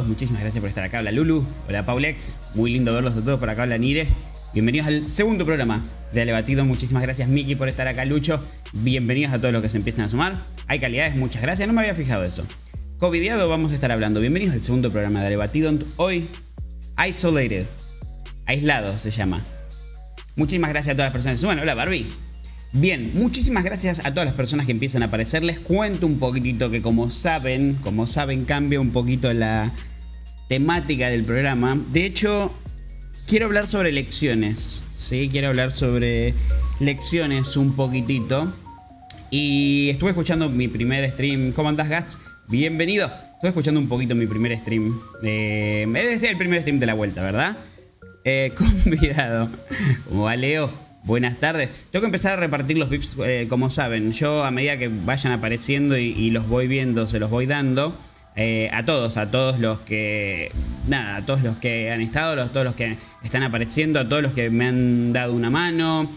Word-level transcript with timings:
muchísimas 0.00 0.40
gracias 0.40 0.60
por 0.60 0.68
estar 0.70 0.84
acá. 0.84 1.00
Hola 1.00 1.12
Lulu, 1.12 1.44
hola 1.68 1.84
Paulex, 1.84 2.38
muy 2.54 2.72
lindo 2.72 2.94
verlos 2.94 3.14
a 3.14 3.20
todos 3.20 3.38
por 3.38 3.50
acá. 3.50 3.64
Hola 3.64 3.76
Nire, 3.76 4.08
bienvenidos 4.54 4.86
al 4.86 5.10
segundo 5.10 5.44
programa 5.44 5.82
de 6.14 6.22
Alebatido. 6.22 6.64
Muchísimas 6.64 7.02
gracias 7.02 7.28
Miki 7.28 7.56
por 7.56 7.68
estar 7.68 7.86
acá, 7.86 8.06
Lucho. 8.06 8.42
Bienvenidos 8.72 9.34
a 9.34 9.38
todos 9.38 9.52
los 9.52 9.60
que 9.60 9.68
se 9.68 9.76
empiezan 9.76 10.06
a 10.06 10.08
sumar. 10.08 10.46
Hay 10.66 10.78
calidades, 10.78 11.14
muchas 11.14 11.42
gracias, 11.42 11.68
no 11.68 11.74
me 11.74 11.82
había 11.82 11.94
fijado 11.94 12.24
eso. 12.24 12.46
Covidiado 12.98 13.50
vamos 13.50 13.72
a 13.72 13.74
estar 13.74 13.92
hablando. 13.92 14.20
Bienvenidos 14.20 14.54
al 14.54 14.62
segundo 14.62 14.90
programa 14.90 15.20
de 15.20 15.26
Alebatido. 15.26 15.70
Hoy, 15.96 16.26
Isolated, 17.06 17.66
aislado 18.46 18.98
se 18.98 19.10
llama. 19.10 19.42
Muchísimas 20.36 20.70
gracias 20.70 20.94
a 20.94 20.96
todas 20.96 21.08
las 21.08 21.12
personas 21.12 21.38
que 21.38 21.42
suman. 21.42 21.58
Hola 21.58 21.74
Barbie. 21.74 22.08
Bien, 22.74 23.12
muchísimas 23.14 23.64
gracias 23.64 24.00
a 24.02 24.12
todas 24.12 24.24
las 24.24 24.34
personas 24.34 24.64
que 24.64 24.72
empiezan 24.72 25.02
a 25.02 25.06
aparecer. 25.06 25.44
Les 25.44 25.58
cuento 25.58 26.06
un 26.06 26.18
poquitito 26.18 26.70
que 26.70 26.80
como 26.80 27.10
saben, 27.10 27.76
como 27.82 28.06
saben, 28.06 28.46
cambia 28.46 28.80
un 28.80 28.90
poquito 28.90 29.30
la 29.34 29.70
temática 30.48 31.10
del 31.10 31.22
programa. 31.24 31.78
De 31.92 32.06
hecho, 32.06 32.50
quiero 33.26 33.44
hablar 33.46 33.66
sobre 33.66 33.92
lecciones. 33.92 34.86
Sí, 34.90 35.28
quiero 35.30 35.48
hablar 35.48 35.70
sobre 35.72 36.32
lecciones 36.80 37.58
un 37.58 37.76
poquitito. 37.76 38.50
Y 39.30 39.90
estuve 39.90 40.10
escuchando 40.10 40.48
mi 40.48 40.66
primer 40.66 41.08
stream. 41.10 41.52
¿Cómo 41.52 41.68
andás, 41.68 41.90
Gas? 41.90 42.18
Bienvenido. 42.48 43.12
Estuve 43.34 43.48
escuchando 43.50 43.80
un 43.80 43.88
poquito 43.88 44.14
mi 44.14 44.26
primer 44.26 44.56
stream. 44.56 44.98
Eh, 45.22 45.86
desde 45.92 46.30
el 46.30 46.38
primer 46.38 46.62
stream 46.62 46.78
de 46.78 46.86
la 46.86 46.94
vuelta, 46.94 47.22
¿verdad? 47.22 47.58
Eh, 48.24 48.54
convidado. 48.56 49.50
Como 50.08 50.22
va 50.22 50.36
Leo? 50.36 50.81
Buenas 51.04 51.40
tardes. 51.40 51.70
Tengo 51.90 52.02
que 52.02 52.06
empezar 52.06 52.34
a 52.34 52.36
repartir 52.36 52.78
los 52.78 52.88
VIPs, 52.88 53.16
eh, 53.26 53.46
como 53.48 53.70
saben. 53.70 54.12
Yo 54.12 54.44
a 54.44 54.52
medida 54.52 54.78
que 54.78 54.88
vayan 54.88 55.32
apareciendo 55.32 55.98
y, 55.98 56.30
los 56.30 56.46
voy 56.46 56.68
viendo, 56.68 57.08
se 57.08 57.18
los 57.18 57.28
voy 57.28 57.46
dando. 57.46 57.96
Eh, 58.36 58.70
a 58.72 58.84
todos, 58.84 59.16
a 59.16 59.30
todos 59.30 59.58
los 59.58 59.80
que. 59.80 60.52
Nada, 60.86 61.16
a 61.16 61.26
todos 61.26 61.42
los 61.42 61.56
que 61.56 61.90
han 61.90 62.00
estado, 62.00 62.40
a 62.40 62.48
todos 62.50 62.64
los 62.64 62.76
que 62.76 62.96
están 63.24 63.42
apareciendo, 63.42 63.98
a 63.98 64.08
todos 64.08 64.22
los 64.22 64.32
que 64.32 64.48
me 64.48 64.66
han 64.66 65.12
dado 65.12 65.32
una 65.32 65.50
mano. 65.50 66.08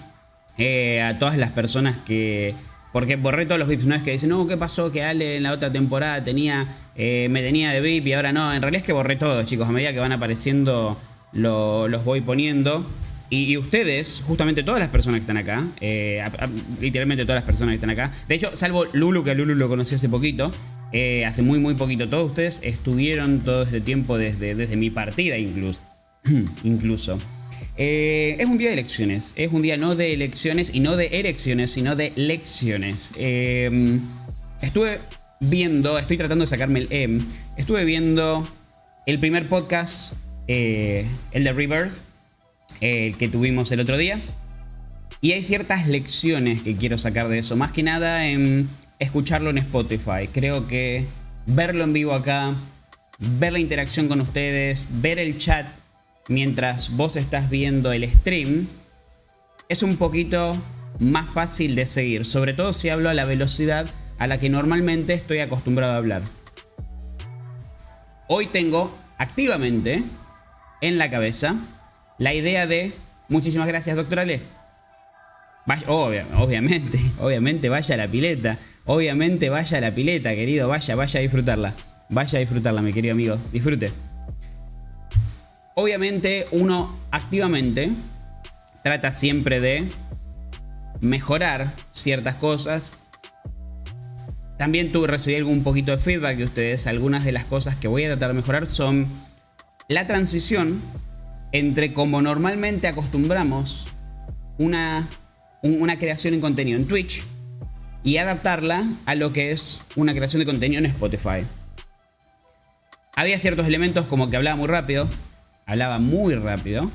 Eh, 0.59 1.01
a 1.01 1.17
todas 1.17 1.35
las 1.35 1.49
personas 1.49 1.97
que. 2.05 2.53
Porque 2.93 3.15
borré 3.15 3.47
todos 3.47 3.59
los 3.59 3.67
VIPs, 3.67 3.85
no 3.85 3.95
es 3.95 4.03
que 4.03 4.11
dicen, 4.11 4.29
no, 4.29 4.45
¿qué 4.45 4.55
pasó? 4.55 4.91
Que 4.91 5.03
Ale 5.03 5.37
en 5.37 5.43
la 5.43 5.51
otra 5.51 5.71
temporada 5.71 6.23
tenía. 6.23 6.67
me 6.95 7.41
tenía 7.41 7.71
de 7.71 7.81
VIP 7.81 8.07
y 8.07 8.13
ahora 8.13 8.31
no. 8.31 8.53
En 8.53 8.61
realidad 8.61 8.81
es 8.81 8.85
que 8.85 8.93
borré 8.93 9.15
todos, 9.15 9.45
chicos. 9.47 9.67
A 9.67 9.71
medida 9.71 9.93
que 9.93 9.99
van 9.99 10.11
apareciendo, 10.11 10.95
los 11.33 12.05
voy 12.05 12.21
poniendo. 12.21 12.85
Y, 13.35 13.57
ustedes, 13.57 14.23
justamente 14.25 14.63
todas 14.63 14.79
las 14.79 14.89
personas 14.89 15.19
que 15.19 15.23
están 15.23 15.37
acá, 15.37 15.65
eh, 15.81 16.23
literalmente 16.79 17.25
todas 17.25 17.39
las 17.39 17.43
personas 17.43 17.73
que 17.73 17.75
están 17.75 17.89
acá, 17.89 18.11
de 18.29 18.35
hecho, 18.35 18.55
salvo 18.55 18.85
Lulu, 18.93 19.25
que 19.25 19.35
Lulu 19.35 19.55
lo 19.55 19.67
conocí 19.67 19.95
hace 19.95 20.07
poquito, 20.07 20.51
eh, 20.93 21.25
hace 21.25 21.41
muy, 21.41 21.59
muy 21.59 21.73
poquito, 21.73 22.07
todos 22.07 22.29
ustedes 22.29 22.61
estuvieron 22.63 23.41
todo 23.41 23.63
este 23.63 23.81
tiempo 23.81 24.17
desde, 24.17 24.55
desde 24.55 24.77
mi 24.77 24.89
partida 24.89 25.37
incluso. 25.37 25.81
incluso. 26.63 27.19
Eh, 27.77 28.37
es 28.39 28.45
un 28.45 28.57
día 28.57 28.69
de 28.69 28.73
elecciones, 28.75 29.33
es 29.35 29.51
un 29.51 29.61
día 29.61 29.75
no 29.75 29.95
de 29.95 30.13
elecciones 30.13 30.73
y 30.73 30.79
no 30.79 30.95
de 30.95 31.07
elecciones, 31.07 31.71
sino 31.71 31.97
de 31.97 32.13
lecciones. 32.15 33.11
estuve 34.61 34.99
viendo, 35.41 35.99
estoy 35.99 36.15
tratando 36.15 36.43
de 36.43 36.47
sacarme 36.47 36.79
el 36.79 36.87
M, 36.89 37.21
estuve 37.57 37.83
viendo 37.83 38.47
el 39.05 39.19
primer 39.19 39.49
podcast, 39.49 40.13
el 40.47 41.43
de 41.43 41.53
Rebirth 41.53 41.99
el 42.81 43.17
que 43.17 43.27
tuvimos 43.27 43.71
el 43.71 43.79
otro 43.79 43.97
día. 43.97 44.21
Y 45.21 45.31
hay 45.31 45.43
ciertas 45.43 45.87
lecciones 45.87 46.61
que 46.61 46.75
quiero 46.75 46.97
sacar 46.97 47.29
de 47.29 47.39
eso. 47.39 47.55
Más 47.55 47.71
que 47.71 47.83
nada 47.83 48.27
en 48.27 48.69
escucharlo 48.99 49.49
en 49.49 49.57
Spotify. 49.57 50.27
Creo 50.31 50.67
que 50.67 51.05
verlo 51.45 51.83
en 51.83 51.93
vivo 51.93 52.13
acá, 52.13 52.53
ver 53.19 53.53
la 53.53 53.59
interacción 53.59 54.07
con 54.07 54.21
ustedes, 54.21 54.87
ver 54.89 55.19
el 55.19 55.37
chat 55.37 55.67
mientras 56.27 56.95
vos 56.95 57.15
estás 57.15 57.49
viendo 57.49 57.91
el 57.91 58.09
stream, 58.11 58.67
es 59.69 59.83
un 59.83 59.97
poquito 59.97 60.57
más 60.99 61.33
fácil 61.33 61.75
de 61.75 61.85
seguir. 61.85 62.25
Sobre 62.25 62.53
todo 62.53 62.73
si 62.73 62.89
hablo 62.89 63.09
a 63.09 63.13
la 63.13 63.25
velocidad 63.25 63.87
a 64.17 64.27
la 64.27 64.39
que 64.39 64.49
normalmente 64.49 65.13
estoy 65.13 65.39
acostumbrado 65.39 65.93
a 65.93 65.97
hablar. 65.97 66.21
Hoy 68.27 68.47
tengo 68.47 68.97
activamente 69.17 70.03
en 70.81 70.97
la 70.97 71.09
cabeza 71.11 71.55
la 72.17 72.33
idea 72.33 72.67
de. 72.67 72.93
Muchísimas 73.27 73.67
gracias, 73.67 73.95
doctor 73.95 74.19
Ale. 74.19 74.41
Obviamente, 75.87 76.99
obviamente, 77.19 77.69
vaya 77.69 77.95
a 77.95 77.97
la 77.97 78.07
pileta. 78.07 78.57
Obviamente, 78.85 79.49
vaya 79.49 79.77
a 79.77 79.81
la 79.81 79.91
pileta, 79.91 80.35
querido. 80.35 80.67
Vaya, 80.67 80.95
vaya 80.95 81.19
a 81.19 81.23
disfrutarla. 81.23 81.73
Vaya 82.09 82.37
a 82.37 82.39
disfrutarla, 82.39 82.81
mi 82.81 82.93
querido 82.93 83.13
amigo. 83.13 83.37
Disfrute. 83.51 83.91
Obviamente, 85.73 86.45
uno 86.51 86.97
activamente 87.11 87.91
trata 88.83 89.11
siempre 89.11 89.59
de 89.59 89.89
mejorar 91.01 91.73
ciertas 91.91 92.35
cosas. 92.35 92.93
También 94.57 94.91
tuve 94.91 95.07
recibí 95.07 95.35
algún 95.35 95.63
poquito 95.63 95.91
de 95.91 95.97
feedback 95.97 96.37
de 96.37 96.43
ustedes. 96.45 96.87
Algunas 96.87 97.25
de 97.25 97.31
las 97.31 97.45
cosas 97.45 97.75
que 97.75 97.87
voy 97.87 98.05
a 98.05 98.09
tratar 98.09 98.29
de 98.29 98.35
mejorar 98.35 98.67
son 98.67 99.07
la 99.89 100.07
transición 100.07 100.79
entre 101.51 101.93
como 101.93 102.21
normalmente 102.21 102.87
acostumbramos 102.87 103.87
una, 104.57 105.07
una 105.61 105.97
creación 105.97 106.33
en 106.33 106.41
contenido 106.41 106.77
en 106.77 106.87
Twitch 106.87 107.23
y 108.03 108.17
adaptarla 108.17 108.83
a 109.05 109.15
lo 109.15 109.33
que 109.33 109.51
es 109.51 109.81
una 109.95 110.13
creación 110.13 110.39
de 110.39 110.45
contenido 110.45 110.79
en 110.79 110.85
Spotify. 110.85 111.45
Había 113.15 113.39
ciertos 113.39 113.65
elementos 113.67 114.05
como 114.05 114.29
que 114.29 114.37
hablaba 114.37 114.57
muy 114.57 114.67
rápido, 114.67 115.07
hablaba 115.65 115.99
muy 115.99 116.35
rápido. 116.35 116.91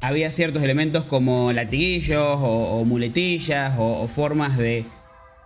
Había 0.00 0.32
ciertos 0.32 0.62
elementos 0.62 1.04
como 1.04 1.52
latiguillos 1.52 2.38
o, 2.40 2.84
muletillas 2.84 3.74
o, 3.78 4.08
formas 4.08 4.56
de 4.56 4.84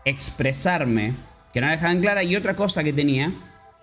expresarme 0.06 1.12
que 1.52 1.60
no 1.60 1.68
dejaban 1.68 2.00
clara. 2.00 2.22
Y 2.22 2.36
otra 2.36 2.54
cosa 2.54 2.82
que 2.82 2.92
tenía 2.92 3.32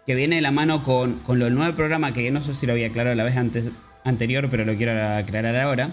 que 0.05 0.15
viene 0.15 0.37
de 0.37 0.41
la 0.41 0.51
mano 0.51 0.83
con, 0.83 1.19
con 1.19 1.39
lo 1.39 1.49
nuevo 1.49 1.75
programa, 1.75 2.13
que 2.13 2.29
no 2.31 2.41
sé 2.41 2.53
si 2.53 2.65
lo 2.65 2.73
había 2.73 2.87
aclarado 2.87 3.15
la 3.15 3.23
vez 3.23 3.37
antes, 3.37 3.69
anterior, 4.03 4.49
pero 4.49 4.65
lo 4.65 4.75
quiero 4.75 4.91
aclarar 4.91 5.55
ahora. 5.57 5.91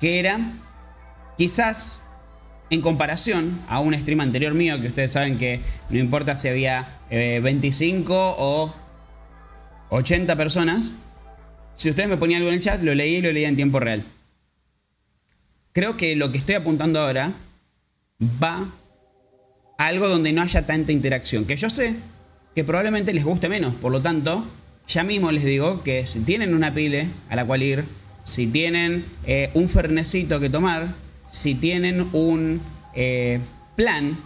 Que 0.00 0.18
era, 0.18 0.40
quizás, 1.38 2.00
en 2.70 2.80
comparación 2.80 3.60
a 3.68 3.80
un 3.80 3.94
stream 3.94 4.20
anterior 4.20 4.54
mío, 4.54 4.80
que 4.80 4.88
ustedes 4.88 5.12
saben 5.12 5.38
que 5.38 5.60
no 5.90 5.98
importa 5.98 6.34
si 6.34 6.48
había 6.48 6.88
25 7.10 8.12
eh, 8.12 8.34
o 8.38 8.74
80 9.90 10.34
personas, 10.36 10.90
si 11.76 11.90
ustedes 11.90 12.08
me 12.08 12.16
ponían 12.16 12.38
algo 12.38 12.48
en 12.48 12.56
el 12.56 12.60
chat, 12.60 12.82
lo 12.82 12.94
leí 12.94 13.16
y 13.16 13.20
lo 13.20 13.30
leía 13.32 13.48
en 13.48 13.56
tiempo 13.56 13.80
real. 13.80 14.02
Creo 15.72 15.96
que 15.96 16.14
lo 16.16 16.30
que 16.32 16.38
estoy 16.38 16.54
apuntando 16.54 17.00
ahora 17.00 17.32
va 18.42 18.68
a 19.78 19.86
algo 19.86 20.08
donde 20.08 20.32
no 20.32 20.42
haya 20.42 20.66
tanta 20.66 20.92
interacción. 20.92 21.44
Que 21.44 21.56
yo 21.56 21.68
sé 21.70 21.94
que 22.54 22.64
probablemente 22.64 23.12
les 23.12 23.24
guste 23.24 23.48
menos. 23.48 23.74
Por 23.74 23.92
lo 23.92 24.00
tanto, 24.00 24.44
ya 24.86 25.02
mismo 25.02 25.32
les 25.32 25.44
digo 25.44 25.82
que 25.82 26.06
si 26.06 26.20
tienen 26.20 26.54
una 26.54 26.74
pile 26.74 27.08
a 27.28 27.36
la 27.36 27.44
cual 27.44 27.62
ir, 27.62 27.84
si 28.22 28.46
tienen 28.46 29.04
eh, 29.26 29.50
un 29.54 29.68
fernecito 29.68 30.40
que 30.40 30.48
tomar, 30.48 30.94
si 31.28 31.54
tienen 31.54 32.08
un 32.12 32.60
eh, 32.94 33.40
plan 33.76 34.18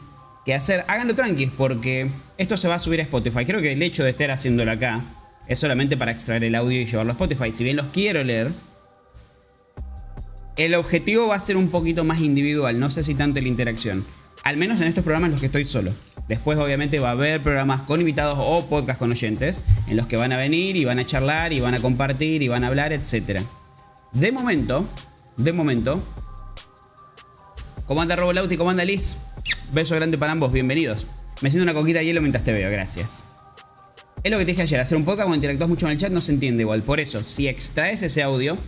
que 0.44 0.54
hacer, 0.54 0.84
háganlo 0.88 1.14
tranquis 1.14 1.50
porque 1.56 2.08
esto 2.36 2.56
se 2.56 2.68
va 2.68 2.76
a 2.76 2.78
subir 2.78 3.00
a 3.00 3.02
Spotify. 3.02 3.44
Creo 3.44 3.60
que 3.60 3.72
el 3.72 3.82
hecho 3.82 4.04
de 4.04 4.10
estar 4.10 4.30
haciéndolo 4.30 4.70
acá 4.70 5.02
es 5.46 5.58
solamente 5.58 5.96
para 5.96 6.10
extraer 6.12 6.44
el 6.44 6.54
audio 6.54 6.80
y 6.80 6.86
llevarlo 6.86 7.12
a 7.12 7.14
Spotify. 7.14 7.50
Si 7.52 7.64
bien 7.64 7.76
los 7.76 7.86
quiero 7.86 8.22
leer, 8.22 8.50
el 10.56 10.74
objetivo 10.74 11.28
va 11.28 11.36
a 11.36 11.40
ser 11.40 11.56
un 11.56 11.70
poquito 11.70 12.04
más 12.04 12.20
individual, 12.20 12.78
no 12.78 12.90
sé 12.90 13.02
si 13.02 13.14
tanto 13.14 13.40
la 13.40 13.48
interacción. 13.48 14.04
Al 14.44 14.56
menos 14.56 14.80
en 14.80 14.88
estos 14.88 15.04
programas 15.04 15.28
en 15.28 15.32
los 15.32 15.40
que 15.40 15.46
estoy 15.46 15.64
solo. 15.64 15.92
Después 16.28 16.58
obviamente 16.58 16.98
va 16.98 17.08
a 17.08 17.12
haber 17.12 17.42
programas 17.42 17.82
con 17.82 18.00
invitados 18.00 18.38
o 18.38 18.66
podcast 18.66 18.98
con 18.98 19.10
oyentes 19.10 19.64
en 19.86 19.96
los 19.96 20.06
que 20.06 20.16
van 20.16 20.32
a 20.32 20.36
venir 20.36 20.76
y 20.76 20.84
van 20.84 20.98
a 20.98 21.06
charlar 21.06 21.52
y 21.52 21.60
van 21.60 21.74
a 21.74 21.80
compartir 21.80 22.42
y 22.42 22.48
van 22.48 22.64
a 22.64 22.66
hablar, 22.66 22.92
etc. 22.92 23.40
De 24.12 24.30
momento, 24.30 24.86
de 25.38 25.52
momento, 25.52 26.02
¿cómo 27.86 28.02
anda 28.02 28.16
Robolauti? 28.16 28.58
¿Cómo 28.58 28.70
anda 28.70 28.84
Liz? 28.84 29.16
Beso 29.72 29.94
grande 29.94 30.18
para 30.18 30.32
ambos, 30.32 30.52
bienvenidos. 30.52 31.06
Me 31.40 31.50
siento 31.50 31.62
una 31.62 31.74
coquita 31.74 32.00
de 32.00 32.06
hielo 32.06 32.20
mientras 32.20 32.44
te 32.44 32.52
veo, 32.52 32.70
gracias. 32.70 33.24
Es 34.22 34.30
lo 34.30 34.38
que 34.38 34.44
te 34.44 34.50
dije 34.50 34.62
ayer, 34.62 34.80
hacer 34.80 34.98
un 34.98 35.04
podcast 35.04 35.28
cuando 35.28 35.36
interactúas 35.36 35.70
mucho 35.70 35.86
en 35.86 35.92
el 35.92 35.98
chat 35.98 36.10
no 36.10 36.20
se 36.20 36.32
entiende 36.32 36.62
igual. 36.62 36.82
Por 36.82 37.00
eso, 37.00 37.22
si 37.24 37.48
extraes 37.48 38.02
ese 38.02 38.22
audio, 38.22 38.58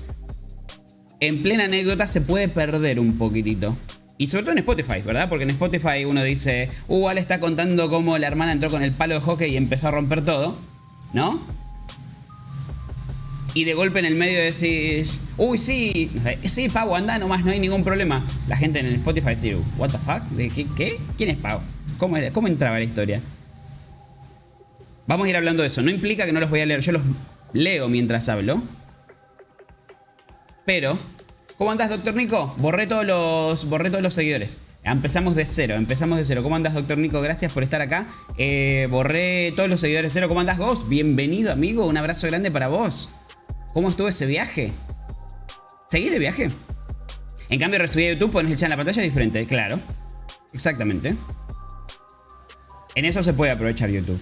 en 1.18 1.42
plena 1.42 1.64
anécdota 1.64 2.06
se 2.06 2.20
puede 2.20 2.48
perder 2.48 3.00
un 3.00 3.18
poquitito. 3.18 3.76
Y 4.20 4.28
sobre 4.28 4.42
todo 4.42 4.52
en 4.52 4.58
Spotify, 4.58 5.00
¿verdad? 5.00 5.30
Porque 5.30 5.44
en 5.44 5.50
Spotify 5.50 6.04
uno 6.04 6.22
dice, 6.22 6.68
uh, 6.88 7.08
Ale 7.08 7.22
está 7.22 7.40
contando 7.40 7.88
cómo 7.88 8.18
la 8.18 8.26
hermana 8.26 8.52
entró 8.52 8.70
con 8.70 8.82
el 8.82 8.92
palo 8.92 9.14
de 9.14 9.20
hockey 9.22 9.54
y 9.54 9.56
empezó 9.56 9.88
a 9.88 9.92
romper 9.92 10.22
todo, 10.22 10.58
¿no? 11.14 11.40
Y 13.54 13.64
de 13.64 13.72
golpe 13.72 13.98
en 14.00 14.04
el 14.04 14.16
medio 14.16 14.38
decís, 14.38 15.22
uy, 15.38 15.56
sí, 15.56 16.10
sí, 16.44 16.68
Pau, 16.68 16.94
anda 16.94 17.18
nomás, 17.18 17.46
no 17.46 17.50
hay 17.50 17.60
ningún 17.60 17.82
problema. 17.82 18.22
La 18.46 18.58
gente 18.58 18.80
en 18.80 18.88
Spotify 18.96 19.36
dice, 19.36 19.56
what 19.78 19.88
the 19.88 19.96
fuck, 19.96 20.22
¿Qué. 20.76 21.00
¿Quién 21.16 21.30
es 21.30 21.38
Pau? 21.38 21.60
¿Cómo? 21.96 22.18
¿Cómo 22.34 22.46
entraba 22.46 22.78
la 22.78 22.84
historia? 22.84 23.22
Vamos 25.06 25.26
a 25.28 25.30
ir 25.30 25.36
hablando 25.36 25.62
de 25.62 25.68
eso. 25.68 25.80
No 25.80 25.88
implica 25.88 26.26
que 26.26 26.32
no 26.32 26.40
los 26.40 26.50
voy 26.50 26.60
a 26.60 26.66
leer. 26.66 26.82
Yo 26.82 26.92
los 26.92 27.02
leo 27.54 27.88
mientras 27.88 28.28
hablo. 28.28 28.62
Pero, 30.66 30.98
¿cómo 31.60 31.72
andás, 31.72 31.90
doctor 31.90 32.14
Nico? 32.14 32.54
Borré 32.56 32.86
todos 32.86 33.04
los, 33.04 33.68
todos 33.68 34.02
los 34.02 34.14
seguidores. 34.14 34.58
Empezamos 34.82 35.36
de 35.36 35.44
cero, 35.44 35.74
empezamos 35.74 36.16
de 36.16 36.24
cero. 36.24 36.42
¿Cómo 36.42 36.56
andas, 36.56 36.72
doctor 36.72 36.96
Nico? 36.96 37.20
Gracias 37.20 37.52
por 37.52 37.62
estar 37.62 37.82
acá. 37.82 38.06
Eh, 38.38 38.88
borré 38.90 39.52
todos 39.54 39.68
los 39.68 39.78
seguidores 39.78 40.14
cero. 40.14 40.26
¿Cómo 40.26 40.40
andas, 40.40 40.56
Ghost? 40.56 40.88
Bienvenido, 40.88 41.52
amigo. 41.52 41.86
Un 41.86 41.98
abrazo 41.98 42.26
grande 42.28 42.50
para 42.50 42.68
vos. 42.68 43.10
¿Cómo 43.74 43.90
estuvo 43.90 44.08
ese 44.08 44.24
viaje? 44.24 44.72
¿Seguís 45.90 46.10
de 46.10 46.18
viaje? 46.18 46.50
En 47.50 47.60
cambio, 47.60 47.78
recibí 47.78 48.06
a 48.06 48.14
YouTube, 48.14 48.32
pones 48.32 48.52
el 48.52 48.56
chat 48.56 48.68
en 48.68 48.70
la 48.70 48.76
pantalla 48.76 49.02
diferente. 49.02 49.44
Claro. 49.44 49.80
Exactamente. 50.54 51.14
En 52.94 53.04
eso 53.04 53.22
se 53.22 53.34
puede 53.34 53.52
aprovechar 53.52 53.90
YouTube. 53.90 54.18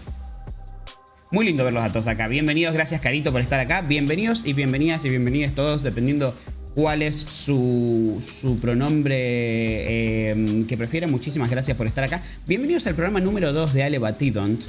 Muy 1.30 1.46
lindo 1.46 1.62
verlos 1.62 1.84
a 1.84 1.92
todos 1.92 2.08
acá. 2.08 2.26
Bienvenidos, 2.26 2.74
gracias 2.74 3.00
Carito 3.00 3.30
por 3.30 3.42
estar 3.42 3.60
acá. 3.60 3.82
Bienvenidos 3.82 4.44
y 4.44 4.54
bienvenidas 4.54 5.04
y 5.04 5.10
bienvenidas 5.10 5.54
todos, 5.54 5.84
dependiendo 5.84 6.34
cuál 6.78 7.02
es 7.02 7.16
su, 7.16 8.56
pronombre 8.62 9.16
eh, 9.18 10.64
que 10.68 10.76
prefieren. 10.76 11.10
Muchísimas 11.10 11.50
gracias 11.50 11.76
por 11.76 11.88
estar 11.88 12.04
acá. 12.04 12.22
Bienvenidos 12.46 12.86
al 12.86 12.94
programa 12.94 13.18
número 13.18 13.52
2 13.52 13.74
de 13.74 13.82
Ale 13.82 13.98
Batidont. 13.98 14.62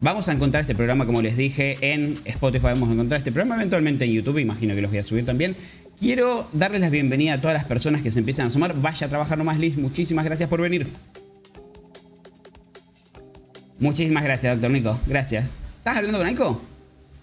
Vamos 0.00 0.28
a 0.28 0.32
encontrar 0.32 0.62
este 0.62 0.74
programa, 0.74 1.06
como 1.06 1.22
les 1.22 1.36
dije, 1.36 1.76
en 1.80 2.18
Spotify. 2.24 2.64
Vamos 2.64 2.88
a 2.88 2.94
encontrar 2.94 3.18
este 3.18 3.30
programa 3.30 3.54
eventualmente 3.54 4.04
en 4.04 4.14
YouTube. 4.14 4.38
Imagino 4.38 4.74
que 4.74 4.82
los 4.82 4.90
voy 4.90 4.98
a 4.98 5.04
subir 5.04 5.24
también. 5.24 5.54
Quiero 6.00 6.48
darles 6.52 6.80
la 6.80 6.90
bienvenida 6.90 7.34
a 7.34 7.40
todas 7.40 7.54
las 7.54 7.64
personas 7.66 8.02
que 8.02 8.10
se 8.10 8.18
empiezan 8.18 8.48
a 8.48 8.50
sumar. 8.50 8.74
Vaya 8.74 9.06
a 9.06 9.08
trabajar 9.08 9.38
nomás, 9.38 9.60
Liz. 9.60 9.76
Muchísimas 9.76 10.24
gracias 10.24 10.48
por 10.48 10.60
venir. 10.60 10.88
Muchísimas 13.78 14.24
gracias, 14.24 14.56
doctor 14.56 14.72
Nico. 14.72 14.98
Gracias. 15.06 15.44
¿Estás 15.78 15.98
hablando 15.98 16.18
con 16.18 16.26
Aiko? 16.26 16.60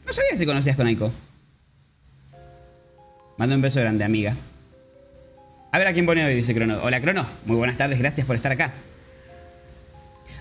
No 0.08 0.14
sabía 0.14 0.38
si 0.38 0.46
conocías 0.46 0.78
con 0.78 0.88
Aiko. 0.88 1.12
Mando 3.44 3.58
un 3.58 3.62
beso 3.62 3.82
grande, 3.82 4.06
amiga. 4.06 4.38
A 5.74 5.78
ver 5.78 5.88
a 5.88 5.92
quién 5.92 6.06
pone 6.06 6.24
hoy, 6.24 6.34
dice 6.34 6.56
Crono. 6.56 6.80
Hola, 6.82 7.02
Crono. 7.02 7.28
Muy 7.46 7.58
buenas 7.58 7.76
tardes, 7.76 8.00
gracias 8.00 8.26
por 8.26 8.38
estar 8.38 8.54
acá. 8.54 8.72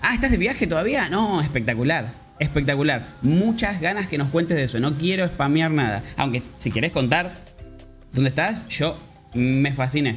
Ah, 0.01 0.15
¿estás 0.15 0.31
de 0.31 0.37
viaje 0.37 0.67
todavía? 0.67 1.09
No, 1.09 1.41
espectacular. 1.41 2.13
Espectacular. 2.39 3.05
Muchas 3.21 3.81
ganas 3.81 4.07
que 4.07 4.17
nos 4.17 4.29
cuentes 4.29 4.55
de 4.55 4.63
eso. 4.63 4.79
No 4.79 4.97
quiero 4.97 5.27
spamear 5.27 5.69
nada. 5.69 6.01
Aunque 6.15 6.41
si 6.55 6.71
querés 6.71 6.93
contar 6.93 7.35
dónde 8.13 8.29
estás, 8.29 8.69
yo 8.69 8.97
me 9.33 9.73
fasciné. 9.73 10.15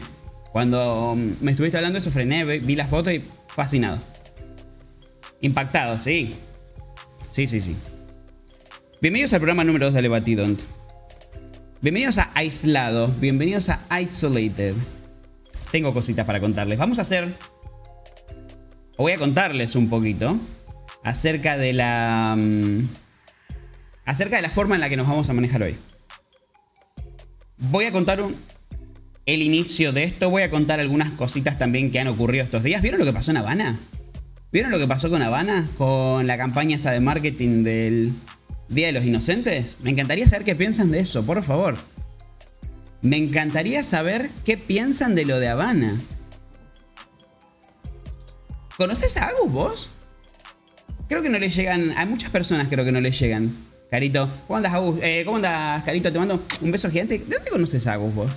Cuando 0.52 1.18
me 1.40 1.50
estuviste 1.50 1.78
hablando 1.78 1.96
de 1.96 2.02
eso, 2.02 2.12
frené, 2.12 2.44
vi 2.44 2.76
la 2.76 2.86
foto 2.86 3.10
y 3.10 3.20
fascinado. 3.48 3.98
Impactado, 5.40 5.98
sí. 5.98 6.36
Sí, 7.32 7.48
sí, 7.48 7.60
sí. 7.60 7.74
Bienvenidos 9.02 9.32
al 9.32 9.40
programa 9.40 9.64
número 9.64 9.86
2 9.86 9.94
de 9.94 10.02
Lebatidont. 10.02 10.75
Bienvenidos 11.82 12.16
a 12.16 12.30
Aislado. 12.34 13.08
Bienvenidos 13.20 13.68
a 13.68 14.00
Isolated. 14.00 14.74
Tengo 15.70 15.92
cositas 15.92 16.24
para 16.24 16.40
contarles. 16.40 16.78
Vamos 16.78 16.98
a 16.98 17.02
hacer. 17.02 17.34
Voy 18.96 19.12
a 19.12 19.18
contarles 19.18 19.76
un 19.76 19.90
poquito. 19.90 20.38
Acerca 21.04 21.58
de 21.58 21.74
la. 21.74 22.34
Mm, 22.36 22.88
acerca 24.06 24.36
de 24.36 24.42
la 24.42 24.48
forma 24.48 24.76
en 24.76 24.80
la 24.80 24.88
que 24.88 24.96
nos 24.96 25.06
vamos 25.06 25.28
a 25.28 25.34
manejar 25.34 25.62
hoy. 25.64 25.76
Voy 27.58 27.84
a 27.84 27.92
contar 27.92 28.22
un, 28.22 28.34
el 29.26 29.42
inicio 29.42 29.92
de 29.92 30.04
esto. 30.04 30.30
Voy 30.30 30.44
a 30.44 30.50
contar 30.50 30.80
algunas 30.80 31.10
cositas 31.10 31.58
también 31.58 31.90
que 31.90 32.00
han 32.00 32.08
ocurrido 32.08 32.42
estos 32.42 32.62
días. 32.62 32.80
¿Vieron 32.80 32.98
lo 32.98 33.04
que 33.04 33.12
pasó 33.12 33.32
en 33.32 33.36
Habana? 33.36 33.78
¿Vieron 34.50 34.70
lo 34.70 34.78
que 34.78 34.86
pasó 34.86 35.10
con 35.10 35.20
Habana? 35.20 35.68
Con 35.76 36.26
la 36.26 36.38
campaña 36.38 36.76
esa 36.76 36.90
de 36.90 37.00
marketing 37.00 37.64
del 37.64 38.12
Día 38.68 38.88
de 38.88 38.92
los 38.92 39.04
Inocentes. 39.04 39.76
Me 39.82 39.90
encantaría 39.90 40.26
saber 40.28 40.44
qué 40.44 40.56
piensan 40.56 40.90
de 40.90 41.00
eso, 41.00 41.24
por 41.24 41.42
favor. 41.42 41.76
Me 43.02 43.16
encantaría 43.16 43.82
saber 43.84 44.30
qué 44.44 44.56
piensan 44.56 45.14
de 45.14 45.24
lo 45.24 45.38
de 45.38 45.48
Habana. 45.48 46.00
¿Conoces 48.76 49.16
a 49.16 49.28
Agus 49.28 49.52
vos? 49.52 49.90
Creo 51.08 51.22
que 51.22 51.28
no 51.28 51.38
le 51.38 51.50
llegan. 51.50 51.92
A 51.96 52.04
muchas 52.04 52.30
personas 52.30 52.68
creo 52.68 52.84
que 52.84 52.92
no 52.92 53.00
le 53.00 53.12
llegan. 53.12 53.54
Carito. 53.90 54.28
¿Cómo 54.46 54.56
andas, 54.56 54.74
Agus? 54.74 54.98
Eh, 55.02 55.22
¿Cómo 55.24 55.36
andas, 55.36 55.82
Carito? 55.84 56.12
Te 56.12 56.18
mando 56.18 56.42
un 56.60 56.70
beso 56.72 56.90
gigante. 56.90 57.18
¿De 57.18 57.36
dónde 57.36 57.50
conoces 57.50 57.86
a 57.86 57.92
Agus 57.92 58.14
vos? 58.14 58.32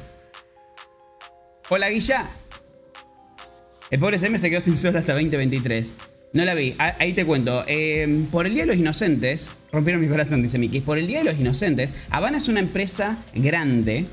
Hola, 1.69 1.89
Guilla. 1.89 2.29
El 3.89 4.00
pobre 4.00 4.17
SM 4.17 4.38
se 4.38 4.50
quedó 4.51 4.62
sin 4.62 4.77
sol 4.77 4.95
hasta 4.95 5.13
2023. 5.13 5.93
No 6.31 6.45
la 6.45 6.53
vi. 6.53 6.75
Ahí 6.77 7.13
te 7.13 7.25
cuento. 7.25 7.63
Eh, 7.67 8.25
por 8.31 8.45
el 8.45 8.53
Día 8.53 8.63
de 8.63 8.67
los 8.67 8.77
Inocentes, 8.77 9.50
rompieron 9.71 10.01
mi 10.01 10.07
corazón, 10.07 10.43
dice 10.43 10.59
Miki. 10.59 10.79
Por 10.79 11.00
el 11.00 11.07
Día 11.07 11.19
de 11.19 11.25
los 11.25 11.39
Inocentes, 11.39 11.89
Habana 12.09 12.38
es 12.38 12.48
una 12.48 12.59
empresa 12.59 13.17
grande, 13.33 14.05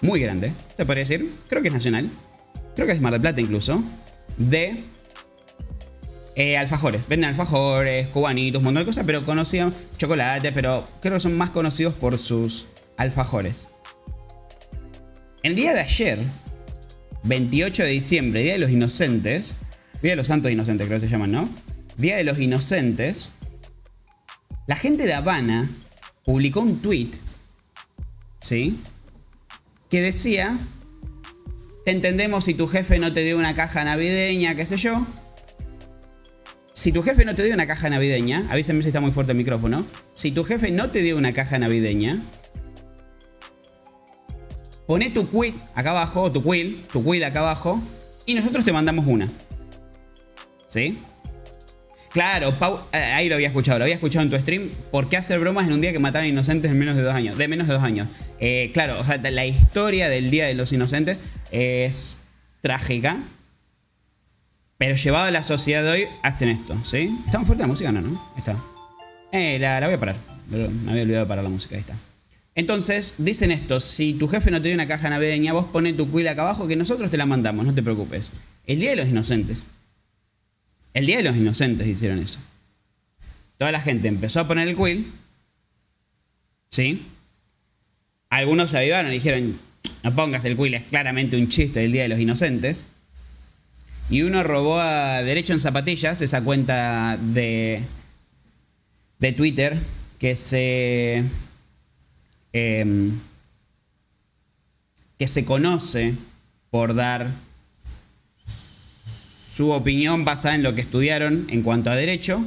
muy 0.00 0.20
grande, 0.20 0.52
se 0.76 0.84
podría 0.84 1.02
decir. 1.02 1.30
Creo 1.48 1.62
que 1.62 1.68
es 1.68 1.74
nacional. 1.74 2.10
Creo 2.74 2.86
que 2.86 2.92
es 2.92 3.00
Mar 3.00 3.12
del 3.12 3.20
Plata 3.20 3.40
incluso. 3.40 3.82
De 4.36 4.82
eh, 6.34 6.56
alfajores. 6.56 7.06
Venden 7.06 7.30
alfajores, 7.30 8.08
cubanitos, 8.08 8.58
un 8.58 8.64
montón 8.64 8.82
de 8.82 8.86
cosas, 8.86 9.04
pero 9.06 9.24
conocían 9.24 9.72
chocolate, 9.96 10.50
pero 10.50 10.88
creo 11.00 11.14
que 11.14 11.20
son 11.20 11.36
más 11.36 11.50
conocidos 11.50 11.94
por 11.94 12.18
sus 12.18 12.66
alfajores. 12.96 13.68
El 15.44 15.54
día 15.54 15.72
de 15.72 15.80
ayer, 15.80 16.18
28 17.22 17.84
de 17.84 17.88
diciembre, 17.90 18.42
Día 18.42 18.54
de 18.54 18.58
los 18.58 18.70
Inocentes, 18.70 19.56
Día 20.04 20.12
de 20.12 20.16
los 20.16 20.26
Santos 20.26 20.52
Inocentes 20.52 20.86
creo 20.86 21.00
que 21.00 21.06
se 21.06 21.10
llaman, 21.10 21.32
¿no? 21.32 21.48
Día 21.96 22.16
de 22.16 22.24
los 22.24 22.38
Inocentes, 22.38 23.30
la 24.66 24.76
gente 24.76 25.06
de 25.06 25.14
Habana 25.14 25.70
publicó 26.26 26.60
un 26.60 26.82
tweet, 26.82 27.12
¿sí? 28.38 28.78
Que 29.88 30.02
decía, 30.02 30.58
te 31.86 31.92
entendemos 31.92 32.44
si 32.44 32.52
tu 32.52 32.68
jefe 32.68 32.98
no 32.98 33.14
te 33.14 33.22
dio 33.22 33.38
una 33.38 33.54
caja 33.54 33.82
navideña, 33.82 34.54
qué 34.54 34.66
sé 34.66 34.76
yo. 34.76 35.06
Si 36.74 36.92
tu 36.92 37.02
jefe 37.02 37.24
no 37.24 37.34
te 37.34 37.42
dio 37.42 37.54
una 37.54 37.66
caja 37.66 37.88
navideña, 37.88 38.46
avísame 38.50 38.82
si 38.82 38.88
está 38.88 39.00
muy 39.00 39.12
fuerte 39.12 39.32
el 39.32 39.38
micrófono. 39.38 39.86
Si 40.12 40.32
tu 40.32 40.44
jefe 40.44 40.70
no 40.70 40.90
te 40.90 41.00
dio 41.00 41.16
una 41.16 41.32
caja 41.32 41.58
navideña, 41.58 42.20
Pone 44.86 45.08
tu 45.08 45.26
quit 45.30 45.54
acá 45.74 45.92
abajo, 45.92 46.30
tu 46.30 46.42
quill, 46.42 46.84
tu 46.92 47.02
quill 47.02 47.24
acá 47.24 47.38
abajo, 47.38 47.82
y 48.26 48.34
nosotros 48.34 48.66
te 48.66 48.72
mandamos 48.74 49.06
una. 49.06 49.30
¿Sí? 50.74 50.98
Claro, 52.10 52.58
Pau, 52.58 52.80
eh, 52.92 52.96
ahí 52.96 53.28
lo 53.28 53.36
había 53.36 53.46
escuchado, 53.46 53.78
lo 53.78 53.84
había 53.84 53.94
escuchado 53.94 54.24
en 54.24 54.30
tu 54.30 54.36
stream. 54.36 54.70
¿Por 54.90 55.08
qué 55.08 55.16
hacer 55.16 55.38
bromas 55.38 55.68
en 55.68 55.72
un 55.72 55.80
día 55.80 55.92
que 55.92 56.00
mataron 56.00 56.28
inocentes 56.28 56.68
en 56.68 56.76
menos 56.76 56.96
de 56.96 57.02
dos 57.02 57.14
años? 57.14 57.38
De 57.38 57.46
menos 57.46 57.68
de 57.68 57.74
dos 57.74 57.82
años. 57.84 58.08
Eh, 58.40 58.72
claro, 58.74 58.98
o 58.98 59.04
sea, 59.04 59.18
la 59.18 59.46
historia 59.46 60.08
del 60.08 60.32
Día 60.32 60.46
de 60.46 60.54
los 60.54 60.72
Inocentes 60.72 61.18
es 61.52 62.16
trágica. 62.60 63.18
Pero 64.76 64.96
llevado 64.96 65.26
a 65.26 65.30
la 65.30 65.44
sociedad 65.44 65.84
de 65.84 65.90
hoy, 65.90 66.08
hacen 66.24 66.48
esto, 66.48 66.76
¿sí? 66.82 67.16
¿Está 67.24 67.38
muy 67.38 67.46
fuerte 67.46 67.62
la 67.62 67.68
música? 67.68 67.92
No, 67.92 68.00
¿no? 68.00 68.32
Está. 68.36 68.56
Eh, 69.30 69.58
la, 69.60 69.78
voy 69.78 69.94
a 69.94 70.00
parar. 70.00 70.16
Me 70.50 70.90
había 70.90 71.04
olvidado 71.04 71.24
de 71.24 71.28
parar 71.28 71.44
la 71.44 71.50
música, 71.50 71.76
ahí 71.76 71.82
está. 71.82 71.94
Entonces, 72.56 73.14
dicen 73.18 73.52
esto, 73.52 73.78
si 73.78 74.14
tu 74.14 74.26
jefe 74.26 74.50
no 74.50 74.60
te 74.60 74.66
dio 74.68 74.74
una 74.74 74.88
caja 74.88 75.08
navideña, 75.08 75.52
vos 75.52 75.66
poné 75.66 75.92
tu 75.92 76.10
quill 76.10 76.26
acá 76.26 76.42
abajo 76.42 76.66
que 76.66 76.74
nosotros 76.74 77.12
te 77.12 77.16
la 77.16 77.26
mandamos, 77.26 77.64
no 77.64 77.72
te 77.72 77.82
preocupes. 77.82 78.32
El 78.66 78.80
Día 78.80 78.90
de 78.90 78.96
los 78.96 79.08
Inocentes. 79.08 79.62
El 80.94 81.06
Día 81.06 81.18
de 81.18 81.24
los 81.24 81.36
Inocentes 81.36 81.86
hicieron 81.86 82.20
eso. 82.20 82.38
Toda 83.58 83.70
la 83.72 83.80
gente 83.80 84.08
empezó 84.08 84.40
a 84.40 84.48
poner 84.48 84.68
el 84.68 84.76
quill. 84.76 85.12
¿Sí? 86.70 87.02
Algunos 88.30 88.70
se 88.70 88.78
avivaron 88.78 89.12
y 89.12 89.16
dijeron, 89.16 89.58
no 90.02 90.14
pongas 90.14 90.44
el 90.44 90.56
quill, 90.56 90.74
es 90.74 90.82
claramente 90.84 91.36
un 91.36 91.48
chiste 91.48 91.80
del 91.80 91.92
Día 91.92 92.02
de 92.04 92.08
los 92.08 92.18
Inocentes. 92.18 92.86
Y 94.08 94.22
uno 94.22 94.42
robó 94.42 94.80
a 94.80 95.22
Derecho 95.22 95.52
en 95.52 95.60
Zapatillas, 95.60 96.20
esa 96.22 96.42
cuenta 96.42 97.18
de, 97.20 97.82
de 99.18 99.32
Twitter, 99.32 99.78
que 100.18 100.36
se 100.36 101.24
Em, 102.56 103.18
que 105.18 105.26
se 105.26 105.44
conoce 105.44 106.14
por 106.70 106.94
dar 106.94 107.32
su 109.54 109.70
opinión 109.70 110.24
basada 110.24 110.56
en 110.56 110.64
lo 110.64 110.74
que 110.74 110.80
estudiaron 110.80 111.46
en 111.48 111.62
cuanto 111.62 111.90
a 111.90 111.94
derecho. 111.94 112.44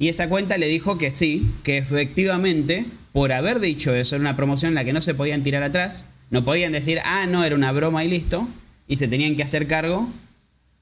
Y 0.00 0.08
esa 0.08 0.28
cuenta 0.28 0.58
le 0.58 0.66
dijo 0.66 0.98
que 0.98 1.12
sí, 1.12 1.46
que 1.62 1.78
efectivamente, 1.78 2.86
por 3.12 3.32
haber 3.32 3.60
dicho 3.60 3.94
eso, 3.94 4.16
era 4.16 4.22
una 4.22 4.36
promoción 4.36 4.70
en 4.70 4.74
la 4.74 4.84
que 4.84 4.92
no 4.92 5.00
se 5.00 5.14
podían 5.14 5.44
tirar 5.44 5.62
atrás, 5.62 6.04
no 6.30 6.44
podían 6.44 6.72
decir, 6.72 7.00
ah, 7.04 7.26
no, 7.26 7.44
era 7.44 7.54
una 7.54 7.70
broma 7.70 8.04
y 8.04 8.08
listo, 8.08 8.48
y 8.88 8.96
se 8.96 9.06
tenían 9.06 9.36
que 9.36 9.44
hacer 9.44 9.68
cargo 9.68 10.10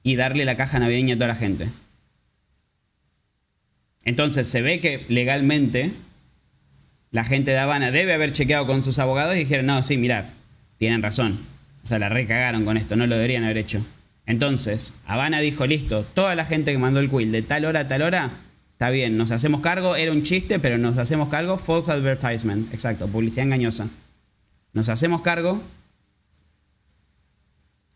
y 0.01 0.15
darle 0.15 0.45
la 0.45 0.57
caja 0.57 0.79
navideña 0.79 1.13
a 1.13 1.17
toda 1.17 1.27
la 1.27 1.35
gente. 1.35 1.67
Entonces 4.03 4.47
se 4.47 4.63
ve 4.63 4.79
que 4.79 5.05
legalmente 5.07 5.91
la 7.11 7.25
gente 7.25 7.51
de 7.51 7.59
Habana 7.59 7.91
debe 7.91 8.13
haber 8.13 8.31
chequeado 8.31 8.65
con 8.65 8.81
sus 8.81 8.97
abogados 8.97 9.35
y 9.35 9.39
dijeron, 9.39 9.67
no, 9.67 9.83
sí, 9.83 9.97
mirad, 9.97 10.25
tienen 10.79 11.03
razón. 11.03 11.37
O 11.83 11.87
sea, 11.87 11.99
la 11.99 12.09
recagaron 12.09 12.65
con 12.65 12.77
esto, 12.77 12.95
no 12.95 13.05
lo 13.05 13.15
deberían 13.15 13.43
haber 13.43 13.59
hecho. 13.59 13.85
Entonces, 14.29 14.93
Habana 15.07 15.39
dijo, 15.39 15.65
listo, 15.65 16.03
toda 16.03 16.35
la 16.35 16.45
gente 16.45 16.71
que 16.71 16.77
mandó 16.77 16.99
el 16.99 17.09
quill 17.09 17.31
de 17.31 17.41
tal 17.41 17.65
hora 17.65 17.79
a 17.79 17.87
tal 17.87 18.03
hora, 18.03 18.29
está 18.73 18.91
bien, 18.91 19.17
nos 19.17 19.31
hacemos 19.31 19.59
cargo, 19.61 19.95
era 19.95 20.11
un 20.11 20.21
chiste, 20.21 20.59
pero 20.59 20.77
nos 20.77 20.99
hacemos 20.99 21.29
cargo, 21.29 21.57
false 21.57 21.91
advertisement, 21.91 22.71
exacto, 22.71 23.07
publicidad 23.07 23.47
engañosa. 23.47 23.87
Nos 24.71 24.87
hacemos 24.87 25.21
cargo 25.21 25.63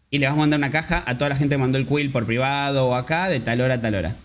y 0.10 0.18
le 0.18 0.26
vamos 0.26 0.40
a 0.40 0.42
mandar 0.42 0.58
una 0.58 0.72
caja 0.72 1.04
a 1.06 1.20
toda 1.20 1.30
la 1.30 1.36
gente 1.36 1.54
que 1.54 1.62
mandó 1.62 1.78
el 1.78 1.86
quill 1.86 2.10
por 2.10 2.26
privado 2.26 2.88
o 2.88 2.96
acá 2.96 3.30
de 3.30 3.40
tal 3.40 3.62
hora 3.62 3.76
a 3.76 3.82
tal 3.82 3.94
hora. 3.94 4.16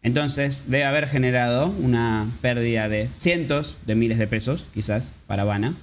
Entonces 0.00 0.64
debe 0.68 0.84
haber 0.86 1.06
generado 1.06 1.66
una 1.66 2.28
pérdida 2.40 2.88
de 2.88 3.10
cientos 3.14 3.76
de 3.84 3.94
miles 3.94 4.16
de 4.16 4.26
pesos, 4.26 4.64
quizás, 4.72 5.12
para 5.26 5.42
Habana. 5.42 5.74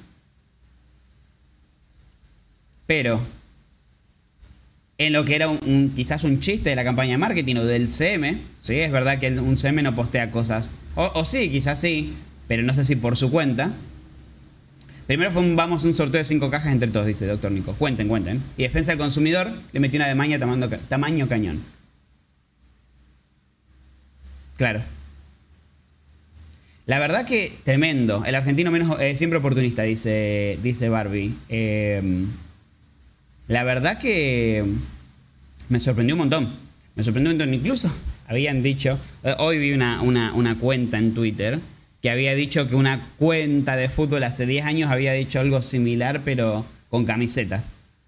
Pero 2.88 3.22
en 4.98 5.14
lo 5.14 5.26
que 5.26 5.36
era 5.36 5.50
un, 5.50 5.92
quizás 5.96 6.24
un 6.24 6.40
chiste 6.40 6.70
de 6.70 6.76
la 6.76 6.84
campaña 6.84 7.12
de 7.12 7.18
marketing 7.18 7.56
o 7.58 7.66
del 7.66 7.90
CM. 7.90 8.38
Sí, 8.60 8.80
es 8.80 8.92
verdad 8.92 9.20
que 9.20 9.30
un 9.40 9.58
CM 9.58 9.82
no 9.82 9.96
postea 9.96 10.32
cosas. 10.32 10.70
O, 10.96 11.26
sí, 11.26 11.50
quizás 11.50 11.80
sí, 11.80 12.14
pero 12.48 12.64
no 12.64 12.74
sé 12.74 12.86
si 12.86 12.96
por 12.96 13.18
su 13.18 13.30
cuenta. 13.30 13.74
Primero 15.08 15.32
fue 15.32 15.42
un, 15.42 15.56
vamos 15.56 15.84
un 15.84 15.94
sorteo 15.94 16.20
de 16.20 16.26
cinco 16.26 16.50
cajas 16.50 16.72
entre 16.72 16.90
todos, 16.90 17.06
dice 17.06 17.28
Doctor 17.28 17.52
Nico. 17.52 17.74
Cuenten, 17.74 18.08
cuenten. 18.08 18.42
Y 18.58 18.64
despensa 18.64 18.94
al 18.94 18.98
consumidor 18.98 19.52
le 19.74 19.80
metió 19.80 19.98
una 19.98 20.08
de 20.08 20.16
maña 20.16 20.40
tamaño 20.88 21.28
cañón. 21.28 21.62
Claro. 24.56 24.82
La 26.86 27.00
verdad 27.00 27.26
que 27.26 27.52
tremendo. 27.64 28.24
El 28.26 28.36
argentino 28.36 28.72
menos 28.72 29.00
eh, 29.02 29.18
siempre 29.18 29.40
oportunista, 29.40 29.84
dice, 29.84 30.58
dice 30.64 30.88
Barbie. 30.88 31.34
Eh, 31.50 32.26
la 33.48 33.64
verdad 33.64 33.98
que 34.00 34.64
me 35.70 35.80
sorprendió 35.80 36.16
un 36.16 36.20
montón. 36.20 36.50
Me 36.96 37.04
sorprendió 37.04 37.32
un 37.32 37.38
montón. 37.38 37.54
Incluso 37.54 37.92
habían 38.28 38.64
dicho, 38.64 39.00
eh, 39.24 39.36
hoy 39.38 39.58
vi 39.58 39.74
una, 39.74 40.02
una, 40.02 40.56
cuenta 40.56 40.98
en 40.98 41.14
Twitter 41.14 41.60
que 42.02 42.10
había 42.10 42.36
dicho 42.36 42.68
que 42.68 42.76
una 42.76 43.08
cuenta 43.18 43.76
de 43.76 43.90
fútbol 43.90 44.24
hace 44.24 44.46
10 44.46 44.66
años 44.66 44.92
había 44.92 45.14
dicho 45.14 45.40
algo 45.40 45.62
similar, 45.62 46.22
pero 46.24 46.66
con 46.90 47.06
camisetas. 47.06 47.64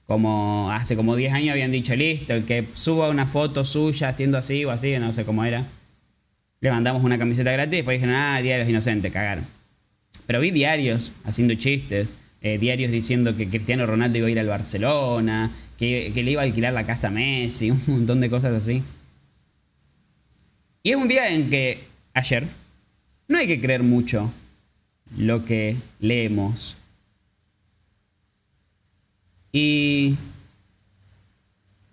Como 0.06 0.72
hace 0.72 0.96
como 0.96 1.16
10 1.16 1.34
años 1.34 1.52
habían 1.52 1.72
dicho, 1.72 1.96
listo, 1.96 2.34
el 2.34 2.46
que 2.46 2.66
suba 2.74 3.10
una 3.10 3.26
foto 3.26 3.66
suya 3.66 4.10
haciendo 4.10 4.38
así 4.38 4.64
o 4.66 4.72
así, 4.72 4.98
no 5.00 5.12
sé 5.14 5.26
cómo 5.26 5.44
era. 5.44 5.66
Le 6.62 6.72
mandamos 6.72 7.04
una 7.04 7.18
camiseta 7.18 7.52
gratis 7.52 7.72
después 7.72 7.98
dijeron, 8.00 8.16
ah, 8.16 8.42
diarios 8.42 8.70
inocentes, 8.70 9.12
cagaron. 9.12 9.46
Pero 10.26 10.40
vi 10.40 10.52
diarios 10.52 11.12
haciendo 11.26 11.56
chistes. 11.56 12.08
Eh, 12.42 12.58
diarios 12.60 12.92
diciendo 12.92 13.36
que 13.36 13.50
Cristiano 13.50 13.86
Ronaldo 13.88 14.20
iba 14.20 14.28
a 14.28 14.32
ir 14.32 14.40
al 14.40 14.48
Barcelona, 14.48 15.52
que, 15.78 16.12
le 16.14 16.32
iba 16.32 16.42
a 16.42 16.46
alquilar 16.46 16.74
la 16.74 16.86
casa 16.86 17.08
a 17.08 17.12
Messi, 17.12 17.72
un 17.72 17.82
montón 17.88 18.20
de 18.20 18.30
cosas 18.30 18.54
así. 18.54 18.84
Y 20.84 20.92
es 20.92 20.96
un 20.96 21.08
día 21.08 21.30
en 21.30 21.50
que, 21.50 21.84
ayer, 22.14 22.48
no 23.28 23.38
hay 23.38 23.48
que 23.48 23.60
creer 23.60 23.84
mucho 23.84 24.32
lo 25.18 25.44
que 25.44 25.76
leemos. 26.00 26.78
Y 29.52 30.16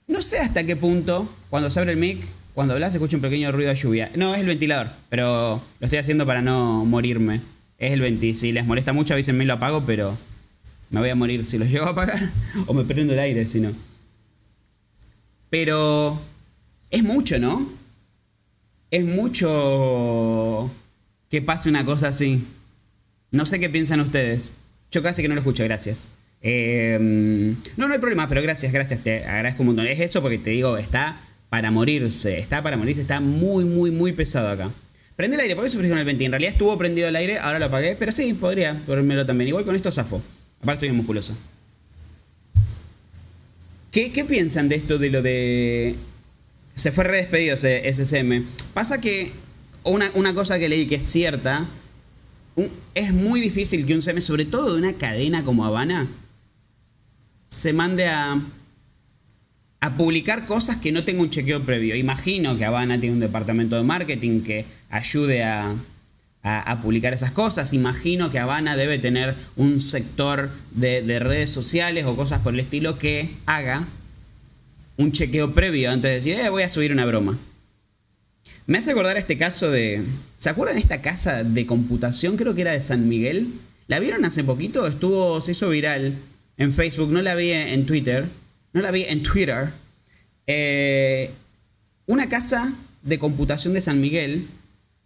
no 0.07 0.21
sé 0.23 0.39
hasta 0.39 0.65
qué 0.65 0.77
punto, 0.77 1.29
cuando 1.49 1.71
se 1.71 1.81
abre 1.81 1.93
el 1.93 1.99
mic, 1.99 2.25
cuando 2.55 2.75
hablas, 2.75 2.93
se 2.93 2.99
escucha 2.99 3.17
un 3.17 3.23
pequeño 3.23 3.51
ruido 3.51 3.71
de 3.71 3.77
lluvia. 3.77 4.11
No, 4.15 4.35
es 4.35 4.41
el 4.41 4.47
ventilador, 4.47 4.91
pero 5.09 5.61
lo 5.81 5.85
estoy 5.85 5.99
haciendo 5.99 6.27
para 6.27 6.41
no 6.41 6.85
morirme. 6.85 7.41
Es 7.79 7.93
el 7.93 8.01
ventilador. 8.01 8.37
Si 8.37 8.53
les 8.53 8.65
molesta 8.65 8.93
mucho, 8.93 9.15
avísenme, 9.15 9.45
lo 9.45 9.55
apago, 9.55 9.83
pero 9.85 10.17
me 10.91 11.01
voy 11.01 11.11
a 11.11 11.15
morir 11.15 11.45
si 11.45 11.59
lo 11.59 11.65
llego 11.67 11.87
a 11.87 11.91
apagar 11.91 12.31
o 12.67 12.75
me 12.75 12.85
prendo 12.85 13.13
el 13.13 13.19
aire 13.19 13.47
si 13.47 13.61
no. 13.61 13.73
Pero 15.51 16.21
es 16.91 17.03
mucho, 17.03 17.39
¿no? 17.39 17.69
Es 18.91 19.05
mucho 19.05 20.71
que 21.31 21.43
pase 21.43 21.69
una 21.69 21.85
cosa 21.85 22.09
así. 22.09 22.45
No 23.31 23.47
sé 23.47 23.61
qué 23.61 23.69
piensan 23.69 24.01
ustedes. 24.01 24.51
Yo 24.91 25.03
casi 25.03 25.23
que 25.23 25.29
no 25.29 25.35
lo 25.35 25.41
escucho, 25.41 25.65
gracias. 25.65 26.09
Em, 26.41 27.57
no, 27.77 27.89
no 27.89 27.95
hay 27.95 27.99
problema, 27.99 28.29
pero 28.29 28.43
gracias, 28.43 28.73
gracias, 28.73 29.01
te 29.03 29.25
agradezco 29.25 29.63
un 29.63 29.69
montón. 29.69 29.87
Es 29.87 29.99
eso 29.99 30.21
porque 30.23 30.39
te 30.39 30.51
digo, 30.51 30.77
está 30.77 31.21
para 31.49 31.71
morirse, 31.71 32.39
está 32.39 32.63
para 32.63 32.77
morirse, 32.77 33.01
está 33.01 33.21
muy, 33.21 33.65
muy, 33.65 33.91
muy 33.91 34.13
pesado 34.13 34.51
acá. 34.51 34.71
Prende 35.17 35.37
el 35.37 35.41
aire, 35.43 35.55
¿por 35.55 35.65
qué 35.65 35.71
se 35.71 35.79
prende 35.79 35.99
el 35.99 36.05
20? 36.05 36.25
En 36.25 36.33
realidad 36.33 36.53
estuvo 36.53 36.77
prendido 36.77 37.09
el 37.09 37.17
aire, 37.17 37.39
ahora 37.39 37.59
lo 37.59 37.67
apagué, 37.67 37.97
pero 37.97 38.13
sí, 38.13 38.35
podría 38.35 38.81
ponérmelo 38.87 39.25
también. 39.25 39.49
Igual 39.49 39.65
con 39.65 39.75
esto 39.75 39.91
zafo. 39.91 40.21
Aparte 40.65 40.87
estoy 40.87 40.97
musculoso. 40.97 41.37
¿Qué, 43.93 44.13
¿Qué, 44.13 44.25
piensan 44.25 44.71
de 44.71 44.77
esto 44.77 44.97
de 44.97 45.11
lo 45.11 45.21
de... 45.21 45.95
Se 46.75 46.91
fue 46.91 47.05
redespedido 47.05 47.53
ese 47.53 47.83
SSM. 47.93 48.47
Pasa 48.73 48.99
que 48.99 49.33
una, 49.83 50.11
una 50.15 50.35
cosa 50.35 50.59
que 50.59 50.71
leí 50.71 50.87
que 50.87 50.95
es 50.95 51.03
cierta, 51.03 51.67
es 52.95 53.13
muy 53.13 53.43
difícil 53.43 53.85
que 53.85 53.95
un 53.95 54.01
CM, 54.01 54.23
sobre 54.23 54.47
todo 54.47 54.73
de 54.73 54.79
una 54.79 54.95
cadena 54.95 55.45
como 55.45 55.67
Habana, 55.67 56.09
se 57.49 57.75
mande 57.75 58.07
a, 58.07 58.41
a 59.81 59.97
publicar 59.99 60.47
cosas 60.47 60.77
que 60.79 60.93
no 60.93 61.05
tenga 61.05 61.21
un 61.21 61.29
chequeo 61.29 61.63
previo. 61.63 61.95
Imagino 61.95 62.57
que 62.57 62.65
Habana 62.65 62.99
tiene 62.99 63.17
un 63.17 63.21
departamento 63.21 63.77
de 63.77 63.83
marketing 63.83 64.41
que 64.41 64.65
ayude 64.89 65.45
a, 65.45 65.75
a, 66.45 66.81
publicar 66.83 67.15
esas 67.15 67.31
cosas. 67.31 67.73
Imagino 67.73 68.31
que 68.31 68.39
Habana 68.39 68.77
debe 68.77 68.99
tener 68.99 69.35
un 69.57 69.81
sector 69.81 70.51
de, 70.73 71.19
redes 71.19 71.51
sociales 71.51 72.05
o 72.05 72.15
cosas 72.15 72.41
por 72.41 72.53
el 72.53 72.61
estilo 72.61 72.99
que 72.99 73.31
haga 73.47 73.89
un 74.99 75.11
chequeo 75.11 75.55
previo 75.55 75.91
antes 75.91 76.11
de 76.11 76.15
decir, 76.15 76.39
eh, 76.39 76.51
voy 76.51 76.63
a 76.63 76.69
subir 76.69 76.93
una 76.93 77.07
broma. 77.07 77.39
Me 78.67 78.79
hace 78.79 78.91
acordar 78.91 79.17
este 79.17 79.37
caso 79.37 79.71
de... 79.71 80.05
¿Se 80.37 80.51
acuerdan 80.51 80.77
de 80.77 80.83
esta 80.83 81.01
casa 81.01 81.43
de 81.43 81.67
computación? 81.67 82.37
Creo 82.37 82.55
que 82.55 82.61
era 82.61 82.73
de 82.73 82.81
San 82.81 83.09
Miguel. 83.09 83.49
¿La 83.89 83.99
vieron 83.99 84.25
hace 84.25 84.45
poquito? 84.45 84.87
Estuvo, 84.87 85.41
se 85.41 85.53
hizo 85.53 85.71
viral 85.71 86.15
en 86.59 86.73
Facebook. 86.73 87.11
No 87.11 87.23
la 87.23 87.35
vi 87.35 87.51
en 87.51 87.87
Twitter. 87.87 88.27
No 88.73 88.83
la 88.83 88.91
vi 88.91 89.05
en 89.05 89.23
Twitter. 89.23 89.71
Eh, 90.47 91.31
una 92.07 92.29
casa 92.29 92.75
de 93.03 93.19
computación 93.19 93.75
de 93.75 93.81
San 93.81 94.01
Miguel 94.01 94.47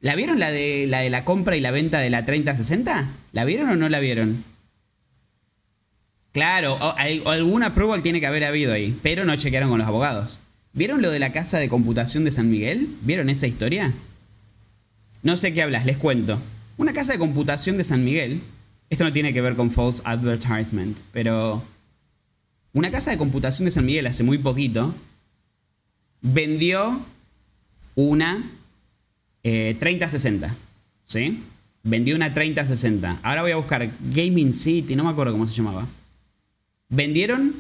¿La 0.01 0.15
vieron 0.15 0.39
la 0.39 0.51
de, 0.51 0.87
la 0.87 1.25
compra 1.25 1.57
y 1.57 1.61
la 1.61 1.71
venta 1.71 1.99
de 1.99 2.11
la 2.11 2.25
3060? 2.25 3.09
¿La 3.33 3.45
vieron 3.45 3.69
o 3.71 3.77
no 3.77 3.89
la 3.89 3.99
vieron? 3.99 4.45
Claro, 6.33 6.79
alguna 7.27 7.75
prueba 7.75 8.01
tiene 8.01 8.21
que 8.21 8.27
haber 8.27 8.45
habido 8.45 8.73
ahí, 8.73 8.97
pero 9.03 9.25
no 9.25 9.35
chequearon 9.35 9.71
con 9.71 9.79
los 9.79 9.89
abogados. 9.89 10.39
¿Vieron 10.73 11.03
lo 11.03 11.11
de 11.11 11.19
la 11.19 11.33
casa 11.33 11.59
de 11.59 11.69
computación 11.69 12.25
de 12.25 12.31
San 12.31 12.51
Miguel? 12.51 12.89
¿Vieron 13.03 13.29
esa 13.29 13.49
historia? 13.49 13.93
No 15.23 15.37
sé 15.37 15.53
qué 15.53 15.63
hablas, 15.63 15.85
les 15.85 15.97
cuento. 15.97 16.39
Una 16.77 16.93
casa 16.93 17.13
de 17.13 17.19
computación 17.19 17.77
de 17.77 17.83
San 17.83 18.05
Miguel, 18.05 18.41
esto 18.91 19.03
no 19.03 19.13
tiene 19.13 19.33
que 19.33 19.41
ver 19.41 19.57
con 19.57 19.73
false 19.73 20.01
advertisement, 20.05 20.99
pero 21.13 21.65
una 22.73 22.93
casa 22.93 23.11
de 23.11 23.19
computación 23.19 23.65
de 23.65 23.73
San 23.73 23.85
Miguel 23.85 24.07
hace 24.07 24.23
muy 24.23 24.39
poquito 24.39 24.95
vendió 26.21 27.01
una 27.97 28.45
3060. 29.43 30.47
Eh, 30.47 30.51
¿Sí? 31.07 31.43
Vendió 31.83 32.17
una 32.17 32.35
3060. 32.35 33.21
Ahora 33.23 33.43
voy 33.43 33.53
a 33.53 33.57
buscar 33.57 33.91
Gaming 34.13 34.53
City, 34.53 34.95
no 34.97 35.05
me 35.05 35.11
acuerdo 35.11 35.33
cómo 35.33 35.47
se 35.47 35.55
llamaba. 35.55 35.87
Vendieron 36.89 37.55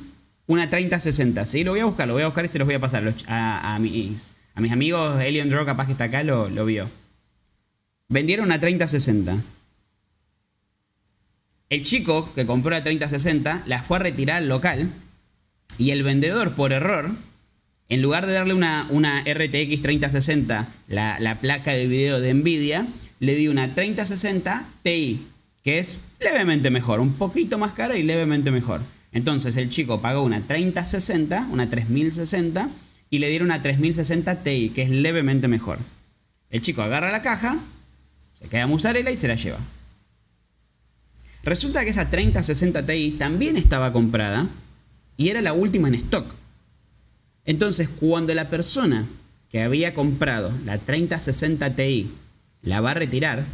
una 0.47 0.69
3060, 0.69 1.45
¿sí? 1.45 1.65
Lo 1.65 1.73
voy 1.73 1.81
a 1.81 1.85
buscar, 1.85 2.09
lo 2.09 2.15
voy 2.15 2.23
a 2.23 2.27
buscar 2.27 2.45
y 2.45 2.49
se 2.49 2.59
los 2.59 2.67
voy 2.67 2.75
a 2.75 2.81
pasar 2.81 3.15
a, 3.27 3.79
mis, 3.81 4.31
a 4.55 4.59
amigos. 4.73 5.17
Alien 5.21 5.51
Draw, 5.51 5.65
capaz 5.65 5.87
que 5.87 5.93
está 5.93 6.05
acá, 6.05 6.23
lo, 6.23 6.49
lo 6.49 6.65
vio. 6.65 6.89
Vendieron 8.09 8.47
una 8.47 8.59
3060. 8.59 9.37
El 11.71 11.83
chico 11.83 12.33
que 12.35 12.47
compró 12.47 12.71
la 12.71 12.83
3060 12.83 13.65
la 13.67 13.83
fue 13.83 13.99
a 13.99 14.01
retirar 14.01 14.39
al 14.39 14.49
local 14.49 14.91
y 15.77 15.91
el 15.91 16.03
vendedor, 16.03 16.55
por 16.55 16.73
error, 16.73 17.11
en 17.89 18.03
lugar 18.03 18.27
de 18.27 18.35
darle 18.35 18.55
una, 18.55 18.87
una 18.91 19.23
RTX 19.23 19.83
3060, 19.83 20.69
la, 20.89 21.19
la, 21.21 21.41
placa 21.41 21.73
de 21.73 21.87
video 21.87 22.21
de 22.21 22.35
Nvidia, 22.35 22.87
le 23.21 23.35
di 23.35 23.49
una 23.49 23.75
3060 23.75 24.69
Ti, 24.83 25.27
que 25.65 25.79
es 25.79 25.99
levemente 26.21 26.71
mejor, 26.71 27.01
un 27.01 27.15
poquito 27.15 27.59
más 27.59 27.73
cara 27.73 27.97
y 27.97 28.03
levemente 28.03 28.51
mejor. 28.51 28.83
Entonces 29.13 29.57
el 29.57 29.71
chico 29.71 30.01
pagó 30.01 30.23
una 30.23 30.43
3060, 30.43 31.49
una 31.51 31.71
3060, 31.71 32.69
y 33.11 33.19
le 33.19 33.29
dieron 33.31 33.47
una 33.47 33.63
3060 33.63 34.43
Ti, 34.43 34.73
que 34.75 34.83
es 34.83 34.91
levemente 34.91 35.49
mejor. 35.49 35.79
El 36.51 36.61
chico 36.63 36.83
agarra 36.83 37.11
la 37.11 37.23
caja, 37.23 37.59
se 38.39 38.49
queda 38.49 38.67
musarela 38.67 39.11
y 39.11 39.17
se 39.17 39.29
la 39.29 39.35
lleva. 39.35 39.59
Resulta 41.43 41.85
que 41.85 41.91
esa 41.91 42.11
3060 42.11 42.85
Ti 42.85 43.17
también 43.19 43.57
estaba 43.57 43.93
comprada 43.93 44.47
y 45.17 45.31
era 45.31 45.41
la 45.41 45.55
última 45.55 45.89
en 45.89 45.95
stock. 45.95 46.35
Entonces, 47.49 47.89
cuando 47.89 48.35
la 48.35 48.51
persona 48.51 49.07
que 49.49 49.63
había 49.63 49.95
comprado 49.95 50.53
la 50.67 50.77
3060 50.77 51.75
Ti 51.75 52.11
la 52.61 52.83
va 52.83 52.91
a 52.91 52.95
retirar. 52.95 53.47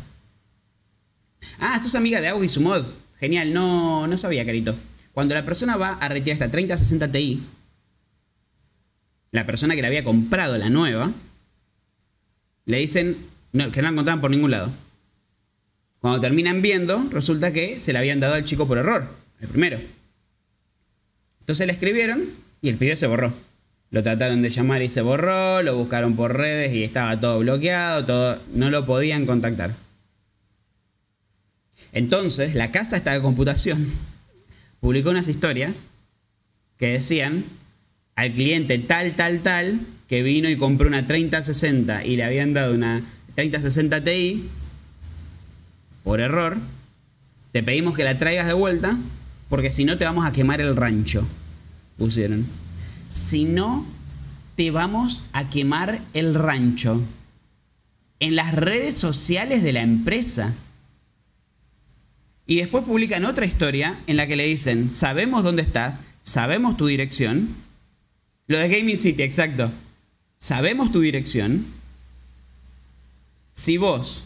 Ah, 1.61 1.78
sos 1.80 1.94
amiga 1.94 2.20
de 2.20 2.26
Audi 2.26 2.48
Sumod. 2.48 2.87
Genial, 3.20 3.54
no, 3.54 4.09
no 4.09 4.18
sabía, 4.18 4.44
carito. 4.44 4.74
Cuando 5.12 5.35
la 5.35 5.44
persona 5.44 5.76
va 5.76 5.92
a 5.92 6.09
retirar 6.09 6.33
esta 6.33 6.50
3060 6.50 7.12
Ti, 7.12 7.40
la 9.30 9.46
persona 9.46 9.76
que 9.76 9.80
le 9.80 9.87
había 9.87 10.02
comprado 10.02 10.59
la 10.59 10.70
nueva, 10.70 11.12
le 12.64 12.78
dicen 12.78 13.16
que 13.52 13.59
no 13.59 13.83
la 13.83 13.88
encontraban 13.90 14.20
por 14.20 14.33
ningún 14.33 14.50
lado. 14.50 14.72
Cuando 16.00 16.20
terminan 16.20 16.62
viendo, 16.62 17.00
resulta 17.12 17.52
que 17.52 17.78
se 17.78 17.92
la 17.92 18.00
habían 18.00 18.18
dado 18.18 18.35
al 18.35 18.44
chico 18.44 18.66
por 18.66 18.76
error, 18.76 19.09
el 19.40 19.46
primero. 19.46 19.78
Entonces 21.38 21.64
le 21.68 21.72
escribieron 21.72 22.24
y 22.61 22.70
el 22.70 22.76
pibe 22.76 22.96
se 22.96 23.07
borró. 23.07 23.54
Lo 23.94 24.02
trataron 24.02 24.42
de 24.42 24.50
llamar 24.50 24.83
y 24.83 24.88
se 24.88 25.02
borró, 25.02 25.62
lo 25.62 25.76
buscaron 25.76 26.16
por 26.16 26.37
redes 26.37 26.74
y 26.74 26.83
estaba 26.83 27.20
todo 27.20 27.38
bloqueado, 27.38 28.04
todo, 28.04 28.40
no 28.52 28.68
lo 28.68 28.85
podían 28.87 29.24
contactar. 29.24 29.70
Entonces, 31.92 32.57
la 32.57 32.72
casa 32.72 32.96
esta 32.96 33.12
de 33.12 33.20
computación 33.20 33.87
publicó 34.80 35.11
unas 35.11 35.28
historias 35.28 35.76
que 36.76 36.88
decían 36.88 37.44
al 38.16 38.33
cliente 38.33 38.80
tal, 38.80 39.14
tal, 39.14 39.42
tal, 39.42 39.78
que 40.09 40.24
vino 40.24 40.48
y 40.48 40.57
compró 40.57 40.88
una 40.88 41.07
3060 41.07 42.04
y 42.04 42.16
le 42.16 42.24
habían 42.24 42.52
dado 42.52 42.74
una 42.74 43.00
3060 43.37 44.02
Ti 44.02 44.48
por 46.02 46.18
error, 46.18 46.57
te 47.52 47.62
pedimos 47.62 47.94
que 47.94 48.02
la 48.02 48.18
traigas 48.18 48.48
de 48.48 48.54
vuelta 48.54 48.98
porque 49.48 49.70
si 49.70 49.85
no 49.85 49.98
te 49.98 50.04
vamos 50.04 50.26
a 50.26 50.33
quemar 50.33 50.61
el 50.61 50.74
rancho. 50.74 51.24
Pusieron. 51.96 52.63
Si 53.14 53.44
no, 53.44 53.87
te 54.57 54.72
vamos 54.72 55.22
a 55.33 55.48
quemar 55.48 56.00
el 56.14 56.35
rancho. 56.35 57.00
En 58.18 58.35
las 58.35 58.53
redes 58.53 58.96
sociales 58.96 59.62
de 59.62 59.72
la 59.72 59.83
empresa. 59.83 60.53
Y 62.44 62.57
después 62.57 62.85
publican 62.85 63.24
otra 63.24 63.46
historia 63.46 64.00
en 64.09 64.16
la 64.16 64.27
que 64.27 64.35
le 64.35 64.46
dicen, 64.46 64.90
sabemos 64.90 65.44
dónde 65.44 65.62
estás, 65.62 66.00
sabemos 66.22 66.77
tu 66.77 66.88
dirección. 66.88 67.50
Lo 68.48 68.59
de 68.59 68.68
Gaming 68.68 68.96
City, 68.96 69.22
exacto. 69.22 69.70
Sabemos 70.38 70.90
tu 70.90 71.00
dirección. 71.00 71.66
Si 73.55 73.77
vos 73.77 74.24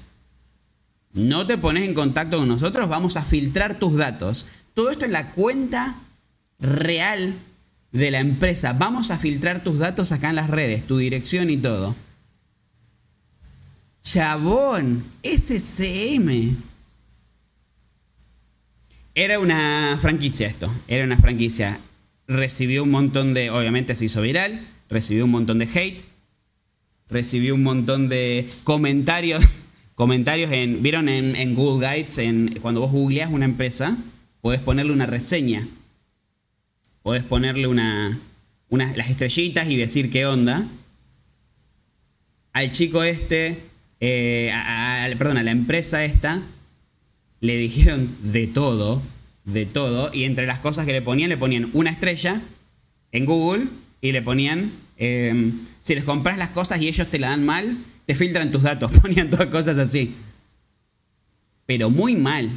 no 1.12 1.46
te 1.46 1.58
pones 1.58 1.84
en 1.84 1.92
contacto 1.92 2.38
con 2.38 2.48
nosotros, 2.48 2.88
vamos 2.88 3.18
a 3.18 3.22
filtrar 3.22 3.78
tus 3.78 3.96
datos. 3.96 4.46
Todo 4.72 4.90
esto 4.90 5.04
en 5.04 5.12
la 5.12 5.32
cuenta 5.32 5.96
real 6.58 7.34
de 7.92 8.10
la 8.10 8.20
empresa. 8.20 8.72
Vamos 8.72 9.10
a 9.10 9.18
filtrar 9.18 9.64
tus 9.64 9.78
datos 9.78 10.12
acá 10.12 10.30
en 10.30 10.36
las 10.36 10.50
redes, 10.50 10.86
tu 10.86 10.98
dirección 10.98 11.50
y 11.50 11.56
todo. 11.56 11.94
Chabón, 14.02 15.04
SCM. 15.22 16.56
Era 19.14 19.38
una 19.40 19.98
franquicia 20.00 20.46
esto, 20.46 20.72
era 20.86 21.04
una 21.04 21.18
franquicia. 21.18 21.80
Recibió 22.26 22.84
un 22.84 22.90
montón 22.90 23.34
de, 23.34 23.50
obviamente 23.50 23.94
se 23.96 24.04
hizo 24.04 24.22
viral, 24.22 24.66
recibió 24.88 25.24
un 25.24 25.30
montón 25.30 25.58
de 25.58 25.64
hate, 25.66 26.02
recibió 27.08 27.54
un 27.54 27.62
montón 27.62 28.08
de 28.08 28.48
comentarios, 28.64 29.42
comentarios 29.94 30.52
en, 30.52 30.82
vieron 30.82 31.08
en, 31.08 31.54
Google 31.54 31.86
Guides, 31.86 32.18
en, 32.18 32.58
cuando 32.62 32.80
vos 32.80 32.92
googleás 32.92 33.30
una 33.30 33.44
empresa, 33.44 33.96
podés 34.40 34.60
ponerle 34.60 34.92
una 34.92 35.06
reseña, 35.06 35.66
podés 37.08 37.24
ponerle 37.24 37.66
una, 37.66 38.18
las 38.68 39.08
estrellitas 39.08 39.66
y 39.70 39.78
decir 39.78 40.10
qué 40.10 40.26
onda. 40.26 40.66
Al 42.52 42.70
chico 42.70 43.02
este, 43.02 43.60
eh, 43.98 44.52
perdón, 45.16 45.38
a 45.38 45.42
la 45.42 45.50
empresa 45.50 46.04
esta, 46.04 46.42
le 47.40 47.56
dijeron 47.56 48.14
de 48.24 48.46
todo, 48.46 49.00
de 49.46 49.64
todo, 49.64 50.10
y 50.12 50.24
entre 50.24 50.44
las 50.44 50.58
cosas 50.58 50.84
que 50.84 50.92
le 50.92 51.00
ponían, 51.00 51.30
le 51.30 51.38
ponían 51.38 51.70
una 51.72 51.88
estrella 51.88 52.42
en 53.10 53.24
Google 53.24 53.68
y 54.02 54.12
le 54.12 54.20
ponían, 54.20 54.70
em, 54.98 55.60
si 55.80 55.94
les 55.94 56.04
compras 56.04 56.36
las 56.36 56.50
cosas 56.50 56.78
y 56.82 56.88
ellos 56.88 57.08
te 57.08 57.18
la 57.18 57.30
dan 57.30 57.46
mal, 57.46 57.78
te 58.04 58.14
filtran 58.14 58.52
tus 58.52 58.64
datos, 58.64 58.90
ponían 59.00 59.30
todas 59.30 59.46
cosas 59.46 59.78
así. 59.78 60.14
Pero 61.64 61.88
muy 61.88 62.16
mal, 62.16 62.50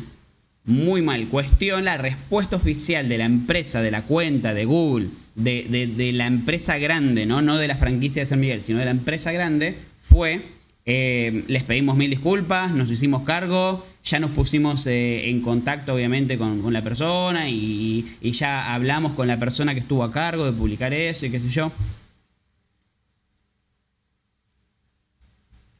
muy 0.66 1.02
mal. 1.02 1.28
Cuestión 1.28 1.86
la 1.86 1.98
respuesta 1.98 2.56
oficial 2.56 3.10
de 3.10 3.18
la 3.18 3.26
empresa, 3.26 3.82
de 3.82 3.92
la 3.92 4.04
cuenta, 4.04 4.54
de 4.54 4.66
Google, 4.66 5.08
de, 5.36 6.12
la 6.14 6.28
empresa 6.28 6.78
grande, 6.78 7.26
¿no? 7.26 7.42
no 7.42 7.58
de 7.58 7.68
la 7.68 7.78
franquicia 7.78 8.22
de 8.22 8.26
San 8.26 8.40
Miguel, 8.40 8.64
sino 8.64 8.80
de 8.80 8.86
la 8.86 8.92
empresa 8.92 9.32
grande, 9.32 9.76
fue 10.00 10.44
eh, 10.86 11.44
les 11.48 11.64
pedimos 11.64 11.96
mil 11.96 12.10
disculpas, 12.10 12.72
nos 12.72 12.90
hicimos 12.90 13.22
cargo, 13.22 13.86
ya 14.04 14.20
nos 14.20 14.32
pusimos 14.32 14.88
eh, 14.88 15.30
en 15.30 15.42
contacto 15.42 15.94
obviamente 15.94 16.38
con, 16.38 16.74
la 16.74 16.82
persona 16.82 17.50
y, 17.50 18.18
ya 18.22 18.74
hablamos 18.74 19.14
con 19.14 19.28
la 19.28 19.38
persona 19.38 19.74
que 19.76 19.82
estuvo 19.82 20.04
a 20.04 20.12
cargo 20.12 20.46
de 20.46 20.54
publicar 20.54 20.94
eso 20.94 21.26
y 21.26 21.32
qué 21.32 21.40
sé 21.40 21.50
yo. 21.50 21.72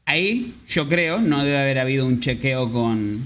Ahí 0.04 0.54
yo 0.68 0.88
creo, 0.88 1.20
no 1.20 1.44
debe 1.44 1.58
haber 1.58 1.78
habido 1.78 2.06
un 2.06 2.20
chequeo 2.20 2.70
con 2.70 3.22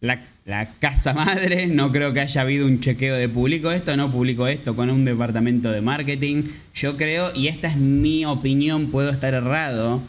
la, 0.00 0.24
la 0.48 0.70
casa 0.78 1.12
madre, 1.12 1.66
no 1.66 1.92
creo 1.92 2.14
que 2.14 2.20
haya 2.20 2.40
habido 2.40 2.66
un 2.66 2.80
chequeo 2.80 3.16
de 3.16 3.28
publico 3.28 3.70
esto, 3.70 3.94
no 3.98 4.10
publico 4.10 4.46
esto 4.46 4.74
con 4.74 4.88
un 4.88 5.04
departamento 5.04 5.70
de 5.70 5.82
marketing. 5.82 6.44
Yo 6.74 6.96
creo, 6.96 7.36
y 7.36 7.48
esta 7.48 7.68
es 7.68 7.76
mi 7.76 8.24
opinión, 8.24 8.86
puedo 8.86 9.10
estar 9.10 9.34
errado, 9.34 10.00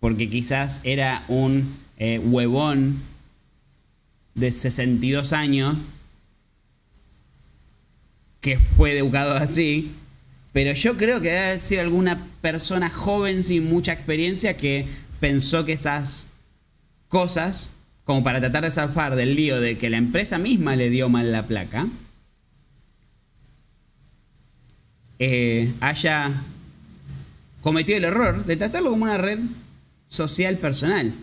porque 0.00 0.28
quizás 0.28 0.80
era 0.82 1.24
un 1.28 1.76
eh, 1.98 2.18
huevón 2.18 3.00
de 4.34 4.50
62 4.50 5.32
años 5.32 5.76
que 8.40 8.58
fue 8.76 8.98
educado 8.98 9.36
así, 9.36 9.92
pero 10.52 10.72
yo 10.72 10.96
creo 10.96 11.20
que 11.20 11.28
debe 11.28 11.44
haber 11.44 11.60
sido 11.60 11.82
alguna 11.82 12.26
persona 12.40 12.90
joven 12.90 13.44
sin 13.44 13.70
mucha 13.70 13.92
experiencia 13.92 14.56
que 14.56 14.86
pensó 15.20 15.64
que 15.64 15.74
esas 15.74 16.26
cosas, 17.06 17.70
como 18.10 18.24
para 18.24 18.40
tratar 18.40 18.64
de 18.64 18.72
zafar 18.72 19.14
del 19.14 19.36
lío 19.36 19.60
de 19.60 19.78
que 19.78 19.88
la 19.88 19.96
empresa 19.96 20.36
misma 20.36 20.74
le 20.74 20.90
dio 20.90 21.08
mal 21.08 21.30
la 21.30 21.46
placa, 21.46 21.86
eh, 25.20 25.72
haya 25.78 26.42
cometido 27.60 27.98
el 27.98 28.04
error 28.06 28.44
de 28.44 28.56
tratarlo 28.56 28.90
como 28.90 29.04
una 29.04 29.16
red 29.16 29.38
social 30.08 30.58
personal. 30.58 31.14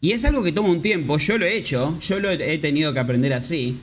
Y 0.00 0.12
es 0.12 0.24
algo 0.24 0.42
que 0.42 0.50
toma 0.50 0.70
un 0.70 0.80
tiempo, 0.80 1.18
yo 1.18 1.36
lo 1.36 1.44
he 1.44 1.58
hecho, 1.58 2.00
yo 2.00 2.20
lo 2.20 2.30
he 2.30 2.56
tenido 2.56 2.94
que 2.94 3.00
aprender 3.00 3.34
así. 3.34 3.78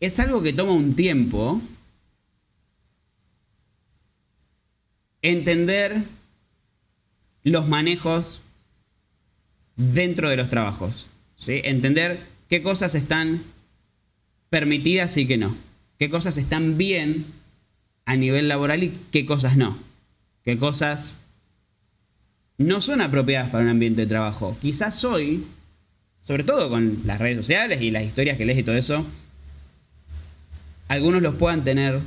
Es 0.00 0.18
algo 0.18 0.42
que 0.42 0.52
toma 0.52 0.72
un 0.72 0.96
tiempo 0.96 1.60
entender 5.22 6.02
los 7.44 7.68
manejos 7.68 8.42
dentro 9.76 10.28
de 10.28 10.38
los 10.38 10.48
trabajos. 10.48 11.06
¿Sí? 11.36 11.60
Entender 11.64 12.20
qué 12.48 12.62
cosas 12.62 12.94
están 12.94 13.42
permitidas 14.50 15.16
y 15.16 15.26
qué 15.26 15.36
no. 15.36 15.56
Qué 15.98 16.10
cosas 16.10 16.36
están 16.36 16.76
bien 16.76 17.24
a 18.04 18.16
nivel 18.16 18.48
laboral 18.48 18.82
y 18.82 18.92
qué 19.10 19.26
cosas 19.26 19.56
no. 19.56 19.78
Qué 20.44 20.58
cosas 20.58 21.16
no 22.58 22.80
son 22.80 23.00
apropiadas 23.00 23.50
para 23.50 23.64
un 23.64 23.70
ambiente 23.70 24.02
de 24.02 24.06
trabajo. 24.06 24.56
Quizás 24.60 25.04
hoy, 25.04 25.44
sobre 26.24 26.44
todo 26.44 26.68
con 26.70 27.00
las 27.04 27.18
redes 27.18 27.36
sociales 27.38 27.82
y 27.82 27.90
las 27.90 28.04
historias 28.04 28.36
que 28.36 28.44
lees 28.44 28.58
y 28.58 28.62
todo 28.62 28.76
eso, 28.76 29.06
algunos 30.88 31.22
los 31.22 31.34
puedan 31.34 31.64
tener 31.64 32.00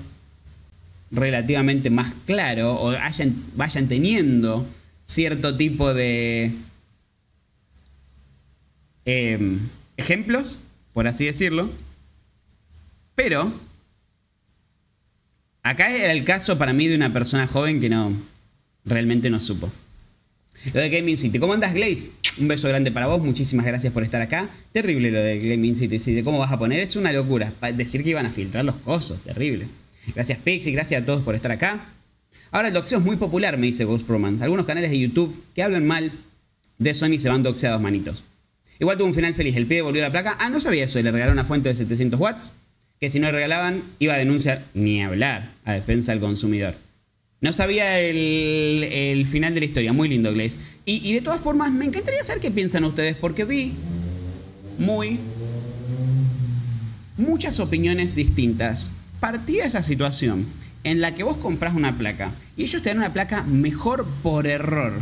relativamente 1.11 1.89
más 1.89 2.13
claro 2.25 2.81
o 2.81 2.93
vayan 3.55 3.87
teniendo 3.87 4.65
cierto 5.03 5.57
tipo 5.57 5.93
de 5.93 6.53
em, 9.05 9.59
ejemplos, 9.97 10.59
por 10.93 11.07
así 11.07 11.25
decirlo. 11.25 11.69
Pero 13.15 13.51
acá 15.63 15.93
era 15.93 16.13
el 16.13 16.23
caso 16.23 16.57
para 16.57 16.73
mí 16.73 16.87
de 16.87 16.95
una 16.95 17.11
persona 17.11 17.47
joven 17.47 17.79
que 17.79 17.89
no 17.89 18.13
realmente 18.85 19.29
no 19.29 19.39
supo. 19.39 19.69
Lo 20.73 20.81
de 20.81 20.89
Gaming 20.89 21.17
City. 21.17 21.39
¿Cómo 21.39 21.53
andas, 21.53 21.73
Glaze? 21.73 22.11
Un 22.37 22.47
beso 22.49 22.67
grande 22.67 22.91
para 22.91 23.07
vos. 23.07 23.21
Muchísimas 23.23 23.65
gracias 23.65 23.93
por 23.93 24.03
estar 24.03 24.21
acá. 24.21 24.49
Terrible 24.73 25.09
lo 25.09 25.21
de 25.21 25.39
Gaming 25.39 25.75
City. 25.75 26.21
¿Cómo 26.21 26.37
vas 26.37 26.51
a 26.51 26.59
poner? 26.59 26.79
Es 26.79 26.95
una 26.95 27.13
locura. 27.13 27.53
Decir 27.75 28.03
que 28.03 28.09
iban 28.09 28.25
a 28.25 28.31
filtrar 28.31 28.65
los 28.65 28.75
cosos. 28.75 29.21
Terrible. 29.23 29.67
Gracias, 30.13 30.37
Pixie. 30.39 30.73
Gracias 30.73 31.01
a 31.01 31.05
todos 31.05 31.23
por 31.23 31.35
estar 31.35 31.51
acá. 31.51 31.85
Ahora 32.51 32.69
el 32.69 32.73
doxeo 32.73 32.99
es 32.99 33.05
muy 33.05 33.15
popular, 33.15 33.57
me 33.57 33.67
dice 33.67 33.85
Ghost 33.85 34.05
Promance. 34.05 34.43
Algunos 34.43 34.65
canales 34.65 34.89
de 34.89 34.99
YouTube 34.99 35.43
que 35.53 35.63
hablan 35.63 35.85
mal 35.85 36.11
de 36.77 36.93
Sony 36.93 37.19
se 37.19 37.29
van 37.29 37.43
doxeados 37.43 37.81
manitos. 37.81 38.23
Igual 38.79 38.97
tuvo 38.97 39.07
un 39.07 39.13
final 39.13 39.35
feliz. 39.35 39.55
El 39.55 39.65
pibe 39.65 39.81
volvió 39.81 40.01
a 40.01 40.07
la 40.07 40.11
placa. 40.11 40.37
Ah, 40.39 40.49
no 40.49 40.61
sabía 40.61 40.85
eso. 40.85 41.01
Le 41.01 41.11
regalaron 41.11 41.33
una 41.33 41.45
fuente 41.45 41.69
de 41.69 41.75
700 41.75 42.19
watts. 42.19 42.51
Que 42.99 43.09
si 43.09 43.19
no 43.19 43.31
regalaban, 43.31 43.83
iba 43.99 44.13
a 44.13 44.17
denunciar 44.17 44.63
ni 44.73 45.03
hablar 45.03 45.49
a 45.65 45.73
defensa 45.73 46.11
del 46.11 46.21
consumidor. 46.21 46.75
No 47.41 47.53
sabía 47.53 47.99
el, 47.99 49.25
final 49.29 49.53
de 49.53 49.61
la 49.61 49.65
historia. 49.65 49.93
Muy 49.93 50.09
lindo, 50.09 50.33
Glaze. 50.33 50.57
Y, 50.85 51.13
de 51.13 51.21
todas 51.21 51.39
formas, 51.39 51.71
me 51.71 51.85
encantaría 51.85 52.23
saber 52.23 52.41
qué 52.41 52.51
piensan 52.51 52.83
ustedes, 52.83 53.15
porque 53.15 53.45
vi 53.45 53.73
muy. 54.77 55.19
muchas 57.17 57.59
opiniones 57.59 58.15
distintas. 58.15 58.89
Partí 59.19 59.57
de 59.57 59.63
esa 59.63 59.83
situación 59.83 60.45
en 60.83 61.01
la 61.01 61.13
que 61.13 61.23
vos 61.23 61.37
compras 61.37 61.75
una 61.75 61.97
placa 61.97 62.31
y 62.55 62.63
ellos 62.63 62.81
te 62.81 62.89
dan 62.89 62.99
una 62.99 63.11
placa 63.11 63.43
mejor 63.43 64.07
por 64.23 64.47
error. 64.47 64.93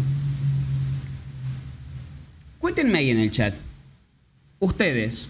Cuéntenme 2.59 2.97
ahí 2.97 3.11
en 3.11 3.19
el 3.19 3.31
chat. 3.31 3.53
Ustedes, 4.60 5.30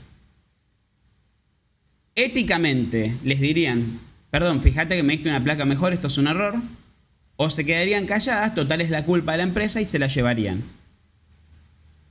éticamente, 2.16 3.16
les 3.24 3.40
dirían, 3.40 4.00
perdón, 4.30 4.62
fíjate 4.62 4.96
que 4.96 5.04
me 5.04 5.14
diste 5.14 5.30
una 5.30 5.44
placa 5.44 5.66
mejor, 5.66 5.94
esto 5.94 6.08
es 6.08 6.18
un 6.18 6.28
error. 6.28 6.56
O 7.36 7.50
se 7.50 7.66
quedarían 7.66 8.08
calladas, 8.08 8.56
total 8.56 8.82
es 8.82 8.90
la 8.90 9.06
culpa 9.06 9.34
de 9.34 9.40
la 9.40 9.44
empresa 9.44 9.80
y 9.80 9.86
se 9.86 10.00
la 10.00 10.08
llevarían. 10.08 10.64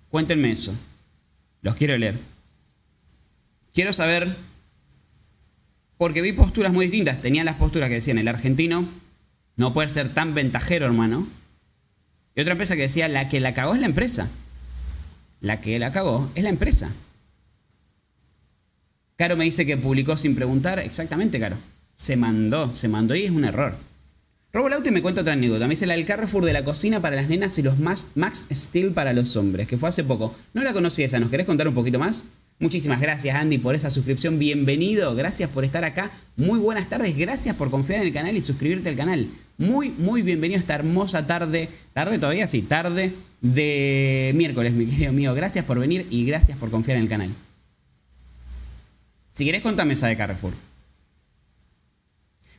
Cuéntenme 0.08 0.52
eso. 0.52 0.74
Los 1.62 1.74
quiero 1.74 1.98
leer. 1.98 2.16
Quiero 3.74 3.92
saber, 3.92 4.36
porque 5.98 6.22
vi 6.22 6.32
posturas 6.32 6.72
muy 6.72 6.86
distintas. 6.86 7.20
Tenían 7.20 7.46
las 7.46 7.56
posturas 7.56 7.88
que 7.88 7.96
decían 7.96 8.18
el 8.18 8.28
argentino 8.28 8.88
no 9.56 9.72
puede 9.72 9.88
ser 9.88 10.12
tan 10.12 10.34
ventajero, 10.34 10.86
hermano. 10.86 11.26
Y 12.34 12.40
otra 12.40 12.52
empresa 12.52 12.76
que 12.76 12.82
decía 12.82 13.08
la 13.08 13.28
que 13.28 13.40
la 13.40 13.54
cagó 13.54 13.74
es 13.74 13.80
la 13.80 13.86
empresa. 13.86 14.28
La 15.40 15.60
que 15.60 15.78
la 15.78 15.92
cagó 15.92 16.30
es 16.34 16.44
la 16.44 16.50
empresa. 16.50 16.90
Caro 19.16 19.34
me 19.34 19.44
dice 19.44 19.64
que 19.64 19.78
publicó 19.78 20.16
sin 20.16 20.34
preguntar. 20.34 20.78
Exactamente, 20.78 21.40
Caro. 21.40 21.56
Se 21.94 22.16
mandó, 22.16 22.72
se 22.74 22.88
mandó 22.88 23.14
y 23.14 23.24
es 23.24 23.30
un 23.30 23.44
error. 23.44 23.74
Robo 24.52 24.68
el 24.68 24.74
auto 24.74 24.88
y 24.88 24.92
me 24.92 25.00
cuento 25.00 25.22
otra 25.22 25.32
anécdota. 25.32 25.66
Me 25.66 25.72
dice 25.72 25.86
la 25.86 25.94
del 25.94 26.04
Carrefour 26.04 26.44
de 26.44 26.52
la 26.52 26.64
cocina 26.64 27.00
para 27.00 27.16
las 27.16 27.28
nenas 27.28 27.58
y 27.58 27.62
los 27.62 27.78
Max 27.78 28.46
Steel 28.52 28.92
para 28.92 29.14
los 29.14 29.34
hombres, 29.36 29.66
que 29.66 29.78
fue 29.78 29.88
hace 29.88 30.04
poco. 30.04 30.34
No 30.52 30.62
la 30.62 30.74
conocí 30.74 31.02
esa, 31.02 31.18
¿nos 31.18 31.30
querés 31.30 31.46
contar 31.46 31.66
un 31.66 31.74
poquito 31.74 31.98
más? 31.98 32.22
Muchísimas 32.58 33.02
gracias 33.02 33.36
Andy 33.36 33.58
por 33.58 33.74
esa 33.74 33.90
suscripción, 33.90 34.38
bienvenido, 34.38 35.14
gracias 35.14 35.50
por 35.50 35.66
estar 35.66 35.84
acá, 35.84 36.10
muy 36.36 36.58
buenas 36.58 36.88
tardes, 36.88 37.14
gracias 37.14 37.54
por 37.54 37.70
confiar 37.70 38.00
en 38.00 38.06
el 38.06 38.14
canal 38.14 38.34
y 38.34 38.40
suscribirte 38.40 38.88
al 38.88 38.96
canal. 38.96 39.28
Muy, 39.58 39.90
muy 39.90 40.22
bienvenido 40.22 40.56
a 40.56 40.60
esta 40.60 40.74
hermosa 40.74 41.26
tarde, 41.26 41.68
tarde 41.92 42.18
todavía, 42.18 42.46
sí, 42.46 42.62
tarde 42.62 43.12
de 43.42 44.32
miércoles, 44.34 44.72
mi 44.72 44.86
querido 44.86 45.12
mío. 45.12 45.34
Gracias 45.34 45.66
por 45.66 45.78
venir 45.78 46.06
y 46.10 46.24
gracias 46.24 46.56
por 46.56 46.70
confiar 46.70 46.96
en 46.96 47.02
el 47.02 47.08
canal. 47.10 47.30
Si 49.36 49.44
querés, 49.44 49.60
contame 49.60 49.92
esa 49.92 50.06
de 50.06 50.16
Carrefour. 50.16 50.54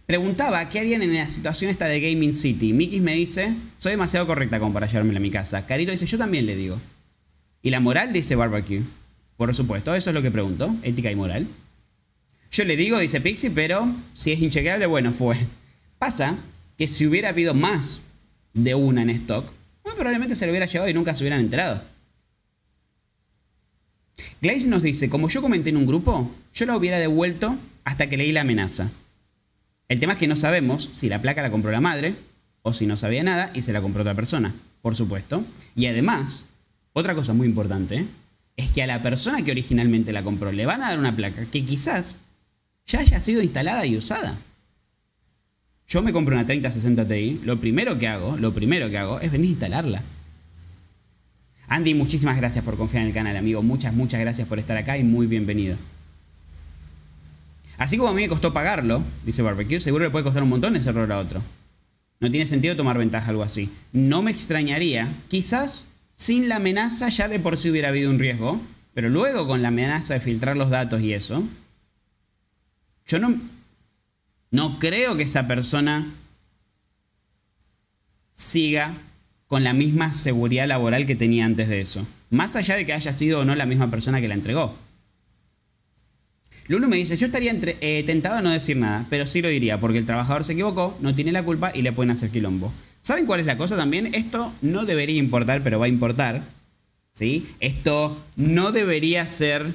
Preguntaba 0.05 0.69
qué 0.69 0.77
harían 0.77 1.01
en 1.01 1.11
la 1.11 1.27
situación 1.27 1.71
esta 1.71 1.85
de 1.85 1.99
Gaming 1.99 2.35
City. 2.35 2.71
Mikis 2.71 3.01
me 3.01 3.15
dice, 3.15 3.55
soy 3.79 3.93
demasiado 3.93 4.27
correcta 4.27 4.59
como 4.59 4.73
para 4.73 4.85
llevármela 4.85 5.17
a 5.17 5.21
mi 5.21 5.31
casa. 5.31 5.65
Carito 5.65 5.91
dice, 5.91 6.05
yo 6.05 6.19
también 6.19 6.45
le 6.45 6.55
digo. 6.55 6.79
Y 7.63 7.71
la 7.71 7.79
moral 7.79 8.13
dice 8.13 8.35
barbecue. 8.35 8.83
Por 9.37 9.55
supuesto, 9.55 9.95
eso 9.95 10.11
es 10.11 10.13
lo 10.13 10.21
que 10.21 10.29
pregunto, 10.29 10.75
ética 10.83 11.09
y 11.09 11.15
moral. 11.15 11.47
Yo 12.51 12.63
le 12.63 12.77
digo, 12.77 12.99
dice 12.99 13.21
Pixie, 13.21 13.49
pero 13.49 13.91
si 14.13 14.31
es 14.31 14.39
inchequeable, 14.39 14.85
bueno, 14.85 15.13
fue. 15.13 15.35
Pasa 15.97 16.35
que 16.77 16.87
si 16.87 17.07
hubiera 17.07 17.29
habido 17.29 17.55
más 17.55 18.01
de 18.53 18.75
una 18.75 19.01
en 19.01 19.09
stock, 19.09 19.51
muy 19.83 19.95
probablemente 19.95 20.35
se 20.35 20.45
lo 20.45 20.51
hubiera 20.51 20.67
llevado 20.67 20.91
y 20.91 20.93
nunca 20.93 21.15
se 21.15 21.23
hubieran 21.23 21.39
enterado. 21.39 21.96
Glaze 24.41 24.67
nos 24.67 24.83
dice, 24.83 25.09
como 25.09 25.29
yo 25.29 25.41
comenté 25.41 25.69
en 25.69 25.77
un 25.77 25.85
grupo, 25.85 26.31
yo 26.53 26.65
la 26.65 26.77
hubiera 26.77 26.99
devuelto 26.99 27.57
hasta 27.83 28.09
que 28.09 28.17
leí 28.17 28.31
la 28.31 28.41
amenaza. 28.41 28.89
El 29.89 29.99
tema 29.99 30.13
es 30.13 30.19
que 30.19 30.27
no 30.27 30.35
sabemos 30.35 30.89
si 30.93 31.09
la 31.09 31.21
placa 31.21 31.41
la 31.41 31.51
compró 31.51 31.71
la 31.71 31.81
madre 31.81 32.15
o 32.61 32.73
si 32.73 32.85
no 32.85 32.97
sabía 32.97 33.23
nada 33.23 33.51
y 33.53 33.61
se 33.61 33.73
la 33.73 33.81
compró 33.81 34.01
otra 34.01 34.15
persona, 34.15 34.53
por 34.81 34.95
supuesto. 34.95 35.43
Y 35.75 35.85
además, 35.85 36.45
otra 36.93 37.15
cosa 37.15 37.33
muy 37.33 37.47
importante 37.47 38.05
es 38.57 38.71
que 38.71 38.83
a 38.83 38.87
la 38.87 39.01
persona 39.01 39.43
que 39.43 39.51
originalmente 39.51 40.11
la 40.11 40.23
compró 40.23 40.51
le 40.51 40.65
van 40.65 40.81
a 40.81 40.89
dar 40.89 40.99
una 40.99 41.15
placa 41.15 41.45
que 41.45 41.63
quizás 41.63 42.17
ya 42.85 42.99
haya 42.99 43.19
sido 43.19 43.41
instalada 43.41 43.85
y 43.85 43.97
usada. 43.97 44.35
Yo 45.87 46.01
me 46.01 46.11
compro 46.11 46.35
una 46.35 46.45
3060 46.45 47.07
Ti, 47.07 47.41
lo 47.45 47.57
primero 47.59 47.97
que 47.97 48.07
hago, 48.07 48.35
lo 48.37 48.53
primero 48.53 48.89
que 48.89 48.97
hago 48.97 49.21
es 49.21 49.31
venir 49.31 49.47
a 49.47 49.51
instalarla. 49.51 50.01
Andy, 51.67 51.93
muchísimas 51.93 52.37
gracias 52.37 52.63
por 52.63 52.77
confiar 52.77 53.01
en 53.01 53.09
el 53.09 53.13
canal, 53.13 53.35
amigo. 53.35 53.61
Muchas, 53.61 53.93
muchas 53.93 54.21
gracias 54.21 54.47
por 54.47 54.57
estar 54.57 54.77
acá 54.77 54.97
y 54.97 55.03
muy 55.03 55.27
bienvenido. 55.27 55.77
Así 57.77 57.97
como 57.97 58.09
a 58.09 58.13
mí 58.13 58.21
me 58.21 58.29
costó 58.29 58.53
pagarlo, 58.53 59.03
dice 59.25 59.41
Barbecue, 59.41 59.79
seguro 59.79 60.05
le 60.05 60.09
puede 60.09 60.23
costar 60.23 60.43
un 60.43 60.49
montón 60.49 60.75
ese 60.75 60.89
error 60.89 61.11
a 61.11 61.19
otro. 61.19 61.41
No 62.19 62.31
tiene 62.31 62.47
sentido 62.47 62.75
tomar 62.75 62.97
ventaja 62.97 63.29
algo 63.29 63.43
así. 63.43 63.69
No 63.91 64.21
me 64.21 64.31
extrañaría, 64.31 65.13
quizás 65.27 65.85
sin 66.15 66.49
la 66.49 66.55
amenaza 66.55 67.09
ya 67.09 67.27
de 67.27 67.39
por 67.39 67.57
sí 67.57 67.69
hubiera 67.69 67.89
habido 67.89 68.09
un 68.09 68.17
riesgo, 68.17 68.59
pero 68.93 69.09
luego 69.09 69.45
con 69.45 69.61
la 69.61 69.67
amenaza 69.67 70.15
de 70.15 70.19
filtrar 70.21 70.57
los 70.57 70.71
datos 70.71 71.01
y 71.01 71.13
eso, 71.13 71.43
yo 73.05 73.19
no, 73.19 73.39
no 74.49 74.79
creo 74.79 75.15
que 75.15 75.23
esa 75.23 75.47
persona 75.47 76.07
siga 78.33 78.93
con 79.47 79.63
la 79.63 79.73
misma 79.73 80.11
seguridad 80.13 80.67
laboral 80.67 81.05
que 81.05 81.15
tenía 81.15 81.45
antes 81.45 81.69
de 81.69 81.81
eso. 81.81 82.05
Más 82.29 82.55
allá 82.55 82.75
de 82.75 82.85
que 82.85 82.93
haya 82.93 83.13
sido 83.13 83.39
o 83.39 83.45
no 83.45 83.55
la 83.55 83.65
misma 83.65 83.89
persona 83.89 84.19
que 84.19 84.27
la 84.27 84.33
entregó. 84.33 84.75
Lulu 86.67 86.89
me 86.89 86.97
dice, 86.97 87.15
yo 87.15 87.27
estaría 87.27 87.55
eh, 87.63 88.03
tentado 88.05 88.35
a 88.35 88.41
no 88.41 88.49
decir 88.49 88.75
nada, 88.75 89.05
pero 89.09 89.25
sí 89.25 89.41
lo 89.41 89.47
diría, 89.47 89.79
porque 89.79 89.99
el 89.99 90.05
trabajador 90.05 90.43
se 90.43 90.51
equivocó, 90.51 90.97
no 90.99 91.15
tiene 91.15 91.31
la 91.31 91.43
culpa 91.43 91.71
y 91.73 91.81
le 91.81 91.93
pueden 91.93 92.11
hacer 92.11 92.29
quilombo. 92.29 92.73
¿Saben 93.01 93.25
cuál 93.25 93.39
es 93.39 93.45
la 93.45 93.57
cosa 93.57 93.77
también? 93.77 94.13
Esto 94.13 94.53
no 94.61 94.85
debería 94.85 95.17
importar, 95.17 95.63
pero 95.63 95.79
va 95.79 95.85
a 95.85 95.89
importar. 95.89 96.43
¿Sí? 97.13 97.47
Esto 97.61 98.21
no 98.35 98.71
debería 98.73 99.25
ser... 99.25 99.65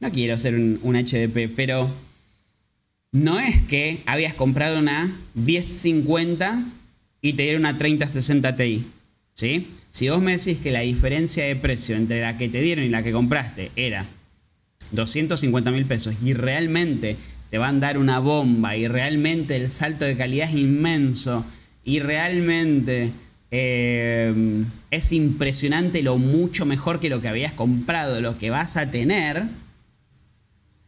No 0.00 0.10
quiero 0.10 0.38
ser 0.38 0.54
un, 0.54 0.78
un 0.82 0.96
HDP, 0.96 1.50
pero... 1.56 1.90
No 3.10 3.40
es 3.40 3.62
que 3.62 4.02
habías 4.04 4.34
comprado 4.34 4.78
una 4.78 5.16
1050 5.32 6.62
y 7.22 7.32
te 7.32 7.44
dieron 7.44 7.62
una 7.62 7.78
3060 7.78 8.54
Ti. 8.54 8.84
¿Sí? 9.38 9.70
Si 9.90 10.08
vos 10.08 10.20
me 10.20 10.36
decís 10.36 10.58
que 10.58 10.72
la 10.72 10.80
diferencia 10.80 11.44
de 11.44 11.54
precio 11.54 11.94
entre 11.94 12.20
la 12.20 12.36
que 12.36 12.48
te 12.48 12.60
dieron 12.60 12.84
y 12.84 12.88
la 12.88 13.04
que 13.04 13.12
compraste 13.12 13.70
era 13.76 14.04
250 14.90 15.70
mil 15.70 15.86
pesos 15.86 16.16
y 16.24 16.34
realmente 16.34 17.16
te 17.48 17.58
van 17.58 17.76
a 17.76 17.86
dar 17.86 17.98
una 17.98 18.18
bomba 18.18 18.76
y 18.76 18.88
realmente 18.88 19.54
el 19.54 19.70
salto 19.70 20.04
de 20.04 20.16
calidad 20.16 20.48
es 20.50 20.56
inmenso 20.56 21.44
y 21.84 22.00
realmente 22.00 23.12
eh, 23.52 24.64
es 24.90 25.12
impresionante 25.12 26.02
lo 26.02 26.18
mucho 26.18 26.66
mejor 26.66 26.98
que 26.98 27.08
lo 27.08 27.20
que 27.20 27.28
habías 27.28 27.52
comprado, 27.52 28.20
lo 28.20 28.38
que 28.38 28.50
vas 28.50 28.76
a 28.76 28.90
tener 28.90 29.44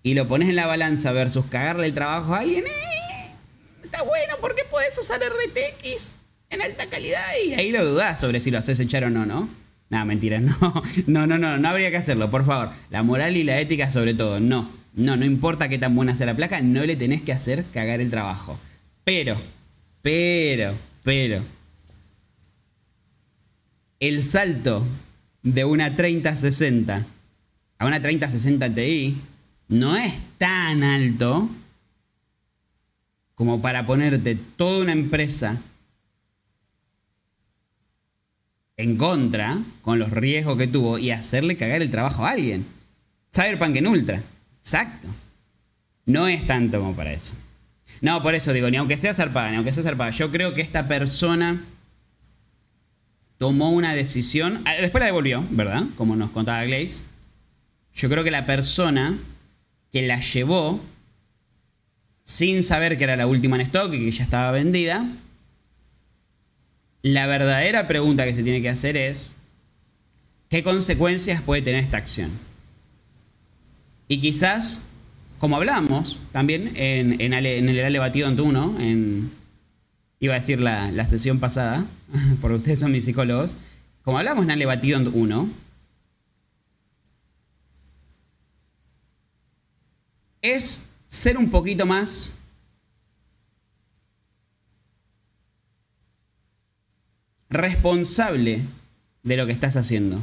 y 0.03 0.15
lo 0.15 0.27
pones 0.27 0.49
en 0.49 0.57
la 0.57 0.67
balanza 0.67 1.13
versus 1.13 1.47
cagarle 1.47 1.87
el 1.87 1.95
trabajo 1.95 2.35
a 2.35 2.41
alguien, 2.41 2.65
eh, 2.65 3.31
está 3.85 4.03
bueno 4.03 4.35
porque 4.41 4.65
puedes 4.69 4.99
usar 4.99 5.21
RTX 5.21 6.15
en 6.51 6.63
alta 6.63 6.87
calidad 6.87 7.25
y 7.47 7.55
ahí 7.55 7.71
lo 7.71 7.85
dudas 7.85 8.21
sobre 8.21 8.41
si 8.41 8.51
lo 8.51 8.59
haces 8.59 8.79
echar 8.81 9.05
o 9.05 9.11
no, 9.11 9.25
¿no? 9.25 9.49
Nada, 9.89 10.05
mentira, 10.05 10.41
no, 10.41 10.85
no, 11.07 11.27
no, 11.27 11.39
no, 11.39 11.59
no 11.59 11.69
habría 11.69 11.91
que 11.91 11.97
hacerlo, 11.97 12.31
por 12.31 12.45
favor. 12.45 12.71
La 12.91 13.03
moral 13.03 13.37
y 13.37 13.45
la 13.45 13.61
ética 13.61 13.91
sobre 13.91 14.15
todo, 14.15 14.39
no. 14.41 14.71
No, 14.93 15.17
no 15.17 15.25
importa 15.25 15.69
qué 15.69 15.79
tan 15.79 15.95
buena 15.95 16.17
sea 16.17 16.27
la 16.27 16.35
placa, 16.35 16.61
no 16.61 16.85
le 16.85 16.97
tenés 16.97 17.23
que 17.23 17.33
hacer 17.33 17.65
cagar 17.73 18.01
el 18.01 18.11
trabajo. 18.11 18.59
Pero, 19.05 19.41
pero, 20.03 20.75
pero... 21.03 21.43
El 24.01 24.25
salto 24.25 24.87
de 25.43 25.65
una 25.65 25.95
3060 25.95 27.07
a 27.79 27.87
una 27.87 28.01
3060 28.01 28.75
Ti 28.75 29.17
no 29.69 29.97
es 29.97 30.13
tan 30.39 30.83
alto 30.83 31.49
como 33.35 33.63
para 33.63 33.87
ponerte 33.87 34.37
toda 34.57 34.83
una 34.83 34.93
empresa 34.93 35.59
en 38.81 38.97
contra 38.97 39.59
con 39.83 39.99
los 39.99 40.11
riesgos 40.11 40.59
que 40.59 40.67
tuvo 40.67 40.99
y 40.99 41.11
hacerle 41.11 41.57
cagar 41.57 41.83
el 41.83 41.91
trabajo 41.91 42.25
a 42.25 42.31
alguien. 42.31 42.67
Cyberpunk 43.35 43.77
en 43.77 43.87
Ultra. 43.87 44.23
Exacto. 44.61 45.09
No 46.07 46.29
es 46.29 46.47
tanto 46.47 46.79
como 46.79 46.95
para 46.95 47.13
eso. 47.13 47.35
No, 48.01 48.23
por 48.23 48.35
eso 48.35 48.53
digo, 48.53 48.71
ni 48.71 48.77
aunque 48.77 48.97
sea 48.97 49.15
zarpada, 49.15 49.51
ni 49.51 49.57
aunque 49.57 49.73
sea 49.73 49.83
zarpada. 49.83 50.11
Yo 50.11 50.31
creo 50.31 50.55
que 50.55 50.63
esta 50.63 50.89
persona 50.89 51.61
tomó 53.39 53.71
una 53.71 53.95
decisión. 53.95 54.63
Ah, 54.65 54.75
después 54.81 55.01
la 55.01 55.07
devolvió, 55.07 55.45
¿verdad? 55.51 55.85
Como 55.97 56.17
nos 56.17 56.31
contaba 56.31 56.65
Glaze. 56.65 57.03
Yo 57.95 58.09
creo 58.09 58.25
que 58.25 58.31
la 58.31 58.47
persona 58.47 59.19
que 59.91 60.03
la 60.03 60.21
llevó 60.21 60.81
sin 62.25 62.63
saber 62.63 62.97
que 62.97 63.05
era 63.05 63.17
la 63.17 63.27
última 63.27 63.57
en 63.57 63.63
stock 63.63 63.93
y 63.93 63.99
que 63.99 64.11
ya 64.11 64.23
estaba 64.23 64.53
vendida, 64.53 65.07
la 67.03 67.27
verdadera 67.27 67.89
pregunta 67.89 68.25
que 68.25 68.35
se 68.35 68.43
tiene 68.43 68.61
que 68.61 68.69
hacer 68.69 68.97
es, 68.97 69.33
¿qué 70.49 70.63
consecuencias 70.63 71.41
puede 71.41 71.63
tener 71.63 71.83
esta 71.83 71.97
acción? 71.97 72.31
Y 74.09 74.21
quizás, 74.21 74.81
como 75.39 75.57
hablamos 75.57 76.19
también 76.33 76.73
en, 76.75 77.21
en, 77.21 77.33
el 77.33 77.85
Ale 77.85 77.99
Batido 77.99 78.29
ante 78.29 78.43
uno, 78.43 78.77
en, 78.79 79.31
iba 80.19 80.35
a 80.35 80.41
decir 80.41 80.61
la, 80.61 80.91
la, 80.91 81.07
sesión 81.07 81.39
pasada, 81.39 81.87
porque 82.41 82.57
ustedes 82.57 82.81
son 82.81 82.93
mis 82.93 83.05
psicólogos, 83.05 83.53
como 84.03 84.19
hablamos 84.19 84.45
en 84.45 84.51
Ale 84.51 84.67
Batido 84.67 85.01
1, 85.01 85.49
es 90.43 90.85
ser 91.09 91.37
un 91.37 91.51
poquito 91.51 91.87
más 91.87 92.33
responsable 97.51 98.63
de 99.23 99.37
lo 99.37 99.47
que 99.47 99.53
estás 99.53 99.77
haciendo. 99.77 100.23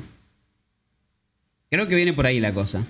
Creo 1.70 1.88
que 1.88 1.96
viene 1.96 2.14
por 2.14 2.26
ahí 2.26 2.40
la 2.40 2.54
cosa. 2.54 2.86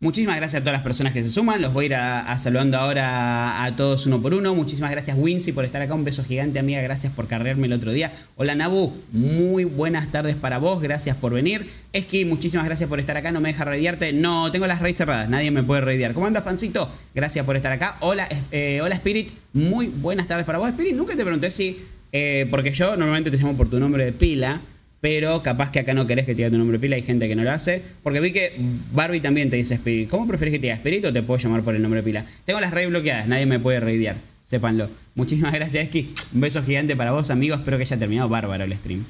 Muchísimas 0.00 0.36
gracias 0.36 0.60
a 0.60 0.62
todas 0.62 0.74
las 0.74 0.82
personas 0.82 1.14
que 1.14 1.22
se 1.22 1.30
suman. 1.30 1.62
Los 1.62 1.72
voy 1.72 1.84
a 1.84 1.86
ir 1.86 1.94
a, 1.94 2.38
saludando 2.38 2.76
ahora 2.76 3.64
a, 3.64 3.74
todos 3.74 4.04
uno 4.04 4.20
por 4.20 4.34
uno. 4.34 4.54
Muchísimas 4.54 4.90
gracias, 4.90 5.16
Wincy, 5.18 5.52
por 5.52 5.64
estar 5.64 5.80
acá. 5.80 5.94
Un 5.94 6.04
beso 6.04 6.22
gigante, 6.22 6.58
amiga. 6.58 6.82
Gracias 6.82 7.10
por 7.10 7.26
cargarme 7.26 7.68
el 7.68 7.72
otro 7.72 7.90
día. 7.90 8.12
Hola, 8.36 8.54
Nabu. 8.54 8.92
Muy 9.12 9.64
buenas 9.64 10.12
tardes 10.12 10.36
para 10.36 10.58
vos. 10.58 10.82
Gracias 10.82 11.16
por 11.16 11.32
venir. 11.32 11.70
Es 11.94 12.06
que 12.06 12.26
muchísimas 12.26 12.66
gracias 12.66 12.86
por 12.86 13.00
estar 13.00 13.16
acá. 13.16 13.32
No 13.32 13.40
me 13.40 13.48
deja 13.48 13.64
radiarte. 13.64 14.12
No, 14.12 14.52
tengo 14.52 14.66
las 14.66 14.82
redes 14.82 14.98
cerradas. 14.98 15.30
Nadie 15.30 15.50
me 15.50 15.62
puede 15.62 15.80
radiar. 15.80 16.12
¿Cómo 16.12 16.26
andas, 16.26 16.42
Pancito? 16.42 16.90
Gracias 17.14 17.46
por 17.46 17.56
estar 17.56 17.72
acá. 17.72 17.96
Hola, 18.00 18.28
eh, 18.52 18.80
hola, 18.82 18.96
Spirit. 18.96 19.30
Muy 19.54 19.86
buenas 19.86 20.26
tardes 20.26 20.44
para 20.44 20.58
vos. 20.58 20.68
Spirit, 20.68 20.94
nunca 20.94 21.16
te 21.16 21.22
pregunté 21.22 21.50
si. 21.50 21.93
Eh, 22.16 22.46
porque 22.48 22.70
yo 22.70 22.96
normalmente 22.96 23.30
te 23.30 23.36
llamo 23.36 23.56
por 23.56 23.68
tu 23.68 23.80
nombre 23.80 24.04
de 24.04 24.12
pila 24.12 24.60
pero 25.04 25.42
capaz 25.42 25.70
que 25.70 25.80
acá 25.80 25.92
no 25.92 26.06
querés 26.06 26.24
que 26.24 26.32
te 26.32 26.36
diga 26.36 26.48
tu 26.48 26.56
nombre 26.56 26.78
pila, 26.78 26.96
hay 26.96 27.02
gente 27.02 27.28
que 27.28 27.36
no 27.36 27.42
lo 27.42 27.50
hace. 27.50 27.82
Porque 28.02 28.20
vi 28.20 28.32
que 28.32 28.54
Barbie 28.90 29.20
también 29.20 29.50
te 29.50 29.58
dice 29.58 29.74
Spirit. 29.74 30.08
¿Cómo 30.08 30.26
prefieres 30.26 30.54
que 30.54 30.58
te 30.58 30.68
diga 30.68 30.76
Spirit 30.76 31.04
o 31.04 31.12
te 31.12 31.22
puedo 31.22 31.38
llamar 31.38 31.60
por 31.60 31.76
el 31.76 31.82
nombre 31.82 32.02
pila? 32.02 32.24
Tengo 32.46 32.58
las 32.58 32.70
redes 32.70 32.88
bloqueadas, 32.88 33.28
nadie 33.28 33.44
me 33.44 33.60
puede 33.60 33.80
reidear, 33.80 34.16
sépanlo. 34.46 34.88
Muchísimas 35.14 35.52
gracias, 35.52 35.84
Eski. 35.84 36.14
Un 36.32 36.40
beso 36.40 36.62
gigante 36.62 36.96
para 36.96 37.12
vos, 37.12 37.28
amigos. 37.28 37.58
Espero 37.58 37.76
que 37.76 37.82
haya 37.82 37.98
terminado 37.98 38.30
bárbaro 38.30 38.64
el 38.64 38.72
stream. 38.72 39.04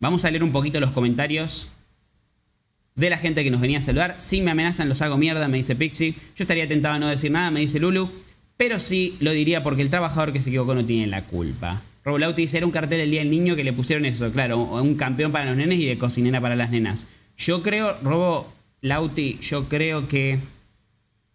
Vamos 0.00 0.24
a 0.24 0.30
leer 0.30 0.42
un 0.42 0.52
poquito 0.52 0.80
los 0.80 0.92
comentarios 0.92 1.68
de 2.94 3.10
la 3.10 3.18
gente 3.18 3.44
que 3.44 3.50
nos 3.50 3.60
venía 3.60 3.76
a 3.76 3.82
saludar. 3.82 4.14
Si 4.16 4.40
me 4.40 4.52
amenazan, 4.52 4.88
los 4.88 5.02
hago 5.02 5.18
mierda, 5.18 5.48
me 5.48 5.58
dice 5.58 5.76
Pixie. 5.76 6.14
Yo 6.34 6.44
estaría 6.44 6.66
tentado 6.66 6.94
a 6.94 6.98
no 6.98 7.08
decir 7.08 7.30
nada, 7.30 7.50
me 7.50 7.60
dice 7.60 7.78
Lulu. 7.78 8.10
Pero 8.62 8.78
sí 8.78 9.16
lo 9.18 9.32
diría 9.32 9.64
porque 9.64 9.82
el 9.82 9.90
trabajador 9.90 10.32
que 10.32 10.40
se 10.40 10.50
equivocó 10.50 10.72
no 10.72 10.84
tiene 10.84 11.08
la 11.08 11.22
culpa. 11.22 11.82
Robulauti 12.04 12.42
dice, 12.42 12.58
era 12.58 12.66
un 12.66 12.70
cartel 12.70 13.00
del 13.00 13.10
Día 13.10 13.18
del 13.18 13.28
Niño 13.28 13.56
que 13.56 13.64
le 13.64 13.72
pusieron 13.72 14.04
eso, 14.04 14.30
claro, 14.30 14.56
un 14.56 14.94
campeón 14.94 15.32
para 15.32 15.46
los 15.46 15.56
nenes 15.56 15.80
y 15.80 15.86
de 15.86 15.98
cocinera 15.98 16.40
para 16.40 16.54
las 16.54 16.70
nenas. 16.70 17.08
Yo 17.36 17.60
creo, 17.60 17.96
Robo 18.04 18.52
Lauti, 18.80 19.40
yo 19.42 19.68
creo 19.68 20.06
que 20.06 20.38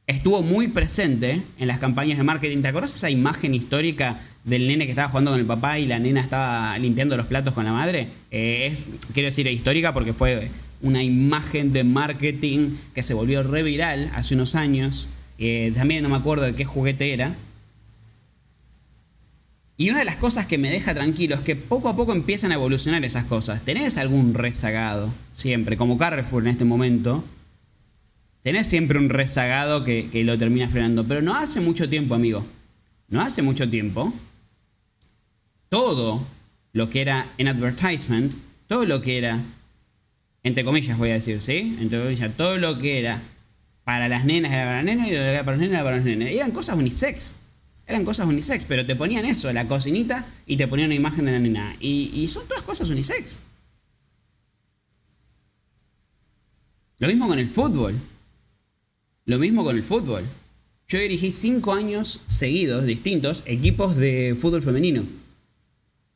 estuvo 0.06 0.42
muy 0.42 0.70
presente 0.70 1.42
en 1.60 1.68
las 1.68 1.80
campañas 1.80 2.18
de 2.18 2.24
marketing. 2.24 2.62
¿Te 2.62 2.70
acuerdas 2.70 2.96
esa 2.96 3.10
imagen 3.10 3.54
histórica 3.54 4.22
del 4.46 4.66
nene 4.66 4.86
que 4.86 4.92
estaba 4.92 5.10
jugando 5.10 5.32
con 5.32 5.42
el 5.42 5.46
papá 5.46 5.80
y 5.80 5.86
la 5.86 6.00
nena 6.00 6.22
estaba 6.22 6.80
limpiando 6.80 7.18
los 7.18 7.26
platos 7.26 7.54
con 7.54 7.66
la 7.66 7.74
madre? 7.74 8.08
Eh, 8.32 8.70
es, 8.72 8.86
quiero 9.12 9.28
decir, 9.28 9.46
histórica 9.48 9.94
porque 9.94 10.13
fue 10.13 10.48
una 10.82 11.04
imagen 11.04 11.74
de 11.74 11.84
marketing 11.84 12.78
que 12.96 13.04
se 13.04 13.13
volvió 13.13 13.44
reviral 13.44 14.12
hace 14.16 14.34
unos 14.34 14.56
años. 14.56 15.10
También 15.73 16.04
no 16.04 16.10
me 16.10 16.17
acuerdo 16.17 16.45
de 16.45 16.56
qué 16.56 16.65
juguete 16.65 17.13
era, 17.13 17.36
y 19.80 19.91
una 19.91 20.00
de 20.00 20.06
las 20.06 20.15
cosas 20.15 20.47
que 20.47 20.58
me 20.58 20.71
deja 20.71 20.95
tranquilo 20.95 21.36
es 21.36 21.41
que 21.41 21.56
poco 21.56 21.88
a 21.88 21.95
poco 21.95 22.12
empiezan 22.12 22.52
a 22.52 22.56
evolucionar 22.56 23.06
esas 23.06 23.26
cosas. 23.26 23.62
Tenés 23.63 23.97
algún 23.97 24.34
rezagado, 24.34 25.13
siempre, 25.34 25.78
como 25.78 26.00
Carrefour 26.00 26.41
en 26.41 26.50
este 26.50 26.65
momento. 26.65 27.23
Tenés 28.41 28.65
siempre 28.65 28.97
un 28.97 29.10
rezagado 29.10 29.84
que, 29.84 30.10
lo 30.26 30.36
termina 30.36 30.67
frenando. 30.67 31.04
Pero 31.04 31.21
no 31.21 31.36
hace 31.36 31.62
mucho 31.62 31.88
tiempo, 31.88 32.15
amigo. 32.15 32.43
No 33.08 33.21
hace 33.21 33.43
mucho 33.43 33.69
tiempo. 33.69 34.12
Todo 35.69 36.26
lo 36.73 36.89
que 36.89 37.02
era 37.02 37.30
en 37.38 37.47
advertisement, 37.47 38.34
todo 38.65 38.84
lo 38.84 39.00
que 39.02 39.19
era, 39.19 39.43
entre 40.41 40.65
comillas 40.65 40.97
voy 40.97 41.12
a 41.12 41.15
decir, 41.15 41.39
¿sí? 41.39 41.78
Entre 41.80 42.02
comillas, 42.02 42.36
todo 42.36 42.58
lo 42.58 42.80
que 42.80 42.97
era 42.97 43.21
para 43.88 44.10
las 44.10 44.26
nenas 44.26 44.52
era 44.52 44.65
para 44.65 44.84
las 44.84 44.84
nenas 44.84 45.08
y 45.08 45.12
para 45.12 45.52
los 45.52 45.60
nenes 45.60 45.71
era 45.71 45.84
para 45.86 45.95
los 45.95 46.06
nenes. 46.06 46.36
Eran 46.36 46.52
cosas 46.52 46.76
unisex. 46.76 47.36
Eran 47.86 48.04
cosas 48.04 48.28
unisex, 48.28 48.65
pero 48.67 48.86
te 48.86 48.97
ponían 48.97 49.23
eso, 49.23 49.54
la 49.54 49.65
cocinita, 49.65 50.26
y 50.45 50.58
te 50.58 50.67
ponían 50.67 50.88
una 50.88 50.95
imagen 50.95 51.23
de 51.23 51.32
la 51.32 51.39
nena. 51.39 51.73
Y, 51.80 52.28
son 52.28 52.45
todas 52.50 52.63
cosas 52.63 52.89
unisex. 52.89 53.39
Lo 57.00 57.08
mismo 57.08 57.30
con 57.30 57.39
el 57.39 57.47
fútbol. 57.47 57.95
Lo 59.23 59.39
mismo 59.39 59.63
con 59.63 59.78
el 59.78 59.84
fútbol. 59.84 60.26
Yo 60.89 61.00
dirigí 61.00 61.32
cinco 61.32 61.71
años 61.71 62.19
seguidos, 62.28 62.84
distintos, 62.84 63.43
equipos 63.45 63.95
de 63.95 64.36
fútbol 64.38 64.63
femenino. 64.63 65.06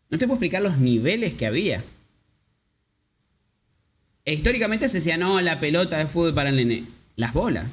No 0.09 0.17
te 0.17 0.27
puedo 0.27 0.35
explicar 0.35 0.61
los 0.61 0.77
niveles 0.77 1.35
que 1.35 1.45
había. 1.45 1.85
E 4.25 4.33
históricamente 4.33 4.89
se 4.89 4.97
decía, 4.97 5.15
no, 5.15 5.39
la 5.39 5.61
pelota 5.61 5.99
de 5.99 6.07
fútbol 6.07 6.33
para 6.33 6.49
el 6.49 6.57
nene. 6.57 7.00
Las 7.15 7.33
bolas. 7.33 7.65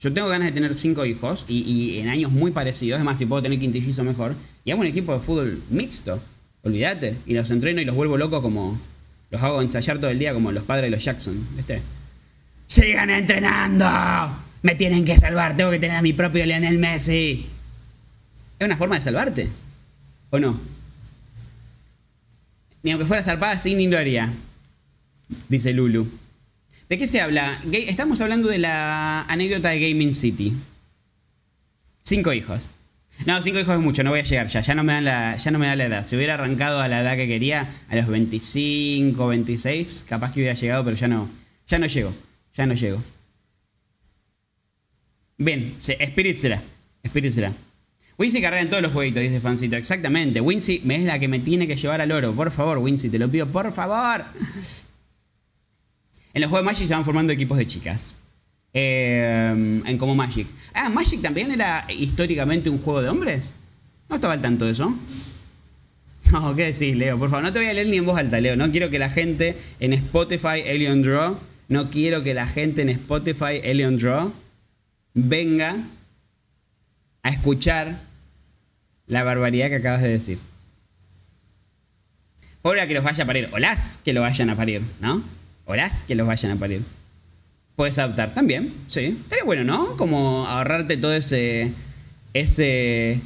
Yo 0.00 0.12
tengo 0.12 0.28
ganas 0.28 0.48
de 0.48 0.52
tener 0.52 0.74
cinco 0.74 1.06
hijos 1.06 1.44
y, 1.48 1.98
en 1.98 2.08
años 2.08 2.32
muy 2.32 2.50
parecidos. 2.50 2.98
Es 2.98 3.04
más, 3.04 3.18
si 3.18 3.26
puedo 3.26 3.40
tener 3.40 3.60
quintillizo 3.60 4.02
mejor. 4.02 4.34
Y 4.64 4.72
hago 4.72 4.80
un 4.80 4.86
equipo 4.88 5.14
de 5.14 5.20
fútbol 5.20 5.62
mixto. 5.70 6.20
Olvídate. 6.64 7.16
Y 7.24 7.34
los 7.34 7.50
entreno 7.50 7.80
y 7.80 7.84
los 7.84 7.94
vuelvo 7.94 8.16
locos 8.16 8.42
como. 8.42 8.80
Los 9.30 9.42
hago 9.42 9.62
ensayar 9.62 9.98
todo 9.98 10.10
el 10.10 10.18
día 10.18 10.34
como 10.34 10.50
los 10.50 10.64
padres 10.64 10.86
de 10.86 10.90
los 10.90 11.04
Jackson. 11.04 11.46
¿Viste? 11.56 11.80
¡Sigan 12.66 13.10
entrenando! 13.10 13.86
Me 14.62 14.74
tienen 14.74 15.04
que 15.04 15.16
salvar. 15.16 15.56
Tengo 15.56 15.70
que 15.70 15.78
tener 15.78 15.96
a 15.96 16.02
mi 16.02 16.12
propio 16.12 16.44
Lionel 16.44 16.78
Messi. 16.78 17.46
¿Es 18.58 18.66
una 18.66 18.76
forma 18.76 18.96
de 18.96 19.00
salvarte? 19.00 19.48
¿O 20.30 20.38
no? 20.38 20.60
Ni 22.82 22.90
aunque 22.90 23.06
fuera 23.06 23.22
zarpada, 23.22 23.56
sí, 23.58 23.74
ni 23.74 23.86
lo 23.86 23.98
haría. 23.98 24.32
Dice 25.48 25.72
Lulu. 25.72 26.08
¿De 26.88 26.98
qué 26.98 27.08
se 27.08 27.20
habla? 27.20 27.60
Estamos 27.72 28.20
hablando 28.20 28.48
de 28.48 28.58
la 28.58 29.22
anécdota 29.22 29.70
de 29.70 29.88
Gaming 29.88 30.14
City. 30.14 30.52
Cinco 32.02 32.32
hijos. 32.32 32.70
No, 33.26 33.40
cinco 33.40 33.60
hijos 33.60 33.74
es 33.74 33.80
mucho, 33.80 34.02
no 34.02 34.10
voy 34.10 34.20
a 34.20 34.24
llegar 34.24 34.48
ya, 34.48 34.60
ya 34.60 34.74
no 34.74 34.82
me 34.82 34.94
da 34.94 35.00
la, 35.00 35.36
ya 35.36 35.50
no 35.50 35.58
me 35.58 35.66
da 35.66 35.76
la 35.76 35.84
edad. 35.84 36.04
Si 36.04 36.16
hubiera 36.16 36.34
arrancado 36.34 36.80
a 36.80 36.88
la 36.88 37.02
edad 37.02 37.16
que 37.16 37.28
quería, 37.28 37.68
a 37.88 37.96
los 37.96 38.08
25, 38.08 39.26
26, 39.26 40.06
capaz 40.08 40.32
que 40.32 40.40
hubiera 40.40 40.54
llegado, 40.54 40.84
pero 40.84 40.96
ya 40.96 41.08
no, 41.08 41.28
ya 41.68 41.78
no 41.78 41.86
llego, 41.86 42.12
ya 42.56 42.66
no 42.66 42.74
llego. 42.74 43.02
Bien, 45.38 45.74
Spirit 45.78 46.36
será, 46.36 46.62
Spirit 47.04 47.32
será. 47.32 47.52
Wincy 48.18 48.40
carrera 48.40 48.62
en 48.62 48.70
todos 48.70 48.82
los 48.82 48.92
jueguitos, 48.92 49.22
dice 49.22 49.40
Fancito. 49.40 49.76
Exactamente, 49.76 50.40
Wincy 50.40 50.82
es 50.88 51.02
la 51.04 51.18
que 51.18 51.28
me 51.28 51.38
tiene 51.38 51.66
que 51.66 51.76
llevar 51.76 52.00
al 52.00 52.12
oro. 52.12 52.32
Por 52.32 52.50
favor, 52.50 52.78
Wincy, 52.78 53.08
te 53.08 53.18
lo 53.18 53.30
pido, 53.30 53.46
por 53.46 53.72
favor. 53.72 54.24
En 56.34 56.40
los 56.40 56.50
juegos 56.50 56.66
de 56.66 56.72
Magic 56.72 56.88
se 56.88 56.94
van 56.94 57.04
formando 57.04 57.32
equipos 57.32 57.58
de 57.58 57.66
chicas. 57.66 58.14
Eh, 58.74 59.82
en 59.84 59.98
como 59.98 60.14
Magic. 60.14 60.46
Ah, 60.72 60.88
Magic 60.88 61.20
también 61.20 61.50
era 61.52 61.86
históricamente 61.90 62.70
un 62.70 62.78
juego 62.78 63.02
de 63.02 63.08
hombres. 63.08 63.50
No 64.08 64.16
estaba 64.16 64.34
al 64.34 64.42
tanto 64.42 64.64
de 64.64 64.72
eso. 64.72 64.94
No, 66.30 66.56
¿qué 66.56 66.72
decís, 66.72 66.96
Leo? 66.96 67.18
Por 67.18 67.28
favor, 67.28 67.44
no 67.44 67.52
te 67.52 67.58
voy 67.58 67.68
a 67.68 67.74
leer 67.74 67.88
ni 67.88 67.98
en 67.98 68.06
voz 68.06 68.16
alta, 68.16 68.40
Leo. 68.40 68.56
No 68.56 68.70
quiero 68.70 68.88
que 68.88 68.98
la 68.98 69.10
gente 69.10 69.58
en 69.80 69.92
Spotify, 69.92 70.62
Alien 70.66 71.02
Draw, 71.02 71.36
no 71.68 71.90
quiero 71.90 72.22
que 72.22 72.32
la 72.32 72.46
gente 72.46 72.80
en 72.80 72.88
Spotify, 72.88 73.60
Alien 73.62 73.98
Draw, 73.98 74.32
venga 75.12 75.76
a 77.22 77.28
escuchar 77.28 78.00
la 79.06 79.24
barbaridad 79.24 79.68
que 79.68 79.74
acabas 79.74 80.00
de 80.00 80.08
decir. 80.08 80.38
Pobre 82.62 82.80
a 82.80 82.86
que 82.86 82.94
los 82.94 83.04
vaya 83.04 83.24
a 83.24 83.26
parir. 83.26 83.50
O 83.52 83.58
las 83.58 83.98
que 83.98 84.14
lo 84.14 84.22
vayan 84.22 84.48
a 84.48 84.56
parir, 84.56 84.80
¿no? 85.00 85.22
Horas 85.66 86.02
que 86.02 86.14
los 86.14 86.26
vayan 86.26 86.52
a 86.52 86.56
parir. 86.56 86.82
Puedes 87.76 87.98
adoptar 87.98 88.34
también, 88.34 88.74
sí. 88.86 89.18
Estaría 89.22 89.44
bueno, 89.44 89.64
¿no? 89.64 89.96
Como 89.96 90.46
ahorrarte 90.46 90.96
todo 90.96 91.14
ese. 91.14 91.72
ese. 92.34 93.20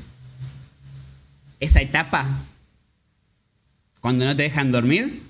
esa 1.60 1.80
etapa. 1.80 2.26
Cuando 4.00 4.24
no 4.24 4.36
te 4.36 4.44
dejan 4.44 4.70
dormir. 4.72 5.22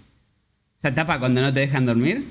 Esa 0.78 0.88
etapa 0.88 1.18
cuando 1.18 1.40
no 1.40 1.52
te 1.52 1.60
dejan 1.60 1.86
dormir. 1.86 2.24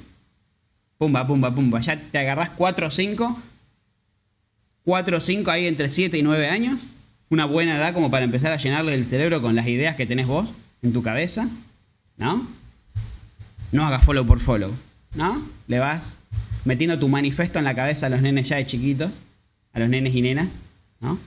Pumba, 0.97 1.25
pumba, 1.25 1.53
pumba. 1.53 1.81
Ya 1.81 1.99
te 1.99 2.19
agarras 2.19 2.51
4 2.51 2.87
o 2.87 2.91
5. 2.91 3.41
4 4.85 5.17
o 5.17 5.21
5 5.21 5.51
ahí 5.51 5.67
entre 5.67 5.89
7 5.89 6.17
y 6.17 6.21
9 6.21 6.47
años. 6.47 6.79
Una 7.29 7.45
buena 7.45 7.77
edad 7.77 7.93
como 7.93 8.11
para 8.11 8.25
empezar 8.25 8.51
a 8.51 8.57
llenarle 8.57 8.93
el 8.93 9.05
cerebro 9.05 9.41
con 9.41 9.55
las 9.55 9.67
ideas 9.67 9.95
que 9.95 10.05
tenés 10.05 10.27
vos 10.27 10.49
en 10.83 10.93
tu 10.93 11.01
cabeza. 11.01 11.49
¿No? 12.17 12.47
No 13.75 13.85
hagas 13.85 14.03
follow 14.05 14.25
por 14.25 14.39
follow, 14.39 14.71
¿no? 15.15 15.45
Le 15.67 15.79
vas 15.79 16.15
metiendo 16.63 16.97
tu 16.97 17.09
manifiesto 17.09 17.59
en 17.59 17.65
la 17.65 17.75
cabeza 17.75 18.07
a 18.07 18.09
los 18.09 18.21
nenes 18.21 18.47
ya 18.47 18.55
de 18.55 18.65
chiquitos, 18.65 19.11
a 19.73 19.79
los 19.79 19.89
nenes 19.89 20.15
y 20.15 20.21
nenas, 20.21 20.47
¿no? 21.01 21.19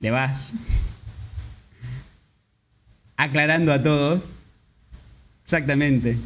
Le 0.00 0.10
vas 0.10 0.52
aclarando 3.16 3.72
a 3.72 3.80
todos. 3.80 4.22
Exactamente. 5.44 6.18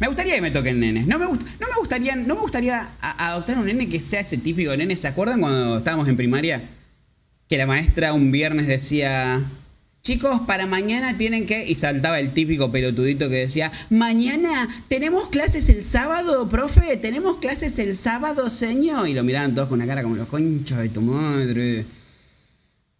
Me 0.00 0.06
gustaría 0.06 0.34
que 0.34 0.42
me 0.42 0.50
toquen 0.50 0.78
nenes. 0.78 1.06
No 1.06 1.18
me, 1.18 1.24
no 1.24 1.32
me 1.32 1.76
gustaría, 1.78 2.14
no 2.14 2.34
me 2.34 2.40
gustaría 2.42 2.90
adoptar 3.00 3.58
un 3.58 3.66
nene 3.66 3.88
que 3.88 3.98
sea 3.98 4.20
ese 4.20 4.36
típico 4.36 4.76
nene. 4.76 4.96
¿Se 4.96 5.08
acuerdan 5.08 5.40
cuando 5.40 5.78
estábamos 5.78 6.06
en 6.06 6.16
primaria? 6.16 6.68
Que 7.48 7.56
la 7.56 7.66
maestra 7.66 8.12
un 8.12 8.30
viernes 8.30 8.66
decía, 8.66 9.42
Chicos, 10.08 10.40
para 10.46 10.64
mañana 10.64 11.18
tienen 11.18 11.44
que. 11.44 11.68
Y 11.68 11.74
saltaba 11.74 12.18
el 12.18 12.32
típico 12.32 12.72
pelotudito 12.72 13.28
que 13.28 13.40
decía: 13.40 13.70
Mañana 13.90 14.66
tenemos 14.88 15.28
clases 15.28 15.68
el 15.68 15.84
sábado, 15.84 16.48
profe. 16.48 16.96
Tenemos 16.96 17.36
clases 17.36 17.78
el 17.78 17.94
sábado, 17.94 18.48
señor. 18.48 19.06
Y 19.06 19.12
lo 19.12 19.22
miraban 19.22 19.54
todos 19.54 19.68
con 19.68 19.76
una 19.76 19.86
cara 19.86 20.02
como 20.02 20.16
los 20.16 20.26
conchos 20.26 20.78
de 20.78 20.88
tu 20.88 21.02
madre. 21.02 21.84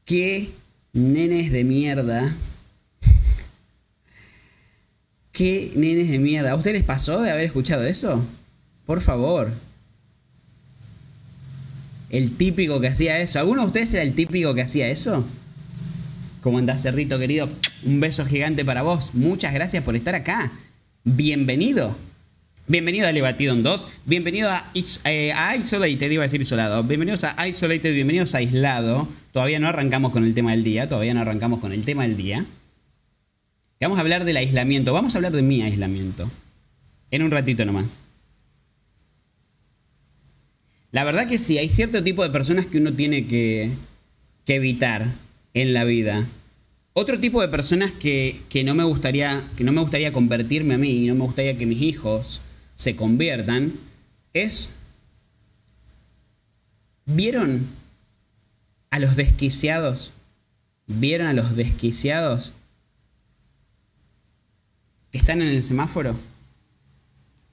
Qué 0.05 0.51
Nenes 0.93 1.51
de 1.51 1.64
mierda. 1.64 2.37
¿Qué 5.32 5.72
nenes 5.76 6.11
de 6.11 6.18
mierda? 6.18 6.51
¿A 6.51 6.57
ustedes 6.57 6.76
les 6.76 6.85
pasó 6.85 7.22
de 7.22 7.30
haber 7.30 7.45
escuchado 7.45 7.85
eso? 7.85 8.22
Por 8.85 9.01
favor. 9.01 9.53
El 12.11 12.32
típico 12.32 12.82
que 12.82 12.89
hacía 12.89 13.18
eso. 13.18 13.39
¿Alguno 13.39 13.62
de 13.62 13.68
ustedes 13.68 13.95
era 13.95 14.03
el 14.03 14.12
típico 14.12 14.55
que 14.55 14.61
hacía 14.61 14.91
eso? 14.91 15.24
¿Cómo 16.41 16.59
andás, 16.59 16.82
cerdito 16.82 17.18
querido? 17.18 17.49
Un 17.84 18.01
beso 18.01 18.24
gigante 18.24 18.64
para 18.64 18.82
vos. 18.82 19.14
Muchas 19.14 19.53
gracias 19.53 19.82
por 19.82 19.97
estar 19.97 20.14
acá. 20.14 20.53
Bienvenido. 21.05 21.97
Bienvenido 22.66 23.09
a 23.09 23.12
Levatidon 23.12 23.62
2. 23.62 23.86
Bienvenido 24.05 24.51
eh, 25.05 25.32
a 25.32 25.57
Isolated, 25.57 26.11
iba 26.11 26.22
a 26.22 26.26
decir 26.26 26.41
isolado. 26.41 26.82
Bienvenidos 26.84 27.24
a 27.24 27.49
Isolated, 27.49 27.95
bienvenidos 27.95 28.34
a 28.34 28.39
Aislado. 28.39 29.09
Todavía 29.32 29.59
no 29.59 29.68
arrancamos 29.68 30.12
con 30.12 30.24
el 30.24 30.34
tema 30.34 30.51
del 30.53 30.64
día. 30.64 30.89
Todavía 30.89 31.14
no 31.14 31.20
arrancamos 31.20 31.61
con 31.61 31.72
el 31.72 31.84
tema 31.84 32.03
del 32.03 32.16
día. 32.16 32.45
Vamos 33.80 33.99
a 33.99 34.03
hablar 34.03 34.24
del 34.24 34.36
aislamiento. 34.36 34.93
Vamos 34.93 35.14
a 35.14 35.18
hablar 35.18 35.32
de 35.32 35.43
mi 35.43 35.62
aislamiento. 35.62 36.30
En 37.11 37.22
un 37.22 37.30
ratito 37.30 37.64
nomás. 37.64 37.86
La 40.91 41.05
verdad 41.05 41.28
que 41.28 41.39
sí, 41.39 41.59
hay 41.59 41.68
cierto 41.68 42.03
tipo 42.03 42.22
de 42.22 42.30
personas 42.30 42.66
que 42.66 42.78
uno 42.78 42.93
tiene 42.93 43.26
que, 43.26 43.70
evitar 44.47 45.07
en 45.61 45.74
la 45.74 45.84
vida. 45.84 46.26
Otro 46.92 47.18
tipo 47.20 47.40
de 47.40 47.48
personas 47.48 47.92
que, 47.92 48.40
no 48.64 48.74
me 48.74 48.84
gustaría, 48.84 49.42
que 49.56 49.64
no 49.64 49.72
me 49.72 49.80
gustaría 49.80 50.12
convertirme 50.12 50.74
a 50.74 50.78
mí 50.78 51.04
y 51.04 51.06
no 51.06 51.14
me 51.14 51.24
gustaría 51.24 51.56
que 51.56 51.66
mis 51.66 51.82
hijos 51.82 52.40
se 52.74 52.96
conviertan 52.96 53.74
es... 54.32 54.74
¿Vieron 57.06 57.66
a 58.90 58.98
los 58.98 59.16
desquiciados? 59.16 60.12
¿Vieron 60.86 61.26
a 61.26 61.32
los 61.32 61.56
desquiciados 61.56 62.52
que 65.11 65.18
están 65.18 65.40
en 65.40 65.48
el 65.48 65.62
semáforo 65.62 66.14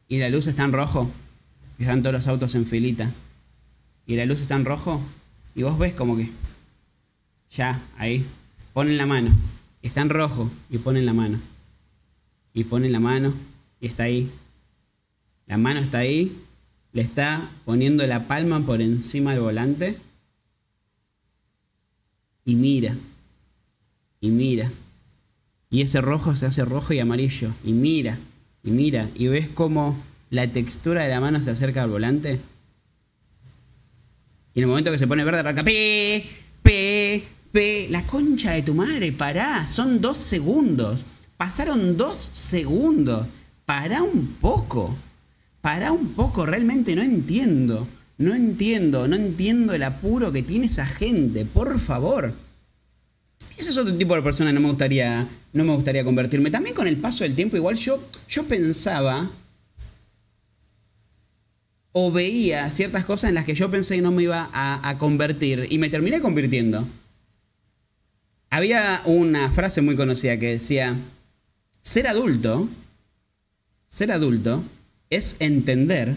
y 0.09 0.17
la 0.17 0.29
luz 0.29 0.47
está 0.47 0.65
en 0.65 0.73
rojo 0.73 1.09
están 1.79 2.01
todos 2.01 2.13
los 2.13 2.27
autos 2.27 2.53
en 2.55 2.65
filita 2.65 3.11
y 4.05 4.15
la 4.15 4.25
luz 4.25 4.41
está 4.41 4.55
en 4.55 4.65
rojo 4.65 5.01
y 5.55 5.63
vos 5.63 5.77
ves 5.79 5.93
como 5.93 6.17
que 6.17 6.29
ya 7.55 7.81
ahí. 7.97 8.25
Ponen 8.73 8.97
la 8.97 9.05
mano. 9.05 9.31
Está 9.81 10.01
en 10.01 10.09
rojo 10.09 10.51
y 10.69 10.77
ponen 10.77 11.05
la 11.05 11.13
mano. 11.13 11.39
Y 12.53 12.63
ponen 12.63 12.91
la 12.91 12.99
mano 12.99 13.33
y 13.79 13.87
está 13.87 14.03
ahí. 14.03 14.29
La 15.47 15.57
mano 15.57 15.79
está 15.79 15.99
ahí. 15.99 16.35
Le 16.93 17.01
está 17.01 17.49
poniendo 17.65 18.05
la 18.07 18.27
palma 18.27 18.59
por 18.61 18.81
encima 18.81 19.31
del 19.31 19.41
volante. 19.41 19.97
Y 22.45 22.55
mira. 22.55 22.95
Y 24.21 24.29
mira. 24.29 24.71
Y 25.69 25.81
ese 25.81 25.99
rojo 26.01 26.35
se 26.35 26.45
hace 26.45 26.63
rojo 26.63 26.93
y 26.93 26.99
amarillo. 26.99 27.51
Y 27.63 27.73
mira, 27.73 28.17
y 28.63 28.71
mira, 28.71 29.09
y 29.13 29.27
ves 29.27 29.49
cómo 29.49 29.97
la 30.29 30.47
textura 30.47 31.03
de 31.03 31.09
la 31.09 31.19
mano 31.19 31.41
se 31.41 31.51
acerca 31.51 31.83
al 31.83 31.89
volante. 31.89 32.39
Y 34.53 34.59
en 34.59 34.63
el 34.63 34.69
momento 34.69 34.91
que 34.91 34.97
se 34.97 35.07
pone 35.07 35.23
verde 35.23 35.39
arranca, 35.39 35.63
pe, 35.63 36.25
pe, 36.63 37.23
la 37.55 38.03
concha 38.03 38.51
de 38.51 38.63
tu 38.63 38.73
madre, 38.73 39.13
pará, 39.13 39.65
son 39.65 40.01
dos 40.01 40.17
segundos. 40.17 41.05
Pasaron 41.37 41.95
dos 41.95 42.29
segundos. 42.33 43.27
Pará 43.65 44.03
un 44.03 44.35
poco. 44.41 44.95
Pará 45.61 45.93
un 45.93 46.09
poco, 46.09 46.45
realmente 46.45 46.95
no 46.95 47.01
entiendo. 47.01 47.87
No 48.17 48.35
entiendo, 48.35 49.07
no 49.07 49.15
entiendo 49.15 49.73
el 49.73 49.83
apuro 49.83 50.33
que 50.33 50.43
tiene 50.43 50.65
esa 50.65 50.85
gente, 50.85 51.45
por 51.45 51.79
favor. 51.79 52.33
Ese 53.57 53.69
es 53.69 53.77
otro 53.77 53.95
tipo 53.95 54.15
de 54.15 54.21
persona 54.21 54.51
no 54.51 54.59
me 54.59 54.67
gustaría, 54.67 55.25
no 55.53 55.63
me 55.63 55.73
gustaría 55.75 56.03
convertirme. 56.03 56.51
También 56.51 56.75
con 56.75 56.87
el 56.87 56.97
paso 56.97 57.23
del 57.23 57.35
tiempo, 57.35 57.55
igual 57.55 57.75
yo, 57.75 58.03
yo 58.27 58.43
pensaba 58.43 59.29
o 61.93 62.11
veía 62.11 62.69
ciertas 62.69 63.05
cosas 63.05 63.29
en 63.29 63.35
las 63.35 63.45
que 63.45 63.55
yo 63.55 63.71
pensé 63.71 63.95
que 63.95 64.01
no 64.01 64.11
me 64.11 64.23
iba 64.23 64.49
a 64.51 64.97
convertir 64.97 65.67
y 65.69 65.77
me 65.77 65.89
terminé 65.89 66.19
convirtiendo. 66.19 66.85
Había 68.55 69.01
una 69.03 69.51
frase 69.51 69.81
muy 69.81 69.97
conocida 69.97 70.39
que 70.39 70.51
decía, 70.51 70.95
ser 71.81 72.07
adulto, 72.07 72.69
ser 73.89 74.13
adulto 74.13 74.63
es 75.09 75.35
entender 75.39 76.15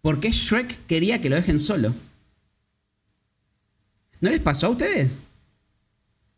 por 0.00 0.20
qué 0.20 0.30
Shrek 0.30 0.86
quería 0.86 1.20
que 1.20 1.28
lo 1.28 1.36
dejen 1.36 1.60
solo. 1.60 1.94
¿No 4.22 4.30
les 4.30 4.40
pasó 4.40 4.68
a 4.68 4.70
ustedes? 4.70 5.10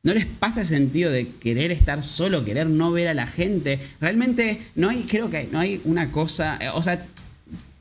¿No 0.02 0.12
les 0.12 0.26
pasa 0.26 0.62
el 0.62 0.66
sentido 0.66 1.12
de 1.12 1.28
querer 1.28 1.70
estar 1.70 2.02
solo, 2.02 2.44
querer 2.44 2.66
no 2.66 2.90
ver 2.90 3.06
a 3.06 3.14
la 3.14 3.28
gente? 3.28 3.78
Realmente 4.00 4.60
no 4.74 4.88
hay, 4.88 5.04
creo 5.04 5.30
que 5.30 5.48
no 5.52 5.60
hay 5.60 5.80
una 5.84 6.10
cosa, 6.10 6.58
eh, 6.60 6.68
o 6.74 6.82
sea, 6.82 7.06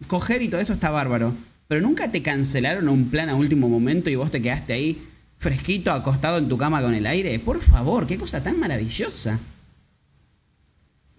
coger 0.05 0.43
y 0.43 0.47
todo 0.47 0.61
eso 0.61 0.73
está 0.73 0.91
bárbaro, 0.91 1.33
pero 1.67 1.81
nunca 1.81 2.11
te 2.11 2.21
cancelaron 2.21 2.87
un 2.87 3.09
plan 3.09 3.29
a 3.29 3.35
último 3.35 3.67
momento 3.67 4.11
y 4.11 4.15
vos 4.15 4.29
te 4.29 4.43
quedaste 4.43 4.73
ahí 4.73 5.07
fresquito, 5.41 5.91
acostado 5.91 6.37
en 6.37 6.47
tu 6.47 6.55
cama 6.55 6.83
con 6.83 6.93
el 6.93 7.07
aire. 7.07 7.37
Por 7.39 7.61
favor, 7.61 8.05
qué 8.05 8.17
cosa 8.17 8.43
tan 8.43 8.59
maravillosa. 8.59 9.39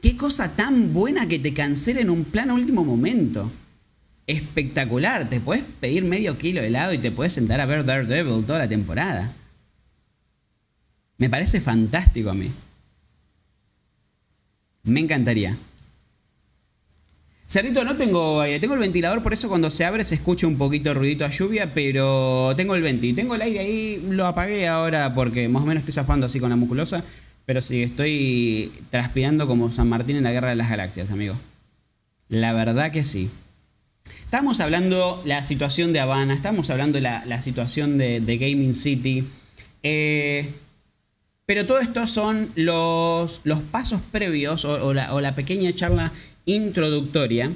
Qué 0.01 0.17
cosa 0.17 0.55
tan 0.55 0.95
buena 0.95 1.27
que 1.27 1.41
te 1.41 1.53
cancelen 1.53 2.09
un 2.09 2.25
plan 2.25 2.49
a 2.49 2.55
último 2.55 2.85
momento. 2.85 3.51
Espectacular, 4.29 5.29
te 5.29 5.41
puedes 5.41 5.65
pedir 5.81 6.05
medio 6.05 6.39
kilo 6.39 6.61
de 6.61 6.69
helado 6.69 6.93
y 6.93 6.99
te 6.99 7.11
puedes 7.11 7.33
sentar 7.33 7.61
a 7.61 7.67
ver 7.67 7.85
Daredevil 7.85 8.45
toda 8.45 8.61
la 8.61 8.69
temporada. 8.69 9.33
Me 11.19 11.29
parece 11.29 11.61
fantástico 11.61 12.31
a 12.31 12.35
mí. 12.35 12.51
Me 14.85 15.01
encantaría. 15.01 15.57
Cerdito, 17.53 17.85
no 17.85 17.99
tengo 17.99 18.41
aire. 18.41 18.59
Tengo 18.61 18.73
el 18.73 18.81
ventilador, 18.81 19.23
por 19.23 19.35
eso 19.35 19.47
cuando 19.47 19.69
se 19.69 19.85
abre 19.85 20.05
se 20.05 20.15
escucha 20.15 20.47
un 20.47 20.57
poquito 20.57 20.95
ruidito 20.95 21.27
a 21.27 21.29
lluvia, 21.29 21.75
pero 21.75 22.55
tengo 22.57 22.75
el 22.75 22.81
venti. 22.81 23.13
Tengo 23.13 23.35
el 23.35 23.43
aire 23.43 23.59
ahí, 23.59 24.07
lo 24.09 24.27
apagué 24.27 24.67
ahora 24.67 25.13
porque 25.13 25.51
más 25.51 25.63
o 25.63 25.67
menos 25.67 25.83
estoy 25.83 25.93
zafando 25.93 26.25
así 26.25 26.41
con 26.41 26.49
la 26.49 26.57
musculosa. 26.57 27.05
Pero 27.45 27.61
sí, 27.61 27.83
estoy 27.83 28.73
transpirando 28.89 29.47
como 29.47 29.71
San 29.71 29.87
Martín 29.87 30.17
en 30.17 30.23
la 30.23 30.33
Guerra 30.33 30.49
de 30.49 30.57
las 30.57 30.71
Galaxias, 30.71 31.11
amigo. 31.11 31.35
La 32.31 32.55
verdad 32.55 32.91
que 32.91 33.05
sí. 33.05 33.29
Estamos 34.25 34.61
hablando 34.61 35.21
la 35.27 35.45
situación 35.45 35.93
de 35.93 36.01
Habana, 36.01 36.33
estamos 36.33 36.71
hablando 36.71 36.97
de 36.97 37.03
la, 37.03 37.43
situación 37.43 37.99
de, 37.99 38.39
Gaming 38.41 38.75
City. 38.75 39.27
Eh, 39.83 40.49
pero 41.45 41.67
todo 41.67 41.81
esto 41.81 42.07
son 42.07 42.49
los, 42.55 43.43
los 43.45 43.61
pasos 43.61 44.01
previos 44.11 44.65
o, 44.65 44.95
la, 44.95 45.35
pequeña 45.35 45.75
charla 45.75 46.13
introductoria 46.45 47.51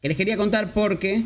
que 0.00 0.08
les 0.08 0.16
quería 0.16 0.36
contar 0.36 0.74
porque, 0.74 1.22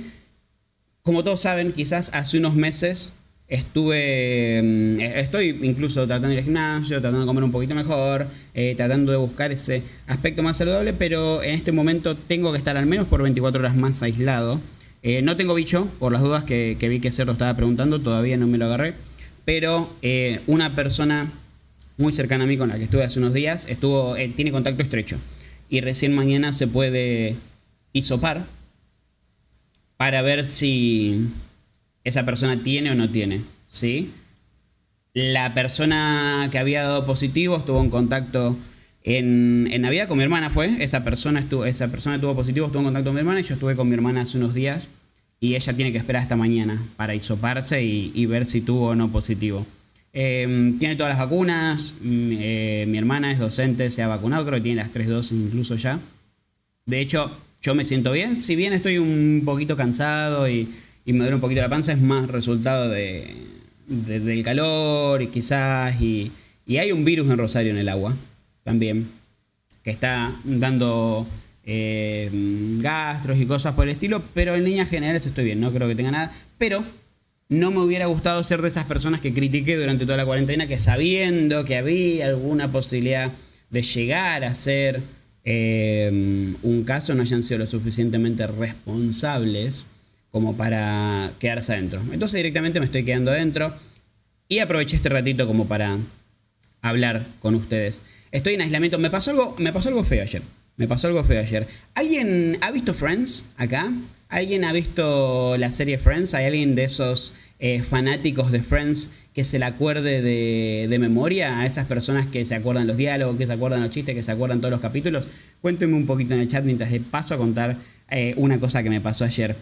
como 1.03 1.24
todos 1.24 1.41
saben, 1.41 1.72
quizás 1.72 2.11
hace 2.14 2.39
unos 2.39 2.55
meses 2.55 3.12
estuve, 3.49 4.61
mm, 4.62 5.01
estoy 5.01 5.59
incluso 5.62 6.07
tratando 6.07 6.28
de 6.28 6.34
ir 6.34 6.39
al 6.41 6.45
gimnasio, 6.45 7.01
tratando 7.01 7.20
de 7.20 7.26
comer 7.26 7.45
un 7.45 7.51
poquito 7.51 7.74
mejor, 7.74 8.26
eh, 8.55 8.74
tratando 8.76 9.11
de 9.11 9.18
buscar 9.18 9.51
ese 9.51 9.82
aspecto 10.07 10.43
más 10.43 10.59
saludable, 10.59 10.93
pero 10.93 11.43
en 11.43 11.55
este 11.55 11.72
momento 11.72 12.14
tengo 12.14 12.53
que 12.53 12.59
estar 12.59 12.76
al 12.76 12.86
menos 12.86 13.07
por 13.07 13.22
24 13.22 13.59
horas 13.61 13.74
más 13.74 14.03
aislado. 14.03 14.61
Eh, 15.03 15.22
no 15.22 15.36
tengo 15.36 15.55
bicho, 15.55 15.89
por 15.99 16.12
las 16.12 16.22
dudas 16.22 16.45
que, 16.45 16.76
vi 16.80 17.01
que 17.01 17.11
Cerro 17.11 17.32
estaba 17.32 17.55
preguntando, 17.55 18.01
todavía 18.01 18.36
no 18.36 18.47
me 18.47 18.59
lo 18.59 18.66
agarré, 18.66 18.95
pero 19.45 19.91
eh, 20.03 20.41
una 20.47 20.74
persona 20.74 21.32
muy 21.97 22.12
cercana 22.12 22.45
a 22.45 22.47
mí 22.47 22.57
con 22.57 22.68
la 22.68 22.76
que 22.78 22.84
estuve 22.84 23.05
hace 23.05 23.18
unos 23.18 23.32
días, 23.32 23.66
estuvo, 23.68 24.16
eh, 24.16 24.32
tiene 24.34 24.53
contacto 24.53 24.82
estrecho. 24.82 25.18
Y 25.68 25.80
recién 25.80 26.14
mañana 26.14 26.52
se 26.52 26.66
puede 26.66 27.36
hisopar 27.92 28.46
para 29.96 30.22
ver 30.22 30.44
si 30.44 31.28
esa 32.04 32.24
persona 32.24 32.62
tiene 32.62 32.90
o 32.90 32.94
no 32.94 33.10
tiene. 33.10 33.42
¿sí? 33.68 34.12
La 35.12 35.54
persona 35.54 36.48
que 36.50 36.58
había 36.58 36.82
dado 36.82 37.04
positivo 37.04 37.56
estuvo 37.56 37.80
en 37.80 37.90
contacto 37.90 38.56
en, 39.02 39.68
en, 39.70 39.82
Navidad 39.82 40.08
con 40.08 40.18
mi 40.18 40.24
hermana, 40.24 40.50
fue. 40.50 40.82
Esa 40.82 41.04
persona, 41.04 41.40
estuvo, 41.40 41.64
esa 41.64 41.88
persona 41.88 42.20
tuvo 42.20 42.34
positivo, 42.34 42.66
estuvo 42.66 42.80
en 42.80 42.86
contacto 42.86 43.08
con 43.08 43.14
mi 43.14 43.20
hermana 43.20 43.40
y 43.40 43.44
yo 43.44 43.54
estuve 43.54 43.76
con 43.76 43.88
mi 43.88 43.94
hermana 43.94 44.22
hace 44.22 44.36
unos 44.38 44.54
días 44.54 44.88
y 45.40 45.54
ella 45.54 45.72
tiene 45.74 45.92
que 45.92 45.98
esperar 45.98 46.22
hasta 46.22 46.36
mañana 46.36 46.82
para 46.96 47.14
hisoparse 47.14 47.82
y 47.82 48.26
ver 48.26 48.44
si 48.44 48.60
tuvo 48.60 48.88
o 48.88 48.94
no 48.94 49.10
positivo. 49.10 49.66
Em, 50.12 50.78
tiene 50.78 50.96
todas 50.96 51.11
las 51.11 51.18
vacunas. 51.18 51.94
Mm, 52.00 52.32
eh, 52.32 52.84
mi 52.88 52.98
hermana 52.98 53.30
es 53.30 53.38
docente, 53.38 53.90
se 53.90 54.02
ha 54.02 54.09
vacunado, 54.09 54.44
creo 54.44 54.59
que 54.59 54.62
tiene 54.62 54.78
las 54.78 54.90
tres 54.90 55.09
dosis 55.09 55.38
incluso 55.38 55.76
ya. 55.76 56.00
De 56.86 57.00
hecho, 57.00 57.30
yo 57.62 57.74
me 57.74 57.84
siento 57.84 58.12
bien. 58.12 58.40
Si 58.40 58.56
bien 58.56 58.72
estoy 58.72 58.98
un 58.98 59.42
poquito 59.44 59.76
cansado 59.76 60.48
y, 60.48 60.68
me 61.06 61.18
duele 61.18 61.34
un 61.36 61.40
poquito 61.40 61.61
la 61.62 61.68
panza, 61.68 61.92
es 61.92 62.00
más 62.00 62.28
resultado 62.28 62.88
de, 62.90 63.34
del 63.86 64.42
calor 64.42 65.22
y 65.22 65.28
quizás. 65.28 66.00
Y, 66.00 66.32
hay 66.78 66.92
un 66.92 67.04
virus 67.04 67.30
en 67.30 67.38
Rosario 67.38 67.70
en 67.72 67.78
el 67.78 67.88
agua 67.88 68.14
también, 68.62 69.09
que 69.82 69.90
está 69.90 70.34
dando 70.44 71.26
em, 71.64 72.78
gastros 72.80 73.38
y 73.38 73.46
cosas 73.46 73.74
por 73.74 73.84
el 73.84 73.92
estilo, 73.92 74.22
pero 74.34 74.54
en 74.54 74.64
líneas 74.64 74.88
generales 74.88 75.24
estoy 75.24 75.44
bien, 75.44 75.61
no 75.61 75.72
creo 75.72 75.88
que 75.88 75.94
tenga 75.94 76.11
nada. 76.11 76.32
Pero 76.59 76.84
no 77.49 77.70
me 77.70 77.78
hubiera 77.78 78.07
gustado 78.07 78.42
ser 78.44 78.61
de 78.62 78.68
esas 78.68 78.84
personas 78.84 79.20
que 79.20 79.32
critiqué 79.32 79.76
durante 79.76 80.05
toda 80.05 80.18
la 80.18 80.26
cuarentena, 80.26 80.66
que 80.66 80.78
sabiendo 80.78 81.64
que 81.64 81.76
había 81.76 82.26
alguna 82.26 82.70
posibilidad 82.70 83.32
de 83.70 83.82
llegar 83.82 84.44
a 84.44 84.55
ser 84.55 85.01
eh, 85.44 86.55
un 86.62 86.84
caso, 86.84 87.14
no 87.14 87.22
hayan 87.22 87.42
sido 87.42 87.59
lo 87.59 87.66
suficientemente 87.66 88.46
responsables 88.46 89.86
como 90.30 90.57
para 90.57 91.32
quedarse 91.38 91.72
adentro. 91.72 92.03
Entonces 92.12 92.36
directamente 92.36 92.80
me 92.80 92.86
estoy 92.86 93.05
quedando 93.05 93.30
adentro 93.30 93.72
y 94.46 94.59
aproveché 94.59 94.96
este 94.96 95.09
ratito 95.09 95.46
como 95.46 95.66
para 95.66 95.96
hablar 96.82 97.26
con 97.40 97.55
ustedes. 97.55 98.03
Estoy 98.30 98.55
en 98.55 98.61
aislamiento. 98.61 98.99
Me 98.99 99.11
pasó 99.11 99.30
algo, 99.30 99.57
me 99.59 99.72
pasó 99.72 99.88
algo 99.88 100.05
feo 100.05 100.22
ayer. 100.22 100.42
Me 100.76 100.86
pasó 100.86 101.09
algo 101.09 101.24
feo 101.24 101.40
ayer. 101.40 101.66
¿Alguien 101.94 102.59
ha 102.61 102.70
visto 102.70 102.92
Friends 102.92 103.46
acá? 103.57 103.90
¿Alguien 104.29 104.64
ha 104.64 104.72
visto 104.72 105.57
la 105.57 105.70
serie 105.70 105.97
Friends? 105.97 106.35
¿Hay 106.35 106.45
alguien 106.45 106.74
de 106.74 106.85
esos 106.85 107.33
eh, 107.59 107.83
fanáticos 107.83 108.53
de 108.53 108.61
Friends 108.61 109.11
que 109.33 109.43
se 109.43 109.59
le 109.59 109.64
acuerde 109.64 110.20
de, 110.20 110.99
memoria 110.99 111.61
a 111.61 111.66
esas 111.66 111.87
personas 111.87 112.26
que 112.26 112.45
se 112.45 112.55
acuerdan 112.55 112.87
los 112.87 112.99
diálogos, 112.99 113.37
que 113.37 113.47
se 113.47 113.53
acuerdan 113.53 113.81
los 113.81 113.91
chistes, 113.91 114.14
que 114.14 114.22
se 114.22 114.33
acuerdan 114.33 114.61
todos 114.61 114.72
los 114.72 114.81
capítulos? 114.81 115.29
Cuéntenme 115.62 115.95
un 115.95 116.05
poquito 116.05 116.35
en 116.35 116.41
el 116.41 116.49
chat 116.49 116.62
mientras 116.62 116.91
le 116.91 117.01
paso 117.01 117.35
a 117.35 117.39
contar 117.39 117.76
eh, 118.11 118.35
una 118.37 118.61
cosa 118.61 118.83
que 118.83 118.91
me 118.91 119.01
pasó 119.01 119.24
ayer. 119.24 119.57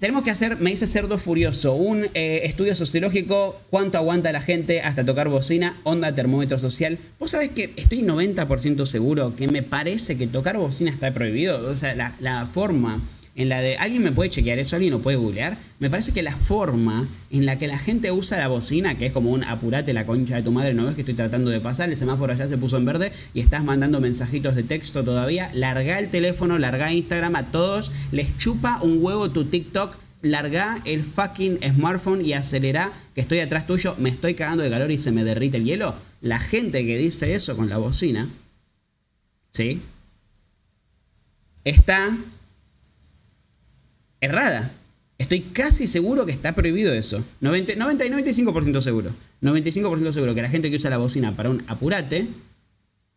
Tenemos 0.00 0.24
que 0.24 0.32
hacer, 0.32 0.56
me 0.56 0.70
dice 0.70 0.88
Cerdo 0.88 1.16
Furioso, 1.16 1.74
un 1.74 2.06
eh, 2.14 2.40
estudio 2.42 2.74
sociológico, 2.74 3.60
cuánto 3.70 3.98
aguanta 3.98 4.32
la 4.32 4.40
gente 4.40 4.80
hasta 4.80 5.04
tocar 5.04 5.28
bocina, 5.28 5.78
onda 5.84 6.12
termómetro 6.12 6.58
social. 6.58 6.98
Vos 7.20 7.30
sabés 7.30 7.50
que 7.50 7.72
estoy 7.76 8.02
90% 8.02 8.86
seguro 8.86 9.36
que 9.36 9.46
me 9.46 9.62
parece 9.62 10.18
que 10.18 10.26
tocar 10.26 10.56
bocina 10.56 10.90
está 10.90 11.12
prohibido. 11.14 11.70
O 11.70 11.76
sea, 11.76 11.94
la, 11.94 12.16
la 12.18 12.46
forma 12.46 13.00
en 13.34 13.48
la 13.48 13.60
de 13.60 13.76
alguien 13.76 14.02
me 14.02 14.12
puede 14.12 14.28
chequear 14.28 14.58
eso, 14.58 14.76
alguien 14.76 14.92
lo 14.92 15.00
puede 15.00 15.16
googlear. 15.16 15.56
Me 15.78 15.88
parece 15.88 16.12
que 16.12 16.22
la 16.22 16.36
forma 16.36 17.08
en 17.30 17.46
la 17.46 17.58
que 17.58 17.66
la 17.66 17.78
gente 17.78 18.12
usa 18.12 18.36
la 18.38 18.48
bocina, 18.48 18.98
que 18.98 19.06
es 19.06 19.12
como 19.12 19.30
un 19.30 19.42
apurate 19.44 19.94
la 19.94 20.04
concha 20.04 20.36
de 20.36 20.42
tu 20.42 20.52
madre, 20.52 20.74
no 20.74 20.84
ves 20.84 20.94
que 20.94 21.00
estoy 21.00 21.14
tratando 21.14 21.50
de 21.50 21.60
pasar, 21.60 21.88
el 21.88 21.96
semáforo 21.96 22.32
allá 22.32 22.46
se 22.46 22.58
puso 22.58 22.76
en 22.76 22.84
verde 22.84 23.12
y 23.32 23.40
estás 23.40 23.64
mandando 23.64 24.00
mensajitos 24.00 24.54
de 24.54 24.64
texto 24.64 25.02
todavía, 25.02 25.50
larga 25.54 25.98
el 25.98 26.10
teléfono, 26.10 26.58
larga 26.58 26.92
Instagram 26.92 27.36
a 27.36 27.50
todos, 27.50 27.90
les 28.10 28.36
chupa 28.38 28.80
un 28.82 28.98
huevo 29.02 29.30
tu 29.30 29.44
TikTok. 29.44 29.96
Larga 30.24 30.80
el 30.84 31.02
fucking 31.02 31.58
smartphone 31.74 32.24
y 32.24 32.32
acelera 32.32 32.92
que 33.12 33.22
estoy 33.22 33.40
atrás 33.40 33.66
tuyo, 33.66 33.96
me 33.98 34.08
estoy 34.08 34.34
cagando 34.34 34.62
de 34.62 34.70
calor 34.70 34.92
y 34.92 34.98
se 34.98 35.10
me 35.10 35.24
derrite 35.24 35.56
el 35.56 35.64
hielo. 35.64 35.96
La 36.20 36.38
gente 36.38 36.86
que 36.86 36.96
dice 36.96 37.34
eso 37.34 37.56
con 37.56 37.68
la 37.68 37.78
bocina, 37.78 38.28
¿sí? 39.50 39.82
Está 41.64 42.16
errada. 44.22 44.72
Estoy 45.18 45.40
casi 45.40 45.86
seguro 45.86 46.24
que 46.24 46.32
está 46.32 46.54
prohibido 46.54 46.94
eso. 46.94 47.22
90, 47.40 47.74
90 47.76 48.06
y 48.06 48.08
95% 48.08 48.80
seguro. 48.80 49.10
95% 49.42 50.12
seguro 50.12 50.34
que 50.34 50.42
la 50.42 50.48
gente 50.48 50.70
que 50.70 50.76
usa 50.76 50.88
la 50.88 50.96
bocina 50.96 51.36
para 51.36 51.50
un 51.50 51.62
apurate 51.68 52.26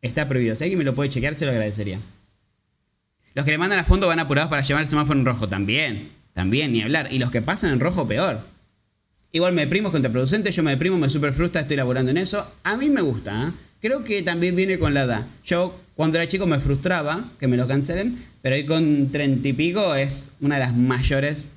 está 0.01 0.27
prohibido. 0.27 0.55
Si 0.55 0.65
alguien 0.65 0.79
me 0.79 0.83
lo 0.83 0.93
puede 0.93 1.09
chequear, 1.09 1.35
se 1.35 1.45
lo 1.45 1.51
agradecería. 1.51 1.99
Los 3.33 3.45
que 3.45 3.51
le 3.51 3.57
mandan 3.57 3.79
a 3.79 3.85
fondo 3.85 4.07
van 4.07 4.19
apurados 4.19 4.49
para 4.49 4.61
llevar 4.61 4.83
el 4.83 4.89
semáforo 4.89 5.17
en 5.17 5.25
rojo. 5.25 5.47
También. 5.47 6.09
También, 6.33 6.73
ni 6.73 6.81
hablar. 6.81 7.07
Y 7.11 7.19
los 7.19 7.31
que 7.31 7.41
pasan 7.41 7.71
en 7.71 7.79
rojo, 7.79 8.07
peor. 8.07 8.41
Igual 9.31 9.53
me 9.53 9.63
deprimo, 9.63 9.89
es 9.89 9.91
contraproducente. 9.93 10.51
Yo 10.51 10.63
me 10.63 10.71
deprimo, 10.71 10.97
me 10.97 11.09
super 11.09 11.33
frustra, 11.33 11.61
estoy 11.61 11.77
laborando 11.77 12.11
en 12.11 12.17
eso. 12.17 12.45
A 12.63 12.77
mí 12.77 12.89
me 12.89 13.01
gusta. 13.01 13.47
¿eh? 13.47 13.51
Creo 13.81 14.03
que 14.03 14.21
también 14.21 14.55
viene 14.55 14.79
con 14.79 14.93
la 14.93 15.03
edad. 15.03 15.25
Yo 15.43 15.79
cuando 15.95 16.17
era 16.17 16.27
chico 16.27 16.45
me 16.45 16.59
frustraba 16.59 17.25
que 17.39 17.47
me 17.47 17.57
lo 17.57 17.67
cancelen, 17.67 18.23
pero 18.45 18.57
hoy 18.57 18.65
con 18.67 19.09
treinta 19.11 19.47
y 19.47 19.53
pico 19.53 19.95
es 19.95 20.29
una 20.39 20.59
de 20.59 20.61
las 20.61 20.75
mayores 20.75 21.47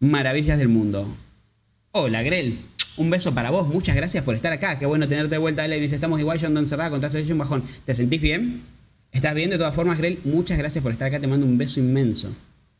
maravillas 0.00 0.56
del 0.56 0.68
mundo. 0.68 1.14
Hola, 1.92 2.22
Grel. 2.22 2.56
Un 2.96 3.10
beso 3.10 3.34
para 3.34 3.50
vos, 3.50 3.68
muchas 3.68 3.94
gracias 3.94 4.24
por 4.24 4.34
estar 4.34 4.50
acá. 4.50 4.78
Qué 4.78 4.86
bueno 4.86 5.06
tenerte 5.08 5.34
de 5.34 5.38
vuelta, 5.38 5.68
Levis. 5.68 5.92
Estamos 5.92 6.18
igual, 6.18 6.38
yo 6.38 6.46
ando 6.46 6.60
encerrada, 6.60 6.88
contaste 6.88 7.30
un 7.30 7.36
bajón. 7.36 7.64
¿Te 7.84 7.94
sentís 7.94 8.22
bien? 8.22 8.62
¿Estás 9.12 9.34
bien? 9.34 9.50
De 9.50 9.58
todas 9.58 9.74
formas, 9.74 9.98
Grel, 9.98 10.20
muchas 10.24 10.56
gracias 10.56 10.82
por 10.82 10.90
estar 10.90 11.06
acá. 11.08 11.20
Te 11.20 11.26
mando 11.26 11.44
un 11.44 11.58
beso 11.58 11.80
inmenso. 11.80 12.34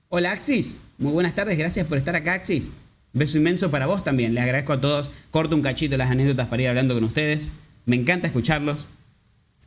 Hola, 0.09 0.32
Axis. 0.32 0.80
Muy 0.97 1.12
buenas 1.12 1.34
tardes, 1.34 1.59
gracias 1.59 1.87
por 1.87 1.99
estar 1.99 2.16
acá, 2.16 2.32
Axis. 2.32 2.72
Beso 3.12 3.37
inmenso 3.37 3.70
para 3.70 3.84
vos 3.84 4.03
también. 4.03 4.32
Les 4.32 4.45
agradezco 4.45 4.72
a 4.72 4.80
todos. 4.80 5.11
Corto 5.30 5.55
un 5.55 5.61
cachito 5.61 5.99
las 5.99 6.11
anécdotas 6.11 6.49
para 6.49 6.62
ir 6.62 6.68
hablando 6.70 6.95
con 6.95 7.05
ustedes. 7.05 7.53
Me 7.84 7.97
encanta 7.97 8.28
escucharlos. 8.28 8.87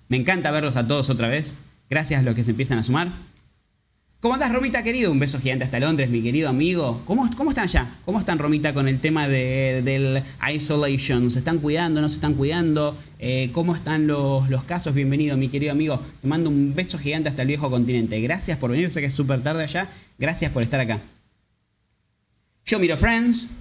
Me 0.08 0.18
encanta 0.18 0.50
verlos 0.50 0.76
a 0.76 0.88
todos 0.88 1.12
otra 1.12 1.28
vez. 1.28 1.56
Gracias 1.88 2.20
a 2.20 2.24
los 2.24 2.34
que 2.34 2.44
se 2.44 2.50
empiezan 2.50 2.80
a 2.80 2.84
sumar. 2.84 3.29
¿Cómo 4.22 4.34
andas, 4.34 4.52
Romita, 4.52 4.84
querido? 4.84 5.14
Un 5.14 5.20
beso 5.20 5.40
gigante 5.40 5.64
hasta 5.64 5.80
Londres, 5.80 6.10
mi 6.10 6.22
querido 6.22 6.50
amigo. 6.50 7.02
¿Cómo, 7.06 7.30
cómo 7.38 7.52
están 7.52 7.64
allá? 7.64 8.00
¿Cómo 8.04 8.20
están, 8.20 8.38
Romita, 8.38 8.74
con 8.74 8.90
el 8.90 9.00
tema 9.00 9.30
de, 9.30 9.82
del 9.82 10.22
isolation? 10.54 11.30
¿Se 11.30 11.40
están 11.40 11.60
cuidando? 11.60 12.02
¿No 12.02 12.10
se 12.10 12.16
están 12.16 12.34
cuidando? 12.34 12.98
Eh, 13.18 13.50
¿Cómo 13.54 13.74
están 13.74 14.08
los, 14.08 14.50
los, 14.50 14.66
casos? 14.66 14.94
Bienvenido, 14.94 15.38
mi 15.38 15.48
querido 15.48 15.72
amigo. 15.72 16.02
Te 16.22 16.28
mando 16.28 16.50
un 16.50 16.76
beso 16.76 16.98
gigante 16.98 17.30
hasta 17.30 17.44
el 17.44 17.48
viejo 17.48 17.70
continente. 17.70 18.20
Gracias 18.20 18.58
por 18.58 18.72
venir. 18.72 18.92
Sé 18.92 19.00
que 19.00 19.06
es 19.08 19.14
súper 19.14 19.42
tarde 19.42 19.64
allá. 19.64 19.90
Gracias 20.18 20.52
por 20.52 20.64
estar 20.64 20.82
acá. 20.82 21.00
Yo 22.66 22.78
miro 22.78 22.98
Friends. 22.98 23.52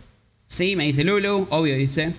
Sí, 0.48 0.74
me 0.74 0.86
dice 0.86 1.04
Lulu. 1.04 1.46
Obvio, 1.50 1.76
dice. 1.76 2.14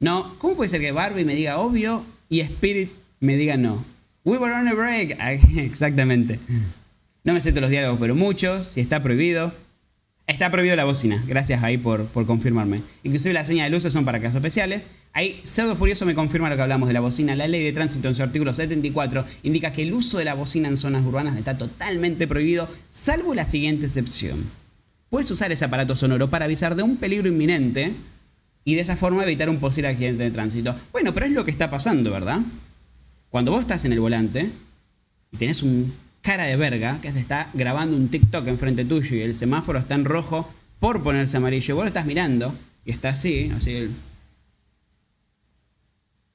No, 0.00 0.34
¿cómo 0.36 0.54
puede 0.54 0.68
ser 0.68 0.82
que 0.82 0.92
Barbie 0.92 1.24
me 1.24 1.34
diga 1.34 1.56
obvio 1.56 2.04
y 2.28 2.40
Spirit 2.40 2.90
me 3.20 3.38
diga 3.38 3.56
no. 3.56 3.82
We 4.24 4.36
were 4.36 4.52
on 4.52 4.68
a 4.68 4.74
break. 4.74 5.16
Exactamente. 5.56 6.38
No 7.22 7.34
me 7.34 7.40
sé 7.40 7.50
todos 7.50 7.62
los 7.62 7.70
diálogos, 7.70 7.98
pero 8.00 8.14
muchos. 8.14 8.66
Si 8.66 8.80
está 8.80 9.02
prohibido. 9.02 9.52
Está 10.26 10.50
prohibido 10.50 10.76
la 10.76 10.84
bocina. 10.84 11.22
Gracias 11.26 11.62
ahí 11.62 11.76
por, 11.76 12.06
por 12.06 12.24
confirmarme. 12.24 12.82
Inclusive 13.02 13.34
las 13.34 13.46
señas 13.46 13.66
de 13.66 13.70
luces 13.70 13.92
son 13.92 14.04
para 14.04 14.20
casos 14.20 14.36
especiales. 14.36 14.82
Ahí 15.12 15.40
Cerdo 15.44 15.74
Furioso 15.74 16.06
me 16.06 16.14
confirma 16.14 16.48
lo 16.48 16.56
que 16.56 16.62
hablamos 16.62 16.86
de 16.86 16.92
la 16.92 17.00
bocina. 17.00 17.34
La 17.34 17.48
ley 17.48 17.64
de 17.64 17.72
tránsito 17.72 18.06
en 18.06 18.14
su 18.14 18.22
artículo 18.22 18.54
74 18.54 19.24
indica 19.42 19.72
que 19.72 19.82
el 19.82 19.92
uso 19.92 20.18
de 20.18 20.24
la 20.24 20.34
bocina 20.34 20.68
en 20.68 20.76
zonas 20.76 21.04
urbanas 21.04 21.36
está 21.36 21.58
totalmente 21.58 22.28
prohibido, 22.28 22.68
salvo 22.88 23.34
la 23.34 23.44
siguiente 23.44 23.86
excepción. 23.86 24.44
Puedes 25.08 25.30
usar 25.32 25.50
ese 25.50 25.64
aparato 25.64 25.96
sonoro 25.96 26.30
para 26.30 26.44
avisar 26.44 26.76
de 26.76 26.84
un 26.84 26.96
peligro 26.96 27.26
inminente 27.26 27.94
y 28.64 28.76
de 28.76 28.82
esa 28.82 28.96
forma 28.96 29.24
evitar 29.24 29.50
un 29.50 29.58
posible 29.58 29.88
accidente 29.88 30.22
de 30.22 30.30
tránsito. 30.30 30.76
Bueno, 30.92 31.12
pero 31.12 31.26
es 31.26 31.32
lo 31.32 31.44
que 31.44 31.50
está 31.50 31.70
pasando, 31.70 32.12
¿verdad? 32.12 32.40
Cuando 33.30 33.50
vos 33.50 33.62
estás 33.62 33.84
en 33.84 33.92
el 33.92 33.98
volante 33.98 34.48
y 35.32 35.36
tenés 35.36 35.64
un 35.64 35.92
cara 36.22 36.44
de 36.44 36.56
verga 36.56 37.00
que 37.00 37.12
se 37.12 37.20
está 37.20 37.50
grabando 37.54 37.96
un 37.96 38.08
TikTok 38.08 38.46
enfrente 38.48 38.84
tuyo 38.84 39.16
y 39.16 39.22
el 39.22 39.34
semáforo 39.34 39.78
está 39.78 39.94
en 39.94 40.04
rojo 40.04 40.48
por 40.78 41.02
ponerse 41.02 41.36
amarillo, 41.36 41.74
vos 41.74 41.84
lo 41.84 41.88
estás 41.88 42.06
mirando 42.06 42.54
y 42.84 42.90
está 42.90 43.10
así, 43.10 43.50
así 43.54 43.90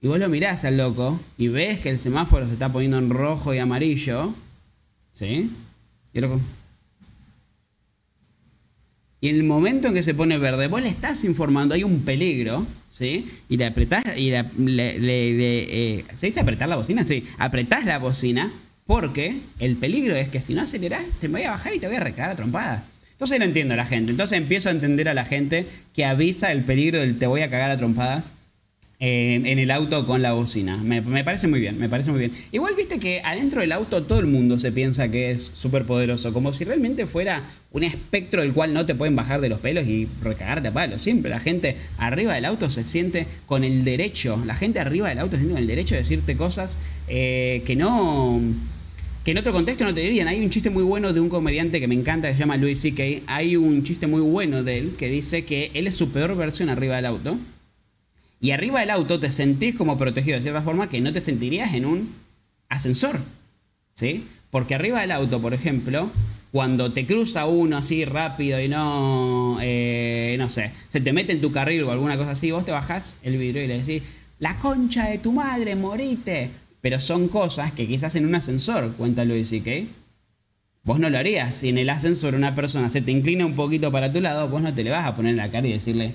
y 0.05 0.07
vos 0.07 0.19
lo 0.19 0.29
mirás 0.29 0.65
al 0.65 0.77
loco 0.77 1.19
y 1.35 1.47
ves 1.47 1.79
que 1.79 1.89
el 1.89 1.97
semáforo 1.97 2.45
se 2.45 2.53
está 2.53 2.71
poniendo 2.71 2.99
en 2.99 3.09
rojo 3.09 3.55
y 3.55 3.57
amarillo, 3.57 4.35
¿sí? 5.13 5.49
Y, 6.13 6.19
y 9.21 9.29
en 9.29 9.35
el 9.35 9.43
momento 9.43 9.87
en 9.87 9.95
que 9.95 10.03
se 10.03 10.13
pone 10.13 10.37
verde, 10.37 10.67
vos 10.67 10.83
le 10.83 10.89
estás 10.89 11.23
informando, 11.23 11.73
hay 11.73 11.83
un 11.83 12.01
peligro, 12.01 12.67
¿sí? 12.91 13.27
Y 13.49 13.57
le 13.57 13.65
apretás, 13.65 14.03
y 14.15 14.29
le, 14.29 15.97
eh, 15.97 16.05
¿se 16.13 16.27
dice 16.27 16.41
apretar 16.41 16.69
la 16.69 16.75
bocina? 16.75 17.03
Sí, 17.03 17.23
apretás 17.39 17.85
la 17.85 17.97
bocina 17.97 18.53
porque 18.85 19.39
el 19.59 19.75
peligro 19.75 20.15
es 20.15 20.29
que 20.29 20.41
si 20.41 20.53
no 20.53 20.61
acelerás 20.61 21.05
te 21.19 21.27
voy 21.27 21.43
a 21.43 21.51
bajar 21.51 21.73
y 21.73 21.79
te 21.79 21.87
voy 21.87 21.95
a 21.95 22.01
recagar 22.01 22.31
a 22.31 22.35
trompada. 22.35 22.85
Entonces 23.11 23.39
no 23.39 23.45
entiendo 23.45 23.73
a 23.73 23.77
la 23.77 23.85
gente. 23.85 24.11
Entonces 24.11 24.37
empiezo 24.37 24.69
a 24.69 24.73
entender 24.73 25.07
a 25.07 25.13
la 25.13 25.25
gente 25.25 25.65
que 25.93 26.05
avisa 26.05 26.51
el 26.51 26.63
peligro 26.63 26.99
del 26.99 27.17
te 27.17 27.27
voy 27.27 27.41
a 27.41 27.49
cagar 27.49 27.71
a 27.71 27.77
trompadas 27.77 28.25
eh, 28.99 29.41
en 29.43 29.59
el 29.59 29.71
auto 29.71 30.05
con 30.05 30.21
la 30.21 30.33
bocina. 30.33 30.77
Me, 30.77 31.01
parece 31.23 31.47
muy 31.47 31.59
bien, 31.59 31.77
me 31.77 31.89
parece 31.89 32.11
muy 32.11 32.19
bien. 32.19 32.31
Igual 32.51 32.75
viste 32.75 32.97
que 32.99 33.21
adentro 33.23 33.59
del 33.59 33.73
auto 33.73 34.03
todo 34.03 34.19
el 34.19 34.25
mundo 34.25 34.57
se 34.59 34.71
piensa 34.71 35.09
que 35.09 35.31
es 35.31 35.51
súper 35.53 35.85
poderoso, 35.85 36.31
como 36.31 36.53
si 36.53 36.63
realmente 36.63 37.05
fuera 37.05 37.43
un 37.71 37.83
espectro 37.83 38.41
del 38.41 38.53
cual 38.53 38.73
no 38.73 38.85
te 38.85 38.95
pueden 38.95 39.15
bajar 39.15 39.41
de 39.41 39.49
los 39.49 39.59
pelos 39.59 39.85
y 39.85 40.07
recagarte 40.21 40.69
a 40.69 40.73
palo. 40.73 40.97
Siempre 40.99 41.29
la 41.29 41.39
gente 41.39 41.75
arriba 41.97 42.33
del 42.33 42.45
auto 42.45 42.69
se 42.69 42.85
siente 42.85 43.27
con 43.45 43.65
el 43.65 43.83
derecho, 43.83 44.41
la 44.45 44.55
gente 44.55 44.79
arriba 44.79 45.09
del 45.09 45.19
auto 45.19 45.37
se 45.37 45.39
siente 45.39 45.55
con 45.55 45.61
el 45.61 45.67
derecho 45.67 45.95
de 45.95 46.01
decirte 46.01 46.37
cosas 46.37 46.77
eh, 47.09 47.63
que 47.65 47.75
no 47.75 48.41
que 49.25 49.31
en 49.31 49.39
otro 49.39 49.51
contexto 49.51 49.83
no 49.83 49.93
te 49.93 50.01
dirían. 50.01 50.27
Hay 50.27 50.39
un 50.39 50.51
chiste 50.51 50.69
muy 50.69 50.83
bueno 50.83 51.11
de 51.11 51.19
un 51.19 51.29
comediante 51.29 51.79
que 51.79 51.87
me 51.87 51.95
encanta, 51.95 52.27
que 52.27 52.35
se 52.35 52.39
llama 52.39 52.57
Louis 52.57 52.79
C.K. 52.79 53.23
Hay 53.25 53.55
un 53.55 53.81
chiste 53.81 54.05
muy 54.05 54.21
bueno 54.21 54.63
de 54.63 54.77
él 54.77 54.95
que 54.97 55.09
dice 55.09 55.43
que 55.45 55.71
él 55.73 55.87
es 55.87 55.95
su 55.95 56.11
peor 56.11 56.37
versión 56.37 56.69
arriba 56.69 56.95
del 56.95 57.07
auto 57.07 57.35
y 58.39 58.51
arriba 58.51 58.81
del 58.81 58.91
auto 58.91 59.19
te 59.19 59.31
sentís 59.31 59.73
como 59.73 59.97
protegido 59.97 60.37
de 60.37 60.43
cierta 60.43 60.61
forma 60.61 60.89
que 60.89 61.01
no 61.01 61.11
te 61.11 61.21
sentirías 61.21 61.73
en 61.73 61.85
un 61.85 62.13
ascensor. 62.69 63.19
¿Sí? 63.95 64.27
Porque 64.51 64.75
arriba 64.75 65.01
del 65.01 65.11
auto, 65.11 65.41
por 65.41 65.55
ejemplo, 65.55 66.11
cuando 66.51 66.93
te 66.93 67.07
cruza 67.07 67.47
uno 67.47 67.77
así 67.77 68.05
rápido 68.05 68.61
y 68.61 68.67
no, 68.67 69.57
eh, 69.59 70.35
no 70.37 70.51
sé, 70.51 70.71
se 70.87 71.01
te 71.01 71.13
mete 71.13 71.31
en 71.31 71.41
tu 71.41 71.51
carril 71.51 71.81
o 71.83 71.91
alguna 71.91 72.15
cosa 72.15 72.31
así, 72.31 72.51
vos 72.51 72.63
te 72.63 72.71
bajás 72.71 73.15
el 73.23 73.39
vidrio 73.39 73.63
y 73.63 73.67
le 73.67 73.79
decís, 73.79 74.03
la 74.37 74.59
concha 74.59 75.09
de 75.09 75.17
tu 75.17 75.31
madre, 75.31 75.75
morite. 75.75 76.51
Pero 76.85 76.99
son 76.99 77.29
cosas 77.29 77.71
que 77.71 77.87
quizás 77.87 78.13
en 78.13 78.27
un 78.27 78.35
ascensor, 78.35 78.91
cuenta 78.91 79.25
Luis 79.25 79.49
C.K., 79.49 79.87
Vos 80.83 80.99
no 80.99 81.09
lo 81.09 81.17
harías. 81.17 81.55
Si 81.55 81.69
en 81.69 81.79
el 81.79 81.89
ascensor 81.89 82.35
una 82.35 82.53
persona 82.53 82.91
se 82.91 83.01
te 83.01 83.11
inclina 83.11 83.43
un 83.43 83.55
poquito 83.55 83.91
para 83.91 84.11
tu 84.11 84.21
lado, 84.21 84.47
vos 84.49 84.61
no 84.61 84.71
te 84.71 84.83
le 84.83 84.91
vas 84.91 85.07
a 85.07 85.15
poner 85.15 85.31
en 85.31 85.37
la 85.37 85.49
cara 85.49 85.65
y 85.65 85.73
decirle, 85.73 86.13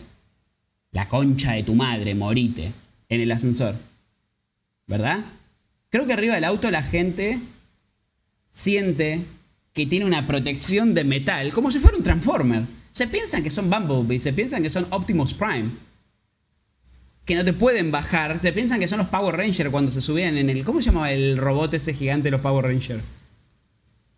la 0.92 1.08
concha 1.08 1.54
de 1.54 1.64
tu 1.64 1.74
madre, 1.74 2.14
morite, 2.14 2.70
en 3.08 3.20
el 3.20 3.32
ascensor. 3.32 3.74
¿Verdad? 4.86 5.24
Creo 5.88 6.06
que 6.06 6.12
arriba 6.12 6.36
del 6.36 6.44
auto 6.44 6.70
la 6.70 6.84
gente 6.84 7.40
siente 8.48 9.24
que 9.72 9.86
tiene 9.86 10.04
una 10.04 10.28
protección 10.28 10.94
de 10.94 11.02
metal, 11.02 11.50
como 11.52 11.72
si 11.72 11.80
fuera 11.80 11.96
un 11.96 12.04
Transformer. 12.04 12.62
Se 12.92 13.08
piensan 13.08 13.42
que 13.42 13.50
son 13.50 13.70
Bumblebee, 13.70 14.20
se 14.20 14.32
piensan 14.32 14.62
que 14.62 14.70
son 14.70 14.86
Optimus 14.90 15.34
Prime. 15.34 15.70
Que 17.24 17.34
no 17.34 17.44
te 17.44 17.52
pueden 17.52 17.90
bajar, 17.90 18.38
se 18.38 18.52
piensan 18.52 18.80
que 18.80 18.88
son 18.88 18.98
los 18.98 19.08
Power 19.08 19.36
Rangers 19.36 19.70
cuando 19.70 19.92
se 19.92 20.00
subían 20.00 20.36
en 20.36 20.50
el... 20.50 20.64
¿Cómo 20.64 20.80
se 20.80 20.86
llamaba 20.86 21.12
el 21.12 21.36
robot 21.36 21.74
ese 21.74 21.94
gigante 21.94 22.24
de 22.24 22.30
los 22.32 22.40
Power 22.40 22.64
Rangers? 22.64 23.04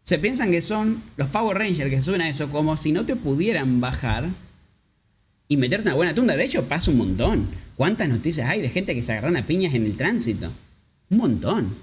Se 0.05 0.19
piensan 0.19 0.51
que 0.51 0.63
son 0.63 1.03
los 1.17 1.29
Power 1.29 1.59
Rangers 1.59 1.91
que 1.91 1.97
se 1.97 2.03
suben 2.03 2.23
a 2.23 2.29
eso 2.29 2.49
como 2.51 2.77
si 2.77 2.93
no 2.93 3.05
te 3.05 3.17
pudieran 3.17 3.81
bajar 3.81 4.29
y 5.49 5.57
meterte 5.57 5.89
una 5.89 5.97
buena 5.97 6.15
tunda. 6.15 6.37
De 6.37 6.45
hecho, 6.45 6.65
pasa 6.65 6.91
un 6.91 6.99
montón. 6.99 7.49
¿Cuántas 7.77 8.09
noticias 8.09 8.49
hay 8.49 8.63
de 8.63 8.69
gente 8.69 8.95
que 8.95 9.03
se 9.03 9.13
agarran 9.13 9.37
a 9.37 9.47
piñas 9.47 9.75
en 9.75 9.85
el 9.85 9.97
tránsito? 9.97 10.51
Un 11.11 11.19
montón. 11.19 11.75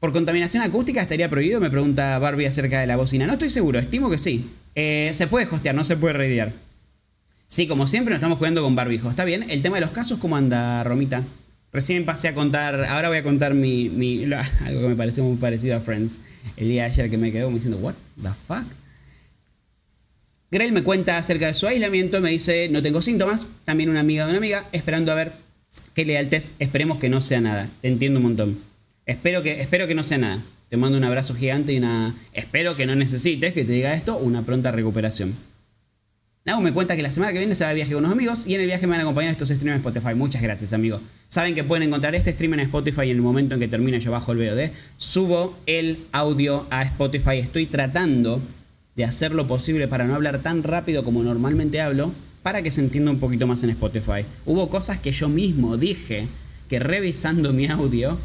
¿Por 0.00 0.12
contaminación 0.12 0.62
acústica 0.62 1.02
estaría 1.02 1.28
prohibido? 1.28 1.60
Me 1.60 1.70
pregunta 1.70 2.18
Barbie 2.18 2.46
acerca 2.46 2.80
de 2.80 2.86
la 2.86 2.96
bocina. 2.96 3.26
No 3.26 3.32
estoy 3.32 3.50
seguro, 3.50 3.78
estimo 3.78 4.10
que 4.10 4.18
sí. 4.18 4.48
Eh, 4.74 5.10
se 5.14 5.26
puede 5.26 5.46
hostear, 5.46 5.74
no 5.74 5.84
se 5.84 5.96
puede 5.96 6.12
radiar. 6.12 6.52
Sí, 7.48 7.66
como 7.66 7.86
siempre 7.86 8.12
nos 8.12 8.18
estamos 8.18 8.36
jugando 8.36 8.62
con 8.62 8.76
barbijo. 8.76 9.08
Está 9.08 9.24
bien. 9.24 9.50
El 9.50 9.62
tema 9.62 9.78
de 9.78 9.80
los 9.80 9.90
casos, 9.90 10.18
¿cómo 10.18 10.36
anda, 10.36 10.84
Romita? 10.84 11.24
Recién 11.72 12.04
pasé 12.04 12.28
a 12.28 12.34
contar, 12.34 12.84
ahora 12.84 13.08
voy 13.08 13.18
a 13.18 13.22
contar 13.22 13.54
mi, 13.54 13.88
mi 13.88 14.24
algo 14.64 14.82
que 14.82 14.88
me 14.88 14.96
pareció 14.96 15.24
muy 15.24 15.38
parecido 15.38 15.76
a 15.76 15.80
Friends. 15.80 16.20
El 16.56 16.68
día 16.68 16.84
de 16.84 16.90
ayer 16.90 17.10
que 17.10 17.16
me 17.16 17.32
quedó 17.32 17.48
me 17.48 17.54
diciendo, 17.54 17.78
what 17.78 17.94
the 18.22 18.28
fuck? 18.46 18.64
Grell 20.50 20.72
me 20.72 20.82
cuenta 20.82 21.18
acerca 21.18 21.46
de 21.46 21.54
su 21.54 21.66
aislamiento, 21.66 22.20
me 22.20 22.30
dice, 22.30 22.68
no 22.68 22.82
tengo 22.82 23.00
síntomas. 23.00 23.46
También 23.64 23.88
una 23.88 24.00
amiga 24.00 24.24
de 24.24 24.30
una 24.30 24.38
amiga, 24.38 24.66
esperando 24.72 25.10
a 25.10 25.14
ver 25.14 25.32
qué 25.94 26.04
le 26.04 26.14
da 26.14 26.20
el 26.20 26.28
test. 26.28 26.54
Esperemos 26.58 26.98
que 26.98 27.08
no 27.08 27.22
sea 27.22 27.40
nada. 27.40 27.68
Te 27.80 27.88
entiendo 27.88 28.18
un 28.18 28.24
montón. 28.24 28.58
Espero 29.06 29.42
que, 29.42 29.60
espero 29.60 29.86
que 29.86 29.94
no 29.94 30.02
sea 30.02 30.18
nada. 30.18 30.42
Te 30.68 30.76
mando 30.76 30.98
un 30.98 31.04
abrazo 31.04 31.34
gigante 31.34 31.72
y 31.72 31.78
una... 31.78 32.14
Espero 32.34 32.76
que 32.76 32.84
no 32.84 32.94
necesites 32.94 33.54
que 33.54 33.64
te 33.64 33.72
diga 33.72 33.94
esto, 33.94 34.18
una 34.18 34.42
pronta 34.42 34.70
recuperación. 34.70 35.34
Nau 36.48 36.62
me 36.62 36.72
cuenta 36.72 36.96
que 36.96 37.02
la 37.02 37.10
semana 37.10 37.34
que 37.34 37.40
viene 37.40 37.54
se 37.54 37.62
va 37.62 37.68
de 37.68 37.74
viaje 37.74 37.92
con 37.92 38.02
unos 38.02 38.12
amigos 38.12 38.46
y 38.46 38.54
en 38.54 38.62
el 38.62 38.66
viaje 38.66 38.86
me 38.86 38.92
van 38.92 39.00
a 39.00 39.02
acompañar 39.02 39.32
estos 39.32 39.50
streams 39.50 39.66
en 39.66 39.80
Spotify. 39.80 40.14
Muchas 40.14 40.40
gracias, 40.40 40.72
amigo. 40.72 40.98
Saben 41.28 41.54
que 41.54 41.62
pueden 41.62 41.86
encontrar 41.86 42.14
este 42.14 42.32
stream 42.32 42.54
en 42.54 42.60
Spotify 42.60 43.02
en 43.02 43.16
el 43.16 43.20
momento 43.20 43.52
en 43.52 43.60
que 43.60 43.68
termine 43.68 44.00
yo 44.00 44.12
bajo 44.12 44.32
el 44.32 44.38
VOD. 44.38 44.70
Subo 44.96 45.58
el 45.66 46.06
audio 46.10 46.66
a 46.70 46.84
Spotify. 46.84 47.36
Estoy 47.36 47.66
tratando 47.66 48.40
de 48.96 49.04
hacer 49.04 49.34
lo 49.34 49.46
posible 49.46 49.88
para 49.88 50.06
no 50.06 50.14
hablar 50.14 50.38
tan 50.38 50.62
rápido 50.62 51.04
como 51.04 51.22
normalmente 51.22 51.82
hablo, 51.82 52.12
para 52.42 52.62
que 52.62 52.70
se 52.70 52.80
entienda 52.80 53.10
un 53.10 53.20
poquito 53.20 53.46
más 53.46 53.62
en 53.64 53.68
Spotify. 53.68 54.24
Hubo 54.46 54.70
cosas 54.70 54.96
que 54.96 55.12
yo 55.12 55.28
mismo 55.28 55.76
dije 55.76 56.28
que 56.70 56.78
revisando 56.78 57.52
mi 57.52 57.66
audio 57.66 58.16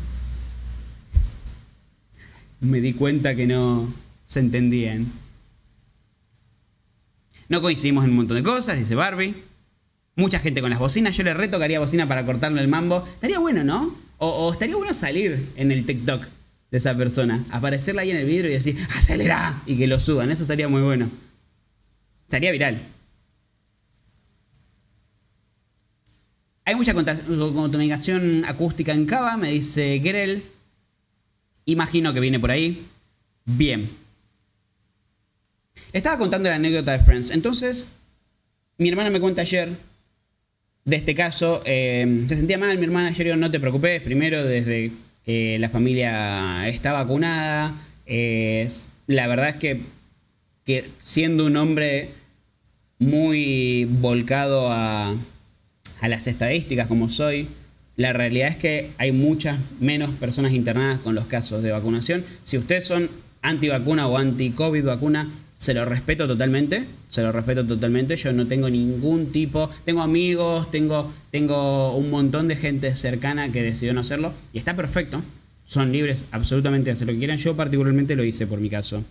me 2.61 2.80
di 2.80 2.93
cuenta 2.93 3.36
que 3.36 3.47
no 3.47 3.93
se 4.26 4.39
entendían. 4.39 5.22
No 7.49 7.61
coincidimos 7.61 8.03
en 8.05 8.11
un 8.11 8.17
montón 8.17 8.37
de 8.37 8.43
cosas, 8.43 8.77
dice 8.77 8.95
Barbie. 8.95 9.35
Mucha 10.15 10.39
gente 10.39 10.61
con 10.61 10.69
las 10.69 10.79
bocinas. 10.79 11.15
Yo 11.17 11.23
le 11.23 11.33
retocaría 11.33 11.79
bocina 11.79 12.07
para 12.07 12.25
cortarle 12.25 12.61
el 12.61 12.67
mambo. 12.67 13.05
Estaría 13.15 13.39
bueno, 13.39 13.63
¿no? 13.63 13.95
O, 14.17 14.51
estaría 14.53 14.75
bueno 14.75 14.93
salir 14.93 15.49
en 15.55 15.71
el 15.71 15.85
TikTok 15.85 16.25
de 16.71 16.77
esa 16.77 16.95
persona. 16.95 17.43
Aparecerla 17.51 18.03
ahí 18.03 18.11
en 18.11 18.17
el 18.17 18.25
vidrio 18.25 18.51
y 18.51 18.53
decir, 18.53 18.77
acelera. 18.95 19.63
Y 19.65 19.77
que 19.77 19.87
lo 19.87 19.99
suban. 19.99 20.29
Eso 20.31 20.43
estaría 20.43 20.67
muy 20.67 20.81
bueno. 20.81 21.09
Estaría 22.25 22.51
viral. 22.51 22.81
Hay 26.65 26.75
mucha 26.75 26.93
contaminación 26.93 28.45
acústica 28.45 28.93
en 28.93 29.05
Cava, 29.05 29.35
me 29.35 29.51
dice 29.51 29.99
Gerel. 30.01 30.45
Imagino 31.65 32.13
que 32.13 32.19
viene 32.19 32.39
por 32.39 32.51
ahí. 32.51 32.85
Bien. 33.45 34.03
Estaba 35.93 36.17
contando 36.17 36.49
la 36.49 36.55
anécdota 36.55 36.91
de 36.91 37.03
Friends. 37.03 37.30
Entonces, 37.30 37.88
mi 38.80 38.89
hermana 38.89 39.11
me 39.11 39.19
cuenta 39.19 39.43
ayer 39.43 39.69
de 40.86 40.95
este 40.95 41.13
caso. 41.13 41.61
Eh, 41.65 42.26
se 42.28 42.36
sentía 42.36 42.57
mal, 42.57 42.78
mi 42.80 42.86
hermana 42.86 43.09
ayer 43.09 43.28
dijo, 43.28 43.38
no 43.38 43.51
te 43.51 43.59
preocupes, 43.59 44.01
primero 44.01 44.43
desde 44.43 44.91
que 45.24 45.57
la 45.59 45.69
familia 45.69 46.67
está 46.67 46.93
vacunada. 46.93 47.76
la 48.07 49.28
verdad 49.28 49.49
es 49.49 49.55
que, 49.55 49.82
que, 50.65 50.89
siendo 50.99 51.45
un 51.45 51.57
hombre 51.57 52.09
muy 52.97 53.86
volcado 53.86 54.71
a, 54.71 55.15
a 56.01 56.07
las 56.07 56.26
estadísticas 56.26 56.88
como 56.88 57.09
soy, 57.09 57.47
la 57.95 58.13
realidad 58.13 58.49
es 58.49 58.57
que 58.57 58.89
hay 58.97 59.11
muchas 59.11 59.59
menos 59.80 60.09
personas 60.11 60.53
internadas 60.53 60.99
con 60.99 61.13
los 61.13 61.28
casos 61.28 61.61
de 61.61 61.71
vacunación. 61.71 62.26
Si 62.41 62.57
ustedes 62.57 62.88
son 62.88 63.11
anti-vacuna 63.43 64.07
o 64.07 64.17
anti-COVID 64.17 64.84
vacuna, 64.86 65.30
se 65.64 65.74
lo 65.74 65.86
respeto 65.86 66.28
totalmente, 66.28 66.86
se 67.07 67.22
lo 67.22 67.32
respeto 67.32 67.66
totalmente. 67.66 68.18
Yo 68.18 68.34
no 68.34 68.45
tengo 68.47 68.70
ningún 68.70 69.32
tipo, 69.32 69.70
tengo 69.86 70.01
amigos, 70.01 70.70
tengo, 70.70 71.14
tengo 71.32 71.95
un 71.95 72.09
montón 72.09 72.49
de 72.49 72.57
gente 72.57 72.93
cercana 72.97 73.49
que 73.49 73.64
decidió 73.64 73.93
no 73.93 74.01
hacerlo 74.01 74.34
y 74.51 74.57
está 74.57 74.76
perfecto. 74.76 75.22
Son 75.64 75.89
libres 75.93 76.26
absolutamente 76.32 76.89
de 76.89 76.95
hacer 76.95 77.07
lo 77.07 77.14
que 77.14 77.20
quieran. 77.20 77.38
Yo 77.38 77.55
particularmente 77.55 78.18
lo 78.18 78.26
hice 78.26 78.45
por 78.45 78.59
mi 78.59 78.70
caso. 78.70 79.05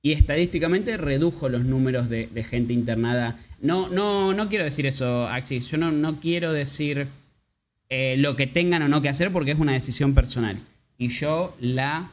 Y 0.00 0.12
estadísticamente 0.12 0.96
redujo 0.96 1.50
los 1.50 1.66
números 1.66 2.08
de, 2.08 2.26
gente 2.42 2.72
internada. 2.72 3.38
No, 3.60 3.90
no, 3.90 4.32
no 4.32 4.48
quiero 4.48 4.64
decir 4.64 4.86
eso, 4.86 5.28
Axis. 5.28 5.68
Yo 5.68 5.76
no, 5.76 5.92
no 5.92 6.20
quiero 6.20 6.54
decir 6.54 7.06
eh, 7.90 8.16
lo 8.16 8.34
que 8.34 8.46
tengan 8.46 8.80
o 8.80 8.88
no 8.88 9.02
que 9.02 9.10
hacer 9.10 9.30
porque 9.30 9.50
es 9.50 9.58
una 9.58 9.72
decisión 9.72 10.14
personal. 10.14 10.56
Y 10.96 11.08
yo 11.08 11.54
la 11.60 12.10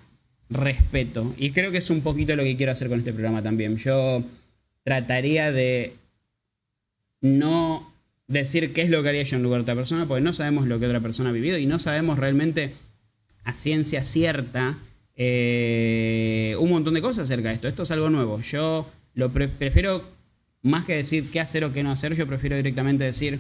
respeto. 0.50 1.34
Y 1.38 1.52
creo 1.52 1.72
que 1.72 1.78
es 1.78 1.90
un 1.90 2.02
poquito 2.02 2.36
lo 2.36 2.44
que 2.44 2.58
quiero 2.58 2.72
hacer 2.72 2.90
con 2.90 3.00
este 3.00 3.14
programa 3.14 3.42
también. 3.42 3.78
Yo 3.78 4.24
trataría 4.84 5.52
de 5.52 5.94
no 7.22 7.92
decir 8.28 8.74
qué 8.74 8.82
es 8.82 8.90
lo 8.90 9.04
que 9.04 9.10
haría 9.10 9.24
yo 9.24 9.38
en 9.38 9.44
lugar 9.44 9.60
de 9.60 9.64
otra 9.64 9.76
persona, 9.76 10.08
porque 10.08 10.22
no 10.22 10.34
sabemos 10.34 10.68
lo 10.68 10.80
que 10.80 10.86
otra 10.86 11.00
persona 11.00 11.30
ha 11.30 11.34
vivido 11.34 11.58
y 11.58 11.66
no 11.66 11.80
sabemos 11.80 12.20
realmente 12.20 12.74
a 13.44 13.54
ciencia 13.54 14.04
cierta 14.04 14.78
eh, 15.16 16.56
un 16.60 16.70
montón 16.70 16.94
de 16.94 17.02
cosas 17.02 17.26
acerca 17.26 17.50
de 17.50 17.56
esto. 17.56 17.68
Esto 17.68 17.84
es 17.84 17.92
algo 17.92 18.10
nuevo. 18.10 18.40
Yo 18.42 18.90
lo 19.14 19.32
prefiero, 19.32 20.04
más 20.62 20.86
que 20.86 20.96
decir 20.96 21.30
qué 21.32 21.40
hacer 21.40 21.64
o 21.64 21.74
qué 21.74 21.84
no 21.84 21.92
hacer, 21.92 22.16
yo 22.16 22.28
prefiero 22.28 22.56
directamente 22.56 23.04
decir, 23.04 23.40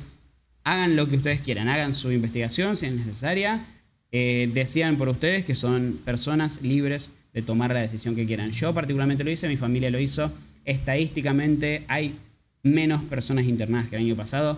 hagan 0.63 0.95
lo 0.95 1.07
que 1.07 1.17
ustedes 1.17 1.41
quieran, 1.41 1.69
hagan 1.69 1.93
su 1.93 2.11
investigación 2.11 2.75
si 2.75 2.87
es 2.87 2.93
necesaria 2.93 3.65
eh, 4.11 4.49
decían 4.53 4.97
por 4.97 5.09
ustedes 5.09 5.45
que 5.45 5.55
son 5.55 5.99
personas 6.03 6.61
libres 6.61 7.13
de 7.33 7.41
tomar 7.41 7.73
la 7.73 7.81
decisión 7.81 8.15
que 8.15 8.25
quieran. 8.25 8.51
Yo 8.51 8.73
particularmente 8.73 9.23
lo 9.23 9.31
hice, 9.31 9.47
mi 9.47 9.57
familia 9.57 9.91
lo 9.91 9.99
hizo. 9.99 10.31
Estadísticamente 10.65 11.85
hay 11.87 12.15
menos 12.63 13.03
personas 13.03 13.45
internadas 13.45 13.87
que 13.87 13.95
el 13.95 14.03
año 14.03 14.15
pasado. 14.15 14.57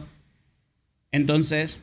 Entonces, 1.11 1.79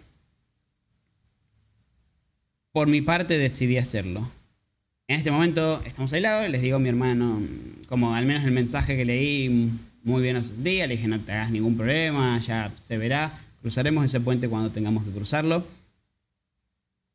por 2.72 2.88
mi 2.88 3.02
parte 3.02 3.38
decidí 3.38 3.76
hacerlo. 3.76 4.30
En 5.06 5.18
este 5.18 5.30
momento 5.30 5.82
estamos 5.84 6.12
aislados, 6.12 6.48
les 6.50 6.60
digo 6.60 6.76
a 6.76 6.78
mi 6.78 6.88
hermano, 6.88 7.42
como 7.88 8.14
al 8.14 8.26
menos 8.26 8.44
el 8.44 8.50
mensaje 8.50 8.96
que 8.96 9.04
leí, 9.04 9.70
muy 10.04 10.22
bien 10.22 10.36
os 10.36 10.62
día, 10.62 10.86
le 10.86 10.96
dije 10.96 11.08
no 11.08 11.20
te 11.20 11.32
hagas 11.32 11.50
ningún 11.50 11.76
problema, 11.76 12.38
ya 12.40 12.72
se 12.76 12.98
verá, 12.98 13.38
cruzaremos 13.62 14.04
ese 14.04 14.20
puente 14.20 14.48
cuando 14.48 14.70
tengamos 14.70 15.04
que 15.04 15.10
cruzarlo. 15.10 15.64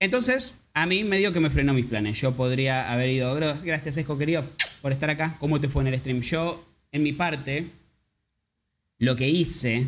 Entonces, 0.03 0.53
a 0.73 0.85
mí 0.85 1.05
medio 1.05 1.31
que 1.31 1.39
me 1.39 1.49
frenó 1.49 1.73
mis 1.73 1.85
planes. 1.85 2.19
Yo 2.19 2.33
podría 2.33 2.91
haber 2.91 3.09
ido, 3.09 3.33
gracias 3.63 3.95
Esco 3.95 4.17
querido 4.17 4.43
por 4.81 4.91
estar 4.91 5.09
acá. 5.09 5.37
¿Cómo 5.39 5.61
te 5.61 5.69
fue 5.69 5.81
en 5.81 5.87
el 5.87 5.97
stream? 5.97 6.19
Yo, 6.19 6.61
en 6.91 7.03
mi 7.03 7.13
parte, 7.13 7.67
lo 8.99 9.15
que 9.15 9.29
hice 9.29 9.87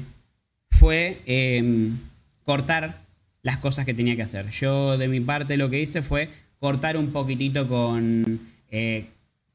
fue 0.71 1.21
em, 1.25 1.97
cortar 2.45 3.01
las 3.41 3.57
cosas 3.57 3.85
que 3.85 3.93
tenía 3.93 4.15
que 4.15 4.21
hacer. 4.21 4.51
Yo, 4.51 4.97
de 4.97 5.09
mi 5.09 5.19
parte, 5.19 5.57
lo 5.57 5.69
que 5.69 5.81
hice 5.81 6.01
fue 6.01 6.29
cortar 6.61 6.95
un 6.95 7.11
poquitito 7.11 7.67
con... 7.67 8.39
Eh, 8.71 9.07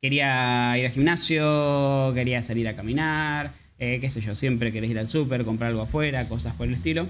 quería 0.03 0.77
ir 0.77 0.85
al 0.85 0.93
gimnasio, 0.93 2.13
quería 2.15 2.43
salir 2.43 2.69
a 2.69 2.77
caminar, 2.77 3.55
eh, 3.79 3.97
qué 3.99 4.11
sé 4.11 4.21
yo, 4.21 4.35
siempre 4.35 4.73
querés 4.73 4.91
ir 4.91 4.99
al 4.99 5.09
súper, 5.09 5.43
comprar 5.47 5.71
algo 5.71 5.81
afuera, 5.81 6.29
cosas 6.29 6.53
por 6.53 6.69
el 6.69 6.75
estilo. 6.75 7.07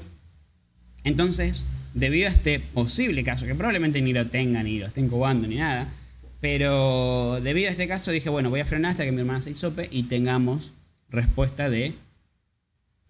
Entonces, 1.03 1.65
debido 1.95 2.29
a 2.29 2.33
este 2.33 2.61
posible 2.61 3.25
caso, 3.25 3.47
que 3.47 3.55
probablemente 3.55 4.01
ni 4.01 4.13
lo 4.13 4.27
tengan, 4.27 4.65
ni 4.65 4.79
lo 4.79 4.87
estén 4.87 5.09
cobando, 5.09 5.47
ni 5.47 5.57
nada, 5.57 5.89
pero 6.41 7.41
debido 7.43 7.69
a 7.69 7.73
este 7.73 7.89
caso 7.89 8.11
dije, 8.13 8.31
bueno, 8.31 8.51
voy 8.51 8.61
a 8.61 8.67
frenar 8.67 8.93
hasta 8.93 9.05
que 9.05 9.13
mi 9.13 9.21
hermana 9.21 9.43
se 9.43 9.51
hisope 9.51 9.89
y 9.91 10.05
tengamos 10.05 10.73
respuesta 11.11 11.69
de 11.69 11.95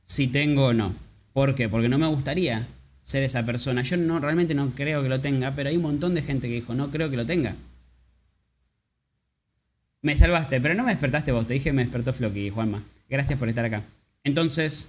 si 0.05 0.27
tengo 0.27 0.67
o 0.67 0.73
no. 0.73 0.95
¿Por 1.33 1.55
qué? 1.55 1.69
Porque 1.69 1.89
no 1.89 1.99
me 1.99 2.09
gustaría 2.09 2.67
ser 3.05 3.23
esa 3.23 3.47
persona. 3.47 3.83
Yo 3.83 3.97
no 3.97 4.19
realmente 4.19 4.55
no 4.55 4.71
creo 4.71 5.03
que 5.03 5.09
lo 5.09 5.21
tenga, 5.21 5.55
pero 5.55 5.69
hay 5.69 5.77
un 5.77 5.83
montón 5.83 6.15
de 6.15 6.23
gente 6.23 6.49
que 6.49 6.55
dijo, 6.55 6.75
no 6.75 6.91
creo 6.91 7.11
que 7.11 7.17
lo 7.17 7.27
tenga. 7.27 7.55
Me 10.03 10.17
salvaste, 10.17 10.61
pero 10.61 10.75
no 10.75 10.83
me 10.83 10.91
despertaste 10.91 11.31
vos, 11.31 11.47
te 11.47 11.55
dije 11.55 11.73
me 11.73 11.83
despertó 11.83 12.13
Floki, 12.13 12.51
Juanma. 12.51 12.83
Gracias 13.09 13.39
por 13.39 13.49
estar 13.49 13.65
acá. 13.65 13.83
Entonces, 14.25 14.89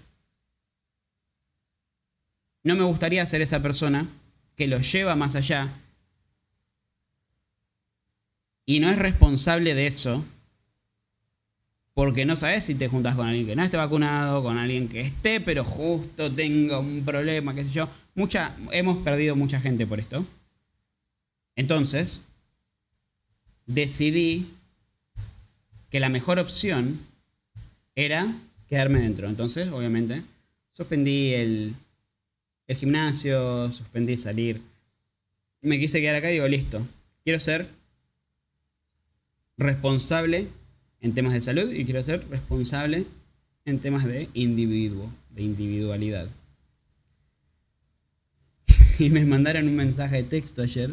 no 2.63 2.75
me 2.75 2.83
gustaría 2.83 3.25
ser 3.25 3.41
esa 3.41 3.61
persona 3.61 4.07
que 4.55 4.67
lo 4.67 4.79
lleva 4.79 5.15
más 5.15 5.35
allá 5.35 5.69
y 8.65 8.79
no 8.79 8.89
es 8.89 8.97
responsable 8.97 9.73
de 9.73 9.87
eso 9.87 10.23
porque 11.93 12.25
no 12.25 12.35
sabes 12.35 12.63
si 12.63 12.75
te 12.75 12.87
juntas 12.87 13.15
con 13.15 13.27
alguien 13.27 13.45
que 13.45 13.55
no 13.55 13.63
esté 13.63 13.77
vacunado, 13.77 14.41
con 14.43 14.57
alguien 14.57 14.87
que 14.87 15.01
esté, 15.01 15.41
pero 15.41 15.65
justo 15.65 16.31
tenga 16.31 16.79
un 16.79 17.03
problema, 17.03 17.53
qué 17.53 17.63
sé 17.63 17.69
yo. 17.69 17.89
Mucha, 18.15 18.55
hemos 18.71 18.97
perdido 19.03 19.35
mucha 19.35 19.59
gente 19.59 19.85
por 19.85 19.99
esto. 19.99 20.25
Entonces, 21.55 22.21
decidí 23.65 24.53
que 25.89 25.99
la 25.99 26.09
mejor 26.09 26.39
opción 26.39 26.99
era 27.95 28.33
quedarme 28.69 29.01
dentro. 29.01 29.27
Entonces, 29.27 29.67
obviamente, 29.67 30.23
suspendí 30.71 31.33
el, 31.33 31.75
el 32.71 32.77
gimnasio, 32.77 33.71
suspendí 33.71 34.17
salir. 34.17 34.61
Me 35.61 35.79
quise 35.79 35.99
quedar 35.99 36.15
acá 36.15 36.29
y 36.29 36.33
digo, 36.33 36.47
listo, 36.47 36.81
quiero 37.23 37.39
ser 37.39 37.67
responsable 39.57 40.47
en 41.01 41.13
temas 41.13 41.33
de 41.33 41.41
salud 41.41 41.71
y 41.71 41.83
quiero 41.85 42.01
ser 42.03 42.27
responsable 42.29 43.05
en 43.65 43.79
temas 43.79 44.05
de 44.05 44.29
individuo, 44.33 45.11
de 45.31 45.43
individualidad. 45.43 46.27
y 48.99 49.09
me 49.09 49.25
mandaron 49.25 49.67
un 49.67 49.75
mensaje 49.75 50.17
de 50.17 50.23
texto 50.23 50.61
ayer. 50.61 50.91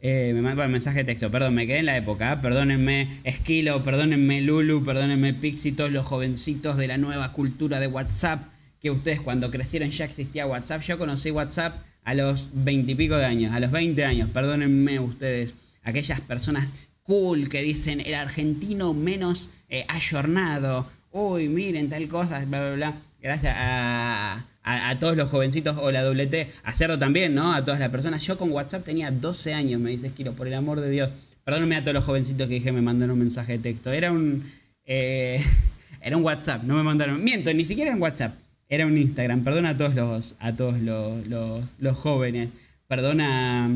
Eh, 0.00 0.32
me 0.34 0.42
mandaron 0.42 0.66
un 0.66 0.72
mensaje 0.72 0.98
de 0.98 1.04
texto, 1.04 1.30
perdón, 1.30 1.54
me 1.54 1.68
quedé 1.68 1.78
en 1.78 1.86
la 1.86 1.96
época. 1.96 2.32
¿eh? 2.32 2.36
Perdónenme, 2.42 3.20
Esquilo, 3.22 3.82
perdónenme, 3.84 4.42
Lulu, 4.42 4.84
perdónenme, 4.84 5.34
Pixie, 5.34 5.72
todos 5.72 5.92
los 5.92 6.04
jovencitos 6.04 6.76
de 6.76 6.88
la 6.88 6.98
nueva 6.98 7.32
cultura 7.32 7.78
de 7.78 7.86
WhatsApp. 7.86 8.55
Que 8.86 8.92
ustedes 8.92 9.20
cuando 9.20 9.50
crecieron 9.50 9.90
ya 9.90 10.04
existía 10.04 10.46
WhatsApp. 10.46 10.80
Yo 10.82 10.96
conocí 10.96 11.32
WhatsApp 11.32 11.82
a 12.04 12.14
los 12.14 12.50
veintipico 12.52 13.16
de 13.16 13.24
años, 13.24 13.52
a 13.52 13.58
los 13.58 13.72
20 13.72 14.04
años. 14.04 14.30
Perdónenme 14.30 15.00
ustedes, 15.00 15.54
aquellas 15.82 16.20
personas 16.20 16.68
cool 17.02 17.48
que 17.48 17.62
dicen 17.62 18.00
el 18.00 18.14
argentino 18.14 18.94
menos 18.94 19.50
eh, 19.68 19.84
ayornado. 19.88 20.86
Uy, 21.10 21.48
miren 21.48 21.88
tal 21.88 22.06
cosa, 22.06 22.44
bla, 22.44 22.60
bla, 22.60 22.74
bla. 22.76 22.94
Gracias 23.20 23.56
a, 23.58 24.46
todos 25.00 25.16
los 25.16 25.30
jovencitos 25.30 25.76
o 25.80 25.90
la 25.90 26.04
doble 26.04 26.28
T, 26.28 26.52
a 26.62 26.70
Cerdo 26.70 26.96
también, 26.96 27.34
¿no? 27.34 27.52
A 27.52 27.64
todas 27.64 27.80
las 27.80 27.88
personas. 27.88 28.24
Yo 28.24 28.38
con 28.38 28.52
WhatsApp 28.52 28.84
tenía 28.84 29.10
12 29.10 29.52
años, 29.52 29.80
me 29.80 29.90
dice 29.90 30.06
Esquilo, 30.06 30.34
por 30.34 30.46
el 30.46 30.54
amor 30.54 30.80
de 30.80 30.90
Dios. 30.90 31.10
Perdóname 31.42 31.74
a 31.74 31.80
todos 31.80 31.94
los 31.94 32.04
jovencitos 32.04 32.46
que 32.46 32.54
dije 32.54 32.70
me 32.70 32.82
mandaron 32.82 33.14
un 33.14 33.18
mensaje 33.18 33.54
de 33.54 33.58
texto. 33.58 33.90
Era 33.90 34.12
un. 34.12 34.48
Eh, 34.84 35.42
era 36.00 36.16
un 36.16 36.22
WhatsApp, 36.22 36.62
no 36.62 36.76
me 36.76 36.84
mandaron. 36.84 37.24
Miento, 37.24 37.52
ni 37.52 37.64
siquiera 37.64 37.90
en 37.90 38.00
WhatsApp. 38.00 38.45
Era 38.68 38.86
un 38.86 38.98
Instagram. 38.98 39.44
Perdona 39.44 39.70
a 39.70 39.76
todos 39.76 39.94
los, 39.94 40.34
a 40.38 40.54
todos 40.54 40.80
los, 40.80 41.26
los, 41.78 41.98
jóvenes. 41.98 42.50
Perdona 42.88 43.70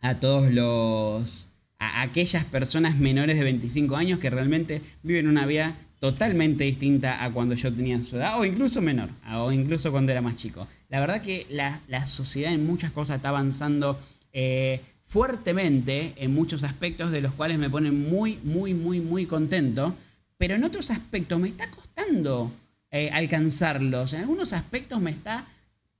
a 0.00 0.14
todos 0.14 0.52
los 0.52 1.48
a 1.80 2.02
aquellas 2.02 2.44
personas 2.44 2.98
menores 2.98 3.38
de 3.38 3.44
25 3.44 3.94
años 3.94 4.18
que 4.18 4.30
realmente 4.30 4.82
viven 5.04 5.28
una 5.28 5.46
vida 5.46 5.76
totalmente 6.00 6.64
distinta 6.64 7.24
a 7.24 7.30
cuando 7.30 7.54
yo 7.54 7.72
tenía 7.72 8.02
su 8.02 8.16
edad, 8.16 8.38
o 8.38 8.44
incluso 8.44 8.80
menor, 8.80 9.10
o 9.34 9.52
incluso 9.52 9.90
cuando 9.90 10.12
era 10.12 10.20
más 10.20 10.36
chico. 10.36 10.66
La 10.88 11.00
verdad 11.00 11.22
que 11.22 11.46
la, 11.50 12.06
sociedad 12.06 12.52
en 12.52 12.66
muchas 12.66 12.92
cosas 12.92 13.16
está 13.16 13.30
avanzando 13.30 13.98
eh, 14.32 14.80
fuertemente 15.04 16.14
en 16.16 16.34
muchos 16.34 16.64
aspectos 16.64 17.10
de 17.10 17.20
los 17.20 17.32
cuales 17.32 17.58
me 17.58 17.70
ponen 17.70 18.08
muy, 18.08 18.38
muy, 18.44 18.74
muy, 18.74 19.00
muy 19.00 19.26
contento, 19.26 19.94
pero 20.36 20.54
en 20.54 20.64
otros 20.64 20.90
aspectos 20.90 21.40
me 21.40 21.48
está 21.48 21.68
costando 21.70 22.52
eh, 22.90 23.10
alcanzarlos, 23.12 24.12
en 24.12 24.20
algunos 24.20 24.52
aspectos 24.52 25.00
me 25.00 25.10
está 25.10 25.46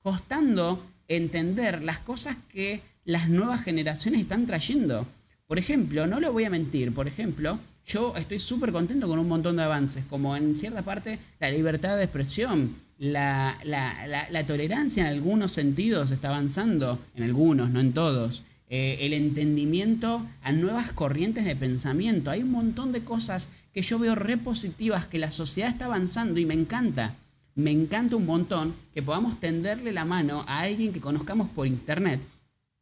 costando 0.02 0.84
entender 1.06 1.82
las 1.82 1.98
cosas 1.98 2.36
que 2.50 2.82
las 3.04 3.28
nuevas 3.28 3.62
generaciones 3.62 4.20
están 4.20 4.46
trayendo. 4.46 5.06
Por 5.46 5.58
ejemplo, 5.58 6.06
no 6.06 6.20
lo 6.20 6.32
voy 6.32 6.44
a 6.44 6.50
mentir, 6.50 6.92
por 6.92 7.08
ejemplo, 7.08 7.58
yo 7.86 8.14
estoy 8.16 8.38
súper 8.38 8.70
contento 8.70 9.08
con 9.08 9.18
un 9.18 9.28
montón 9.28 9.56
de 9.56 9.62
avances, 9.62 10.04
como 10.10 10.36
en 10.36 10.56
cierta 10.56 10.82
parte 10.82 11.18
la 11.40 11.50
libertad 11.50 11.96
de 11.96 12.04
expresión, 12.04 12.76
la, 12.98 13.56
tolerancia 14.46 15.04
en 15.04 15.12
algunos 15.12 15.52
sentidos 15.52 16.10
está 16.10 16.28
avanzando, 16.28 16.98
en 17.14 17.24
algunos, 17.24 17.70
no 17.70 17.80
en 17.80 17.92
todos. 17.92 18.42
Eh, 18.70 18.98
el 19.00 19.14
entendimiento 19.14 20.26
a 20.42 20.52
nuevas 20.52 20.92
corrientes 20.92 21.44
de 21.44 21.56
pensamiento. 21.56 22.30
Hay 22.30 22.42
un 22.42 22.50
montón 22.50 22.92
de 22.92 23.02
cosas 23.02 23.48
que 23.72 23.82
yo 23.82 23.98
veo 23.98 24.14
repositivas, 24.14 25.06
que 25.06 25.18
la 25.18 25.32
sociedad 25.32 25.70
está 25.70 25.86
avanzando 25.86 26.38
y 26.38 26.46
me 26.46 26.54
encanta. 26.54 27.14
Me 27.54 27.70
encanta 27.70 28.16
un 28.16 28.26
montón 28.26 28.74
que 28.92 29.02
podamos 29.02 29.40
tenderle 29.40 29.92
la 29.92 30.04
mano 30.04 30.44
a 30.46 30.60
alguien 30.60 30.92
que 30.92 31.00
conozcamos 31.00 31.48
por 31.48 31.66
internet 31.66 32.20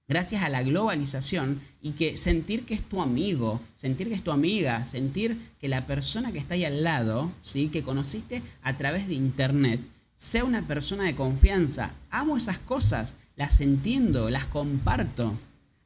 gracias 0.09 0.43
a 0.43 0.49
la 0.49 0.63
globalización 0.63 1.61
y 1.83 1.93
que 1.93 2.17
sentir 2.17 2.65
que 2.65 2.75
es 2.75 2.83
tu 2.83 3.03
amigo, 3.03 3.61
sentir 3.75 4.09
que 4.09 4.15
es 4.15 4.23
tu 4.23 4.31
amiga, 4.31 4.85
sentir 4.85 5.37
que 5.61 5.69
la 5.69 5.87
persona 5.87 6.33
que 6.33 6.39
está 6.39 6.55
ahí 6.55 6.65
al 6.65 6.85
lado, 6.85 7.31
¿sí? 7.43 7.69
que 7.69 7.83
conociste 7.83 8.43
a 8.63 8.77
través 8.77 9.09
de 9.09 9.15
internet, 9.15 9.81
sea 10.17 10.45
una 10.45 10.63
persona 10.63 11.05
de 11.05 11.15
confianza. 11.15 11.93
Amo 12.11 12.37
esas 12.37 12.59
cosas, 12.59 13.15
las 13.37 13.61
entiendo, 13.61 14.31
las 14.31 14.47
comparto, 14.47 15.35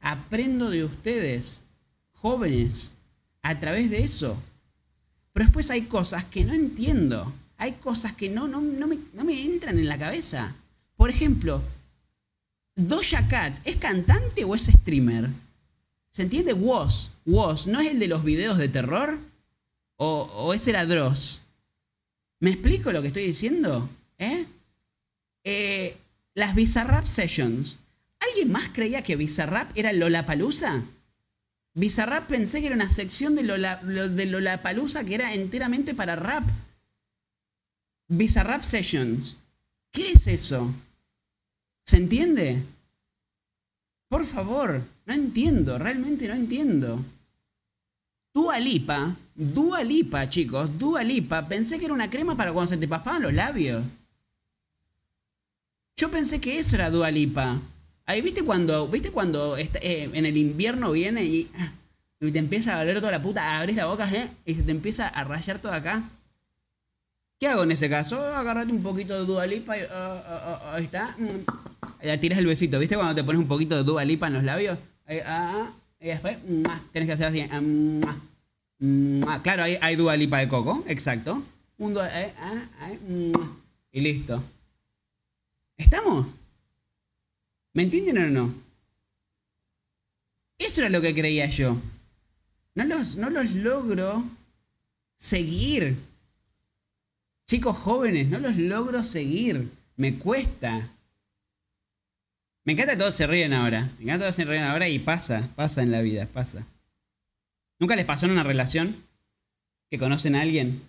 aprendo 0.01 0.69
de 0.69 0.83
ustedes, 0.83 1.61
jóvenes, 2.13 2.91
a 3.41 3.59
través 3.59 3.89
de 3.89 4.03
eso. 4.03 4.37
Pero 5.33 5.45
después 5.45 5.69
hay 5.71 5.83
cosas 5.83 6.25
que 6.25 6.43
no 6.43 6.53
entiendo, 6.53 7.31
hay 7.57 7.73
cosas 7.73 8.13
que 8.13 8.29
no, 8.29 8.47
no, 8.47 8.61
me, 8.61 8.97
no 9.13 9.23
me 9.23 9.45
entran 9.45 9.77
en 9.77 9.87
la 9.87 9.97
cabeza. 9.97 10.55
Por 10.97 11.09
ejemplo, 11.09 11.61
Doja 12.75 13.27
Cat, 13.27 13.59
¿es 13.65 13.77
cantante 13.77 14.43
o 14.43 14.55
es 14.55 14.63
streamer? 14.63 15.29
¿Se 16.11 16.23
entiende? 16.23 16.53
Was. 16.53 17.11
Was. 17.25 17.67
¿No 17.67 17.79
es 17.79 17.91
el 17.91 17.99
de 17.99 18.07
los 18.07 18.23
videos 18.23 18.57
de 18.57 18.67
terror? 18.67 19.17
¿O, 19.97 20.29
o 20.35 20.53
es 20.53 20.67
el 20.67 20.75
Adros? 20.75 21.41
¿Me 22.39 22.49
explico 22.49 22.91
lo 22.91 23.01
que 23.01 23.07
estoy 23.07 23.23
diciendo? 23.23 23.87
¿Eh? 24.17 24.45
eh 25.43 25.97
las 26.33 26.55
Bizarrap 26.55 27.05
Sessions. 27.05 27.77
¿Alguien 28.31 28.51
más 28.51 28.69
creía 28.69 29.03
que 29.03 29.17
Bizarrap 29.17 29.71
era 29.75 29.91
Lollapalooza? 29.91 30.83
Bizarrap 31.73 32.27
pensé 32.27 32.61
que 32.61 32.67
era 32.67 32.75
una 32.75 32.89
sección 32.89 33.35
de, 33.35 33.43
Lola, 33.43 33.77
de 33.77 34.25
Lollapalooza 34.25 35.03
que 35.03 35.15
era 35.15 35.33
enteramente 35.33 35.93
para 35.93 36.15
rap. 36.15 36.43
Bizarrap 38.07 38.61
Sessions. 38.63 39.35
¿Qué 39.91 40.13
es 40.13 40.27
eso? 40.27 40.73
¿Se 41.85 41.97
entiende? 41.97 42.63
Por 44.07 44.25
favor, 44.25 44.81
no 45.05 45.13
entiendo, 45.13 45.77
realmente 45.77 46.27
no 46.27 46.33
entiendo. 46.33 47.03
Dua 48.33 48.59
Lipa, 48.59 49.15
Dua 49.35 49.83
Lipa, 49.83 50.29
chicos, 50.29 50.77
Dua 50.79 51.03
Lipa, 51.03 51.47
pensé 51.49 51.79
que 51.79 51.85
era 51.85 51.93
una 51.93 52.09
crema 52.09 52.37
para 52.37 52.53
cuando 52.53 52.69
se 52.69 52.77
te 52.77 52.87
pasaban 52.87 53.23
los 53.23 53.33
labios. 53.33 53.83
Yo 55.97 56.09
pensé 56.09 56.39
que 56.39 56.59
eso 56.59 56.75
era 56.75 56.89
Dua 56.89 57.11
Lipa. 57.11 57.59
Ahí, 58.05 58.21
¿viste 58.21 58.43
cuando, 58.43 58.87
¿viste 58.87 59.11
cuando 59.11 59.57
eh, 59.57 59.69
en 59.81 60.25
el 60.25 60.37
invierno 60.37 60.91
viene 60.91 61.23
y, 61.23 61.49
te 62.19 62.37
empieza 62.37 62.73
a 62.73 62.77
valer 62.77 62.99
toda 62.99 63.11
la 63.11 63.21
puta, 63.21 63.57
abrís 63.57 63.75
la 63.75 63.85
boca 63.85 64.07
¿eh? 64.11 64.29
y 64.45 64.53
se 64.53 64.63
te 64.63 64.71
empieza 64.71 65.07
a 65.07 65.23
rayar 65.23 65.59
todo 65.59 65.73
acá? 65.73 66.03
¿Qué 67.39 67.47
hago 67.47 67.63
en 67.63 67.71
ese 67.71 67.89
caso? 67.89 68.23
Agarrate 68.23 68.71
un 68.71 68.83
poquito 68.83 69.19
de 69.19 69.25
Dua 69.25 69.47
Lipa 69.47 69.75
y 69.75 69.81
ah, 69.81 69.87
ah, 69.91 70.61
ah, 70.63 70.75
ahí 70.75 70.83
está. 70.83 71.15
Ya 72.03 72.19
tiras 72.19 72.37
el 72.37 72.45
besito, 72.45 72.77
¿viste? 72.77 72.95
Cuando 72.95 73.15
te 73.15 73.23
pones 73.23 73.41
un 73.41 73.47
poquito 73.47 73.75
de 73.75 73.83
Dua 73.83 74.05
Lipa 74.05 74.27
en 74.27 74.33
los 74.33 74.43
labios. 74.43 74.77
y 75.07 76.05
después 76.05 76.37
tienes 76.91 77.07
que 77.07 77.13
hacer 77.13 77.25
así. 77.25 77.47
claro, 79.41 79.63
hay, 79.63 79.79
hay 79.81 79.95
Dua 79.95 80.15
Lipa 80.15 80.37
de 80.37 80.47
coco, 80.47 80.83
exacto. 80.87 81.43
Un 81.79 81.97
eh, 81.97 82.33
y 83.91 84.01
listo. 84.01 84.43
¿Estamos? 85.77 86.27
¿Me 87.73 87.83
entienden 87.83 88.17
o 88.17 88.29
no? 88.29 88.53
Eso 90.57 90.81
era 90.81 90.89
lo 90.89 91.01
que 91.01 91.13
creía 91.13 91.47
yo. 91.47 91.77
No 92.75 92.85
los, 92.85 93.15
no 93.15 93.29
los 93.29 93.51
logro 93.51 94.23
seguir. 95.17 95.97
Chicos 97.47 97.77
jóvenes, 97.77 98.27
no 98.27 98.39
los 98.39 98.55
logro 98.57 99.03
seguir. 99.03 99.69
Me 99.95 100.17
cuesta. 100.17 100.89
Me 102.63 102.73
encanta 102.73 102.93
que 102.93 102.99
todos 102.99 103.15
se 103.15 103.27
ríen 103.27 103.53
ahora. 103.53 103.91
Me 103.97 104.03
encanta 104.03 104.19
que 104.19 104.19
todos 104.19 104.35
se 104.35 104.45
ríen 104.45 104.63
ahora 104.63 104.87
y 104.87 104.99
pasa, 104.99 105.49
pasa 105.55 105.81
en 105.81 105.91
la 105.91 106.01
vida, 106.01 106.27
pasa. 106.27 106.65
¿Nunca 107.79 107.95
les 107.95 108.05
pasó 108.05 108.25
en 108.25 108.33
una 108.33 108.43
relación 108.43 109.03
que 109.89 109.97
conocen 109.97 110.35
a 110.35 110.41
alguien? 110.41 110.83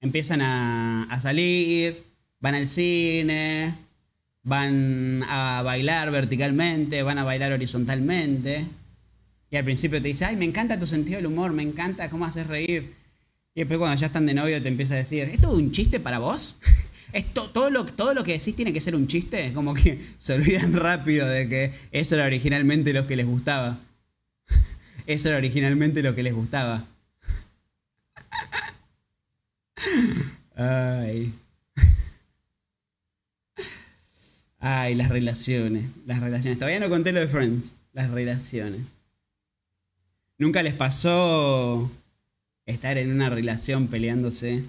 Empiezan 0.00 0.42
a, 0.42 1.04
a 1.04 1.20
salir, 1.20 2.04
van 2.40 2.56
al 2.56 2.66
cine, 2.66 3.85
van 4.46 5.24
a 5.28 5.60
bailar 5.62 6.12
verticalmente, 6.12 7.02
van 7.02 7.18
a 7.18 7.24
bailar 7.24 7.52
horizontalmente. 7.52 8.66
Y 9.50 9.56
al 9.56 9.64
principio 9.64 10.00
te 10.00 10.08
dice, 10.08 10.24
ay, 10.24 10.36
me 10.36 10.44
encanta 10.44 10.78
tu 10.78 10.86
sentido 10.86 11.16
del 11.16 11.26
humor, 11.26 11.52
me 11.52 11.64
encanta 11.64 12.08
cómo 12.08 12.24
haces 12.24 12.46
reír. 12.46 12.94
Y 13.54 13.60
después 13.60 13.78
cuando 13.78 14.00
ya 14.00 14.06
están 14.06 14.24
de 14.24 14.34
novio 14.34 14.62
te 14.62 14.68
empieza 14.68 14.94
a 14.94 14.98
decir, 14.98 15.24
¿esto 15.24 15.52
es 15.52 15.58
un 15.58 15.72
chiste 15.72 15.98
para 15.98 16.20
vos? 16.20 16.56
Todo, 17.32 17.70
lo, 17.70 17.86
todo 17.86 18.12
lo 18.12 18.24
que 18.24 18.32
decís 18.32 18.54
tiene 18.54 18.74
que 18.74 18.80
ser 18.80 18.94
un 18.94 19.06
chiste. 19.06 19.46
Es 19.46 19.52
como 19.52 19.72
que 19.72 20.00
se 20.18 20.34
olvidan 20.34 20.74
rápido 20.74 21.26
de 21.26 21.48
que 21.48 21.72
eso 21.90 22.14
era 22.14 22.26
originalmente 22.26 22.92
lo 22.92 23.06
que 23.06 23.16
les 23.16 23.26
gustaba. 23.26 23.80
Eso 25.06 25.28
era 25.28 25.38
originalmente 25.38 26.02
lo 26.02 26.14
que 26.14 26.22
les 26.24 26.34
gustaba. 26.34 26.84
Ay. 30.56 31.32
Ay, 34.68 34.96
las 34.96 35.10
relaciones. 35.10 35.84
Las 36.06 36.18
relaciones. 36.18 36.58
Todavía 36.58 36.80
no 36.80 36.88
conté 36.88 37.12
lo 37.12 37.20
de 37.20 37.28
Friends. 37.28 37.76
Las 37.92 38.10
relaciones. 38.10 38.80
¿Nunca 40.38 40.60
les 40.64 40.74
pasó 40.74 41.88
estar 42.64 42.98
en 42.98 43.12
una 43.12 43.30
relación 43.30 43.86
peleándose? 43.86 44.64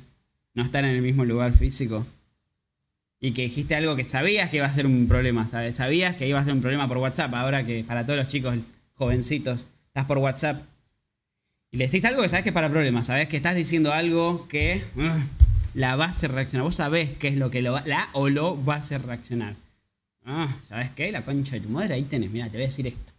No 0.53 0.61
estar 0.61 0.85
en 0.85 0.91
el 0.91 1.01
mismo 1.01 1.25
lugar 1.25 1.53
físico. 1.53 2.05
Y 3.19 3.31
que 3.31 3.41
dijiste 3.41 3.73
algo 3.73 3.95
que 3.95 4.03
sabías 4.03 4.51
que 4.51 4.57
iba 4.57 4.67
a 4.67 4.73
ser 4.73 4.85
un 4.85 5.07
problema, 5.07 5.47
¿sabes? 5.47 5.77
Sabías 5.77 6.15
que 6.15 6.27
iba 6.27 6.39
a 6.39 6.45
ser 6.45 6.53
un 6.53 6.61
problema 6.61 6.87
por 6.87 6.97
WhatsApp. 6.97 7.33
Ahora 7.33 7.65
que 7.65 7.83
para 7.83 8.05
todos 8.05 8.19
los 8.19 8.27
chicos 8.27 8.55
jovencitos, 8.93 9.65
estás 9.87 10.05
por 10.05 10.19
WhatsApp. 10.19 10.61
Y 11.71 11.77
le 11.77 11.85
decís 11.87 12.05
algo 12.05 12.21
que 12.21 12.29
sabes 12.29 12.43
que 12.43 12.49
es 12.49 12.53
para 12.53 12.69
problemas. 12.69 13.07
Sabes 13.07 13.27
que 13.29 13.37
estás 13.37 13.55
diciendo 13.55 13.91
algo 13.91 14.47
que 14.47 14.83
uh, 14.95 15.01
la 15.73 15.95
va 15.95 16.05
a 16.05 16.09
hacer 16.09 16.31
reaccionar. 16.33 16.65
Vos 16.65 16.75
sabés 16.75 17.09
qué 17.17 17.29
es 17.29 17.35
lo 17.35 17.49
que 17.49 17.63
lo 17.63 17.79
la 17.85 18.09
o 18.13 18.29
lo 18.29 18.63
va 18.63 18.75
a 18.75 18.77
hacer 18.77 19.01
reaccionar. 19.01 19.55
Ah, 20.29 20.53
¿sabes 20.67 20.91
qué? 20.91 21.09
La 21.09 21.23
concha 21.23 21.55
de 21.55 21.61
tu 21.61 21.69
madre, 21.69 21.93
ahí 21.93 22.03
tenés. 22.03 22.29
Mira, 22.29 22.47
te 22.47 22.57
voy 22.57 22.63
a 22.63 22.65
decir 22.65 22.85
esto. 22.85 23.13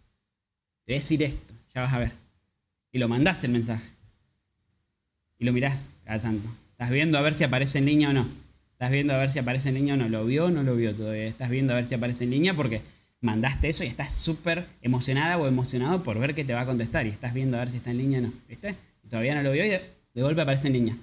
Te 0.85 0.93
voy 0.93 0.97
a 0.97 0.99
decir 0.99 1.23
esto. 1.23 1.53
Ya 1.73 1.81
vas 1.81 1.93
a 1.93 1.97
ver. 1.97 2.11
Y 2.91 2.99
lo 2.99 3.09
mandás 3.09 3.43
el 3.43 3.49
mensaje. 3.49 3.89
Y 5.39 5.45
lo 5.45 5.51
mirás 5.51 5.75
cada 6.05 6.21
tanto. 6.21 6.47
Estás 6.69 6.91
viendo 6.91 7.17
a 7.17 7.21
ver 7.21 7.33
si 7.33 7.43
aparece 7.43 7.79
en 7.79 7.85
línea 7.85 8.11
o 8.11 8.13
no. 8.13 8.27
Estás 8.73 8.91
viendo 8.91 9.15
a 9.15 9.17
ver 9.17 9.31
si 9.31 9.39
aparece 9.39 9.69
en 9.69 9.75
línea 9.75 9.95
o 9.95 9.97
no. 9.97 10.07
¿Lo 10.07 10.23
vio 10.23 10.45
o 10.45 10.51
no 10.51 10.61
lo 10.61 10.75
vio 10.75 10.93
todavía? 10.93 11.25
Estás 11.25 11.49
viendo 11.49 11.73
a 11.73 11.77
ver 11.77 11.85
si 11.85 11.95
aparece 11.95 12.25
en 12.25 12.29
línea 12.29 12.53
porque 12.53 12.83
mandaste 13.21 13.69
eso 13.69 13.83
y 13.83 13.87
estás 13.87 14.13
súper 14.13 14.67
emocionada 14.83 15.39
o 15.39 15.47
emocionado 15.47 16.03
por 16.03 16.19
ver 16.19 16.35
que 16.35 16.45
te 16.45 16.53
va 16.53 16.61
a 16.61 16.65
contestar. 16.67 17.07
Y 17.07 17.09
estás 17.09 17.33
viendo 17.33 17.57
a 17.57 17.61
ver 17.61 17.71
si 17.71 17.77
está 17.77 17.89
en 17.89 17.97
línea 17.97 18.19
o 18.19 18.21
no. 18.23 18.33
¿Viste? 18.47 18.75
Y 19.03 19.07
todavía 19.07 19.33
no 19.33 19.41
lo 19.41 19.51
vio 19.51 19.65
y 19.65 19.69
de, 19.69 19.81
golpe 20.13 20.41
aparece 20.41 20.67
en 20.67 20.73
línea. 20.73 20.97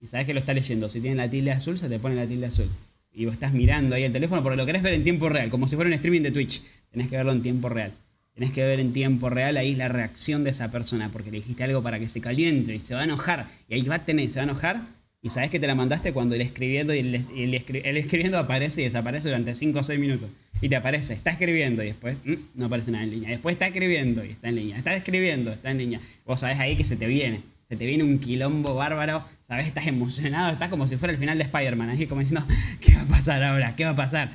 Y 0.00 0.06
sabes 0.06 0.24
que 0.24 0.34
lo 0.34 0.38
está 0.38 0.54
leyendo. 0.54 0.88
Si 0.88 1.00
tiene 1.00 1.16
la 1.16 1.28
tilde 1.28 1.50
azul, 1.50 1.78
se 1.78 1.88
te 1.88 1.98
pone 1.98 2.14
la 2.14 2.28
tilde 2.28 2.46
azul 2.46 2.70
y 3.12 3.24
vos 3.24 3.34
estás 3.34 3.52
mirando 3.52 3.96
ahí 3.96 4.04
el 4.04 4.12
teléfono 4.12 4.42
porque 4.42 4.56
lo 4.56 4.66
querés 4.66 4.82
ver 4.82 4.94
en 4.94 5.04
tiempo 5.04 5.28
real, 5.28 5.50
como 5.50 5.68
si 5.68 5.76
fuera 5.76 5.88
un 5.88 5.94
streaming 5.94 6.22
de 6.22 6.30
Twitch. 6.30 6.62
Tenés 6.90 7.08
que 7.08 7.16
verlo 7.16 7.32
en 7.32 7.42
tiempo 7.42 7.68
real. 7.68 7.92
Tenés 8.34 8.52
que 8.52 8.62
ver 8.64 8.78
en 8.78 8.92
tiempo 8.92 9.28
real 9.30 9.56
ahí 9.56 9.74
la 9.74 9.88
reacción 9.88 10.44
de 10.44 10.50
esa 10.50 10.70
persona, 10.70 11.10
porque 11.10 11.32
le 11.32 11.38
dijiste 11.38 11.64
algo 11.64 11.82
para 11.82 11.98
que 11.98 12.08
se 12.08 12.20
caliente 12.20 12.72
y 12.72 12.78
se 12.78 12.94
va 12.94 13.00
a 13.00 13.04
enojar. 13.04 13.48
Y 13.68 13.74
ahí 13.74 13.82
va 13.82 13.96
a 13.96 14.04
tener, 14.04 14.30
se 14.30 14.36
va 14.36 14.42
a 14.42 14.44
enojar. 14.44 14.82
Y 15.20 15.30
sabes 15.30 15.50
que 15.50 15.58
te 15.58 15.66
la 15.66 15.74
mandaste 15.74 16.12
cuando 16.12 16.36
el 16.36 16.42
escribiendo 16.42 16.94
y 16.94 17.00
el, 17.00 17.54
escribiendo 17.96 18.38
aparece 18.38 18.82
y 18.82 18.84
desaparece 18.84 19.26
durante 19.26 19.56
5 19.56 19.80
o 19.80 19.82
6 19.82 19.98
minutos. 19.98 20.30
Y 20.60 20.68
te 20.68 20.76
aparece, 20.76 21.14
está 21.14 21.32
escribiendo 21.32 21.82
y 21.82 21.86
después 21.86 22.16
mm, 22.24 22.34
no 22.54 22.66
aparece 22.66 22.92
nada 22.92 23.02
en 23.02 23.10
línea. 23.10 23.30
Después 23.30 23.54
está 23.54 23.66
escribiendo 23.66 24.24
y 24.24 24.30
está 24.30 24.48
en 24.48 24.54
línea. 24.54 24.78
Está 24.78 24.94
escribiendo, 24.94 25.50
está 25.50 25.72
en 25.72 25.78
línea. 25.78 26.00
Vos 26.24 26.38
sabés 26.38 26.60
ahí 26.60 26.76
que 26.76 26.84
se 26.84 26.96
te 26.96 27.08
viene. 27.08 27.40
Se 27.68 27.76
te 27.76 27.86
viene 27.86 28.02
un 28.04 28.18
quilombo 28.18 28.74
bárbaro 28.74 29.24
¿Sabes? 29.48 29.66
Estás 29.66 29.86
emocionado, 29.86 30.52
estás 30.52 30.68
como 30.68 30.86
si 30.86 30.98
fuera 30.98 31.14
el 31.14 31.18
final 31.18 31.38
de 31.38 31.44
Spider-Man, 31.44 31.88
así 31.88 32.06
como 32.06 32.20
diciendo, 32.20 32.46
¿qué 32.82 32.94
va 32.94 33.00
a 33.00 33.06
pasar 33.06 33.42
ahora? 33.42 33.74
¿Qué 33.74 33.84
va 33.84 33.92
a 33.92 33.96
pasar? 33.96 34.32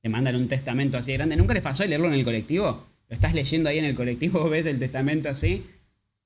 Te 0.00 0.08
mandan 0.08 0.34
un 0.34 0.48
testamento 0.48 0.96
así 0.96 1.10
de 1.10 1.18
grande. 1.18 1.36
¿Nunca 1.36 1.52
les 1.52 1.62
pasó 1.62 1.84
leerlo 1.84 2.08
en 2.08 2.14
el 2.14 2.24
colectivo? 2.24 2.86
Lo 3.08 3.14
estás 3.14 3.34
leyendo 3.34 3.68
ahí 3.68 3.78
en 3.78 3.84
el 3.84 3.94
colectivo, 3.94 4.48
ves 4.48 4.64
el 4.64 4.78
testamento 4.78 5.28
así 5.28 5.66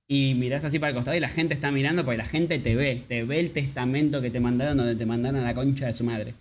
y 0.07 0.35
mirás 0.35 0.62
así 0.62 0.78
para 0.78 0.91
el 0.91 0.95
costado 0.95 1.16
y 1.16 1.20
la 1.20 1.28
gente 1.28 1.55
está 1.55 1.72
mirando 1.72 2.05
porque 2.05 2.18
la 2.18 2.24
gente 2.24 2.59
te 2.61 2.76
ve, 2.76 3.03
te 3.09 3.24
ve 3.24 3.41
el 3.41 3.51
testamento 3.51 4.20
que 4.20 4.30
te 4.30 4.39
mandaron 4.39 4.76
donde 4.76 4.95
te 4.95 5.07
mandaron 5.07 5.41
a 5.41 5.45
la 5.45 5.55
concha 5.55 5.87
de 5.87 5.93
su 5.93 6.05
madre. 6.05 6.35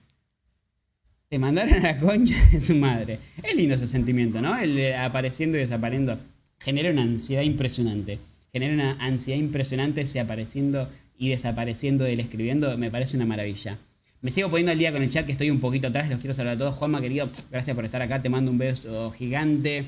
Te 1.30 1.40
mandaron 1.40 1.74
a 1.74 1.80
la 1.80 2.00
concha 2.00 2.36
de 2.52 2.62
su 2.62 2.76
madre. 2.76 3.18
Es 3.42 3.56
lindo 3.56 3.74
ese 3.74 3.88
sentimiento, 3.88 4.42
¿no? 4.42 4.60
El 4.60 4.94
apareciendo 4.94 5.58
y 5.58 5.62
desapareciendo. 5.62 6.20
Genera 6.60 6.92
una 6.92 7.02
ansiedad 7.02 7.42
impresionante. 7.42 8.20
Genera 8.54 8.74
una 8.76 8.92
ansiedad 9.04 9.40
impresionante 9.40 10.02
ese 10.02 10.20
apareciendo 10.20 10.88
y 11.18 11.30
desapareciendo 11.30 12.04
del 12.04 12.20
escribiendo, 12.20 12.78
me 12.78 12.92
parece 12.92 13.18
una 13.18 13.26
maravilla. 13.26 13.80
Me 14.22 14.30
sigo 14.30 14.52
poniendo 14.52 14.72
al 14.72 14.78
día 14.78 14.92
con 14.92 15.02
el 15.02 15.10
chat 15.10 15.26
que 15.26 15.32
estoy 15.32 15.50
un 15.50 15.60
poquito 15.60 15.88
atrás, 15.88 16.08
los 16.08 16.20
quiero 16.20 16.36
saludar 16.36 16.56
a 16.56 16.60
todos. 16.60 16.76
Juanma, 16.76 17.02
querido, 17.02 17.32
gracias 17.50 17.76
por 17.76 17.84
estar 17.84 18.04
acá, 18.04 18.22
te 18.22 18.30
mando 18.30 18.52
un 18.52 18.60
beso 18.60 19.10
gigante. 19.10 19.86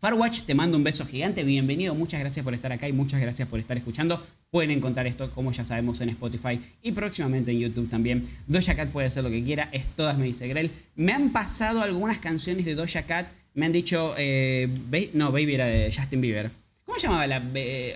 Farwatch, 0.00 0.40
te 0.40 0.56
mando 0.56 0.76
un 0.76 0.82
beso 0.82 1.06
gigante, 1.06 1.44
bienvenido, 1.44 1.94
muchas 1.94 2.18
gracias 2.18 2.42
por 2.42 2.52
estar 2.52 2.72
acá 2.72 2.88
y 2.88 2.92
muchas 2.92 3.20
gracias 3.20 3.46
por 3.46 3.60
estar 3.60 3.76
escuchando. 3.76 4.20
Pueden 4.50 4.72
encontrar 4.72 5.06
esto, 5.06 5.30
como 5.30 5.52
ya 5.52 5.64
sabemos, 5.64 6.00
en 6.00 6.08
Spotify 6.08 6.58
y 6.82 6.90
próximamente 6.90 7.52
en 7.52 7.60
YouTube 7.60 7.88
también. 7.88 8.24
Doja 8.48 8.74
Cat 8.74 8.88
puede 8.88 9.06
hacer 9.06 9.22
lo 9.22 9.30
que 9.30 9.44
quiera, 9.44 9.68
es 9.70 9.86
todas, 9.94 10.18
me 10.18 10.24
dice 10.24 10.48
Grell. 10.48 10.72
Me 10.96 11.12
han 11.12 11.30
pasado 11.30 11.80
algunas 11.80 12.18
canciones 12.18 12.64
de 12.64 12.74
Doja 12.74 13.04
Cat, 13.04 13.30
me 13.54 13.66
han 13.66 13.72
dicho, 13.72 14.16
eh, 14.18 14.68
no, 15.14 15.30
Baby 15.30 15.54
era 15.54 15.66
de 15.66 15.94
Justin 15.96 16.20
Bieber 16.20 16.61
¿Cómo 16.84 16.98
llamaba 16.98 17.26
la 17.26 17.42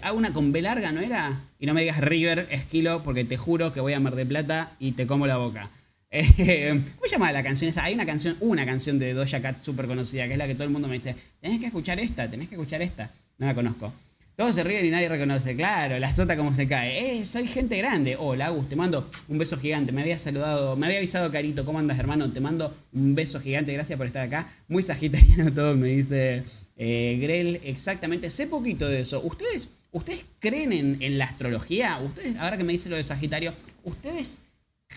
ah, 0.03 0.12
una 0.12 0.32
con 0.32 0.53
B 0.53 0.62
larga, 0.62 0.93
no 0.93 1.01
era? 1.01 1.41
Y 1.59 1.66
no 1.66 1.74
me 1.74 1.82
digas 1.82 2.01
River, 2.01 2.47
Esquilo, 2.51 3.03
porque 3.03 3.24
te 3.24 3.37
juro 3.37 3.72
que 3.72 3.80
voy 3.80 3.93
a 3.93 4.01
Mar 4.01 4.14
de 4.14 4.26
Plata 4.26 4.72
y 4.78 4.93
te 4.93 5.07
como 5.07 5.26
la 5.26 5.37
boca. 5.37 5.70
Eh, 6.09 6.80
¿Cómo 6.95 7.11
llamaba 7.11 7.32
la 7.32 7.43
canción 7.43 7.68
esa? 7.68 7.84
Hay 7.84 7.93
una 7.93 8.07
canción, 8.07 8.37
una 8.41 8.64
canción 8.64 8.99
de 8.99 9.12
Doja 9.12 9.43
Cat 9.43 9.59
súper 9.59 9.87
conocida, 9.87 10.26
que 10.26 10.32
es 10.32 10.39
la 10.39 10.47
que 10.47 10.55
todo 10.55 10.64
el 10.64 10.70
mundo 10.70 10.89
me 10.89 10.95
dice, 10.95 11.14
tenés 11.41 11.61
que 11.61 11.66
escuchar 11.66 11.99
esta, 12.01 12.30
tenés 12.30 12.49
que 12.49 12.55
escuchar 12.55 12.80
esta. 12.80 13.11
No 13.37 13.47
la 13.47 13.55
conozco. 13.55 13.93
Todos 14.37 14.55
se 14.55 14.62
ríen 14.62 14.87
y 14.87 14.91
nadie 14.91 15.09
reconoce. 15.09 15.57
Claro, 15.57 15.99
la 15.99 16.14
sota 16.14 16.37
como 16.37 16.53
se 16.53 16.68
cae. 16.68 17.20
Eh, 17.20 17.26
soy 17.26 17.47
gente 17.47 17.76
grande. 17.78 18.16
Hola, 18.18 18.47
Agus, 18.47 18.68
te 18.68 18.76
mando 18.76 19.11
un 19.28 19.39
beso 19.39 19.57
gigante. 19.59 19.93
Me 19.93 20.03
había 20.03 20.18
saludado, 20.18 20.76
me 20.76 20.87
había 20.87 20.99
avisado 20.99 21.30
Carito. 21.30 21.64
¿Cómo 21.64 21.78
andas, 21.78 21.99
hermano? 21.99 22.30
Te 22.30 22.41
mando 22.41 22.74
un 22.93 23.14
beso 23.14 23.41
gigante. 23.41 23.72
Gracias 23.72 23.97
por 23.97 24.07
estar 24.07 24.22
acá. 24.22 24.49
Muy 24.68 24.82
sagitariano 24.82 25.53
todo, 25.53 25.74
me 25.74 25.89
dice 25.89 26.45
eh, 26.77 27.18
Grell, 27.20 27.61
exactamente. 27.64 28.31
Sé 28.31 28.47
poquito 28.47 28.89
de 28.89 29.01
eso. 29.01 29.20
¿Ustedes, 29.22 29.68
ustedes 29.93 30.24
creen 30.39 30.99
en, 31.01 31.18
la 31.18 31.24
astrología? 31.24 31.99
Ustedes, 31.99 32.37
ahora 32.37 32.59
que 32.59 32.64
me 32.64 32.72
dice 32.72 32.89
lo 32.89 32.97
de 32.97 33.03
Sagitario, 33.03 33.55
¿ustedes 33.85 34.41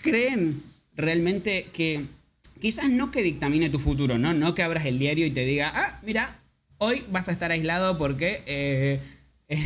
creen 0.01 0.61
realmente 0.95 1.67
que 1.71 2.05
quizás 2.59 2.89
no 2.89 3.11
que 3.11 3.23
dictamine 3.23 3.69
tu 3.69 3.79
futuro, 3.79 4.17
¿no? 4.17 4.33
No 4.33 4.53
que 4.53 4.63
abras 4.63 4.85
el 4.85 4.99
diario 4.99 5.25
y 5.25 5.31
te 5.31 5.45
diga, 5.45 5.71
ah, 5.73 5.99
mira, 6.03 6.39
hoy 6.77 7.03
vas 7.09 7.29
a 7.29 7.31
estar 7.31 7.51
aislado 7.51 7.97
porque 7.97 8.41
eh, 8.45 8.99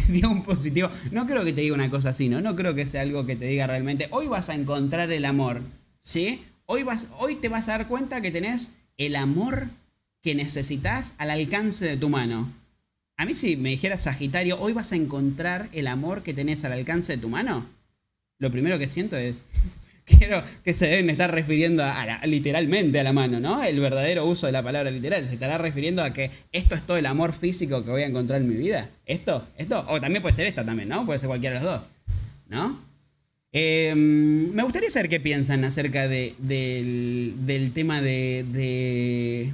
dio 0.08 0.30
un 0.30 0.44
positivo. 0.44 0.90
No 1.12 1.26
creo 1.26 1.44
que 1.44 1.54
te 1.54 1.62
diga 1.62 1.74
una 1.74 1.90
cosa 1.90 2.10
así, 2.10 2.30
¿no? 2.30 2.42
No 2.42 2.56
creo 2.56 2.76
que 2.76 2.86
sea 2.86 3.02
algo 3.02 3.26
que 3.26 3.36
te 3.36 3.46
diga 3.46 3.66
realmente, 3.66 4.08
hoy 4.12 4.28
vas 4.28 4.50
a 4.50 4.56
encontrar 4.56 5.12
el 5.12 5.26
amor, 5.26 5.62
¿sí? 6.02 6.44
Hoy, 6.66 6.84
vas, 6.84 7.08
hoy 7.18 7.36
te 7.36 7.50
vas 7.50 7.68
a 7.70 7.78
dar 7.78 7.88
cuenta 7.88 8.22
que 8.22 8.32
tenés 8.32 8.70
el 8.98 9.16
amor 9.16 9.68
que 10.24 10.34
necesitas 10.34 11.14
al 11.18 11.30
alcance 11.30 11.86
de 11.86 11.98
tu 11.98 12.10
mano. 12.10 12.50
A 13.18 13.26
mí 13.26 13.34
si 13.34 13.58
me 13.58 13.70
dijera 13.70 13.98
Sagitario, 13.98 14.60
hoy 14.60 14.74
vas 14.74 14.94
a 14.94 14.96
encontrar 14.96 15.68
el 15.74 15.86
amor 15.86 16.24
que 16.24 16.34
tenés 16.34 16.64
al 16.66 16.72
alcance 16.72 17.14
de 17.14 17.22
tu 17.22 17.30
mano. 17.30 17.66
Lo 18.40 18.50
primero 18.50 18.80
que 18.80 18.88
siento 18.88 19.18
es, 19.18 19.36
quiero 20.06 20.42
que 20.64 20.74
se 20.74 20.88
deben 20.88 21.10
estar 21.10 21.30
refiriendo 21.30 21.84
literalmente 22.24 23.02
a 23.02 23.04
la 23.04 23.12
mano, 23.12 23.42
¿no? 23.42 23.64
El 23.64 23.80
verdadero 23.82 24.26
uso 24.26 24.48
de 24.48 24.54
la 24.54 24.64
palabra 24.64 24.90
literal. 24.90 25.28
Se 25.28 25.34
estará 25.34 25.58
refiriendo 25.58 26.02
a 26.02 26.14
que 26.14 26.32
esto 26.54 26.74
es 26.76 26.86
todo 26.86 26.98
el 26.98 27.06
amor 27.06 27.34
físico 27.34 27.84
que 27.84 27.92
voy 27.92 28.04
a 28.04 28.08
encontrar 28.08 28.42
en 28.42 28.48
mi 28.48 28.56
vida. 28.56 28.90
Esto, 29.06 29.46
esto, 29.58 29.86
o 29.90 30.00
también 30.00 30.22
puede 30.22 30.36
ser 30.36 30.48
esta 30.48 30.66
también, 30.66 30.88
¿no? 30.88 31.06
Puede 31.06 31.20
ser 31.20 31.28
cualquiera 31.28 31.60
de 31.60 31.66
los 31.66 31.74
dos, 31.74 31.84
¿no? 32.48 32.80
Em, 33.52 34.52
me 34.54 34.64
gustaría 34.64 34.90
saber 34.90 35.10
qué 35.10 35.20
piensan 35.20 35.64
acerca 35.66 36.08
del 36.08 37.72
tema 37.74 38.02
de 38.02 39.52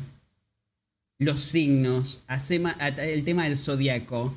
los 1.19 1.43
signos, 1.43 2.23
el 2.97 3.23
tema 3.25 3.43
del 3.43 3.57
zodiaco. 3.57 4.33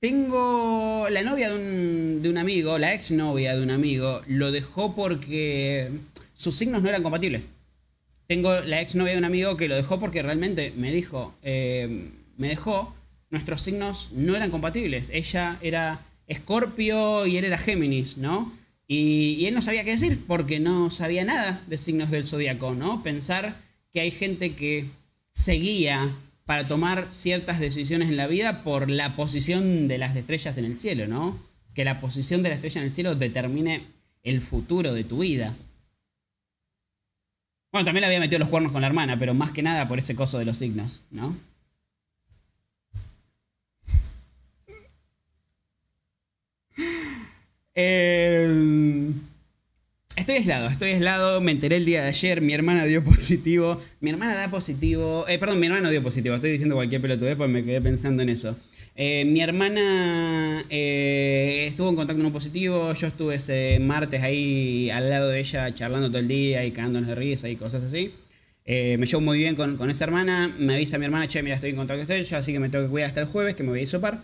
Tengo 0.00 1.06
la 1.10 1.22
novia 1.22 1.50
de 1.50 1.56
un, 1.56 2.22
de 2.22 2.30
un 2.30 2.38
amigo, 2.38 2.78
la 2.78 2.94
exnovia 2.94 3.54
de 3.54 3.62
un 3.62 3.70
amigo, 3.70 4.22
lo 4.26 4.50
dejó 4.50 4.94
porque 4.94 5.90
sus 6.34 6.56
signos 6.56 6.82
no 6.82 6.88
eran 6.88 7.02
compatibles. 7.02 7.44
Tengo 8.26 8.60
la 8.60 8.80
exnovia 8.80 9.12
de 9.12 9.18
un 9.18 9.26
amigo 9.26 9.56
que 9.56 9.68
lo 9.68 9.76
dejó 9.76 10.00
porque 10.00 10.22
realmente 10.22 10.72
me 10.76 10.90
dijo, 10.90 11.34
eh, 11.42 12.08
me 12.38 12.48
dejó, 12.48 12.94
nuestros 13.30 13.60
signos 13.60 14.08
no 14.12 14.34
eran 14.34 14.50
compatibles. 14.50 15.10
Ella 15.12 15.58
era 15.60 16.00
Escorpio 16.26 17.26
y 17.26 17.36
él 17.36 17.44
era 17.44 17.58
Géminis, 17.58 18.16
¿no? 18.16 18.52
Y, 18.88 19.36
y, 19.38 19.46
él 19.46 19.54
no 19.54 19.62
sabía 19.62 19.84
qué 19.84 19.92
decir 19.92 20.18
porque 20.26 20.60
no 20.60 20.90
sabía 20.90 21.24
nada 21.24 21.62
de 21.66 21.78
signos 21.78 22.10
del 22.10 22.26
zodiaco, 22.26 22.74
¿no? 22.74 23.02
Pensar 23.02 23.56
que 23.92 24.00
hay 24.00 24.10
gente 24.10 24.54
que 24.54 24.86
se 25.32 25.52
guía 25.54 26.14
para 26.44 26.66
tomar 26.66 27.08
ciertas 27.10 27.60
decisiones 27.60 28.08
en 28.08 28.16
la 28.16 28.26
vida 28.26 28.62
por 28.62 28.90
la 28.90 29.16
posición 29.16 29.88
de 29.88 29.98
las 29.98 30.14
estrellas 30.16 30.56
en 30.58 30.64
el 30.64 30.76
cielo, 30.76 31.06
¿no? 31.06 31.38
Que 31.74 31.84
la 31.84 32.00
posición 32.00 32.42
de 32.42 32.50
la 32.50 32.56
estrella 32.56 32.80
en 32.80 32.86
el 32.86 32.92
cielo 32.92 33.14
determine 33.14 33.86
el 34.22 34.40
futuro 34.40 34.92
de 34.92 35.04
tu 35.04 35.18
vida. 35.18 35.54
Bueno, 37.72 37.86
también 37.86 38.04
había 38.04 38.20
metido 38.20 38.38
los 38.38 38.48
cuernos 38.48 38.72
con 38.72 38.82
la 38.82 38.88
hermana, 38.88 39.18
pero 39.18 39.34
más 39.34 39.50
que 39.50 39.62
nada 39.62 39.88
por 39.88 39.98
ese 39.98 40.14
coso 40.14 40.38
de 40.38 40.44
los 40.44 40.58
signos, 40.58 41.02
¿no? 41.10 41.36
Eh, 47.74 49.10
estoy 50.22 50.36
aislado, 50.36 50.68
estoy 50.68 50.90
aislado. 50.92 51.40
Me 51.40 51.52
enteré 51.52 51.76
el 51.76 51.84
día 51.84 52.02
de 52.02 52.08
ayer. 52.08 52.40
Mi 52.40 52.52
hermana 52.52 52.84
dio 52.84 53.02
positivo. 53.04 53.80
Mi 54.00 54.10
hermana 54.10 54.34
da 54.34 54.50
positivo. 54.50 55.26
Eh, 55.28 55.38
perdón, 55.38 55.60
mi 55.60 55.66
hermana 55.66 55.84
no 55.84 55.90
dio 55.90 56.02
positivo. 56.02 56.34
Estoy 56.34 56.52
diciendo 56.52 56.74
cualquier 56.74 57.00
pelotudez 57.00 57.36
porque 57.36 57.52
me 57.52 57.64
quedé 57.64 57.80
pensando 57.80 58.22
en 58.22 58.28
eso. 58.28 58.56
Eh, 58.94 59.24
mi 59.24 59.40
hermana 59.40 60.64
eh, 60.68 61.66
estuvo 61.66 61.88
en 61.88 61.96
contacto 61.96 62.18
con 62.18 62.26
un 62.26 62.32
positivo. 62.32 62.92
Yo 62.94 63.06
estuve 63.06 63.34
ese 63.36 63.78
martes 63.80 64.22
ahí 64.22 64.90
al 64.90 65.10
lado 65.10 65.28
de 65.28 65.40
ella 65.40 65.74
charlando 65.74 66.08
todo 66.08 66.18
el 66.18 66.28
día 66.28 66.64
y 66.64 66.70
cagándonos 66.70 67.08
de 67.08 67.14
risa 67.14 67.48
y 67.48 67.56
cosas 67.56 67.82
así. 67.82 68.12
Me 68.64 69.04
llevo 69.04 69.20
muy 69.20 69.38
bien 69.38 69.56
con, 69.56 69.76
con, 69.76 69.90
esa 69.90 70.04
hermana. 70.04 70.54
Me 70.56 70.74
avisa 70.74 70.98
mi 70.98 71.04
hermana, 71.04 71.26
che, 71.26 71.42
mira, 71.42 71.56
estoy 71.56 71.70
en 71.70 71.76
contacto 71.76 72.06
con 72.06 72.14
ella, 72.14 72.38
así 72.38 72.52
que 72.52 72.60
me 72.60 72.68
tengo 72.68 72.84
que 72.84 72.90
cuidar 72.90 73.08
hasta 73.08 73.20
el 73.20 73.26
jueves, 73.26 73.56
que 73.56 73.64
me 73.64 73.70
voy 73.70 73.80
a 73.80 73.82
isopar. 73.82 74.22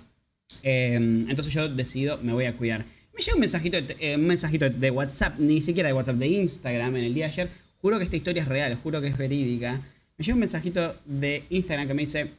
entonces 0.63 1.53
yo 1.53 1.69
decido, 1.69 2.19
me 2.23 2.33
voy 2.33 2.45
a 2.45 2.57
cuidar. 2.57 2.85
Me 3.19 3.25
llega 3.25 3.35
un 3.35 3.41
mensajito, 3.41 3.83
de, 3.83 4.15
un 4.15 4.27
mensajito 4.29 4.71
de 4.71 4.91
WhatsApp, 4.93 5.41
ni 5.41 5.61
siquiera 5.61 5.89
de 5.89 5.93
WhatsApp, 5.93 6.15
de 6.15 6.29
Instagram 6.29 6.99
en 6.99 7.05
el 7.05 7.15
día 7.15 7.27
de 7.27 7.33
ayer. 7.33 7.51
Juro 7.83 7.99
que 7.99 8.05
esta 8.05 8.15
historia 8.15 8.43
es 8.43 8.49
real, 8.49 8.79
juro 8.81 9.01
que 9.01 9.09
es 9.09 9.19
verídica. 9.19 9.81
Me 10.17 10.25
llega 10.25 10.35
un 10.35 10.41
mensajito 10.41 10.95
de 11.05 11.43
Instagram 11.51 11.89
que 11.89 11.95
me 11.95 12.03
dice, 12.03 12.31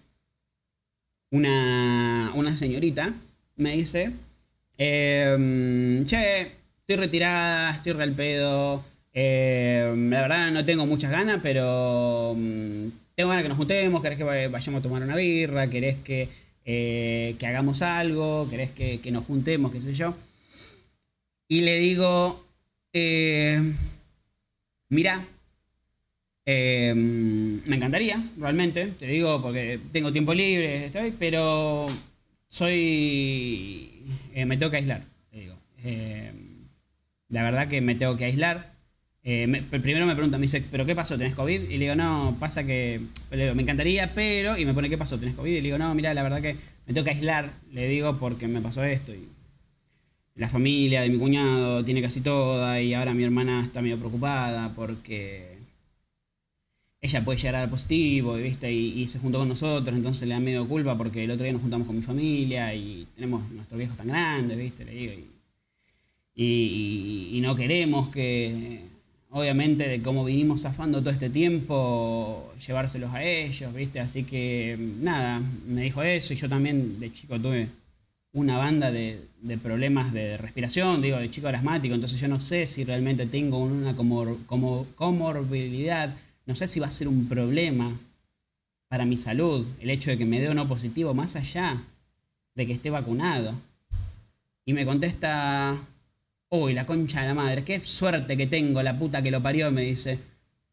una, 1.32 2.32
una 2.34 2.58
señorita 2.58 3.14
me 3.58 3.74
dice, 3.74 4.14
eh, 4.78 6.02
che, 6.06 6.42
estoy 6.44 6.96
retirada, 6.96 7.72
estoy 7.72 7.92
real 7.92 8.14
pedo, 8.14 8.82
eh, 9.14 9.94
la 10.10 10.22
verdad 10.22 10.50
no 10.52 10.64
tengo 10.64 10.86
muchas 10.86 11.12
ganas, 11.12 11.42
pero 11.44 12.36
mm, 12.38 12.88
tengo 13.16 13.30
ganas 13.30 13.44
que 13.44 13.50
nos 13.50 13.58
juntemos, 13.58 14.02
querés 14.02 14.18
que 14.18 14.24
vayamos 14.24 14.80
a 14.80 14.82
tomar 14.82 15.04
una 15.04 15.18
birra, 15.18 15.70
querés 15.70 15.98
que, 15.98 16.30
eh, 16.64 17.36
que 17.38 17.48
hagamos 17.48 17.82
algo, 17.82 18.48
querés 18.50 18.72
que, 18.72 19.02
que, 19.02 19.12
nos 19.12 19.26
juntemos, 19.26 19.74
qué 19.74 19.82
sé 19.82 19.94
yo. 19.94 20.16
Y 21.52 21.62
le 21.62 21.80
digo, 21.80 22.46
eh, 22.94 23.60
mira, 24.90 25.26
eh, 26.46 26.94
me 26.96 27.76
encantaría, 27.76 28.24
realmente, 28.38 28.86
te 29.00 29.08
digo, 29.08 29.42
porque 29.42 29.80
tengo 29.92 30.12
tiempo 30.12 30.36
libre, 30.36 30.86
estoy, 30.86 31.12
pero 31.18 31.88
soy... 32.48 34.04
Eh, 34.36 34.46
me 34.46 34.58
tengo 34.58 34.70
que 34.70 34.78
aislar, 34.78 35.02
te 35.32 35.40
digo. 35.40 35.56
La 37.30 37.42
verdad 37.42 37.68
que 37.68 37.82
me 37.82 37.96
tengo 37.96 38.16
que 38.16 38.26
aislar. 38.26 38.76
primero 39.24 40.06
me 40.06 40.14
pregunta, 40.14 40.38
me 40.38 40.44
dice, 40.44 40.64
¿pero 40.70 40.86
qué 40.86 40.96
pasó? 40.96 41.18
¿Tenés 41.18 41.34
COVID? 41.34 41.64
Y 41.64 41.78
le 41.78 41.86
digo, 41.86 41.96
no, 41.96 42.38
pasa 42.40 42.64
que... 42.64 43.02
Le 43.32 43.44
digo, 43.44 43.56
me 43.56 43.64
encantaría, 43.64 44.14
pero... 44.14 44.56
Y 44.56 44.66
me 44.66 44.76
pone, 44.76 44.88
¿qué 44.88 45.00
pasó? 45.00 45.18
¿Tenés 45.18 45.34
COVID? 45.34 45.52
Y 45.52 45.56
le 45.56 45.62
digo, 45.62 45.80
no, 45.80 45.96
mira, 45.96 46.14
la 46.14 46.22
verdad 46.22 46.44
que 46.44 46.58
me 46.86 46.94
tengo 46.94 47.06
que 47.06 47.12
aislar, 47.12 47.54
le 47.74 47.88
digo, 47.88 48.20
porque 48.20 48.48
me 48.48 48.62
pasó 48.62 48.84
esto. 48.84 49.16
Y 49.16 49.28
la 50.40 50.48
familia 50.48 51.02
de 51.02 51.10
mi 51.10 51.18
cuñado 51.18 51.84
tiene 51.84 52.02
casi 52.02 52.22
toda 52.22 52.82
y 52.82 52.94
ahora 52.94 53.14
mi 53.14 53.24
hermana 53.26 53.62
está 53.62 53.82
medio 53.82 53.98
preocupada 53.98 54.72
porque 54.74 55.58
ella 57.02 57.26
puede 57.26 57.38
llegar 57.38 57.56
a 57.56 57.60
dar 57.60 57.70
positivo, 57.70 58.36
¿viste? 58.36 58.72
Y, 58.72 59.06
se 59.08 59.20
juntó 59.20 59.40
con 59.40 59.50
nosotros, 59.50 59.96
entonces 59.96 60.28
le 60.28 60.34
da 60.34 60.40
medio 60.40 60.66
culpa 60.66 60.98
porque 60.98 61.26
el 61.26 61.32
otro 61.32 61.44
día 61.44 61.52
nos 61.52 61.62
juntamos 61.62 61.88
con 61.88 61.98
mi 61.98 62.02
familia 62.04 62.74
y 62.74 63.06
tenemos 63.16 63.50
nuestros 63.52 63.78
viejos 63.78 63.98
tan 63.98 64.08
grandes, 64.08 64.58
¿viste? 64.58 64.86
Le 64.86 64.92
digo, 64.94 65.14
y, 66.36 67.30
y, 67.34 67.42
no 67.42 67.54
queremos 67.56 68.08
que, 68.08 68.82
obviamente, 69.32 69.90
de 69.90 70.02
cómo 70.02 70.24
vinimos 70.24 70.62
zafando 70.62 71.00
todo 71.00 71.10
este 71.12 71.30
tiempo, 71.30 72.54
llevárselos 72.66 73.14
a 73.14 73.24
ellos, 73.24 73.74
¿viste? 73.74 74.00
Así 74.00 74.24
que, 74.24 74.78
nada, 75.02 75.42
me 75.68 75.82
dijo 75.84 76.02
eso 76.02 76.34
y 76.34 76.38
yo 76.38 76.48
también 76.48 76.98
de 76.98 77.12
chico 77.12 77.38
tuve 77.40 77.68
una 78.34 78.58
banda 78.58 78.92
de, 78.92 79.28
problemas 79.62 80.14
de 80.14 80.38
respiración, 80.38 81.02
digo, 81.02 81.18
de 81.18 81.32
chico 81.32 81.48
asmático, 81.48 81.96
entonces 81.96 82.20
yo 82.20 82.28
no 82.28 82.40
sé 82.40 82.68
si 82.68 82.84
realmente 82.84 83.26
tengo 83.26 83.58
una 83.58 83.96
como, 83.96 84.38
como 84.46 84.86
comorbilidad 84.96 86.16
no 86.50 86.56
sé 86.56 86.68
si 86.68 86.80
va 86.80 86.88
a 86.88 86.92
ser 86.92 87.08
un 87.08 87.28
problema 87.28 87.96
para 88.88 89.06
mi 89.06 89.18
salud 89.18 89.68
el 89.80 89.92
hecho 89.92 90.10
de 90.10 90.18
que 90.18 90.26
me 90.26 90.40
dé 90.40 90.50
o 90.50 90.56
no 90.56 90.68
positivo, 90.68 91.14
más 91.14 91.36
allá 91.36 91.84
de 92.56 92.66
que 92.66 92.74
esté 92.74 92.90
vacunado. 92.90 93.54
Y 94.66 94.74
me 94.74 94.84
contesta, 94.84 95.78
uy, 96.50 96.74
la 96.74 96.88
concha 96.88 97.22
de 97.22 97.28
la 97.28 97.36
madre, 97.36 97.64
qué 97.64 97.82
suerte 97.82 98.36
que 98.36 98.48
tengo, 98.48 98.82
la 98.82 98.98
puta 98.98 99.22
que 99.22 99.30
lo 99.30 99.44
parió, 99.44 99.70
me 99.70 99.84
dice. 99.84 100.18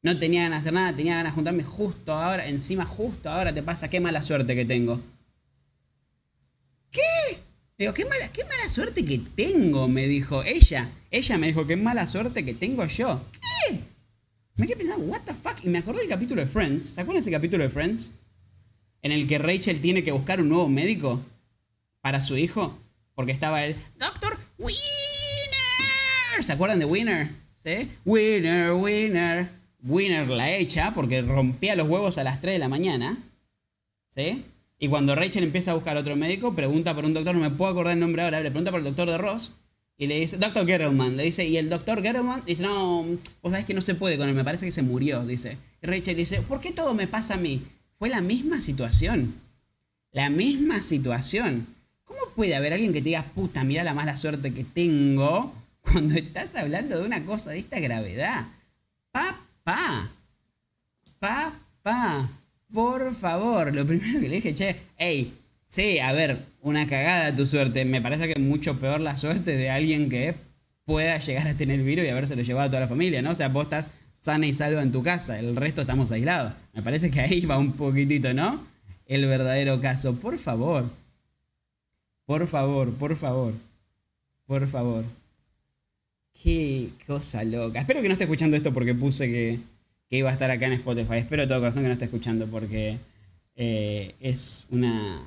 No 0.01 0.19
tenía 0.19 0.45
ganas 0.45 0.65
de 0.65 0.71
hacer 0.71 0.73
nada, 0.73 0.97
tenía 0.97 1.17
ganas 1.17 1.33
de 1.33 1.35
juntarme 1.35 1.63
justo 1.63 2.15
ahora, 2.15 2.49
encima 2.49 2.87
justo 2.87 3.29
ahora 3.29 3.53
te 3.53 3.63
pasa, 3.63 3.91
qué 3.91 4.01
mala 4.01 4.23
suerte 4.23 4.55
que 4.55 4.65
tengo. 4.65 5.03
Digo, 7.79 7.93
qué 7.93 8.07
mala, 8.07 8.33
qué 8.33 8.43
mala 8.45 8.71
suerte 8.71 9.05
que 9.05 9.19
tengo, 9.19 9.87
me 9.87 10.07
dijo 10.07 10.43
ella. 10.45 10.91
Ella 11.11 11.37
me 11.37 11.49
dijo, 11.49 11.67
qué 11.67 11.77
mala 11.77 12.07
suerte 12.07 12.43
que 12.43 12.55
tengo 12.55 12.87
yo. 12.87 13.21
¿Qué? 13.33 13.81
Me 14.57 14.67
quedé 14.67 14.77
pensando, 14.77 15.05
what 15.05 15.21
the 15.27 15.35
fuck? 15.35 15.63
Y 15.63 15.69
me 15.69 15.79
acordé 15.79 16.01
del 16.01 16.09
capítulo 16.09 16.41
de 16.41 16.49
Friends. 16.49 16.87
¿Se 16.87 17.01
acuerdan 17.03 17.21
ese 17.21 17.31
capítulo 17.31 17.65
de 17.65 17.69
Friends? 17.69 18.13
En 19.03 19.13
el 19.13 19.27
que 19.27 19.37
Rachel 19.37 19.83
tiene 19.83 20.03
que 20.03 20.13
buscar 20.13 20.41
un 20.41 20.49
nuevo 20.49 20.71
médico 20.71 21.23
para 22.01 22.23
su 22.23 22.39
hijo. 22.39 22.79
Porque 23.15 23.33
estaba 23.33 23.63
el 23.65 23.77
Doctor 23.99 24.39
Winner. 24.59 24.77
¿Se 26.41 26.53
acuerdan 26.53 26.79
de 26.79 26.87
Winner? 26.87 27.29
¿Sí? 27.63 27.91
Winner, 28.07 28.73
Winner. 28.73 29.51
Winner 29.83 30.29
la 30.29 30.51
echa 30.55 30.95
porque 30.95 31.21
rompía 31.21 31.77
los 31.77 31.89
huevos 31.89 32.17
a 32.17 32.25
las 32.25 32.41
3 32.41 32.55
de 32.55 32.59
la 32.59 32.69
mañana. 32.69 33.19
¿Sí? 34.15 34.47
Y 34.79 34.89
cuando 34.89 35.15
Rachel 35.15 35.45
empieza 35.45 35.71
a 35.71 35.75
buscar 35.75 35.97
otro 35.97 36.17
médico, 36.17 36.55
pregunta 36.55 36.95
por 36.95 37.05
un 37.05 37.15
doctor, 37.15 37.35
no 37.35 37.41
me 37.41 37.51
puedo 37.51 37.71
acordar 37.71 37.95
el 37.95 38.01
nombre 38.01 38.23
ahora, 38.23 38.41
le 38.41 38.51
pregunta 38.51 38.71
por 38.71 38.81
el 38.81 38.85
doctor 38.85 39.09
de 39.09 39.19
Ross. 39.19 39.57
Y 39.99 40.07
le 40.07 40.21
dice, 40.21 40.37
Doctor 40.37 40.67
Gettleman, 40.67 41.17
le 41.17 41.23
dice, 41.23 41.47
y 41.47 41.57
el 41.57 41.71
Doctor 41.71 42.03
Gettleman 42.03 42.43
dice, 42.45 42.63
no, 42.63 43.03
vos 43.43 43.51
sabés 43.51 43.65
que 43.65 43.73
no 43.73 43.81
se 43.81 43.95
puede 43.95 44.19
con 44.19 44.29
él, 44.29 44.35
me 44.35 44.45
parece 44.45 44.67
que 44.67 44.73
se 44.73 44.83
murió, 44.83 45.25
dice. 45.25 45.57
Y 45.83 45.87
Rachel 45.87 46.17
dice, 46.17 46.43
¿por 46.43 46.61
qué 46.61 46.73
todo 46.73 46.93
me 46.93 47.07
pasa 47.07 47.35
a 47.35 47.39
mí? 47.39 47.65
Fue 47.99 48.11
la 48.11 48.21
misma 48.21 48.61
situación. 48.61 49.35
La 50.13 50.29
misma 50.29 50.83
situación. 50.83 51.67
¿Cómo 52.05 52.21
puede 52.35 52.55
haber 52.55 52.75
alguien 52.75 52.93
que 52.93 53.01
te 53.01 53.07
diga, 53.07 53.25
puta, 53.35 53.65
mira 53.65 53.85
la 53.85 53.95
mala 53.95 54.19
suerte 54.19 54.53
que 54.53 54.65
tengo 54.65 55.55
cuando 55.81 56.15
estás 56.15 56.55
hablando 56.57 56.99
de 56.99 57.07
una 57.07 57.25
cosa 57.25 57.51
de 57.53 57.61
esta 57.61 57.81
gravedad? 57.81 58.49
Papá. 59.13 60.11
Papá. 61.19 62.29
Por 62.73 63.15
favor. 63.15 63.75
Lo 63.75 63.87
primero 63.87 64.21
que 64.21 64.29
le 64.29 64.37
dije, 64.37 64.55
che, 64.55 64.77
hey, 64.97 65.33
Sí, 65.69 65.99
a 65.99 66.13
ver, 66.13 66.47
una 66.63 66.87
cagada 66.87 67.35
tu 67.35 67.47
suerte. 67.47 67.85
Me 67.85 68.01
parece 68.01 68.27
que 68.27 68.33
es 68.33 68.41
mucho 68.41 68.79
peor 68.79 69.01
la 69.01 69.17
suerte 69.17 69.57
de 69.57 69.71
alguien 69.71 70.09
que 70.09 70.35
pueda 70.85 71.19
llegar 71.19 71.49
a 71.49 71.55
tener 71.55 71.83
virus 71.83 72.07
y 72.07 72.09
haberse 72.09 72.37
lo 72.37 72.43
llevado 72.43 72.69
a 72.69 72.71
toda 72.71 72.81
la 72.81 72.89
familia, 72.89 73.21
¿no? 73.21 73.33
O 73.33 73.35
sea, 73.35 73.49
vos 73.49 73.65
estás 73.65 73.91
sana 74.21 74.47
y 74.47 74.55
salva 74.55 74.83
en 74.83 74.93
tu 74.93 75.03
casa, 75.03 75.39
el 75.39 75.55
resto 75.57 75.81
estamos 75.81 76.11
aislados. 76.11 76.55
Me 76.73 76.83
parece 76.83 77.11
que 77.11 77.21
ahí 77.21 77.41
va 77.45 77.59
un 77.59 77.73
poquitito, 77.73 78.33
¿no? 78.33 78.65
El 79.07 79.27
verdadero 79.27 79.81
caso. 79.81 80.15
Por 80.15 80.39
favor. 80.39 80.89
Por 82.25 82.47
favor, 82.47 82.93
por 82.95 83.17
favor. 83.17 83.55
Por 84.47 84.67
favor. 84.69 85.05
Qué 86.43 86.91
cosa 87.07 87.45
loca. 87.45 87.81
Espero 87.81 88.03
que 88.03 88.09
no 88.09 88.13
esté 88.13 88.25
escuchando 88.25 88.57
esto 88.57 88.73
porque 88.73 88.95
puse 88.95 89.29
que, 89.29 89.59
iba 90.11 90.31
a 90.31 90.33
estar 90.33 90.51
acá 90.51 90.67
en 90.67 90.75
Spotify. 90.75 91.17
Espero 91.19 91.43
de 91.43 91.49
todo 91.49 91.61
corazón 91.61 91.83
que 91.83 91.89
no 91.89 91.93
esté 91.95 92.05
escuchando 92.07 92.47
porque 92.47 92.99
eh, 93.57 94.15
es 94.21 94.67
una 94.71 95.23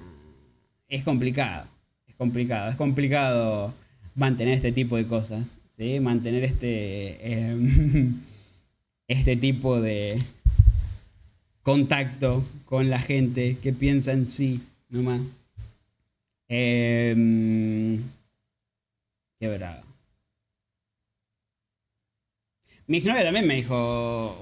es 0.90 1.04
complicado. 1.04 1.68
Es 2.08 2.16
complicado. 2.16 2.72
Es 2.72 2.76
complicado 2.76 3.74
mantener 4.16 4.56
este 4.56 4.72
tipo 4.72 4.98
de 4.98 5.06
cosas. 5.06 5.46
¿sí? 5.78 6.00
Mantener 6.00 6.44
este. 6.44 7.34
Em, 7.34 8.22
este 9.08 9.36
tipo 9.38 9.80
de 9.80 10.20
contacto 11.64 12.44
con 12.66 12.90
la 12.90 13.00
gente 13.00 13.58
que 13.62 13.72
piensa 13.72 14.12
en 14.12 14.26
sí 14.26 14.62
nomás. 14.90 15.22
Eh, 16.48 18.00
qué 19.40 19.48
bravo. 19.48 19.89
Mi 22.90 22.98
exnovia 22.98 23.22
también 23.24 23.46
me 23.46 23.54
dijo, 23.54 24.36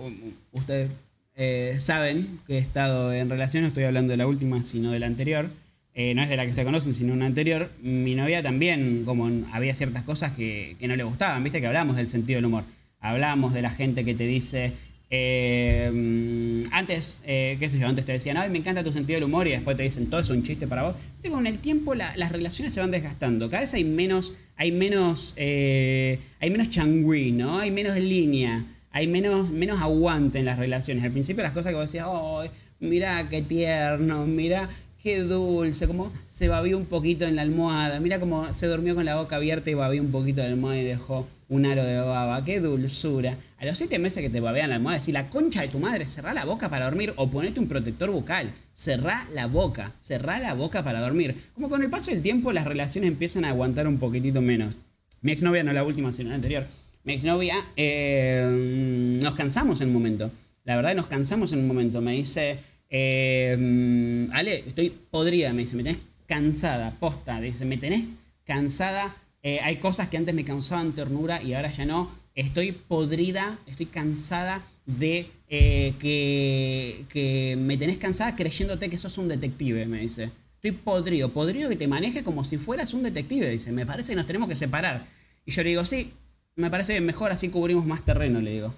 ustedes 0.54 0.90
eh, 1.36 1.76
saben 1.80 2.40
que 2.48 2.54
he 2.54 2.58
estado 2.60 3.12
en 3.12 3.30
relación, 3.30 3.64
no 3.64 3.68
estoy 3.68 3.84
hablando 3.84 4.12
de 4.12 4.18
la 4.18 4.26
última, 4.26 4.64
sino 4.64 4.92
de 4.92 5.00
la 5.00 5.06
anterior. 5.06 5.50
Eh, 5.94 6.16
no 6.16 6.24
es 6.24 6.30
de 6.30 6.38
la 6.38 6.44
que 6.44 6.52
ustedes 6.52 6.66
conocen, 6.66 6.94
sino 6.94 7.12
una 7.12 7.26
anterior, 7.26 7.70
mi 7.82 8.16
novia 8.16 8.42
también, 8.42 9.04
como 9.04 9.30
había 9.52 9.76
ciertas 9.76 10.04
cosas 10.04 10.32
que, 10.32 10.78
no 10.80 10.96
le 10.96 11.04
gustaban, 11.04 11.44
viste 11.44 11.60
que 11.60 11.68
hablamos 11.68 11.98
del 11.98 12.08
sentido 12.08 12.38
del 12.38 12.46
humor, 12.46 12.64
hablamos 13.02 13.54
de 13.54 13.62
la 13.62 13.70
gente 13.70 14.06
que 14.06 14.16
te 14.16 14.26
dice, 14.26 14.72
eh, 15.10 16.64
antes, 16.72 17.22
eh, 17.26 17.58
qué 17.60 17.70
sé 17.70 17.80
yo, 17.80 17.88
antes 17.88 18.06
te 18.06 18.14
decían, 18.14 18.38
ay, 18.38 18.50
me 18.50 18.60
encanta 18.60 18.82
tu 18.82 18.94
sentido 18.94 19.18
del 19.18 19.26
humor 19.26 19.46
y 19.48 19.52
después 19.52 19.76
te 19.76 19.84
dicen, 19.84 20.10
todo 20.10 20.22
es 20.22 20.30
un 20.30 20.44
chiste 20.44 20.68
para 20.68 20.84
vos. 20.84 20.96
Viste, 21.16 21.32
con 21.32 21.48
el 21.48 21.60
tiempo 21.60 21.96
las 21.96 22.32
relaciones 22.32 22.74
se 22.74 22.80
van 22.80 22.92
desgastando, 22.92 23.50
cada 23.50 23.60
vez 23.60 23.74
hay 23.74 23.84
menos, 23.84 24.34
hay 24.58 24.72
menos, 24.72 25.36
hay 25.38 26.50
menos 26.50 26.70
changüí, 26.70 27.32
¿no? 27.32 27.60
Hay 27.60 27.72
menos 27.72 27.98
línea, 27.98 28.66
hay 28.92 29.08
menos, 29.08 29.50
menos 29.50 29.82
aguante 29.82 30.40
en 30.40 30.46
las 30.46 30.58
relaciones. 30.58 31.04
Al 31.04 31.12
principio 31.12 31.44
las 31.44 31.52
cosas 31.52 31.72
que 31.72 31.76
vos 31.76 31.86
decías, 31.86 32.08
oh, 32.10 32.44
mira 32.80 33.30
qué 33.30 33.42
tierno, 33.42 34.26
mira 34.26 34.70
qué 35.08 35.24
dulce, 35.24 35.88
como 35.88 36.12
se 36.28 36.50
babió 36.50 36.78
un 36.78 36.86
poquito 36.86 37.24
en 37.24 37.38
la 37.38 37.42
almohada. 37.42 37.98
Mira 38.02 38.20
cómo 38.20 38.54
se 38.54 38.68
durmió 38.68 38.94
con 38.94 39.06
la 39.06 39.16
boca 39.16 39.38
abierta 39.38 39.70
y 39.70 39.74
babió 39.74 40.02
un 40.02 40.12
poquito 40.12 40.42
en 40.42 40.48
la 40.48 40.54
almohada 40.54 40.82
y 40.82 40.84
dejó 40.84 41.26
un 41.48 41.66
aro 41.66 41.86
de 41.86 41.98
baba. 41.98 42.44
Qué 42.44 42.60
dulzura. 42.60 43.38
A 43.58 43.66
los 43.66 43.78
siete 43.78 44.00
meses 44.00 44.22
que 44.22 44.30
te 44.30 44.42
babean 44.42 44.70
la 44.70 44.76
almohada, 44.76 45.00
decís 45.00 45.14
la 45.14 45.30
concha 45.30 45.62
de 45.62 45.70
tu 45.70 45.80
madre, 45.80 46.06
cerrá 46.08 46.34
la 46.34 46.44
boca 46.44 46.70
para 46.70 46.84
dormir 46.84 47.14
o 47.16 47.32
ponete 47.32 47.58
un 47.58 47.70
protector 47.70 48.12
bucal. 48.12 48.52
Cerrá 48.74 49.26
la 49.34 49.48
boca, 49.48 49.94
cerrá 50.02 50.40
la 50.40 50.54
boca 50.56 50.84
para 50.84 51.00
dormir. 51.00 51.38
Como 51.56 51.70
con 51.70 51.82
el 51.82 51.90
paso 51.90 52.12
del 52.12 52.22
tiempo 52.22 52.52
las 52.52 52.66
relaciones 52.66 53.08
empiezan 53.08 53.46
a 53.46 53.52
aguantar 53.52 53.88
un 53.88 54.00
poquitito 54.00 54.42
menos. 54.42 54.78
Mi 55.22 55.32
exnovia, 55.32 55.64
no 55.64 55.72
la 55.72 55.86
última, 55.86 56.12
sino 56.12 56.32
la 56.32 56.36
anterior. 56.36 56.66
Mi 57.06 57.14
exnovia, 57.14 57.56
eh, 57.78 59.18
nos 59.24 59.36
cansamos 59.36 59.80
en 59.80 59.88
un 59.88 59.94
momento. 59.94 60.32
La 60.66 60.76
verdad, 60.76 60.94
nos 60.96 61.08
cansamos 61.08 61.54
en 61.54 61.60
un 61.60 61.68
momento. 61.68 62.02
Me 62.02 62.12
dice, 62.12 62.60
eh, 62.90 64.28
Ale, 64.32 64.60
estoy 64.68 64.90
podrida, 64.90 65.54
me 65.54 65.62
dice, 65.62 65.76
me 65.76 65.84
tenés 65.84 66.00
cansada, 66.26 66.92
posta. 67.00 67.40
Dice, 67.40 67.66
me 67.66 67.78
tenés 67.78 68.06
cansada. 68.46 69.16
Eh, 69.44 69.60
hay 69.62 69.78
cosas 69.78 70.10
que 70.10 70.18
antes 70.18 70.34
me 70.34 70.46
causaban 70.46 70.94
ternura 70.94 71.42
y 71.42 71.54
ahora 71.54 71.72
ya 71.72 71.86
no. 71.86 72.12
Estoy 72.36 72.72
podrida, 72.72 73.58
estoy 73.66 73.88
cansada 73.88 74.64
de 74.86 75.32
que, 75.48 77.06
que 77.10 77.58
me 77.58 77.78
tenés 77.78 77.98
cansada 77.98 78.36
creyéndote 78.36 78.90
que 78.90 78.98
sos 78.98 79.18
un 79.18 79.28
detective, 79.28 79.86
me 79.86 80.02
dice. 80.02 80.32
Estoy 80.56 80.72
podrido, 80.72 81.34
podrido 81.34 81.70
que 81.70 81.76
te 81.76 81.88
maneje 81.88 82.24
como 82.24 82.44
si 82.44 82.58
fueras 82.58 82.94
un 82.94 83.04
detective, 83.04 83.50
dice. 83.50 83.72
Me 83.72 83.86
parece 83.86 84.12
que 84.12 84.16
nos 84.16 84.28
tenemos 84.28 84.50
que 84.50 84.56
separar. 84.56 85.08
Y 85.46 85.52
yo 85.52 85.64
le 85.64 85.70
digo, 85.70 85.86
sí, 85.86 86.14
me 86.58 86.70
parece 86.70 87.00
mejor 87.00 87.32
así 87.32 87.50
cubrimos 87.50 87.86
más 87.86 88.04
terreno, 88.04 88.42
le 88.42 88.52
digo. 88.52 88.74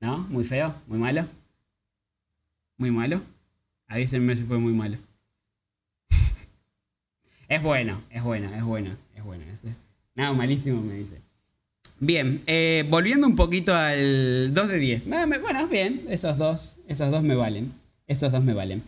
¿No? 0.00 0.18
Muy 0.28 0.44
feo, 0.44 0.74
muy 0.86 0.98
malo. 0.98 1.26
Muy 2.76 2.90
malo. 2.90 3.20
Avísenme 3.86 4.34
si 4.36 4.42
fue 4.42 4.58
muy 4.58 4.72
malo. 4.72 4.96
es 7.48 7.62
bueno, 7.62 8.02
es 8.10 8.22
bueno, 8.22 8.54
es 8.54 8.64
bueno, 8.64 8.90
es 9.14 9.24
bueno. 9.24 9.44
Nada, 10.14 10.32
malísimo 10.32 10.82
me 10.82 10.94
dice. 10.94 11.20
Bien, 11.98 12.42
eh, 12.46 12.86
volviendo 12.88 13.26
un 13.26 13.36
poquito 13.36 13.74
al 13.74 14.52
2 14.54 14.68
de 14.68 14.78
10. 14.78 15.06
Bueno, 15.08 15.68
bien, 15.68 16.04
esos 16.08 16.38
dos, 16.38 16.76
esos 16.88 17.10
dos 17.10 17.22
me 17.22 17.34
valen. 17.34 17.72
Esos 18.06 18.32
dos 18.32 18.42
me 18.42 18.54
valen. 18.54 18.82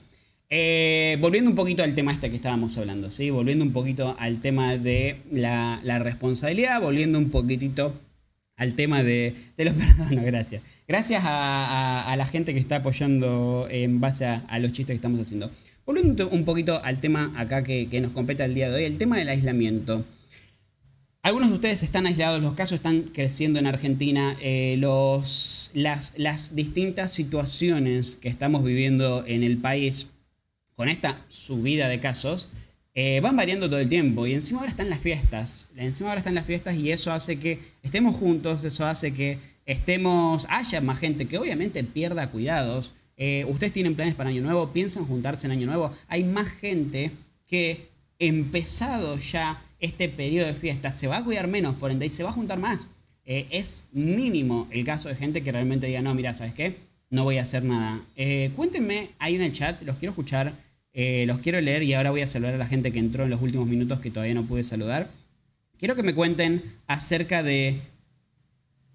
Eh, 0.49 1.17
volviendo 1.21 1.49
un 1.49 1.57
poquito 1.57 1.83
al 1.83 1.95
tema 1.95 2.13
este 2.13 2.29
que 2.29 2.37
estábamos 2.37 2.77
hablando, 2.77 3.11
¿sí? 3.11 3.31
Volviendo 3.31 3.65
un 3.65 3.73
poquito 3.73 4.17
al 4.19 4.41
tema 4.41 4.77
de 4.77 5.21
la, 5.31 5.99
responsabilidad, 5.99 6.81
volviendo 6.81 7.19
un 7.19 7.31
poquitito 7.31 7.95
al 8.57 8.75
tema 8.75 9.03
de, 9.03 9.35
los 9.57 9.75
perdonos, 9.97 10.25
gracias. 10.25 10.63
Gracias 10.89 11.23
a, 11.25 12.15
la 12.17 12.27
gente 12.27 12.53
que 12.53 12.61
está 12.61 12.77
apoyando 12.77 13.67
en 13.71 14.01
base 14.01 14.27
a, 14.27 14.59
los 14.59 14.73
chistes 14.73 14.95
que 14.95 14.95
estamos 14.95 15.21
haciendo. 15.21 15.51
Volviendo 15.87 16.29
un 16.29 16.45
poquito 16.45 16.83
al 16.83 17.01
tema 17.01 17.33
acá 17.37 17.63
que, 17.63 18.01
nos 18.01 18.13
compete 18.13 18.45
el 18.45 18.55
día 18.55 18.69
de 18.69 18.77
hoy, 18.77 18.85
el 18.85 18.99
tema 18.99 19.17
del 19.17 19.29
aislamiento. 19.29 20.05
Algunos 21.23 21.51
de 21.51 21.55
ustedes 21.55 21.83
están 21.85 22.07
aislados, 22.07 22.43
los 22.43 22.55
casos 22.55 22.77
están 22.77 23.03
creciendo 23.15 23.61
en 23.61 23.67
Argentina, 23.67 24.37
eh, 24.43 24.75
los, 24.79 25.71
las, 25.73 26.15
las 26.17 26.57
distintas 26.57 27.13
situaciones 27.13 28.19
que 28.21 28.29
estamos 28.29 28.65
viviendo 28.65 29.25
en 29.27 29.45
el 29.45 29.59
país 29.59 30.09
con 30.75 30.89
esta 30.89 31.25
subida 31.29 31.89
de 31.89 32.01
casos, 32.01 32.49
eh, 32.95 33.21
van 33.21 33.37
variando 33.37 33.69
todo 33.69 33.79
el 33.79 33.89
tiempo. 33.89 34.27
Y 34.27 34.35
encima 34.35 34.59
ahora 34.61 34.71
están 34.71 34.91
las 34.91 34.99
fiestas. 34.99 35.69
Encima 35.77 36.11
ahora 36.11 36.19
están 36.19 36.35
las 36.35 36.45
fiestas 36.45 36.75
y 36.75 36.91
eso 36.91 37.13
hace 37.13 37.39
que 37.39 37.61
estemos 37.85 38.17
juntos, 38.17 38.65
eso 38.65 38.85
hace 38.85 39.15
que 39.15 39.39
estemos, 39.67 40.47
haya 40.51 40.81
más 40.81 40.99
gente 40.99 41.27
que 41.27 41.39
obviamente 41.39 41.85
pierda 41.85 42.31
cuidados. 42.31 42.93
Eh, 43.17 43.45
ustedes 43.49 43.73
tienen 43.73 43.95
planes 43.95 44.15
para 44.15 44.31
Año 44.31 44.43
Nuevo, 44.43 44.73
piensan 44.73 45.07
juntarse 45.07 45.47
en 45.47 45.53
Año 45.53 45.67
Nuevo. 45.67 45.93
Hay 46.09 46.25
más 46.25 46.49
gente 46.49 47.11
que 47.47 47.89
empezado 48.19 49.19
ya 49.19 49.63
este 49.81 50.09
periodo 50.09 50.47
de 50.47 50.55
fiestas 50.55 50.99
se 50.99 51.09
va 51.09 51.19
a 51.19 51.25
cuidar 51.25 51.49
menos, 51.49 51.75
por 51.77 51.91
ende, 51.91 52.07
y 52.07 52.11
se 52.11 52.23
va 52.23 52.31
a 52.31 52.35
juntar 52.35 52.59
más. 52.59 52.87
Eh, 53.25 53.47
es 53.51 53.85
mínimo 53.93 54.69
el 54.71 54.85
caso 54.85 55.09
de 55.09 55.15
gente 55.15 55.43
que 55.43 55.53
realmente 55.53 55.87
diga, 55.87 56.03
no, 56.03 56.15
mira, 56.15 56.35
¿sabes 56.35 56.55
qué? 56.55 56.77
No 57.11 57.25
voy 57.25 57.39
a 57.39 57.43
hacer 57.43 57.65
nada. 57.65 58.01
cuéntenme 58.57 59.11
ahí 59.19 59.35
en 59.35 59.43
el 59.43 59.53
chat, 59.53 59.83
los 59.83 59.97
quiero 59.97 60.13
escuchar. 60.13 60.55
Eh, 60.95 61.25
los 61.27 61.39
quiero 61.39 61.61
leer 61.61 61.83
y 61.83 61.95
ahora 61.95 62.11
voy 62.11 62.21
a 62.21 62.27
saludar 62.27 62.55
a 62.55 62.59
la 62.59 62.67
gente 62.67 62.93
que 62.93 62.99
entró 62.99 63.25
en 63.25 63.31
los 63.31 63.41
últimos 63.41 63.67
minutos 63.67 64.01
que 64.01 64.11
todavía 64.11 64.35
no 64.35 64.45
pude 64.45 64.63
saludar. 64.63 65.09
Quiero 65.79 65.97
que 65.97 66.03
me 66.03 66.15
cuenten 66.15 66.63
acerca 66.87 67.43
de 67.43 67.81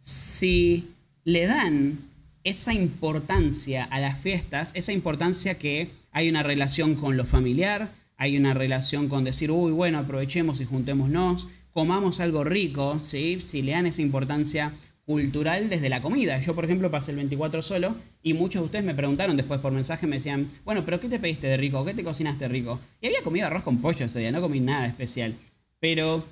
si 0.07 0.87
le 1.25 1.47
dan 1.47 1.99
esa 2.45 2.73
importancia 2.73 3.83
a 3.83 3.99
las 3.99 4.17
fiestas, 4.21 4.71
esa 4.73 4.93
importancia 4.93 5.57
que 5.57 5.89
hay 6.13 6.29
una 6.29 6.43
relación 6.43 6.95
con 6.95 7.17
lo 7.17 7.25
familiar, 7.25 7.91
hay 8.15 8.37
una 8.37 8.53
relación 8.53 9.09
con 9.09 9.25
decir, 9.25 9.51
uy, 9.51 9.73
bueno, 9.73 9.97
aprovechemos 9.97 10.61
y 10.61 10.65
juntémonos, 10.65 11.49
comamos 11.73 12.21
algo 12.21 12.45
rico, 12.45 13.01
¿sí? 13.01 13.41
Si 13.41 13.61
le 13.61 13.73
dan 13.73 13.85
esa 13.85 14.01
importancia 14.01 14.71
cultural 15.05 15.69
desde 15.69 15.89
la 15.89 16.01
comida. 16.01 16.39
Yo, 16.39 16.55
por 16.55 16.63
ejemplo, 16.63 16.89
pasé 16.89 17.11
el 17.11 17.17
24 17.17 17.61
solo 17.61 17.97
y 18.23 18.33
muchos 18.33 18.61
de 18.61 18.65
ustedes 18.65 18.85
me 18.85 18.95
preguntaron 18.95 19.35
después 19.35 19.59
por 19.59 19.73
mensaje, 19.73 20.07
me 20.07 20.15
decían, 20.15 20.49
bueno, 20.63 20.85
pero 20.85 21.01
¿qué 21.01 21.09
te 21.09 21.19
pediste 21.19 21.47
de 21.47 21.57
rico? 21.57 21.83
¿Qué 21.83 21.93
te 21.93 22.05
cocinaste 22.05 22.47
rico? 22.47 22.79
Y 23.01 23.07
había 23.07 23.23
comido 23.23 23.47
arroz 23.47 23.63
con 23.63 23.81
pollo 23.81 24.05
ese 24.05 24.19
día, 24.19 24.31
no 24.31 24.39
comí 24.39 24.61
nada 24.61 24.87
especial. 24.87 25.35
Pero 25.81 26.25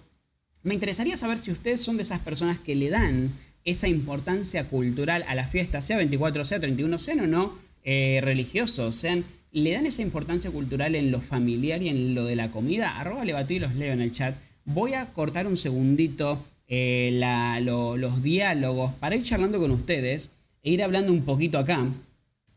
me 0.64 0.74
interesaría 0.74 1.18
saber 1.18 1.40
si 1.40 1.52
ustedes 1.52 1.82
son 1.82 1.98
de 1.98 2.04
esas 2.04 2.22
personas 2.22 2.58
que 2.58 2.74
le 2.74 2.90
dan 2.90 3.34
esa 3.66 3.88
importancia 3.88 4.68
cultural 4.68 5.26
a 5.28 5.36
la 5.36 5.48
fiesta, 5.48 5.82
sea 5.82 5.98
24, 5.98 6.46
sea 6.46 6.60
31, 6.60 7.00
sean 7.00 7.20
o 7.22 7.28
no 7.28 7.58
eh, 7.84 8.20
religiosos, 8.24 8.96
sean, 8.96 9.26
le 9.52 9.72
dan 9.72 9.86
esa 9.86 10.04
importancia 10.04 10.52
cultural 10.52 10.96
en 10.96 11.12
lo 11.12 11.20
familiar 11.20 11.82
y 11.82 11.90
en 11.90 12.16
lo 12.16 12.26
de 12.26 12.36
la 12.36 12.52
comida. 12.52 13.00
Arroba 13.00 13.26
y 13.26 13.60
los 13.60 13.76
leo 13.76 13.94
en 13.94 14.02
el 14.02 14.12
chat. 14.12 14.36
Voy 14.66 14.94
a 14.94 15.12
cortar 15.14 15.48
un 15.48 15.58
segundito 15.58 16.44
eh, 16.68 17.20
los 17.62 18.24
diálogos 18.24 18.94
para 18.96 19.16
ir 19.16 19.24
charlando 19.24 19.60
con 19.60 19.72
ustedes 19.72 20.30
e 20.64 20.72
ir 20.72 20.84
hablando 20.84 21.12
un 21.12 21.26
poquito 21.26 21.58
acá. 21.58 21.88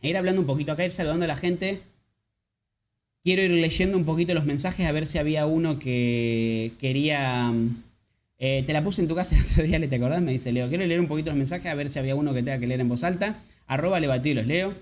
E 0.00 0.10
ir 0.10 0.16
hablando 0.16 0.40
un 0.40 0.46
poquito 0.46 0.72
acá, 0.72 0.84
ir 0.84 0.92
saludando 0.92 1.24
a 1.24 1.28
la 1.28 1.36
gente. 1.36 1.80
Quiero 3.24 3.42
ir 3.42 3.50
leyendo 3.50 3.96
un 3.96 4.04
poquito 4.04 4.32
los 4.34 4.46
mensajes 4.46 4.86
a 4.86 4.92
ver 4.92 5.06
si 5.06 5.18
había 5.18 5.46
uno 5.46 5.78
que 5.78 6.72
quería... 6.78 7.52
Eh, 8.38 8.62
te 8.64 8.72
la 8.72 8.84
puse 8.84 9.02
en 9.02 9.08
tu 9.08 9.14
casa 9.14 9.34
el 9.34 9.42
otro 9.50 9.64
día, 9.64 9.88
¿te 9.88 9.96
acordás? 9.96 10.22
Me 10.22 10.32
dice 10.32 10.52
Leo. 10.52 10.68
Quiero 10.68 10.86
leer 10.86 11.00
un 11.00 11.08
poquito 11.08 11.30
los 11.30 11.36
mensajes 11.36 11.70
a 11.70 11.74
ver 11.74 11.88
si 11.88 11.98
había 11.98 12.14
uno 12.14 12.32
que 12.32 12.42
tenga 12.42 12.58
que 12.58 12.66
leer 12.66 12.80
en 12.80 12.88
voz 12.88 13.04
alta. 13.04 13.40
Arroba 13.66 14.00
le 14.00 14.08
y 14.24 14.34
los 14.34 14.46
leo. 14.46 14.74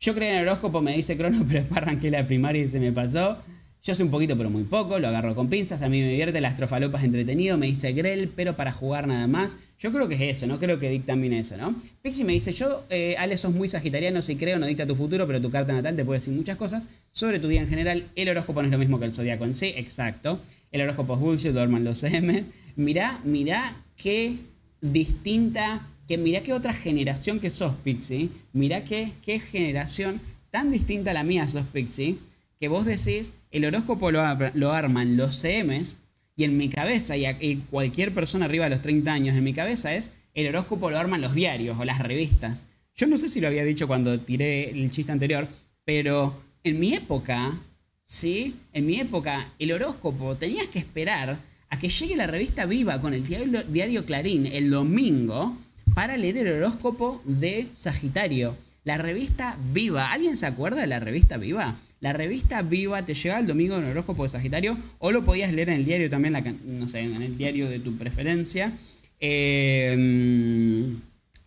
Yo 0.00 0.14
creo 0.14 0.30
en 0.30 0.36
el 0.36 0.48
horóscopo, 0.48 0.82
me 0.82 0.94
dice 0.94 1.16
Crono, 1.16 1.44
pero 1.48 1.60
después 1.60 1.78
arranqué 1.78 2.10
la 2.10 2.26
primaria 2.26 2.68
se 2.68 2.80
me 2.80 2.92
pasó. 2.92 3.38
Yo 3.82 3.94
sé 3.94 4.02
un 4.02 4.10
poquito, 4.10 4.36
pero 4.36 4.48
muy 4.48 4.64
poco, 4.64 4.98
lo 4.98 5.08
agarro 5.08 5.34
con 5.34 5.50
pinzas, 5.50 5.82
a 5.82 5.90
mí 5.90 6.00
me 6.00 6.08
divierte 6.08 6.40
las 6.40 6.56
trofalopas 6.56 7.04
entretenido, 7.04 7.58
me 7.58 7.66
dice 7.66 7.92
Grell, 7.92 8.30
pero 8.34 8.56
para 8.56 8.72
jugar 8.72 9.06
nada 9.06 9.26
más. 9.26 9.58
Yo 9.78 9.92
creo 9.92 10.08
que 10.08 10.14
es 10.14 10.38
eso, 10.38 10.46
no 10.46 10.58
creo 10.58 10.78
que 10.78 10.88
dictan 10.88 11.20
bien 11.20 11.34
eso, 11.34 11.58
¿no? 11.58 11.74
Pixie 12.00 12.24
me 12.24 12.32
dice, 12.32 12.52
yo, 12.52 12.86
eh, 12.88 13.14
Ale, 13.18 13.36
sos 13.36 13.54
muy 13.54 13.68
sagitariano, 13.68 14.22
si 14.22 14.36
creo, 14.36 14.58
no 14.58 14.64
dicta 14.64 14.86
tu 14.86 14.96
futuro, 14.96 15.26
pero 15.26 15.38
tu 15.38 15.50
carta 15.50 15.74
natal 15.74 15.96
te 15.96 16.04
puede 16.04 16.20
decir 16.20 16.32
muchas 16.32 16.56
cosas 16.56 16.88
sobre 17.12 17.40
tu 17.40 17.48
vida 17.48 17.60
en 17.60 17.68
general. 17.68 18.04
El 18.16 18.30
horóscopo 18.30 18.62
no 18.62 18.68
es 18.68 18.72
lo 18.72 18.78
mismo 18.78 18.98
que 18.98 19.04
el 19.04 19.12
zodiaco 19.12 19.44
en 19.44 19.52
sí, 19.52 19.74
exacto. 19.76 20.40
El 20.72 20.80
horóscopo 20.80 21.14
es 21.14 21.20
bullshit, 21.20 21.52
duerman 21.52 21.84
los 21.84 22.02
M. 22.04 22.44
Mirá, 22.76 23.20
mirá 23.24 23.76
qué 23.96 24.36
distinta, 24.80 25.86
que 26.06 26.18
mirá 26.18 26.42
qué 26.42 26.52
otra 26.52 26.72
generación 26.72 27.40
que 27.40 27.50
sos, 27.50 27.74
Pixie. 27.84 28.30
Mirá 28.52 28.84
qué, 28.84 29.12
qué 29.22 29.40
generación 29.40 30.20
tan 30.50 30.70
distinta 30.70 31.10
a 31.10 31.14
la 31.14 31.24
mía 31.24 31.48
sos, 31.48 31.66
Pixie, 31.72 32.18
que 32.60 32.68
vos 32.68 32.84
decís 32.84 33.34
el 33.50 33.64
horóscopo 33.64 34.10
lo, 34.10 34.72
arman 34.72 35.16
los 35.16 35.40
CMs 35.40 35.96
y 36.36 36.44
en 36.44 36.56
mi 36.56 36.68
cabeza, 36.68 37.16
y, 37.16 37.56
cualquier 37.70 38.12
persona 38.12 38.46
arriba 38.46 38.64
de 38.64 38.70
los 38.70 38.82
30 38.82 39.12
años, 39.12 39.36
en 39.36 39.44
mi 39.44 39.52
cabeza 39.52 39.94
es, 39.94 40.12
el 40.34 40.48
horóscopo 40.48 40.90
lo 40.90 40.98
arman 40.98 41.20
los 41.20 41.34
diarios 41.34 41.78
o 41.78 41.84
las 41.84 42.00
revistas. 42.00 42.66
Yo 42.96 43.06
no 43.06 43.18
sé 43.18 43.28
si 43.28 43.40
lo 43.40 43.46
había 43.48 43.64
dicho 43.64 43.86
cuando 43.86 44.18
tiré 44.20 44.70
el 44.70 44.90
chiste 44.90 45.12
anterior, 45.12 45.48
pero 45.84 46.40
en 46.64 46.80
mi 46.80 46.94
época, 46.94 47.60
¿sí? 48.04 48.56
En 48.72 48.86
mi 48.86 48.98
época, 48.98 49.52
el 49.58 49.72
horóscopo 49.72 50.36
tenías 50.36 50.66
que 50.66 50.80
esperar 50.80 51.38
a 51.74 51.78
que 51.78 51.88
llegue 51.88 52.16
la 52.16 52.28
revista 52.28 52.66
Viva 52.66 53.00
con 53.00 53.14
el 53.14 53.26
diario, 53.26 54.06
Clarín 54.06 54.46
el 54.46 54.70
domingo 54.70 55.58
para 55.92 56.16
leer 56.16 56.36
el 56.36 56.52
horóscopo 56.52 57.20
de 57.24 57.66
Sagitario. 57.74 58.56
La 58.84 58.96
revista 58.96 59.58
Viva. 59.72 60.12
¿Alguien 60.12 60.36
se 60.36 60.46
acuerda 60.46 60.82
de 60.82 60.86
la 60.86 61.00
revista 61.00 61.36
Viva? 61.36 61.76
La 62.00 62.12
revista 62.12 62.62
Viva 62.62 63.04
te 63.04 63.14
llega 63.14 63.40
el 63.40 63.48
domingo 63.48 63.76
en 63.76 63.84
el 63.84 63.90
horóscopo 63.90 64.22
de 64.22 64.28
Sagitario 64.28 64.78
o 65.00 65.10
lo 65.10 65.24
podías 65.24 65.52
leer 65.52 65.70
en 65.70 65.76
el 65.76 65.84
diario 65.84 66.08
también, 66.08 66.36
no 66.64 66.86
sé, 66.86 67.00
en 67.00 67.20
el 67.20 67.36
diario 67.36 67.68
de 67.68 67.80
tu 67.80 67.96
preferencia. 67.96 68.72
Eh, 69.18 69.96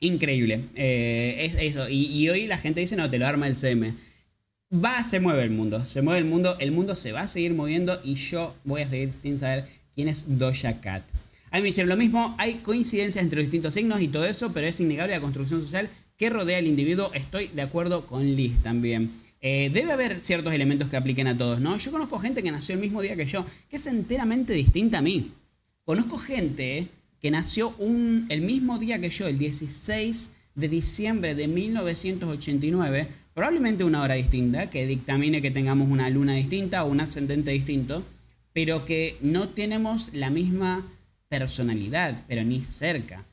increíble. 0.02 0.62
Eh, 0.76 1.38
es 1.40 1.72
eso. 1.72 1.88
Y, 1.88 2.28
hoy 2.28 2.48
la 2.48 2.58
gente 2.58 2.82
dice, 2.82 2.98
no, 2.98 3.10
te 3.10 3.18
lo 3.18 3.28
arma 3.28 3.48
el 3.48 3.56
CM. 3.56 3.94
Va, 4.74 5.02
se 5.04 5.22
mueve 5.22 5.44
el 5.44 5.52
mundo. 5.52 5.86
Se 5.86 6.02
mueve 6.02 6.20
el 6.20 6.26
mundo. 6.26 6.58
El 6.60 6.72
mundo 6.74 6.98
se 6.98 7.14
va 7.14 7.22
a 7.22 7.28
seguir 7.30 7.54
moviendo 7.54 8.02
y 8.04 8.16
yo 8.16 8.54
voy 8.66 8.82
a 8.82 8.90
seguir 8.90 9.14
sin 9.14 9.40
saber 9.40 9.77
quién 9.98 10.10
es 10.10 10.26
Doja 10.28 10.80
Cat. 10.80 11.02
A 11.50 11.56
mí 11.56 11.64
me 11.64 11.70
dicen 11.70 11.90
lo 11.90 11.98
mismo, 11.98 12.36
hay 12.38 12.56
coincidencias 12.56 13.24
entre 13.24 13.38
los 13.38 13.46
distintos 13.46 13.74
signos 13.74 14.00
y 14.00 14.08
todo 14.08 14.26
eso, 14.26 14.54
pero 14.54 14.68
es 14.68 14.80
innegable 14.80 15.16
la 15.16 15.22
construcción 15.22 15.60
social 15.60 15.90
que 16.16 16.30
rodea 16.30 16.60
al 16.60 16.68
individuo. 16.68 17.12
Estoy 17.16 17.48
de 17.48 17.64
acuerdo 17.64 18.06
con 18.06 18.36
Liz 18.36 18.62
también. 18.62 19.10
Eh, 19.42 19.72
debe 19.74 19.92
haber 19.92 20.20
ciertos 20.20 20.54
elementos 20.54 20.88
que 20.88 20.98
apliquen 20.98 21.26
a 21.26 21.36
todos, 21.36 21.60
¿no? 21.62 21.76
Yo 21.80 21.92
conozco 21.92 22.20
gente 22.20 22.44
que 22.44 22.52
nació 22.52 22.76
el 22.76 22.82
mismo 22.82 23.02
día 23.02 23.16
que 23.16 23.26
yo, 23.26 23.44
que 23.72 23.78
es 23.78 23.88
enteramente 23.88 24.54
distinta 24.54 25.00
a 25.00 25.02
mí. 25.02 25.32
Conozco 25.84 26.20
gente 26.20 26.90
que 27.20 27.32
nació 27.32 27.74
el 27.80 28.42
mismo 28.42 28.78
día 28.78 29.02
que 29.02 29.10
yo, 29.10 29.28
el 29.28 29.40
16 29.40 30.32
de 30.54 30.70
diciembre 30.70 31.34
de 31.34 31.48
1989, 31.48 33.08
probablemente 33.34 33.84
una 33.84 34.04
hora 34.04 34.14
distinta, 34.14 34.70
que 34.70 34.86
dictamine 34.86 35.42
que 35.42 35.50
tengamos 35.50 35.90
una 35.90 36.08
luna 36.12 36.36
distinta 36.36 36.84
o 36.84 36.92
un 36.92 37.00
ascendente 37.00 37.50
distinto, 37.50 38.06
pero 38.58 38.86
que 38.86 39.18
no 39.22 39.50
tenemos 39.50 40.10
la 40.14 40.32
misma 40.32 40.84
personalidad, 41.30 42.24
pero 42.28 42.44
ni 42.44 42.62
cerca. 42.62 43.24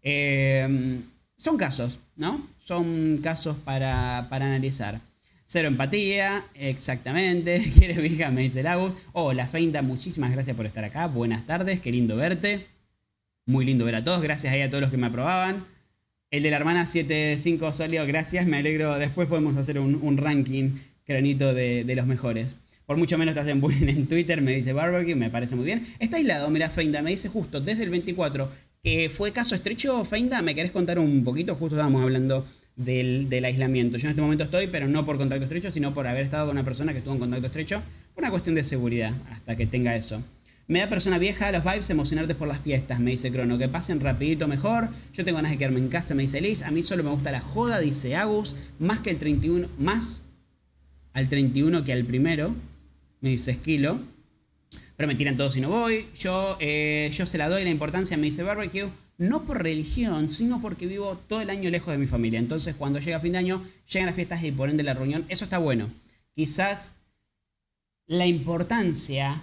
Em, 0.00 1.02
son 1.36 1.56
casos, 1.56 1.98
¿no? 2.14 2.46
Son 2.64 3.18
casos 3.20 3.56
para, 3.64 4.28
para 4.30 4.46
analizar. 4.46 5.00
Cero 5.44 5.66
empatía, 5.66 6.44
exactamente. 6.54 7.68
¿Quieres 7.76 8.00
vieja? 8.00 8.30
Me 8.30 8.42
dice 8.42 8.62
Lagos. 8.62 8.94
Hola, 9.12 9.48
Feinta, 9.48 9.82
muchísimas 9.82 10.30
gracias 10.30 10.56
por 10.56 10.66
estar 10.66 10.84
acá. 10.84 11.08
Buenas 11.08 11.46
tardes, 11.46 11.80
qué 11.80 11.90
lindo 11.90 12.14
verte. 12.14 12.68
Muy 13.46 13.64
lindo 13.64 13.84
ver 13.84 13.96
a 13.96 14.04
todos. 14.04 14.22
Gracias 14.22 14.52
ahí 14.52 14.62
a 14.62 14.70
todos 14.70 14.82
los 14.82 14.92
que 14.92 14.98
me 14.98 15.08
aprobaban. 15.08 15.64
El 16.30 16.44
de 16.44 16.50
la 16.52 16.58
hermana 16.58 16.86
75 16.86 17.72
sólido, 17.72 18.06
gracias. 18.06 18.46
Me 18.46 18.58
alegro. 18.58 18.96
Después 19.00 19.26
podemos 19.26 19.56
hacer 19.56 19.80
un, 19.80 20.16
ranking 20.16 20.78
granito 21.08 21.54
de, 21.54 21.92
los 21.96 22.06
mejores. 22.06 22.54
Por 22.90 22.96
mucho 22.96 23.16
menos 23.16 23.34
te 23.34 23.40
hacen 23.40 23.60
bullying 23.60 23.86
en 23.86 24.08
Twitter, 24.08 24.42
me 24.42 24.52
dice 24.52 24.72
Barbecue, 24.72 25.14
me 25.14 25.30
parece 25.30 25.54
muy 25.54 25.64
bien. 25.64 25.86
Está 26.00 26.16
aislado, 26.16 26.50
mira, 26.50 26.70
Feinda, 26.70 27.00
me 27.02 27.10
dice 27.10 27.28
justo 27.28 27.60
desde 27.60 27.84
el 27.84 27.90
24 27.90 28.50
que 28.82 29.10
fue 29.16 29.30
caso 29.30 29.54
estrecho. 29.54 30.04
Feinda, 30.04 30.42
¿me 30.42 30.56
querés 30.56 30.72
contar 30.72 30.98
un 30.98 31.22
poquito? 31.22 31.54
Justo 31.54 31.76
estábamos 31.76 32.02
hablando 32.02 32.44
del, 32.74 33.44
aislamiento. 33.44 33.96
Yo 33.96 34.08
en 34.08 34.10
este 34.10 34.20
momento 34.20 34.42
estoy, 34.42 34.66
pero 34.66 34.88
no 34.88 35.06
por 35.06 35.18
contacto 35.18 35.44
estrecho, 35.44 35.70
sino 35.70 35.94
por 35.94 36.08
haber 36.08 36.24
estado 36.24 36.46
con 36.46 36.56
una 36.56 36.64
persona 36.64 36.90
que 36.90 36.98
estuvo 36.98 37.14
en 37.14 37.20
contacto 37.20 37.46
estrecho, 37.46 37.80
por 38.12 38.24
una 38.24 38.32
cuestión 38.32 38.56
de 38.56 38.64
seguridad, 38.64 39.12
hasta 39.30 39.54
que 39.54 39.66
tenga 39.66 39.94
eso. 39.94 40.20
Me 40.66 40.80
da 40.80 40.88
persona 40.88 41.18
vieja 41.18 41.52
los 41.52 41.62
vibes 41.62 41.88
emocionarte 41.90 42.34
por 42.34 42.48
las 42.48 42.58
fiestas, 42.58 42.98
me 42.98 43.12
dice 43.12 43.30
Crono. 43.30 43.56
Que 43.56 43.68
pasen 43.68 44.00
rapidito 44.00 44.48
mejor. 44.48 44.88
Yo 45.14 45.24
tengo 45.24 45.36
ganas 45.36 45.52
de 45.52 45.58
quedarme 45.58 45.78
en 45.78 45.90
casa, 45.90 46.16
me 46.16 46.22
dice 46.22 46.40
Liz. 46.40 46.64
A 46.64 46.72
mí 46.72 46.82
solo 46.82 47.04
me 47.04 47.10
gusta 47.10 47.30
la 47.30 47.40
joda, 47.40 47.78
dice 47.78 48.16
Agus. 48.16 48.56
Más 48.80 48.98
que 48.98 49.10
el 49.10 49.18
31, 49.18 49.68
más 49.78 50.22
al 51.12 51.28
31 51.28 51.84
que 51.84 51.92
al 51.92 52.04
primero, 52.04 52.52
me 53.20 53.30
dice 53.30 53.52
Esquilo. 53.52 54.00
Pero 54.96 55.06
me 55.06 55.14
tiran 55.14 55.36
todos 55.36 55.54
si 55.54 55.60
no 55.60 55.70
voy. 55.70 56.06
Yo, 56.14 56.56
eh, 56.60 57.10
yo 57.12 57.24
se 57.26 57.38
la 57.38 57.48
doy 57.48 57.64
la 57.64 57.70
importancia, 57.70 58.16
me 58.16 58.26
dice 58.26 58.42
Barbecue 58.42 58.90
no 59.20 59.42
por 59.42 59.62
religión, 59.62 60.30
sino 60.30 60.62
porque 60.62 60.86
vivo 60.86 61.20
todo 61.28 61.42
el 61.42 61.50
año 61.50 61.68
lejos 61.68 61.92
de 61.92 61.98
mi 61.98 62.06
familia. 62.06 62.38
Entonces, 62.38 62.74
cuando 62.74 63.00
llega 63.00 63.20
fin 63.20 63.32
de 63.32 63.38
año, 63.38 63.62
llegan 63.92 64.06
las 64.06 64.14
fiestas 64.14 64.42
y 64.42 64.50
por 64.50 64.70
ende 64.70 64.82
la 64.82 64.94
reunión. 64.94 65.26
Eso 65.28 65.44
está 65.44 65.58
bueno. 65.58 65.90
Quizás 66.34 66.94
la 68.06 68.26
importancia 68.26 69.42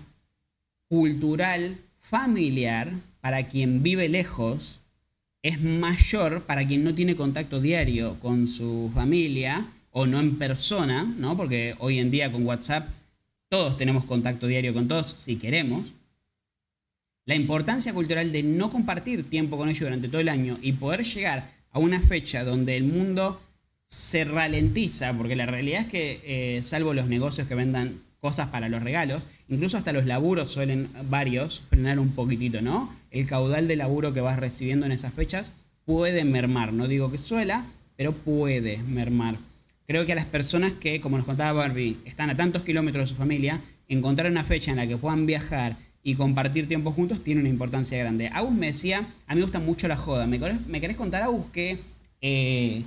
cultural, 0.89 1.77
familiar, 1.99 2.91
para 3.21 3.47
quien 3.47 3.83
vive 3.83 4.09
lejos, 4.09 4.79
es 5.43 5.61
mayor 5.61 6.41
para 6.41 6.65
quien 6.65 6.83
no 6.83 6.95
tiene 6.95 7.15
contacto 7.15 7.61
diario 7.61 8.19
con 8.19 8.47
su 8.47 8.89
familia 8.95 9.67
o 9.91 10.07
no 10.07 10.19
en 10.19 10.39
persona, 10.39 11.03
¿no? 11.03 11.37
Porque 11.37 11.75
hoy 11.77 11.99
en 11.99 12.09
día 12.09 12.31
con 12.31 12.47
WhatsApp 12.47 12.89
todos 13.49 13.77
tenemos 13.77 14.05
contacto 14.05 14.47
diario 14.47 14.73
con 14.73 14.87
todos 14.87 15.07
si 15.07 15.37
queremos. 15.37 15.93
La 17.25 17.35
importancia 17.35 17.93
cultural 17.93 18.31
de 18.31 18.43
no 18.43 18.69
compartir 18.69 19.29
tiempo 19.29 19.57
con 19.57 19.69
ellos 19.69 19.81
durante 19.81 20.07
todo 20.07 20.21
el 20.21 20.29
año 20.29 20.57
y 20.61 20.73
poder 20.73 21.03
llegar 21.03 21.51
a 21.71 21.79
una 21.79 21.99
fecha 21.99 22.43
donde 22.43 22.77
el 22.77 22.85
mundo 22.85 23.41
se 23.89 24.23
ralentiza, 24.23 25.13
porque 25.13 25.35
la 25.35 25.45
realidad 25.45 25.81
es 25.81 25.87
que, 25.87 26.21
eh, 26.23 26.63
salvo 26.63 26.93
los 26.93 27.07
negocios 27.07 27.47
que 27.47 27.55
vendan 27.55 28.01
cosas 28.19 28.47
para 28.47 28.69
los 28.69 28.83
regalos, 28.83 29.23
incluso 29.47 29.77
hasta 29.77 29.93
los 29.93 30.05
laburos 30.05 30.49
suelen 30.49 30.89
varios 31.09 31.61
frenar 31.69 31.99
un 31.99 32.11
poquitito, 32.11 32.61
¿no? 32.61 32.93
El 33.11 33.27
caudal 33.27 33.67
de 33.67 33.75
laburo 33.75 34.13
que 34.13 34.21
vas 34.21 34.39
recibiendo 34.39 34.85
en 34.85 34.91
esas 34.91 35.13
fechas 35.13 35.53
puede 35.85 36.25
mermar, 36.25 36.73
no 36.73 36.87
digo 36.87 37.11
que 37.11 37.17
suela, 37.17 37.65
pero 37.95 38.11
puede 38.11 38.77
mermar. 38.79 39.37
Creo 39.87 40.05
que 40.05 40.11
a 40.11 40.15
las 40.15 40.25
personas 40.25 40.73
que, 40.73 40.99
como 40.99 41.15
nos 41.15 41.25
contaba 41.25 41.53
Barbie, 41.53 41.95
están 42.03 42.29
a 42.29 42.35
tantos 42.35 42.63
kilómetros 42.63 43.05
de 43.05 43.07
su 43.07 43.15
familia, 43.15 43.61
encontrar 43.87 44.29
una 44.29 44.43
fecha 44.43 44.69
en 44.69 44.75
la 44.75 44.85
que 44.85 44.97
puedan 44.97 45.25
viajar 45.25 45.77
y 46.03 46.15
compartir 46.15 46.67
tiempo 46.67 46.91
juntos 46.91 47.23
tiene 47.23 47.39
una 47.39 47.49
importancia 47.49 47.97
grande. 47.97 48.27
Agus 48.33 48.51
me 48.51 48.65
decía, 48.65 49.07
a 49.27 49.33
mí 49.33 49.39
me 49.39 49.43
gusta 49.43 49.59
mucho 49.59 49.87
la 49.87 49.95
joda. 49.95 50.27
¿Me 50.27 50.41
querés, 50.81 50.97
contar, 50.97 51.23
Agus, 51.23 51.45
que, 51.53 51.79
eh, 52.19 52.83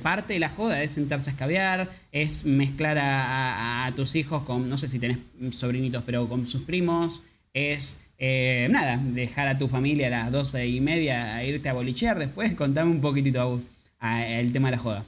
parte 0.00 0.34
de 0.34 0.38
la 0.38 0.50
joda 0.50 0.84
es 0.84 0.92
sentarse 0.92 1.30
a 1.30 1.32
escabear, 1.32 1.90
es 2.12 2.44
mezclar 2.44 2.98
a, 3.00 3.92
tus 3.96 4.14
hijos 4.14 4.44
con, 4.44 4.70
no 4.70 4.78
sé 4.78 4.86
si 4.86 5.00
tenés 5.00 5.18
sobrinitos, 5.50 6.04
pero 6.06 6.28
con 6.28 6.46
sus 6.46 6.62
primos, 6.62 7.22
es... 7.52 8.00
Eh, 8.22 8.68
nada, 8.70 8.98
dejar 9.02 9.48
a 9.48 9.58
tu 9.58 9.66
familia 9.66 10.08
a 10.08 10.10
las 10.10 10.30
doce 10.30 10.68
y 10.68 10.80
media 10.80 11.34
a 11.34 11.44
irte 11.44 11.68
a 11.70 11.72
bolichear 11.72 12.18
después. 12.20 12.52
Contame 12.54 12.90
un 12.90 13.00
poquitito, 13.00 13.40
Agus, 13.40 13.62
el 14.00 14.52
tema 14.52 14.68
de 14.68 14.76
la 14.76 14.82
joda. 14.82 15.04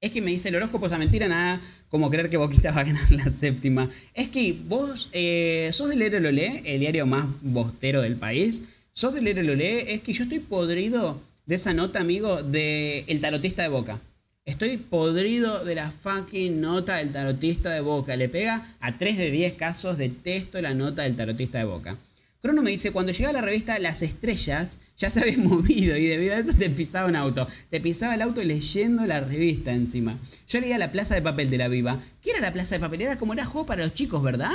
Es 0.00 0.12
que 0.12 0.22
me 0.22 0.30
dice 0.30 0.48
el 0.48 0.54
horóscopo 0.54 0.86
esa 0.86 0.96
mentira, 0.96 1.26
nada 1.26 1.60
como 1.88 2.08
creer 2.08 2.30
que 2.30 2.36
Boquita 2.36 2.70
va 2.70 2.82
a 2.82 2.84
ganar 2.84 3.10
la 3.10 3.32
séptima. 3.32 3.90
Es 4.14 4.28
que 4.28 4.52
vos 4.52 5.08
eh, 5.12 5.70
sos 5.72 5.88
del 5.88 6.02
Héroe 6.02 6.20
Lolé, 6.20 6.62
el 6.64 6.80
diario 6.80 7.04
más 7.04 7.26
bostero 7.40 8.00
del 8.00 8.14
país. 8.14 8.62
Sos 8.92 9.14
del 9.14 9.26
Héroe 9.26 9.42
Lolé, 9.42 9.92
es 9.92 10.02
que 10.02 10.12
yo 10.12 10.22
estoy 10.22 10.38
podrido 10.38 11.20
de 11.46 11.56
esa 11.56 11.74
nota, 11.74 11.98
amigo, 11.98 12.44
de 12.44 13.04
El 13.08 13.20
Tarotista 13.20 13.62
de 13.62 13.68
Boca. 13.68 14.00
Estoy 14.44 14.76
podrido 14.76 15.64
de 15.64 15.74
la 15.74 15.90
fucking 15.90 16.60
nota 16.60 16.96
del 16.96 17.10
tarotista 17.10 17.70
de 17.70 17.80
Boca. 17.80 18.16
Le 18.16 18.28
pega 18.28 18.76
a 18.80 18.96
3 18.96 19.18
de 19.18 19.30
10 19.30 19.54
casos, 19.54 19.98
detesto 19.98 20.62
la 20.62 20.74
nota 20.74 21.02
del 21.02 21.16
tarotista 21.16 21.58
de 21.58 21.64
Boca. 21.64 21.98
Crono 22.40 22.62
me 22.62 22.70
dice, 22.70 22.92
cuando 22.92 23.10
llega 23.10 23.32
la 23.32 23.40
revista 23.40 23.80
Las 23.80 24.00
Estrellas, 24.00 24.78
ya 24.96 25.10
se 25.10 25.18
había 25.18 25.38
movido 25.38 25.96
y 25.96 26.06
debido 26.06 26.34
a 26.34 26.38
eso 26.38 26.54
te 26.54 26.70
pisaba 26.70 27.08
un 27.08 27.16
auto. 27.16 27.48
Te 27.68 27.80
pisaba 27.80 28.14
el 28.14 28.22
auto 28.22 28.44
leyendo 28.44 29.06
la 29.06 29.18
revista 29.18 29.72
encima. 29.72 30.18
Yo 30.46 30.60
leía 30.60 30.78
La 30.78 30.92
Plaza 30.92 31.16
de 31.16 31.22
Papel 31.22 31.50
de 31.50 31.58
la 31.58 31.66
Viva. 31.66 32.00
¿Qué 32.22 32.30
era 32.30 32.40
la 32.40 32.52
Plaza 32.52 32.76
de 32.76 32.80
Papel? 32.80 33.02
Era 33.02 33.18
como 33.18 33.32
era 33.32 33.44
juego 33.44 33.66
para 33.66 33.82
los 33.82 33.92
chicos, 33.94 34.22
¿verdad? 34.22 34.52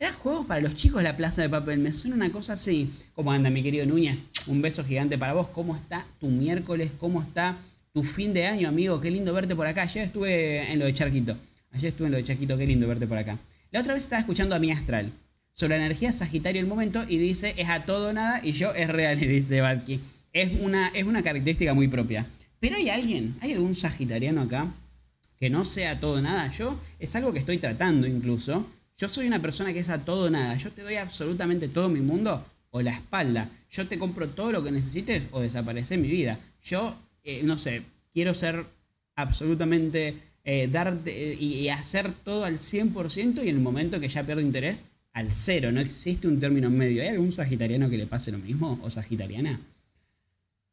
Era 0.00 0.12
juego 0.12 0.48
para 0.48 0.60
los 0.60 0.74
chicos 0.74 1.00
la 1.00 1.16
Plaza 1.16 1.42
de 1.42 1.48
Papel. 1.48 1.78
Me 1.78 1.92
suena 1.92 2.16
una 2.16 2.32
cosa 2.32 2.54
así. 2.54 2.90
¿Cómo 3.14 3.30
anda, 3.30 3.50
mi 3.50 3.62
querido 3.62 3.86
Núñez? 3.86 4.18
Un 4.48 4.60
beso 4.60 4.84
gigante 4.84 5.16
para 5.16 5.32
vos. 5.32 5.46
¿Cómo 5.50 5.76
está 5.76 6.04
tu 6.18 6.26
miércoles? 6.26 6.90
¿Cómo 6.98 7.22
está 7.22 7.56
tu 7.92 8.02
fin 8.02 8.32
de 8.34 8.46
año, 8.46 8.68
amigo? 8.68 9.00
Qué 9.00 9.12
lindo 9.12 9.32
verte 9.32 9.54
por 9.54 9.68
acá. 9.68 9.82
Ayer 9.82 10.06
estuve 10.06 10.72
en 10.72 10.80
lo 10.80 10.86
de 10.86 10.94
Charquito. 10.94 11.36
Ayer 11.70 11.90
estuve 11.90 12.08
en 12.08 12.12
lo 12.12 12.18
de 12.18 12.24
Charquito. 12.24 12.58
Qué 12.58 12.66
lindo 12.66 12.88
verte 12.88 13.06
por 13.06 13.16
acá. 13.16 13.38
La 13.70 13.78
otra 13.78 13.94
vez 13.94 14.02
estaba 14.02 14.18
escuchando 14.18 14.56
a 14.56 14.58
mi 14.58 14.72
astral 14.72 15.12
sobre 15.56 15.78
la 15.78 15.86
energía 15.86 16.12
Sagitario 16.12 16.60
el 16.60 16.68
momento 16.68 17.04
y 17.08 17.16
dice 17.16 17.54
es 17.56 17.70
a 17.70 17.86
todo 17.86 18.12
nada 18.12 18.40
y 18.44 18.52
yo 18.52 18.74
es 18.74 18.88
real, 18.88 19.18
dice 19.20 19.62
Batki. 19.62 20.00
Es 20.32 20.50
una, 20.60 20.88
es 20.88 21.04
una 21.04 21.22
característica 21.22 21.72
muy 21.72 21.88
propia. 21.88 22.26
Pero 22.60 22.76
hay 22.76 22.90
alguien, 22.90 23.36
hay 23.40 23.52
algún 23.52 23.74
Sagitariano 23.74 24.42
acá 24.42 24.68
que 25.38 25.48
no 25.48 25.64
sea 25.64 25.98
todo 25.98 26.20
nada. 26.20 26.50
Yo 26.50 26.78
es 26.98 27.16
algo 27.16 27.32
que 27.32 27.38
estoy 27.38 27.56
tratando 27.56 28.06
incluso. 28.06 28.66
Yo 28.98 29.08
soy 29.08 29.26
una 29.26 29.40
persona 29.40 29.72
que 29.72 29.78
es 29.78 29.88
a 29.88 30.04
todo 30.04 30.28
nada. 30.28 30.56
Yo 30.56 30.70
te 30.72 30.82
doy 30.82 30.96
absolutamente 30.96 31.68
todo 31.68 31.88
mi 31.88 32.00
mundo 32.00 32.44
o 32.70 32.82
la 32.82 32.92
espalda. 32.92 33.48
Yo 33.70 33.88
te 33.88 33.98
compro 33.98 34.28
todo 34.28 34.52
lo 34.52 34.62
que 34.62 34.72
necesites 34.72 35.24
o 35.30 35.40
desaparece 35.40 35.96
mi 35.96 36.08
vida. 36.08 36.38
Yo, 36.62 36.94
eh, 37.24 37.42
no 37.44 37.56
sé, 37.56 37.82
quiero 38.12 38.34
ser 38.34 38.66
absolutamente, 39.14 40.16
eh, 40.44 40.68
darte 40.70 41.34
y, 41.38 41.54
y 41.54 41.68
hacer 41.70 42.12
todo 42.12 42.44
al 42.44 42.58
100% 42.58 43.36
y 43.44 43.48
en 43.48 43.56
el 43.56 43.62
momento 43.62 44.00
que 44.00 44.08
ya 44.08 44.24
pierdo 44.24 44.42
interés, 44.42 44.84
al 45.16 45.32
cero, 45.32 45.72
no 45.72 45.80
existe 45.80 46.28
un 46.28 46.38
término 46.38 46.68
medio. 46.68 47.00
¿Hay 47.00 47.08
algún 47.08 47.32
sagitariano 47.32 47.88
que 47.88 47.96
le 47.96 48.06
pase 48.06 48.30
lo 48.30 48.38
mismo 48.38 48.78
o 48.82 48.90
sagitariana? 48.90 49.58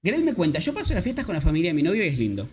Grel 0.01 0.21
me 0.21 0.33
cuenta, 0.33 0.59
yo 0.59 0.73
paso 0.73 0.93
las 0.93 1.01
fiestas 1.01 1.25
con 1.25 1.33
la 1.33 1.39
familia 1.39 1.69
de 1.69 1.75
mi 1.75 1.81
novio 1.81 2.03
y 2.03 2.07
es 2.07 2.19
lindo. 2.19 2.49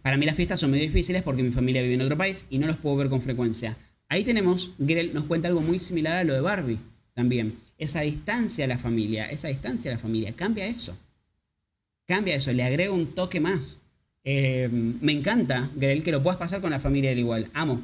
Para 0.00 0.16
mí 0.16 0.24
las 0.24 0.34
fiestas 0.34 0.58
son 0.58 0.70
medio 0.70 0.84
difíciles 0.84 1.22
porque 1.22 1.42
mi 1.42 1.50
familia 1.50 1.82
vive 1.82 1.92
en 1.92 2.00
otro 2.00 2.16
país 2.16 2.46
y 2.48 2.56
no 2.56 2.66
los 2.66 2.78
puedo 2.78 2.96
ver 2.96 3.10
con 3.10 3.20
frecuencia. 3.20 3.76
Ahí 4.08 4.24
tenemos, 4.24 4.72
Grel 4.78 5.12
nos 5.12 5.24
cuenta 5.24 5.48
algo 5.48 5.60
muy 5.60 5.78
similar 5.78 6.16
a 6.16 6.24
lo 6.24 6.32
de 6.32 6.40
Barbie 6.40 6.78
también. 7.12 7.56
Esa 7.76 8.00
distancia 8.00 8.64
a 8.64 8.68
la 8.68 8.78
familia, 8.78 9.26
esa 9.26 9.48
distancia 9.48 9.90
a 9.90 9.94
la 9.96 10.00
familia, 10.00 10.32
cambia 10.32 10.66
eso. 10.66 10.96
Cambia 12.06 12.36
eso, 12.36 12.50
le 12.50 12.62
agrego 12.62 12.94
un 12.94 13.08
toque 13.08 13.40
más. 13.40 13.76
Eh, 14.24 14.70
me 14.72 15.12
encanta, 15.12 15.68
Grel, 15.76 16.02
que 16.02 16.12
lo 16.12 16.22
puedas 16.22 16.38
pasar 16.38 16.62
con 16.62 16.70
la 16.70 16.80
familia 16.80 17.10
del 17.10 17.18
igual. 17.18 17.50
Amo. 17.52 17.82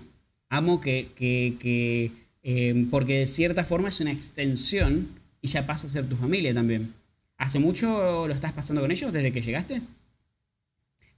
Amo 0.48 0.80
que, 0.80 1.08
que 1.14 2.21
Em, 2.42 2.90
porque 2.90 3.20
de 3.20 3.26
cierta 3.26 3.64
forma 3.64 3.88
es 3.88 4.00
una 4.00 4.12
extensión 4.12 5.08
y 5.40 5.48
ya 5.48 5.66
pasa 5.66 5.86
a 5.86 5.90
ser 5.90 6.08
tu 6.08 6.16
familia 6.16 6.52
también. 6.52 6.92
¿Hace 7.38 7.58
mucho 7.58 8.26
lo 8.26 8.34
estás 8.34 8.52
pasando 8.52 8.80
con 8.80 8.90
ellos 8.90 9.12
desde 9.12 9.32
que 9.32 9.40
llegaste? 9.40 9.82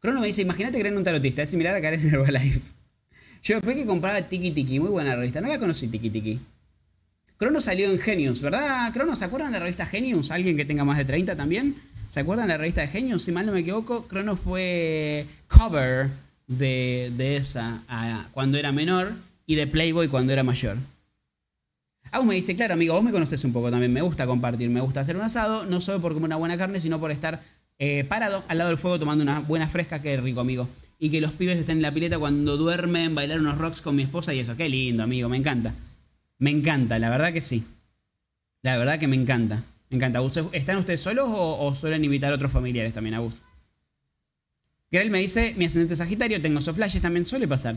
Crono 0.01 0.21
me 0.21 0.27
dice, 0.27 0.43
imagínate 0.43 0.75
que 0.75 0.81
eres 0.81 0.97
un 0.97 1.05
tarotista, 1.05 1.43
es 1.43 1.51
similar 1.51 1.75
a 1.75 1.81
Karen 1.81 2.07
Herbalife. 2.07 2.61
Yo 3.43 3.57
después 3.57 3.77
que 3.77 3.87
compraba 3.87 4.23
Tiki 4.23 4.51
Tiki, 4.51 4.81
muy 4.81 4.91
buena 4.91 5.17
revista, 5.17 5.41
no 5.41 5.49
la 5.49 5.59
conocí 5.59 5.89
Tiki 5.89 6.11
Tiki. 6.11 6.41
Crono 7.37 7.61
salió 7.61 7.91
en 7.91 7.99
Genius, 7.99 8.41
¿verdad? 8.41 8.93
Crono, 8.93 9.17
¿se 9.17 9.25
acuerdan 9.25 9.53
de 9.53 9.59
la 9.59 9.65
revista 9.65 9.87
Genius? 9.87 10.31
¿Alguien 10.31 10.57
que 10.57 10.65
tenga 10.65 10.85
más 10.85 10.99
de 10.99 11.05
30 11.05 11.37
también? 11.37 11.77
¿Se 12.09 12.21
acuerdan 12.21 12.47
de 12.47 12.55
la 12.55 12.59
revista 12.59 12.83
de 12.83 12.89
Genius? 12.89 13.25
Si 13.25 13.33
mal 13.33 13.45
no 13.45 13.53
me 13.53 13.61
equivoco, 13.61 14.07
Crono 14.07 14.37
fue 14.37 15.27
cover 15.49 16.09
de, 16.47 17.13
de 17.17 17.37
esa 17.37 17.83
cuando 18.33 18.57
era 18.57 18.73
menor 18.73 19.15
y 19.47 19.57
de 19.57 19.67
Playboy 19.67 20.09
cuando 20.09 20.33
era 20.33 20.43
mayor. 20.43 20.77
Agus 22.15 22.29
me 22.29 22.37
dice, 22.37 22.55
claro, 22.55 22.75
amigo, 22.75 22.95
vos 22.95 23.03
me 23.03 23.11
conoces 23.11 23.43
un 23.43 23.53
poco 23.53 23.73
también. 23.73 23.93
Me 23.93 24.01
gusta 24.01 24.25
compartir, 24.25 24.71
me 24.71 24.81
gusta 24.81 25.01
hacer 25.01 25.17
un 25.17 25.23
asado, 25.23 25.67
no 25.67 25.81
solo 25.81 26.01
por 26.01 26.15
comer 26.15 26.27
una 26.27 26.37
buena 26.37 26.57
carne, 26.57 26.81
sino 26.81 27.01
por 27.01 27.11
estar 27.11 27.43
eh, 27.81 28.05
parado 28.09 28.45
al 28.47 28.59
lado 28.59 28.71
del 28.71 28.79
fuego 28.79 29.01
tomando 29.01 29.25
una 29.25 29.41
buena 29.41 29.69
fresca. 29.69 30.01
Qué 30.01 30.17
rico, 30.17 30.39
amigo. 30.39 30.69
Y 31.01 31.11
que 31.11 31.21
los 31.21 31.33
pibes 31.33 31.59
estén 31.59 31.79
en 31.79 31.83
la 31.83 31.93
pileta 31.93 32.17
cuando 32.17 32.57
duermen, 32.57 33.17
bailar 33.17 33.41
unos 33.41 33.59
rocks 33.59 33.83
con 33.83 33.97
mi 33.97 34.05
esposa 34.05 34.33
y 34.33 34.39
eso. 34.39 34.57
Qué 34.57 34.69
lindo, 34.69 35.03
amigo, 35.03 35.29
me 35.29 35.37
encanta. 35.37 35.75
Me 36.39 36.51
encanta, 36.51 37.01
la 37.01 37.11
verdad 37.11 37.33
que 37.33 37.41
sí. 37.41 37.65
La 38.63 38.77
verdad 38.77 39.01
que 39.01 39.09
me 39.09 39.17
encanta. 39.17 39.65
Me 39.91 39.97
encanta. 39.97 40.21
¿Están 40.53 40.79
ustedes 40.79 41.01
solos 41.01 41.27
o, 41.29 41.75
suelen 41.75 42.05
invitar 42.05 42.31
a 42.31 42.37
otros 42.37 42.53
familiares 42.53 42.93
también, 42.93 43.17
Agus? 43.17 43.43
Grell 44.93 45.11
me 45.11 45.19
dice, 45.19 45.53
mi 45.57 45.65
ascendente 45.65 45.97
Sagitario, 45.97 46.41
tengo 46.41 46.61
soflashes, 46.61 47.03
también 47.03 47.27
suele 47.27 47.49
pasar. 47.49 47.75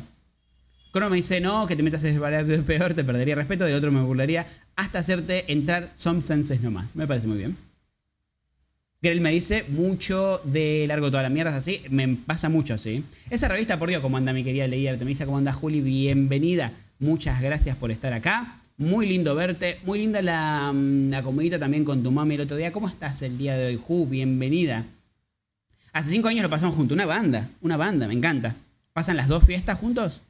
Crono 0.92 1.10
me 1.10 1.18
dice, 1.18 1.40
no, 1.40 1.68
que 1.68 1.76
te 1.76 1.84
metas 1.84 2.04
en 2.04 2.22
el 2.24 2.64
peor, 2.64 2.94
te 2.94 3.04
perdería 3.04 3.36
respeto, 3.36 3.66
del 3.66 3.76
otro 3.76 3.92
me 3.92 4.02
burlaría, 4.02 4.48
hasta 4.76 5.00
hacerte 5.00 5.52
entrar 5.52 5.92
some 5.96 6.22
senses 6.22 6.62
nomás. 6.62 6.88
Me 6.94 7.08
parece 7.08 7.28
muy 7.28 7.38
bien. 7.38 7.58
Grell 9.02 9.22
me 9.22 9.32
dice, 9.32 9.64
mucho 9.68 10.42
de 10.44 10.86
largo 10.88 11.12
toda 11.12 11.22
la 11.24 11.30
mierda, 11.30 11.56
así, 11.56 11.82
me 11.90 12.08
pasa 12.08 12.50
mucho 12.50 12.74
así. 12.74 13.04
Esa 13.30 13.48
revista, 13.48 13.78
por 13.78 13.90
Dios, 13.90 14.02
¿cómo 14.02 14.18
anda 14.18 14.34
mi 14.34 14.44
querida 14.44 14.66
Leyer? 14.68 14.98
Te 14.98 15.06
me 15.06 15.10
dice, 15.10 15.26
¿cómo 15.26 15.38
anda 15.38 15.54
Juli? 15.54 15.82
Bienvenida. 15.82 16.72
Muchas 17.00 17.42
gracias 17.42 17.76
por 17.76 17.92
estar 17.92 18.12
acá. 18.14 18.60
Muy 18.78 19.08
lindo 19.08 19.36
verte. 19.36 19.80
Muy 19.86 20.00
linda 20.00 20.22
la, 20.24 20.72
mm, 20.74 21.10
la 21.10 21.22
comidita 21.22 21.60
también 21.60 21.86
con 21.86 22.02
tu 22.02 22.12
mami 22.12 22.36
el 22.36 22.42
otro 22.42 22.58
día. 22.58 22.72
¿Cómo 22.72 22.88
estás 22.88 23.22
el 23.22 23.38
día 23.38 23.56
de 23.56 23.68
hoy, 23.68 23.76
Ju? 23.76 24.08
Bienvenida. 24.08 24.86
Hace 25.94 26.10
cinco 26.10 26.28
años 26.28 26.42
lo 26.44 26.50
pasamos 26.50 26.76
juntos. 26.76 26.96
Una 26.96 27.06
banda. 27.06 27.50
Una 27.62 27.78
banda, 27.78 28.08
me 28.08 28.16
encanta. 28.16 28.56
¿Pasan 28.94 29.16
las 29.16 29.28
dos 29.28 29.44
fiestas 29.44 29.78
juntos? 29.78 30.22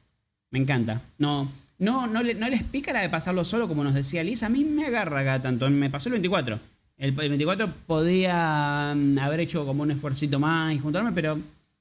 Me 0.50 0.58
encanta. 0.58 1.02
No, 1.18 1.50
no, 1.78 2.06
no, 2.06 2.22
no 2.22 2.48
les 2.48 2.62
pica 2.64 2.92
la 2.92 3.00
de 3.00 3.08
pasarlo 3.08 3.44
solo, 3.44 3.68
como 3.68 3.84
nos 3.84 3.94
decía 3.94 4.24
Lisa. 4.24 4.46
A 4.46 4.48
mí 4.48 4.64
me 4.64 4.86
agarra 4.86 5.20
acá 5.20 5.40
tanto. 5.40 5.68
Me 5.70 5.90
pasó 5.90 6.08
el 6.08 6.14
24. 6.14 6.58
El, 6.96 7.12
24 7.12 7.72
podía 7.86 8.94
mm, 8.96 9.18
haber 9.18 9.40
hecho 9.40 9.64
como 9.64 9.84
un 9.84 9.92
esfuercito 9.92 10.40
más 10.40 10.74
y 10.74 10.78
juntarme, 10.78 11.12
pero 11.12 11.38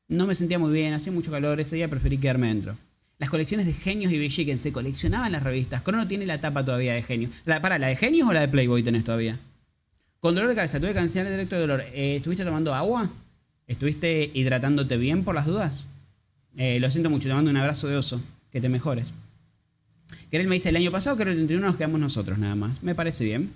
no 0.08 0.28
me 0.28 0.36
sentía 0.36 0.60
muy 0.60 0.72
bien. 0.72 0.94
Hacía 0.94 1.12
mucho 1.12 1.32
calor. 1.32 1.60
Ese 1.60 1.76
día 1.76 1.88
preferí 1.88 2.18
quedarme 2.18 2.48
dentro. 2.48 2.78
Las 3.18 3.32
colecciones 3.32 3.66
de 3.66 3.74
Genios 3.74 4.12
y 4.12 4.20
Villiquen 4.20 4.60
se 4.60 4.72
coleccionaban 4.72 5.32
las 5.32 5.42
revistas. 5.42 5.82
Crono 5.82 6.08
tiene 6.08 6.28
la 6.28 6.40
tapa 6.40 6.64
todavía 6.64 6.94
de 6.94 7.02
Genios. 7.02 7.32
La, 7.46 7.62
¿Para 7.62 7.80
la 7.80 7.88
de 7.88 7.96
Genios 7.96 8.30
o 8.30 8.34
la 8.34 8.42
de 8.42 8.48
Playboy 8.50 8.84
tenés 8.84 9.04
todavía? 9.04 9.40
Con 10.20 10.36
dolor 10.36 10.50
de 10.50 10.56
cabeza, 10.56 10.80
tuve 10.80 10.90
que 10.90 10.96
cancelar 10.96 11.28
el 11.28 11.34
directo 11.34 11.56
de 11.56 11.62
dolor. 11.62 11.82
Eh, 11.94 12.18
¿Estuviste 12.18 12.44
tomando 12.44 12.76
agua? 12.76 13.10
¿Estuviste 13.66 14.30
hidratándote 14.34 14.98
bien 14.98 15.24
por 15.24 15.34
las 15.34 15.46
dudas? 15.48 15.86
Eh, 16.58 16.80
lo 16.80 16.92
siento 16.92 17.10
mucho, 17.10 17.28
te 17.28 17.34
mando 17.34 17.50
un 17.50 17.58
abrazo 17.58 17.88
de 17.88 17.98
oso 17.98 18.22
que 18.58 18.62
te 18.62 18.70
mejores. 18.70 19.12
él 20.32 20.48
me 20.48 20.56
dice, 20.56 20.70
el 20.70 20.76
año 20.76 20.92
pasado 20.92 21.16
creo 21.16 21.28
que 21.28 21.32
el 21.34 21.48
31 21.48 21.68
nos 21.68 21.78
quedamos 21.78 22.00
nosotros 22.00 22.40
nada 22.40 22.56
más. 22.56 22.82
Me 22.82 22.96
parece 22.96 23.24
bien. 23.24 23.54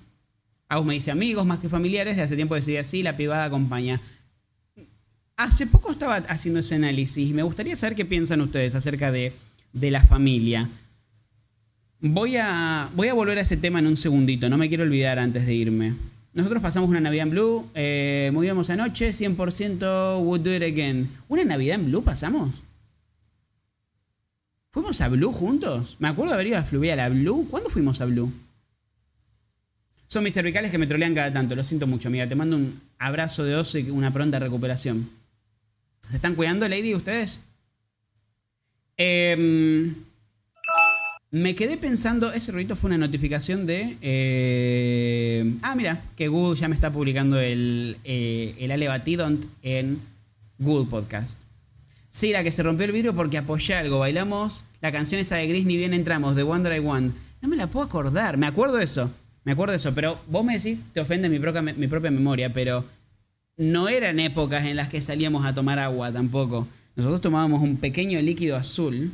Agus 0.70 0.86
me 0.86 0.94
dice, 0.94 1.10
amigos 1.10 1.46
más 1.46 1.58
que 1.58 1.70
familiares, 1.70 2.18
de 2.18 2.22
hace 2.22 2.36
tiempo 2.36 2.54
decidí 2.54 2.78
así, 2.78 3.02
la 3.02 3.16
privada 3.16 3.46
acompaña. 3.46 4.00
Hace 5.38 5.66
poco 5.66 5.92
estaba 5.92 6.18
haciendo 6.18 6.60
ese 6.60 6.76
análisis 6.76 7.30
y 7.30 7.34
me 7.34 7.42
gustaría 7.42 7.76
saber 7.76 7.96
qué 7.96 8.06
piensan 8.06 8.42
ustedes 8.42 8.76
acerca 8.76 9.12
de, 9.12 9.34
la 9.74 10.04
familia. 10.04 10.70
Voy 12.00 12.38
a, 12.38 12.90
voy 12.96 13.08
a 13.08 13.16
volver 13.16 13.40
a 13.40 13.42
ese 13.42 13.58
tema 13.58 13.80
en 13.80 13.88
un 13.88 13.98
segundito, 13.98 14.50
no 14.50 14.58
me 14.58 14.70
quiero 14.70 14.84
olvidar 14.84 15.18
antes 15.18 15.48
de 15.48 15.54
irme. 15.56 15.96
Nosotros 16.34 16.62
pasamos 16.62 16.90
una 16.90 17.00
Navidad 17.00 17.24
en 17.24 17.32
Blue, 17.32 17.70
eh, 17.74 18.30
movíamos 18.34 18.70
anoche, 18.70 19.10
100% 19.14 20.24
would 20.24 20.42
do 20.42 20.54
it 20.56 20.64
again. 20.64 21.10
¿Una 21.28 21.44
Navidad 21.44 21.76
en 21.76 21.88
Blue 21.88 22.04
pasamos? 22.04 22.52
¿Fuimos 24.72 25.02
a 25.02 25.10
Blue 25.10 25.34
juntos? 25.34 25.98
Me 26.00 26.08
acuerdo 26.08 26.32
de 26.32 26.36
haber 26.36 26.48
ido 26.48 26.58
a 26.58 26.64
Fluvial 26.64 27.00
a 27.02 27.10
Blue. 27.10 27.46
¿Cuándo 27.50 27.70
fuimos 27.70 28.00
a 28.00 28.06
Blue? 28.06 28.32
Son 30.08 30.24
mis 30.24 30.34
cervicales 30.34 30.72
que 30.72 30.78
me 30.78 30.88
trolean 30.88 31.14
cada 31.14 31.32
tanto. 31.34 31.56
Lo 31.56 31.64
siento 31.64 31.88
mucho, 31.88 32.08
amiga. 32.08 32.28
Te 32.28 32.36
mando 32.36 32.56
un 32.56 32.82
abrazo 32.98 33.44
de 33.44 33.56
oso 33.56 33.78
y 33.78 33.90
una 33.90 34.14
pronta 34.14 34.40
recuperación. 34.40 35.10
¿Se 36.10 36.16
están 36.16 36.36
cuidando, 36.36 36.70
Lady, 36.70 36.96
ustedes? 36.96 37.42
Em, 38.96 39.94
me 41.32 41.54
quedé 41.56 41.76
pensando, 41.76 42.32
ese 42.32 42.54
ruido 42.54 42.78
fue 42.78 42.90
una 42.90 42.98
notificación 42.98 43.66
de... 43.66 43.98
Eh, 44.02 45.54
ah, 45.64 45.76
mira, 45.76 46.02
que 46.16 46.30
Google 46.30 46.58
ya 46.58 46.70
me 46.70 46.76
está 46.76 46.94
publicando 46.94 47.38
el, 47.40 47.98
eh, 48.06 48.56
el 48.58 48.72
Ale 48.72 48.90
en 49.64 50.00
Google 50.60 50.90
Podcast. 50.90 51.42
Sí, 52.12 52.34
la 52.34 52.44
que 52.44 52.52
se 52.52 52.62
rompió 52.62 52.86
el 52.86 52.92
vidrio 52.92 53.16
porque 53.16 53.38
apoyé 53.38 53.74
algo. 53.74 54.00
Bailamos 54.00 54.66
la 54.82 54.92
canción 54.92 55.22
esa 55.22 55.38
de 55.38 55.48
Gris 55.48 55.66
ni 55.66 55.78
bien 55.78 55.94
entramos, 55.94 56.36
de 56.36 56.44
Wonder 56.44 56.76
I 56.76 56.80
Want. 56.80 57.16
No 57.42 57.48
me 57.48 57.56
la 57.56 57.68
puedo 57.68 57.86
acordar, 57.86 58.36
me 58.38 58.48
acuerdo 58.48 58.76
de 58.76 58.84
eso. 58.84 59.10
Me 59.46 59.54
acuerdo 59.54 59.72
de 59.72 59.78
eso, 59.78 59.96
pero 59.96 60.20
vos 60.28 60.44
me 60.44 60.58
decís, 60.58 60.82
te 60.94 61.00
ofende 61.00 61.30
mi 61.30 61.40
propia, 61.40 61.62
mi 61.62 61.88
propia 61.88 62.12
memoria, 62.12 62.52
pero 62.52 62.84
no 63.56 63.88
eran 63.88 64.20
épocas 64.20 64.66
en 64.66 64.76
las 64.76 64.90
que 64.90 65.02
salíamos 65.02 65.46
a 65.46 65.56
tomar 65.56 65.80
agua 65.80 66.12
tampoco. 66.12 66.68
Nosotros 66.98 67.22
tomábamos 67.22 67.62
un 67.62 67.78
pequeño 67.78 68.20
líquido 68.20 68.58
azul 68.58 69.14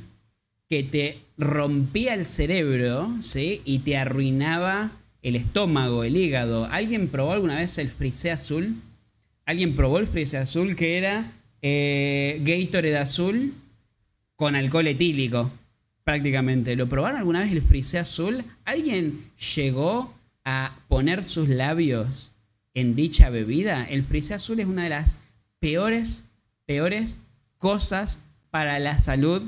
que 0.67 0.81
te 0.81 1.19
rompía 1.37 2.15
el 2.15 2.25
cerebro, 2.25 3.13
¿sí? 3.21 3.61
Y 3.63 3.79
te 3.79 3.95
arruinaba 3.95 4.91
el 5.21 5.35
estómago, 5.35 6.03
el 6.03 6.17
hígado. 6.17 6.65
¿Alguien 6.65 7.09
probó 7.09 7.33
alguna 7.33 7.57
vez 7.57 7.77
el 7.77 7.89
frisé 7.89 8.31
azul? 8.31 8.75
¿Alguien 9.45 9.75
probó 9.75 9.99
el 9.99 10.07
frisé 10.07 10.37
azul 10.37 10.75
que 10.75 10.97
era 10.97 11.31
eh, 11.69 12.39
Gatorade 12.43 12.97
azul 12.97 13.53
con 14.35 14.55
alcohol 14.55 14.87
etílico, 14.87 15.51
prácticamente. 16.03 16.75
¿Lo 16.75 16.87
probaron 16.87 17.19
alguna 17.19 17.41
vez 17.41 17.51
el 17.51 17.61
frisé 17.61 17.99
azul? 17.99 18.43
¿Alguien 18.63 19.31
llegó 19.55 20.13
a 20.45 20.77
poner 20.87 21.23
sus 21.23 21.49
labios 21.49 22.31
en 22.73 22.95
dicha 22.95 23.29
bebida? 23.29 23.83
El 23.83 24.03
frisé 24.03 24.35
azul 24.35 24.59
es 24.59 24.67
una 24.67 24.83
de 24.83 24.89
las 24.89 25.17
peores, 25.59 26.23
peores 26.65 27.15
cosas 27.57 28.19
para 28.49 28.79
la 28.79 28.97
salud 28.97 29.41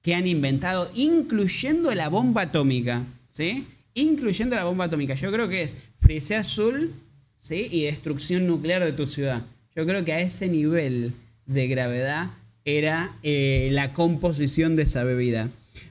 que 0.00 0.14
han 0.14 0.26
inventado, 0.26 0.90
incluyendo 0.94 1.92
la 1.94 2.08
bomba 2.08 2.42
atómica, 2.42 3.02
¿sí? 3.30 3.66
Incluyendo 3.92 4.56
la 4.56 4.64
bomba 4.64 4.84
atómica. 4.86 5.14
Yo 5.14 5.30
creo 5.32 5.48
que 5.48 5.62
es 5.62 5.76
frisé 6.00 6.36
azul, 6.36 6.94
¿sí? 7.40 7.68
Y 7.70 7.82
destrucción 7.82 8.46
nuclear 8.46 8.82
de 8.84 8.92
tu 8.92 9.06
ciudad. 9.06 9.42
Yo 9.74 9.84
creo 9.84 10.04
que 10.04 10.12
a 10.14 10.20
ese 10.20 10.48
nivel 10.48 11.12
de 11.46 11.68
gravedad 11.68 12.30
era 12.64 13.12
eh, 13.22 13.68
la 13.72 13.92
composición 13.92 14.76
de 14.76 14.82
esa 14.82 15.04
bebida. 15.04 15.48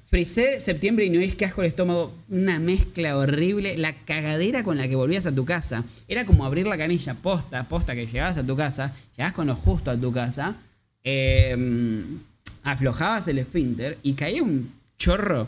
Frisé 0.07 0.59
septiembre 0.59 1.05
y 1.05 1.09
no 1.09 1.19
es 1.19 1.35
que 1.35 1.45
asco 1.45 1.61
el 1.61 1.67
estómago, 1.67 2.13
una 2.29 2.59
mezcla 2.59 3.17
horrible, 3.17 3.77
la 3.77 3.93
cagadera 3.93 4.63
con 4.63 4.77
la 4.77 4.87
que 4.87 4.95
volvías 4.95 5.25
a 5.25 5.33
tu 5.33 5.45
casa. 5.45 5.83
Era 6.07 6.25
como 6.25 6.45
abrir 6.45 6.67
la 6.67 6.77
canilla 6.77 7.15
posta, 7.15 7.67
posta 7.67 7.95
que 7.95 8.05
llegabas 8.05 8.37
a 8.37 8.45
tu 8.45 8.55
casa, 8.55 8.93
llegabas 9.17 9.33
con 9.33 9.47
lo 9.47 9.55
justo 9.55 9.89
a 9.89 9.97
tu 9.97 10.11
casa, 10.11 10.55
em, 11.03 12.19
aflojabas 12.63 13.27
el 13.27 13.39
esfínter 13.39 13.97
y 14.03 14.13
caía 14.13 14.43
un 14.43 14.71
chorro, 14.97 15.47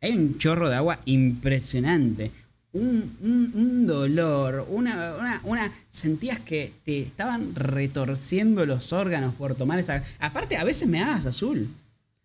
hay 0.00 0.12
un 0.12 0.38
chorro 0.38 0.68
de 0.68 0.76
agua 0.76 1.00
impresionante 1.04 2.30
un, 2.72 3.86
dolor, 3.86 4.66
una, 4.70 5.40
una, 5.44 5.72
sentías 5.90 6.40
que 6.40 6.72
te 6.84 7.00
estaban 7.02 7.54
retorciendo 7.54 8.64
los 8.64 8.92
órganos 8.92 9.34
por 9.34 9.54
tomar 9.54 9.78
esa... 9.78 10.02
Aparte, 10.18 10.56
a 10.56 10.64
veces 10.64 10.88
me 10.88 11.02
hagas 11.02 11.26
azul. 11.26 11.68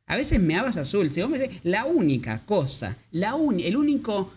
A 0.05 0.15
veces 0.15 0.39
me 0.39 0.55
hagas 0.55 0.77
azul. 0.77 1.09
Si 1.09 1.21
vos 1.21 1.29
me 1.29 1.37
decís, 1.37 1.59
la 1.63 1.85
única 1.85 2.39
cosa, 2.45 2.95
la 3.11 3.35
el, 3.59 3.75
único, 3.75 4.31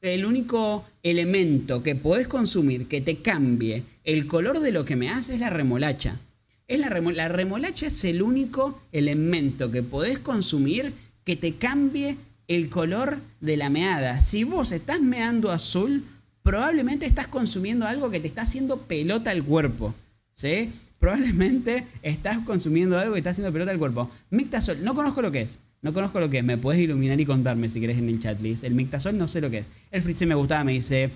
el 0.00 0.24
único 0.24 0.84
elemento 1.02 1.82
que 1.82 1.96
podés 1.96 2.28
consumir 2.28 2.86
que 2.86 3.00
te 3.00 3.16
cambie 3.18 3.82
el 4.04 4.28
color 4.28 4.60
de 4.60 4.70
lo 4.70 4.84
que 4.84 4.94
me 4.94 5.10
hace 5.10 5.34
es 5.34 5.40
la 5.40 5.50
remolacha. 5.50 6.20
Es 6.68 6.78
la, 6.78 6.90
la 6.90 7.28
remolacha 7.28 7.88
es 7.88 8.04
el 8.04 8.22
único 8.22 8.80
elemento 8.92 9.70
que 9.70 9.82
podés 9.82 10.20
consumir 10.20 10.92
que 11.24 11.34
te 11.34 11.54
cambie 11.54 12.16
el 12.48 12.68
color 12.68 13.18
de 13.40 13.56
la 13.56 13.70
meada. 13.70 14.20
Si 14.20 14.44
vos 14.44 14.72
estás 14.72 15.00
meando 15.00 15.50
azul, 15.50 16.04
probablemente 16.42 17.06
estás 17.06 17.26
consumiendo 17.26 17.86
algo 17.86 18.10
que 18.10 18.20
te 18.20 18.28
está 18.28 18.42
haciendo 18.42 18.78
pelota 18.82 19.30
al 19.30 19.42
cuerpo. 19.42 19.94
¿Sí? 20.34 20.70
Probablemente 20.98 21.86
estás 22.02 22.38
consumiendo 22.38 22.98
algo 22.98 23.14
que 23.14 23.18
está 23.18 23.30
haciendo 23.30 23.52
pelota 23.52 23.70
al 23.70 23.78
cuerpo. 23.78 24.10
Mictasol, 24.30 24.82
no 24.82 24.94
conozco 24.94 25.22
lo 25.22 25.32
que 25.32 25.42
es. 25.42 25.58
No 25.82 25.92
conozco 25.92 26.20
lo 26.20 26.30
que 26.30 26.38
es. 26.38 26.44
Me 26.44 26.56
puedes 26.56 26.80
iluminar 26.80 27.20
y 27.20 27.26
contarme 27.26 27.68
si 27.68 27.80
querés 27.80 27.98
en 27.98 28.08
el 28.08 28.20
chat, 28.20 28.40
Liz. 28.40 28.64
El 28.64 28.74
Mictasol 28.74 29.16
no 29.18 29.28
sé 29.28 29.40
lo 29.40 29.50
que 29.50 29.58
es. 29.58 29.66
El 29.90 30.02
frisé 30.02 30.26
me 30.26 30.34
gustaba, 30.34 30.64
me 30.64 30.72
dice. 30.72 31.10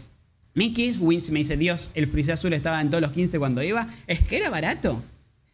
Mickey 0.54 0.96
Wins 0.98 1.30
me 1.30 1.38
dice, 1.38 1.56
Dios, 1.56 1.92
el 1.94 2.08
frisé 2.08 2.32
azul 2.32 2.52
estaba 2.52 2.80
en 2.80 2.90
todos 2.90 3.00
los 3.00 3.12
15 3.12 3.38
cuando 3.38 3.62
iba. 3.62 3.86
Es 4.06 4.20
que 4.20 4.36
era 4.36 4.50
barato. 4.50 5.02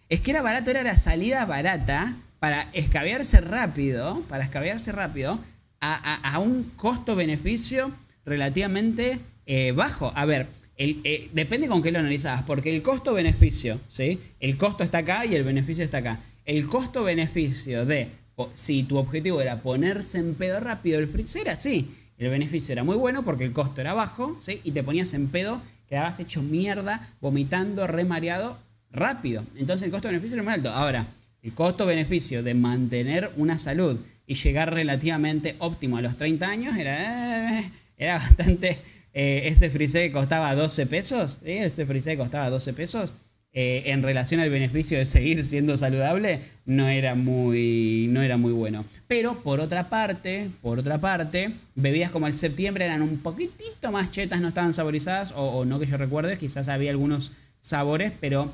Es 0.09 0.21
que 0.21 0.31
era 0.31 0.43
barato, 0.43 0.71
era 0.71 0.83
la 0.83 0.97
salida 0.97 1.45
barata 1.45 2.17
para 2.39 2.71
escabearse 2.73 3.41
rápido. 3.41 4.23
Para 4.29 4.45
escabearse 4.45 4.93
rápido 4.93 5.39
a, 5.81 6.39
un 6.39 6.73
costo-beneficio 6.77 7.93
relativamente 8.25 9.19
eh, 9.47 9.73
bajo. 9.73 10.13
A 10.15 10.25
ver, 10.25 10.49
eh, 10.79 11.31
depende 11.33 11.69
con 11.69 11.83
qué 11.83 11.93
lo 11.93 11.99
analizabas, 11.99 12.43
porque 12.43 12.75
el 12.75 12.83
costo-beneficio, 12.83 13.81
¿sí? 13.89 14.21
El 14.41 14.57
costo 14.57 14.85
está 14.85 14.99
acá 14.99 15.25
y 15.25 15.35
el 15.35 15.45
beneficio 15.45 15.85
está 15.85 15.99
acá. 15.99 16.21
El 16.45 16.67
costo-beneficio 16.67 17.87
de 17.87 18.09
si 18.53 18.83
tu 18.83 18.99
objetivo 18.99 19.41
era 19.41 19.63
ponerse 19.63 20.19
en 20.19 20.35
pedo 20.35 20.61
rápido 20.61 20.99
el 20.99 21.09
freezer, 21.09 21.43
era 21.43 21.53
así. 21.53 21.89
El 22.19 22.31
beneficio 22.31 22.73
era 22.73 22.85
muy 22.85 22.97
bueno 22.97 23.25
porque 23.25 23.45
el 23.45 23.53
costo 23.53 23.81
era 23.81 23.95
bajo, 23.95 24.37
¿sí? 24.41 24.61
Y 24.65 24.73
te 24.73 24.83
ponías 24.83 25.15
en 25.15 25.29
pedo, 25.29 25.63
quedabas 25.89 26.21
hecho 26.21 26.43
mierda, 26.43 27.11
vomitando, 27.21 27.87
remareado, 27.87 28.59
rápido. 28.91 29.45
Entonces 29.57 29.87
el 29.87 29.93
costo-beneficio 29.93 30.35
era 30.35 30.43
muy 30.43 30.53
alto. 30.53 30.71
Ahora, 30.71 31.07
el 31.43 31.53
costo-beneficio 31.53 32.43
de 32.43 32.55
mantener 32.55 33.33
una 33.37 33.59
salud 33.59 33.99
y 34.27 34.35
llegar 34.35 34.73
relativamente 34.73 35.57
óptimo 35.59 35.97
a 35.97 36.03
los 36.03 36.17
30 36.17 36.49
años 36.49 36.77
era, 36.77 37.61
eh, 37.61 37.73
era 37.97 38.19
bastante... 38.19 38.79
Eh, 39.19 39.49
ese 39.49 39.71
freezer 39.71 40.13
costaba 40.13 40.55
12 40.55 40.85
pesos, 40.85 41.39
ese 41.43 41.87
freezer 41.87 42.19
costaba 42.19 42.51
12 42.51 42.75
pesos 42.75 43.11
eh, 43.59 43.91
en 43.91 44.03
relación 44.03 44.43
al 44.43 44.51
beneficio 44.51 44.99
de 44.99 45.07
seguir 45.07 45.43
siendo 45.43 45.79
saludable, 45.79 46.43
no 46.67 46.89
era 46.89 47.15
muy, 47.15 48.07
no 48.11 48.21
era 48.21 48.37
muy 48.37 48.53
bueno. 48.53 48.85
Pero 49.09 49.43
por 49.43 49.61
otra 49.61 49.89
parte, 49.89 50.51
por 50.61 50.79
otra 50.79 50.99
parte, 50.99 51.53
bebidas 51.75 52.11
como 52.11 52.27
el 52.27 52.35
septiembre 52.35 52.85
eran 52.85 53.01
un 53.01 53.17
poquitito 53.21 53.91
más 53.91 54.11
chetas, 54.11 54.43
no 54.43 54.49
estaban 54.49 54.75
saborizadas, 54.75 55.33
o, 55.35 55.65
no 55.65 55.79
que 55.81 55.87
yo 55.87 55.97
recuerde, 55.97 56.37
quizás 56.37 56.69
había 56.69 56.91
algunos 56.91 57.33
sabores, 57.59 58.13
pero 58.21 58.53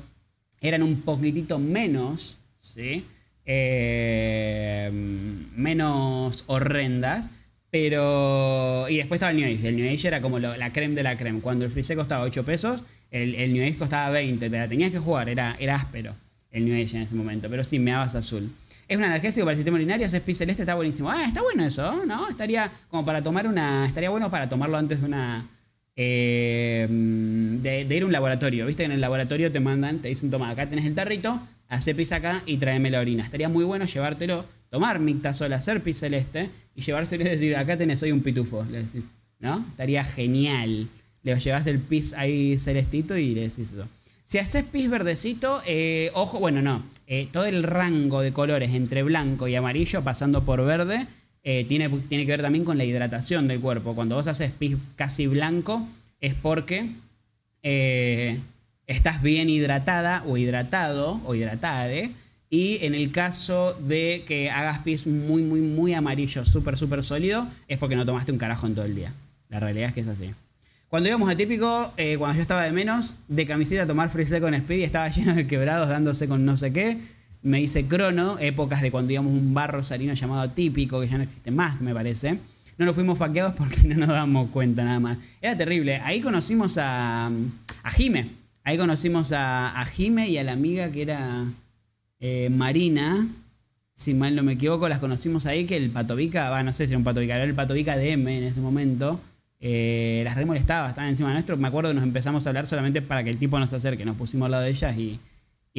eran 0.61 0.81
un 0.81 1.01
poquitito 1.01 1.59
menos, 1.59 2.37
¿sí? 2.57 3.03
Eh, 3.45 4.89
menos 5.55 6.43
horrendas. 6.47 7.29
Pero. 7.69 8.87
Y 8.89 8.97
después 8.97 9.17
estaba 9.17 9.31
el 9.31 9.37
New 9.37 9.47
Age. 9.47 9.67
El 9.67 9.75
New 9.77 9.91
Age 9.91 10.07
era 10.07 10.21
como 10.21 10.39
la 10.39 10.73
creme 10.73 10.95
de 10.95 11.03
la 11.03 11.17
creme. 11.17 11.41
Cuando 11.41 11.65
el 11.65 11.71
Freeze 11.71 11.95
costaba 11.95 12.23
8 12.23 12.45
pesos, 12.45 12.83
el, 13.09 13.35
el, 13.35 13.53
New 13.53 13.63
Age 13.63 13.77
costaba 13.77 14.09
20. 14.11 14.49
Te 14.49 14.57
la 14.57 14.67
tenías 14.67 14.91
que 14.91 14.99
jugar. 14.99 15.29
Era, 15.29 15.55
era 15.59 15.75
áspero 15.75 16.15
el 16.51 16.65
New 16.65 16.75
Age 16.75 16.97
en 16.97 17.03
ese 17.03 17.15
momento. 17.15 17.49
Pero 17.49 17.63
sí, 17.63 17.79
me 17.79 17.91
dabas 17.91 18.15
azul. 18.15 18.51
Es 18.87 18.97
un 18.97 19.03
analgésico 19.03 19.45
para 19.45 19.53
el 19.53 19.57
sistema 19.57 19.75
urinario. 19.75 20.05
Es 20.05 20.19
pis 20.19 20.37
celeste, 20.37 20.61
está 20.61 20.75
buenísimo. 20.75 21.09
Ah, 21.09 21.23
está 21.25 21.41
bueno 21.41 21.65
eso, 21.65 22.05
¿no? 22.05 22.29
Estaría 22.29 22.71
como 22.89 23.03
para 23.05 23.23
tomar 23.23 23.47
una. 23.47 23.85
Estaría 23.87 24.09
bueno 24.09 24.29
para 24.29 24.47
tomarlo 24.47 24.77
antes 24.77 24.99
de 24.99 25.07
una. 25.07 25.47
Eh, 25.95 26.87
de, 26.89 27.95
ir 27.95 28.03
a 28.03 28.05
un 28.05 28.11
laboratorio. 28.11 28.65
Viste 28.65 28.83
que 28.83 28.85
en 28.85 28.91
el 28.91 29.01
laboratorio 29.01 29.51
te 29.51 29.59
mandan, 29.59 29.99
te 29.99 30.09
dicen, 30.09 30.29
toma, 30.29 30.49
acá 30.49 30.67
tenés 30.67 30.85
el 30.85 30.95
tarrito, 30.95 31.39
hace 31.73 31.95
pis 31.95 32.11
acá 32.11 32.43
y 32.45 32.57
tráeme 32.57 32.89
la 32.89 32.99
orina. 32.99 33.23
Estaría 33.23 33.49
muy 33.49 33.63
bueno 33.63 33.85
llevártelo, 33.85 34.45
tomar 34.69 34.99
mictasol, 34.99 35.51
hacer 35.53 35.81
pis 35.81 35.99
celeste 35.99 36.49
y 36.75 36.81
llevárselo 36.81 37.23
y 37.23 37.29
decir, 37.29 37.55
acá 37.55 37.77
tenés, 37.77 37.99
soy 37.99 38.11
un 38.11 38.21
pitufo, 38.21 38.65
le 38.71 38.83
decís, 38.83 39.03
¿no? 39.39 39.65
Estaría 39.71 40.03
genial. 40.03 40.87
Le 41.23 41.39
llevas 41.39 41.65
el 41.67 41.79
pis 41.79 42.13
ahí 42.13 42.57
celestito 42.57 43.17
y 43.17 43.33
le 43.33 43.41
decís 43.41 43.71
eso. 43.73 43.87
Si 44.23 44.37
haces 44.37 44.63
pis 44.63 44.89
verdecito, 44.89 45.61
eh, 45.65 46.11
ojo, 46.13 46.39
bueno, 46.39 46.61
no, 46.61 46.83
eh, 47.07 47.27
todo 47.31 47.45
el 47.45 47.63
rango 47.63 48.21
de 48.21 48.31
colores 48.31 48.71
entre 48.73 49.03
blanco 49.03 49.47
y 49.47 49.55
amarillo 49.55 50.03
pasando 50.03 50.43
por 50.43 50.63
verde 50.63 51.07
eh, 51.43 51.65
tiene, 51.67 51.89
tiene 52.07 52.25
que 52.25 52.31
ver 52.31 52.41
también 52.41 52.63
con 52.63 52.77
la 52.77 52.85
hidratación 52.85 53.47
del 53.47 53.59
cuerpo. 53.59 53.95
Cuando 53.95 54.15
vos 54.15 54.27
haces 54.27 54.51
pis 54.51 54.77
casi 54.95 55.27
blanco 55.27 55.87
es 56.21 56.35
porque 56.35 56.89
estás 58.95 59.21
bien 59.21 59.49
hidratada 59.49 60.23
o 60.25 60.37
hidratado 60.37 61.21
o 61.25 61.35
hidratade 61.35 62.11
y 62.53 62.85
en 62.85 62.93
el 62.93 63.11
caso 63.11 63.75
de 63.81 64.25
que 64.27 64.51
hagas 64.51 64.77
pis 64.77 65.07
muy, 65.07 65.41
muy, 65.41 65.59
muy 65.59 65.95
amarillo, 65.95 66.45
súper, 66.45 66.77
súper 66.77 67.03
sólido, 67.03 67.47
es 67.67 67.79
porque 67.79 67.95
no 67.95 68.05
tomaste 68.05 68.31
un 68.31 68.37
carajo 68.37 68.67
en 68.67 68.75
todo 68.75 68.85
el 68.85 68.93
día. 68.93 69.11
La 69.49 69.59
realidad 69.59 69.87
es 69.87 69.93
que 69.95 70.01
es 70.01 70.07
así. 70.07 70.29
Cuando 70.87 71.09
íbamos 71.09 71.27
a 71.27 71.35
típico, 71.35 71.91
eh, 71.97 72.15
cuando 72.19 72.35
yo 72.35 72.43
estaba 72.43 72.61
de 72.61 72.71
menos, 72.71 73.15
de 73.27 73.47
camiseta 73.47 73.81
a 73.81 73.87
tomar 73.87 74.11
freeze 74.11 74.39
con 74.39 74.55
Speedy, 74.55 74.83
estaba 74.83 75.07
lleno 75.09 75.33
de 75.33 75.47
quebrados 75.47 75.89
dándose 75.89 76.27
con 76.27 76.45
no 76.45 76.55
sé 76.55 76.71
qué. 76.71 76.99
Me 77.41 77.59
hice 77.59 77.87
crono, 77.87 78.37
épocas 78.37 78.83
de 78.83 78.91
cuando 78.91 79.11
íbamos 79.11 79.33
a 79.33 79.35
un 79.35 79.55
barro 79.55 79.83
salino 79.83 80.13
llamado 80.13 80.47
típico, 80.51 81.01
que 81.01 81.07
ya 81.07 81.17
no 81.17 81.23
existe 81.23 81.49
más, 81.49 81.81
me 81.81 81.91
parece. 81.91 82.37
No 82.77 82.85
nos 82.85 82.93
fuimos 82.93 83.17
faqueados 83.17 83.55
porque 83.57 83.87
no 83.87 83.95
nos 83.95 84.09
damos 84.09 84.51
cuenta 84.51 84.83
nada 84.83 84.99
más. 84.99 85.17
Era 85.41 85.57
terrible. 85.57 85.95
Ahí 86.03 86.21
conocimos 86.21 86.77
a, 86.77 87.31
a 87.81 87.89
Jime. 87.89 88.42
Ahí 88.63 88.77
conocimos 88.77 89.31
a, 89.31 89.79
a 89.79 89.85
Jime 89.85 90.29
y 90.29 90.37
a 90.37 90.43
la 90.43 90.53
amiga 90.53 90.89
que 90.91 91.01
era 91.01 91.45
eh, 92.19 92.49
Marina, 92.49 93.27
si 93.93 94.13
mal 94.13 94.33
no 94.33 94.43
me 94.43 94.53
equivoco, 94.53 94.87
las 94.87 94.99
conocimos 94.99 95.45
ahí, 95.45 95.65
que 95.65 95.75
el 95.75 95.89
Patovica, 95.89 96.49
va, 96.49 96.63
no 96.63 96.71
sé 96.71 96.87
si 96.87 96.93
era 96.93 96.97
un 96.97 97.03
Patovica, 97.03 97.35
era 97.35 97.43
el 97.43 97.53
Patovica 97.53 97.97
de 97.97 98.13
M 98.13 98.37
en 98.37 98.43
ese 98.45 98.61
momento. 98.61 99.19
Eh, 99.59 100.21
las 100.23 100.35
remolestaba, 100.37 100.89
estaban 100.89 101.09
encima 101.09 101.33
nuestro. 101.33 101.57
Me 101.57 101.67
acuerdo 101.67 101.89
que 101.89 101.95
nos 101.95 102.03
empezamos 102.03 102.45
a 102.45 102.49
hablar 102.49 102.65
solamente 102.65 103.01
para 103.01 103.23
que 103.25 103.29
el 103.29 103.37
tipo 103.37 103.59
nos 103.59 103.73
acerque. 103.73 104.05
Nos 104.05 104.15
pusimos 104.15 104.45
al 104.45 104.51
lado 104.51 104.63
de 104.63 104.69
ellas 104.69 104.97
y, 104.97 105.19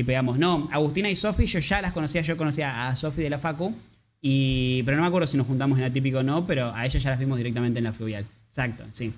pegamos. 0.05 0.39
No, 0.39 0.69
Agustina 0.71 1.09
y 1.09 1.17
Sofi, 1.17 1.47
yo 1.47 1.61
ya 1.61 1.81
las 1.81 1.93
conocía. 1.93 2.21
Yo 2.21 2.37
conocía 2.37 2.89
a 2.89 2.97
Sofi 2.97 3.23
de 3.23 3.31
la 3.31 3.39
Facu. 3.39 3.75
Y, 4.21 4.83
pero 4.85 4.99
no 4.99 5.03
me 5.03 5.09
acuerdo 5.09 5.27
si 5.27 5.37
nos 5.39 5.47
juntamos 5.47 5.79
en 5.79 5.85
la 5.85 5.93
típico 5.93 6.19
o 6.19 6.23
no, 6.23 6.47
pero 6.47 6.75
a 6.75 6.85
ellas 6.85 7.03
ya 7.03 7.11
las 7.11 7.19
vimos 7.19 7.39
directamente 7.39 7.79
en 7.79 7.85
la 7.85 7.93
fluvial. 7.93 8.27
Exacto, 8.49 8.85
sí. 8.91 9.15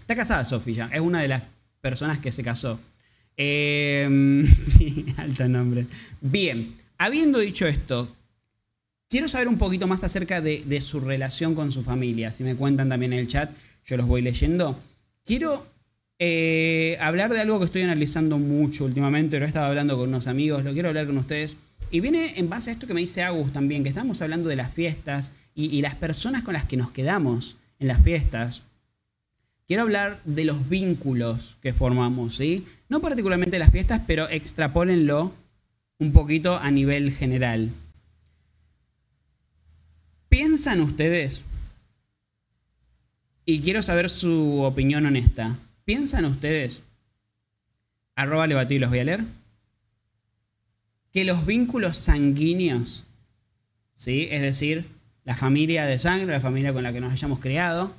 Está 0.00 0.16
casada 0.16 0.44
Sofi 0.44 0.74
ya. 0.74 0.88
Es 0.92 1.00
una 1.00 1.20
de 1.20 1.28
las 1.28 1.42
personas 1.80 2.18
que 2.18 2.32
se 2.32 2.42
casó. 2.42 2.80
Eh, 3.36 4.44
sí, 4.62 5.06
alto 5.16 5.48
nombre. 5.48 5.86
Bien, 6.20 6.74
habiendo 6.98 7.38
dicho 7.38 7.66
esto, 7.66 8.08
quiero 9.08 9.28
saber 9.28 9.48
un 9.48 9.58
poquito 9.58 9.86
más 9.86 10.04
acerca 10.04 10.40
de, 10.40 10.80
su 10.80 11.00
relación 11.00 11.54
con 11.54 11.72
su 11.72 11.82
familia. 11.82 12.32
Si 12.32 12.44
me 12.44 12.54
cuentan 12.54 12.88
también 12.88 13.12
en 13.12 13.20
el 13.20 13.28
chat, 13.28 13.52
yo 13.84 13.96
los 13.96 14.06
voy 14.06 14.22
leyendo. 14.22 14.78
Quiero 15.24 15.66
eh, 16.18 16.96
hablar 17.00 17.32
de 17.32 17.40
algo 17.40 17.58
que 17.58 17.66
estoy 17.66 17.82
analizando 17.82 18.38
mucho 18.38 18.84
últimamente. 18.84 19.38
Lo 19.38 19.44
he 19.44 19.48
estado 19.48 19.66
hablando 19.66 19.96
con 19.96 20.08
unos 20.08 20.26
amigos, 20.26 20.64
lo 20.64 20.72
quiero 20.72 20.88
hablar 20.88 21.06
con 21.06 21.18
ustedes. 21.18 21.56
Y 21.90 22.00
viene 22.00 22.32
en 22.36 22.48
base 22.48 22.70
a 22.70 22.72
esto 22.72 22.86
que 22.86 22.94
me 22.94 23.00
dice 23.00 23.22
Agus 23.22 23.52
también, 23.52 23.82
que 23.82 23.90
estamos 23.90 24.20
hablando 24.22 24.48
de 24.48 24.56
las 24.56 24.72
fiestas 24.72 25.32
y 25.54 25.80
las 25.80 25.94
personas 25.94 26.42
con 26.42 26.52
las 26.52 26.66
que 26.66 26.76
nos 26.76 26.90
quedamos 26.90 27.56
en 27.78 27.88
las 27.88 28.02
fiestas. 28.02 28.62
Quiero 29.66 29.82
hablar 29.82 30.20
de 30.24 30.44
los 30.44 30.68
vínculos 30.68 31.56
que 31.60 31.72
formamos, 31.72 32.36
¿sí? 32.36 32.66
No 32.88 33.00
particularmente 33.00 33.58
las 33.58 33.72
fiestas, 33.72 34.00
pero 34.06 34.28
extrapólenlo 34.28 35.32
un 35.98 36.12
poquito 36.12 36.56
a 36.56 36.70
nivel 36.70 37.12
general. 37.12 37.70
¿Piensan 40.28 40.80
ustedes? 40.80 41.42
Y 43.44 43.60
quiero 43.60 43.82
saber 43.82 44.08
su 44.08 44.60
opinión 44.62 45.04
honesta. 45.06 45.56
¿Piensan 45.84 46.26
ustedes? 46.26 46.82
Arroba 48.14 48.46
y 48.46 48.78
los 48.78 48.90
voy 48.90 48.98
a 49.00 49.04
leer. 49.04 49.24
Que 51.12 51.24
los 51.24 51.44
vínculos 51.44 51.98
sanguíneos, 51.98 53.04
¿sí? 53.96 54.28
Es 54.30 54.42
decir, 54.42 54.84
la 55.24 55.36
familia 55.36 55.86
de 55.86 55.98
sangre, 55.98 56.32
la 56.32 56.40
familia 56.40 56.72
con 56.72 56.82
la 56.82 56.92
que 56.92 57.00
nos 57.00 57.12
hayamos 57.12 57.40
creado, 57.40 57.94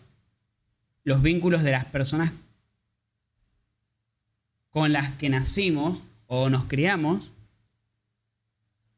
los 1.07 1.21
vínculos 1.21 1.63
de 1.63 1.71
las 1.71 1.85
personas 1.85 2.33
con 4.71 4.91
las 4.91 5.13
que 5.13 5.29
nacimos 5.29 6.03
o 6.25 6.49
nos 6.49 6.65
criamos, 6.65 7.31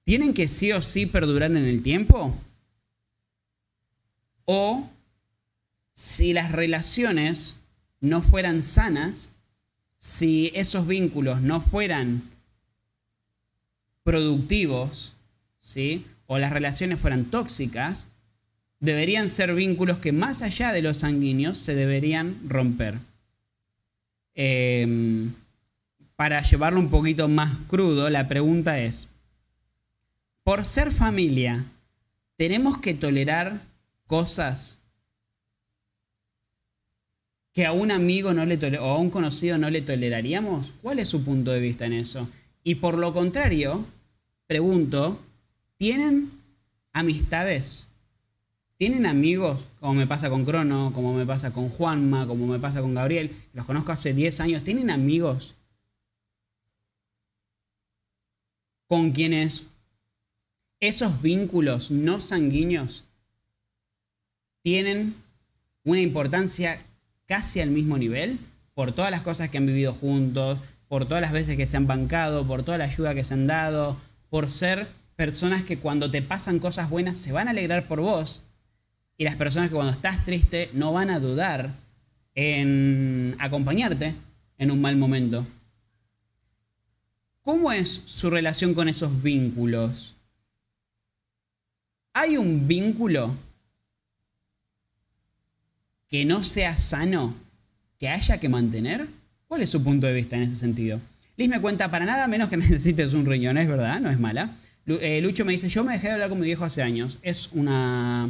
¿tienen 0.06 0.34
que 0.34 0.48
sí 0.48 0.72
o 0.72 0.82
sí 0.82 1.06
perdurar 1.06 1.52
en 1.52 1.58
el 1.58 1.84
tiempo? 1.84 2.36
O 4.46 4.90
si 5.94 6.34
las 6.34 6.52
relaciones 6.52 7.60
no 8.02 8.24
fueran 8.24 8.64
sanas, 8.64 9.32
si 10.00 10.52
esos 10.56 10.88
vínculos 10.88 11.44
no 11.44 11.62
fueran 11.62 12.24
productivos, 14.02 15.14
¿sí? 15.62 16.08
o 16.26 16.40
las 16.40 16.52
relaciones 16.52 17.00
fueran 17.00 17.26
tóxicas, 17.26 18.06
deberían 18.80 19.30
ser 19.30 19.54
vínculos 19.54 20.00
que 20.00 20.12
más 20.12 20.42
allá 20.42 20.72
de 20.72 20.82
los 20.82 20.98
sanguíneos 20.98 21.58
se 21.58 21.76
deberían 21.76 22.38
romper. 22.48 23.00
Em, 24.36 25.34
para 26.16 26.42
llevarlo 26.42 26.80
un 26.80 26.90
poquito 26.90 27.28
más 27.28 27.58
crudo, 27.68 28.10
la 28.10 28.28
pregunta 28.28 28.80
es, 28.80 29.08
por 30.44 30.66
ser 30.66 30.92
familia, 30.92 31.66
¿tenemos 32.38 32.78
que 32.78 32.94
tolerar 32.94 33.62
cosas 34.08 34.78
que 37.54 37.66
a 37.66 37.74
un 37.74 37.92
amigo 37.92 38.34
no 38.34 38.46
le 38.46 38.80
o 38.80 38.86
a 38.86 38.98
un 38.98 39.10
conocido 39.10 39.58
no 39.58 39.70
le 39.70 39.82
toleraríamos? 39.82 40.74
¿Cuál 40.82 41.00
es 41.00 41.10
su 41.10 41.24
punto 41.24 41.52
de 41.52 41.60
vista 41.60 41.86
en 41.86 41.94
eso? 41.94 42.30
Y 42.64 42.76
por 42.76 42.98
lo 42.98 43.14
contrario, 43.14 43.86
pregunto, 44.48 45.20
¿tienen 45.78 46.32
amistades 46.94 47.89
¿Tienen 48.80 49.06
amigos, 49.06 49.68
como 49.80 49.94
me 49.94 50.08
pasa 50.08 50.32
con 50.32 50.44
Crono, 50.44 50.92
como 50.96 51.14
me 51.14 51.26
pasa 51.26 51.52
con 51.52 51.70
Juanma, 51.70 52.26
como 52.26 52.48
me 52.48 52.58
pasa 52.58 52.82
con 52.82 52.96
Gabriel? 52.96 53.36
Los 53.54 53.66
conozco 53.66 53.92
hace 53.92 54.14
10 54.14 54.40
años. 54.40 54.64
¿Tienen 54.64 54.90
amigos 54.90 55.56
con 58.88 59.12
quienes 59.12 59.68
esos 60.80 61.22
vínculos 61.22 61.92
no 61.92 62.20
sanguíneos 62.22 63.06
tienen 64.64 65.14
una 65.84 66.00
importancia 66.00 66.80
casi 67.28 67.62
al 67.62 67.70
mismo 67.70 68.00
nivel? 68.00 68.40
por 68.80 68.94
todas 68.94 69.12
las 69.12 69.24
cosas 69.24 69.50
que 69.50 69.58
han 69.58 69.66
vivido 69.66 69.94
juntos, 69.94 70.58
por 70.88 71.06
todas 71.06 71.20
las 71.20 71.34
veces 71.34 71.58
que 71.58 71.66
se 71.66 71.76
han 71.76 71.86
bancado, 71.86 72.48
por 72.48 72.64
toda 72.64 72.78
la 72.78 72.86
ayuda 72.86 73.14
que 73.14 73.26
se 73.26 73.34
han 73.34 73.46
dado, 73.46 73.98
por 74.30 74.50
ser 74.50 74.88
personas 75.18 75.66
que 75.66 75.80
cuando 75.80 76.10
te 76.10 76.22
pasan 76.22 76.60
cosas 76.60 76.90
buenas 76.90 77.18
se 77.18 77.34
van 77.34 77.50
a 77.50 77.52
alegrar 77.52 77.90
por 77.90 78.00
vos 78.00 78.42
y 79.20 79.26
las 79.26 79.36
personas 79.36 79.68
que 79.68 79.76
cuando 79.76 79.92
estás 79.92 80.24
triste 80.24 80.70
no 80.74 80.94
van 80.94 81.10
a 81.10 81.20
dudar 81.20 81.72
en 82.36 83.36
acompañarte 83.38 84.16
en 84.58 84.72
un 84.72 84.80
mal 84.80 84.96
momento. 84.96 85.46
¿Cómo 87.42 87.70
es 87.74 88.02
su 88.06 88.30
relación 88.30 88.74
con 88.74 88.88
esos 88.88 89.22
vínculos? 89.22 90.16
¿Hay 92.14 92.38
un 92.38 92.66
vínculo 92.66 93.36
que 96.08 96.24
no 96.24 96.42
sea 96.42 96.78
sano 96.78 97.36
que 98.00 98.08
haya 98.08 98.40
que 98.40 98.48
mantener? 98.48 99.06
¿Cuál 99.50 99.64
es 99.64 99.70
su 99.70 99.84
punto 99.84 100.08
de 100.08 100.14
vista 100.14 100.38
en 100.38 100.44
ese 100.44 100.56
sentido? 100.56 101.02
Liz 101.36 101.50
me 101.50 101.60
cuenta, 101.60 101.92
para 101.92 102.06
nada 102.06 102.26
menos 102.28 102.48
que 102.48 102.56
necesites 102.58 103.14
un 103.14 103.26
riñón, 103.26 103.58
es 103.58 103.68
verdad, 103.68 104.00
no 104.00 104.10
es 104.10 104.20
mala. 104.20 104.56
Eh, 104.88 105.20
Lucho 105.20 105.44
me 105.44 105.52
dice, 105.52 105.68
yo 105.68 105.84
me 105.84 105.92
dejé 105.92 106.08
de 106.08 106.14
hablar 106.14 106.30
con 106.30 106.40
mi 106.40 106.46
viejo 106.46 106.64
hace 106.64 106.82
años. 106.82 107.20
Es 107.22 107.50
una, 107.52 108.30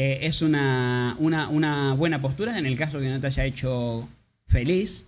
eh, 0.00 0.28
es 0.28 0.42
una, 0.42 1.16
una, 1.18 1.92
buena 1.94 2.22
postura 2.22 2.56
en 2.56 2.66
el 2.66 2.76
caso 2.76 3.00
que 3.00 3.08
no 3.08 3.18
te 3.18 3.26
haya 3.26 3.44
hecho 3.44 4.08
feliz. 4.46 5.06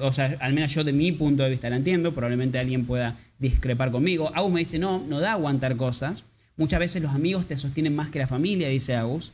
o 0.00 0.12
sea, 0.12 0.36
al 0.38 0.52
menos 0.52 0.72
yo 0.72 0.84
de 0.84 0.92
mi 0.92 1.10
punto 1.10 1.42
de 1.42 1.50
vista 1.50 1.68
la 1.68 1.74
entiendo. 1.74 2.14
Probablemente 2.14 2.60
alguien 2.60 2.86
pueda 2.86 3.16
discrepar 3.40 3.90
conmigo. 3.90 4.30
Agus 4.36 4.52
me 4.52 4.60
dice, 4.60 4.78
no, 4.78 5.04
no 5.08 5.18
da 5.18 5.32
aguantar 5.32 5.74
cosas. 5.74 6.22
Muchas 6.56 6.78
veces 6.78 7.02
los 7.02 7.12
amigos 7.16 7.48
te 7.48 7.56
sostienen 7.56 7.96
más 7.96 8.10
que 8.10 8.20
la 8.20 8.28
familia, 8.28 8.68
dice 8.68 8.94
Agus. 8.94 9.32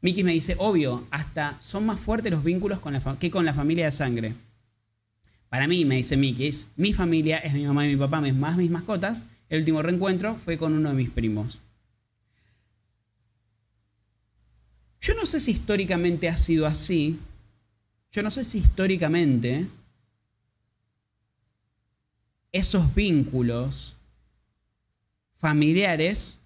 Miki 0.00 0.24
me 0.24 0.32
dice, 0.32 0.56
obvio, 0.58 1.06
hasta 1.12 1.56
son 1.60 1.86
más 1.86 2.00
fuertes 2.00 2.32
los 2.32 2.42
vínculos 2.42 2.80
con 2.80 2.94
la 2.94 3.16
que 3.20 3.30
con 3.30 3.44
la 3.44 3.54
familia 3.54 3.84
de 3.84 3.92
sangre. 3.92 4.34
Para 5.50 5.68
mí, 5.68 5.84
me 5.84 5.94
dice 5.94 6.16
Miki, 6.16 6.50
mi 6.74 6.92
familia 6.92 7.38
es 7.38 7.54
mi 7.54 7.64
mamá 7.64 7.86
y 7.86 7.90
mi 7.90 7.96
papá, 7.96 8.20
más 8.20 8.56
mis 8.56 8.72
mascotas. 8.72 9.22
El 9.48 9.60
último 9.60 9.82
reencuentro 9.82 10.34
fue 10.34 10.58
con 10.58 10.72
uno 10.72 10.88
de 10.88 10.96
mis 10.96 11.10
primos. 11.10 11.60
Yo 15.02 15.14
no 15.16 15.26
sé 15.26 15.40
si 15.40 15.50
históricamente 15.50 16.28
ha 16.28 16.36
sido 16.36 16.64
así. 16.64 17.18
Yo 18.12 18.22
no 18.22 18.30
sé 18.30 18.44
si 18.44 18.58
históricamente 18.58 19.66
esos 22.52 22.94
vínculos 22.94 23.96
familiares 25.38 26.38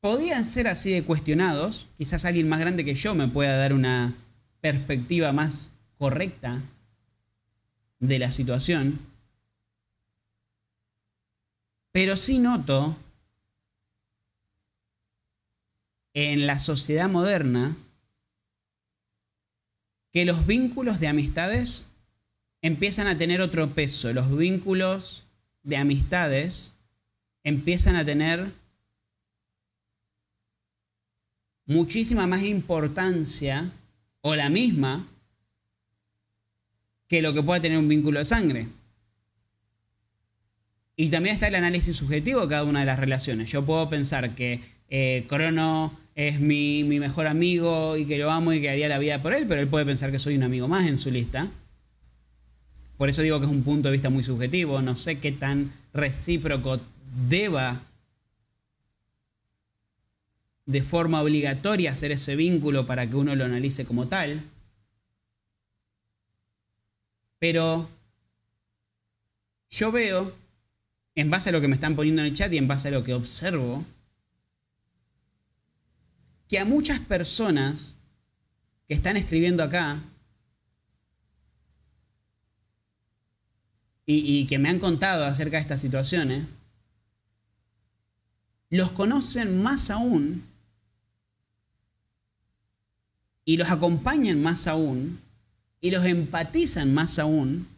podían 0.00 0.46
ser 0.46 0.66
así 0.66 0.92
de 0.92 1.04
cuestionados. 1.04 1.86
Quizás 1.98 2.24
alguien 2.24 2.48
más 2.48 2.58
grande 2.58 2.86
que 2.86 2.94
yo 2.94 3.14
me 3.14 3.28
pueda 3.28 3.54
dar 3.58 3.74
una 3.74 4.14
perspectiva 4.62 5.30
más 5.32 5.70
correcta 5.98 6.62
de 7.98 8.18
la 8.18 8.32
situación. 8.32 8.98
Pero 11.92 12.16
sí 12.16 12.38
noto 12.38 12.96
en 16.24 16.46
la 16.46 16.58
sociedad 16.58 17.08
moderna 17.08 17.76
que 20.12 20.26
los 20.26 20.46
vínculos 20.46 21.00
de 21.00 21.08
amistades 21.08 21.86
empiezan 22.60 23.06
a 23.06 23.16
tener 23.16 23.40
otro 23.40 23.70
peso. 23.70 24.12
Los 24.12 24.36
vínculos 24.36 25.24
de 25.62 25.78
amistades 25.78 26.74
empiezan 27.42 27.96
a 27.96 28.04
tener 28.04 28.52
muchísima 31.64 32.26
más 32.26 32.42
importancia 32.42 33.70
o 34.20 34.34
la 34.34 34.50
misma 34.50 35.06
que 37.08 37.22
lo 37.22 37.32
que 37.32 37.42
pueda 37.42 37.62
tener 37.62 37.78
un 37.78 37.88
vínculo 37.88 38.18
de 38.18 38.24
sangre. 38.26 38.68
Y 40.96 41.08
también 41.08 41.34
está 41.34 41.48
el 41.48 41.54
análisis 41.54 41.96
subjetivo 41.96 42.42
de 42.42 42.48
cada 42.48 42.64
una 42.64 42.80
de 42.80 42.86
las 42.86 43.00
relaciones. 43.00 43.50
Yo 43.50 43.64
puedo 43.64 43.88
pensar 43.88 44.34
que 44.34 44.60
eh, 44.90 45.24
Crono 45.28 45.99
es 46.14 46.40
mi, 46.40 46.84
mi, 46.84 47.00
mejor 47.00 47.26
amigo 47.26 47.96
y 47.96 48.04
que 48.04 48.18
lo 48.18 48.30
amo 48.30 48.52
y 48.52 48.60
que 48.60 48.70
haría 48.70 48.88
la 48.88 48.98
vida 48.98 49.22
por 49.22 49.32
él, 49.32 49.46
pero 49.48 49.60
él 49.60 49.68
puede 49.68 49.86
pensar 49.86 50.10
que 50.10 50.18
soy 50.18 50.36
un 50.36 50.42
amigo 50.42 50.68
más 50.68 50.86
en 50.86 50.98
su 50.98 51.10
lista. 51.10 51.48
Por 52.98 53.08
eso 53.08 53.22
digo 53.22 53.40
que 53.40 53.46
es 53.46 53.52
un 53.52 53.62
punto 53.62 53.88
de 53.88 53.92
vista 53.92 54.10
muy 54.10 54.22
subjetivo. 54.22 54.82
No 54.82 54.94
sé 54.96 55.18
qué 55.20 55.32
tan 55.32 55.72
recíproco 55.94 56.80
deba 57.28 57.80
de 60.66 60.82
forma 60.82 61.22
obligatoria 61.22 61.92
hacer 61.92 62.12
ese 62.12 62.36
vínculo 62.36 62.86
para 62.86 63.08
que 63.08 63.16
uno 63.16 63.34
lo 63.34 63.44
analice 63.44 63.84
como 63.86 64.06
tal. 64.06 64.42
Pero 67.38 67.88
yo 69.70 69.90
veo, 69.90 70.32
en 71.14 71.30
base 71.30 71.48
a 71.48 71.52
lo 71.52 71.60
que 71.60 71.68
me 71.68 71.74
están 71.74 71.96
poniendo 71.96 72.20
en 72.20 72.28
el 72.28 72.34
chat 72.34 72.52
y 72.52 72.58
en 72.58 72.68
base 72.68 72.88
a 72.88 72.90
lo 72.90 73.02
que 73.02 73.14
observo, 73.14 73.84
que 76.50 76.58
a 76.58 76.64
muchas 76.64 76.98
personas 76.98 77.94
que 78.88 78.94
están 78.94 79.16
escribiendo 79.16 79.62
acá 79.62 80.02
y, 84.04 84.44
que 84.48 84.58
me 84.58 84.68
han 84.68 84.80
contado 84.80 85.24
acerca 85.24 85.58
de 85.58 85.62
estas 85.62 85.80
situaciones, 85.80 86.44
los 88.68 88.90
conocen 88.90 89.62
más 89.62 89.90
aún 89.90 90.42
y 93.44 93.56
los 93.56 93.70
acompañan 93.70 94.42
más 94.42 94.66
aún 94.66 95.20
y 95.80 95.92
los 95.92 96.04
empatizan 96.04 96.92
más 96.92 97.20
aún 97.20 97.68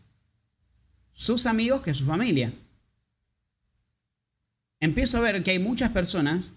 sus 1.13 1.45
amigos 1.45 1.83
que 1.83 1.93
su 1.93 2.07
familia. 2.07 2.55
Empiezo 4.81 5.19
a 5.19 5.21
ver 5.21 5.43
que 5.43 5.51
hay 5.51 5.59
muchas 5.59 5.91
personas 5.91 6.51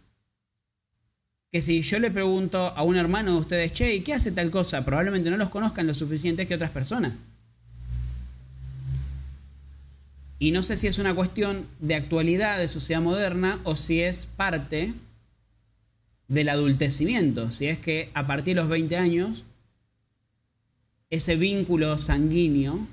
que 1.51 1.61
si 1.61 1.81
yo 1.81 1.99
le 1.99 2.11
pregunto 2.11 2.59
a 2.59 2.83
un 2.83 2.97
hermano 2.97 3.33
de 3.33 3.39
ustedes, 3.39 3.73
che, 3.73 4.03
¿qué 4.03 4.13
hace 4.13 4.31
tal 4.31 4.51
cosa? 4.51 4.83
Probablemente 4.83 5.29
no 5.29 5.37
los 5.37 5.49
conozcan 5.49 5.87
lo 5.87 5.93
suficiente 5.93 6.47
que 6.47 6.55
otras 6.55 6.71
personas. 6.71 7.13
Y 10.37 10.51
no 10.51 10.63
sé 10.63 10.75
si 10.75 10.87
es 10.87 10.99
una 10.99 11.15
cuestión 11.15 11.65
de 11.79 11.95
actualidad, 11.95 12.59
de 12.59 12.67
sociedad 12.67 13.01
moderna, 13.01 13.59
o 13.63 13.77
si 13.77 14.01
es 14.01 14.25
parte 14.25 14.93
del 16.27 16.49
adultecimiento, 16.49 17.51
si 17.51 17.67
es 17.67 17.79
que 17.79 18.09
a 18.13 18.27
partir 18.27 18.55
de 18.55 18.61
los 18.61 18.69
20 18.69 18.97
años, 18.97 19.43
ese 21.09 21.35
vínculo 21.35 21.97
sanguíneo, 21.97 22.85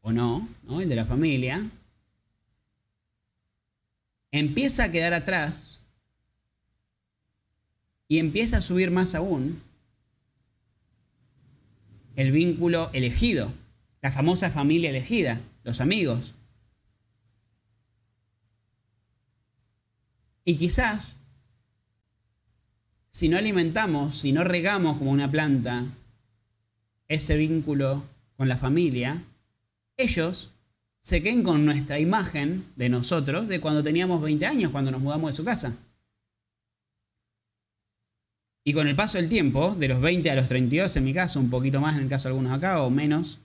o 0.00 0.12
no, 0.12 0.48
¿no? 0.62 0.80
el 0.80 0.88
de 0.88 0.96
la 0.96 1.04
familia, 1.04 1.68
empieza 4.30 4.84
a 4.84 4.90
quedar 4.90 5.12
atrás 5.12 5.75
y 8.08 8.18
empieza 8.18 8.58
a 8.58 8.62
subir 8.62 8.90
más 8.90 9.14
aún 9.14 9.60
el 12.14 12.32
vínculo 12.32 12.90
elegido, 12.92 13.52
la 14.02 14.12
famosa 14.12 14.50
familia 14.50 14.90
elegida, 14.90 15.40
los 15.64 15.80
amigos. 15.80 16.34
Y 20.44 20.56
quizás 20.56 21.16
si 23.16 23.30
no 23.30 23.38
alimentamos, 23.38 24.18
si 24.18 24.30
no 24.30 24.44
regamos 24.44 24.98
como 24.98 25.10
una 25.10 25.30
planta 25.30 25.86
ese 27.08 27.36
vínculo 27.38 28.04
con 28.36 28.46
la 28.46 28.58
familia, 28.58 29.22
ellos 29.96 30.50
se 31.00 31.22
queden 31.22 31.42
con 31.42 31.64
nuestra 31.64 31.98
imagen 31.98 32.66
de 32.76 32.90
nosotros 32.90 33.48
de 33.48 33.58
cuando 33.58 33.82
teníamos 33.82 34.20
20 34.20 34.44
años, 34.44 34.70
cuando 34.70 34.90
nos 34.90 35.00
mudamos 35.00 35.30
de 35.30 35.36
su 35.38 35.44
casa. 35.44 35.74
Y 38.68 38.72
con 38.72 38.88
el 38.88 38.96
paso 38.96 39.16
del 39.16 39.28
tiempo, 39.28 39.76
de 39.78 39.86
los 39.86 40.00
20 40.00 40.28
a 40.28 40.34
los 40.34 40.48
32 40.48 40.96
en 40.96 41.04
mi 41.04 41.14
caso, 41.14 41.38
un 41.38 41.50
poquito 41.50 41.80
más 41.80 41.94
en 41.94 42.02
el 42.02 42.08
caso 42.08 42.28
de 42.28 42.32
algunos 42.32 42.50
acá 42.50 42.82
o 42.82 42.90
menos, 42.90 43.38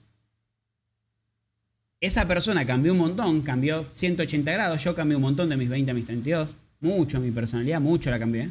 esa 2.00 2.26
persona 2.26 2.66
cambió 2.66 2.90
un 2.90 2.98
montón, 2.98 3.42
cambió 3.42 3.86
180 3.92 4.50
grados, 4.50 4.82
yo 4.82 4.96
cambié 4.96 5.14
un 5.14 5.22
montón 5.22 5.48
de 5.48 5.56
mis 5.56 5.68
20 5.68 5.92
a 5.92 5.94
mis 5.94 6.06
32, 6.06 6.48
mucho 6.80 7.20
mi 7.20 7.30
personalidad, 7.30 7.80
mucho 7.80 8.10
la 8.10 8.18
cambié. 8.18 8.50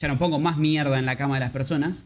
Ya 0.00 0.08
no 0.08 0.18
pongo 0.18 0.40
más 0.40 0.56
mierda 0.56 0.98
en 0.98 1.06
la 1.06 1.14
cama 1.14 1.34
de 1.34 1.40
las 1.42 1.52
personas. 1.52 2.02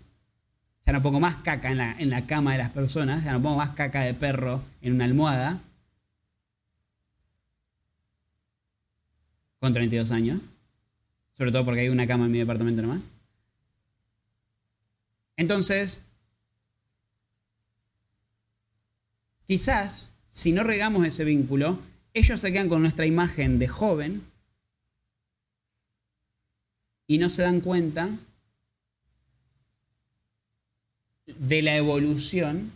Ya 0.84 0.92
no 0.92 1.02
pongo 1.02 1.18
más 1.18 1.36
caca 1.36 1.70
en 1.70 1.78
la, 1.78 1.96
en 1.98 2.10
la 2.10 2.26
cama 2.26 2.52
de 2.52 2.58
las 2.58 2.70
personas. 2.70 3.24
Ya 3.24 3.32
no 3.32 3.40
pongo 3.40 3.56
más 3.56 3.70
caca 3.70 4.02
de 4.02 4.12
perro 4.12 4.60
en 4.82 4.92
una 4.92 5.06
almohada. 5.06 5.58
Con 9.58 9.72
32 9.72 10.10
años. 10.10 10.42
Sobre 11.38 11.50
todo 11.50 11.64
porque 11.64 11.80
hay 11.80 11.88
una 11.88 12.06
cama 12.06 12.26
en 12.26 12.32
mi 12.32 12.38
departamento 12.38 12.82
nomás. 12.82 13.00
Entonces, 15.38 16.00
quizás 19.46 20.10
si 20.30 20.52
no 20.52 20.64
regamos 20.64 21.06
ese 21.06 21.24
vínculo, 21.24 21.78
ellos 22.12 22.40
se 22.40 22.52
quedan 22.52 22.68
con 22.68 22.82
nuestra 22.82 23.06
imagen 23.06 23.60
de 23.60 23.68
joven 23.68 24.22
y 27.06 27.18
no 27.18 27.30
se 27.30 27.42
dan 27.42 27.60
cuenta 27.60 28.10
de 31.26 31.62
la 31.62 31.76
evolución 31.76 32.72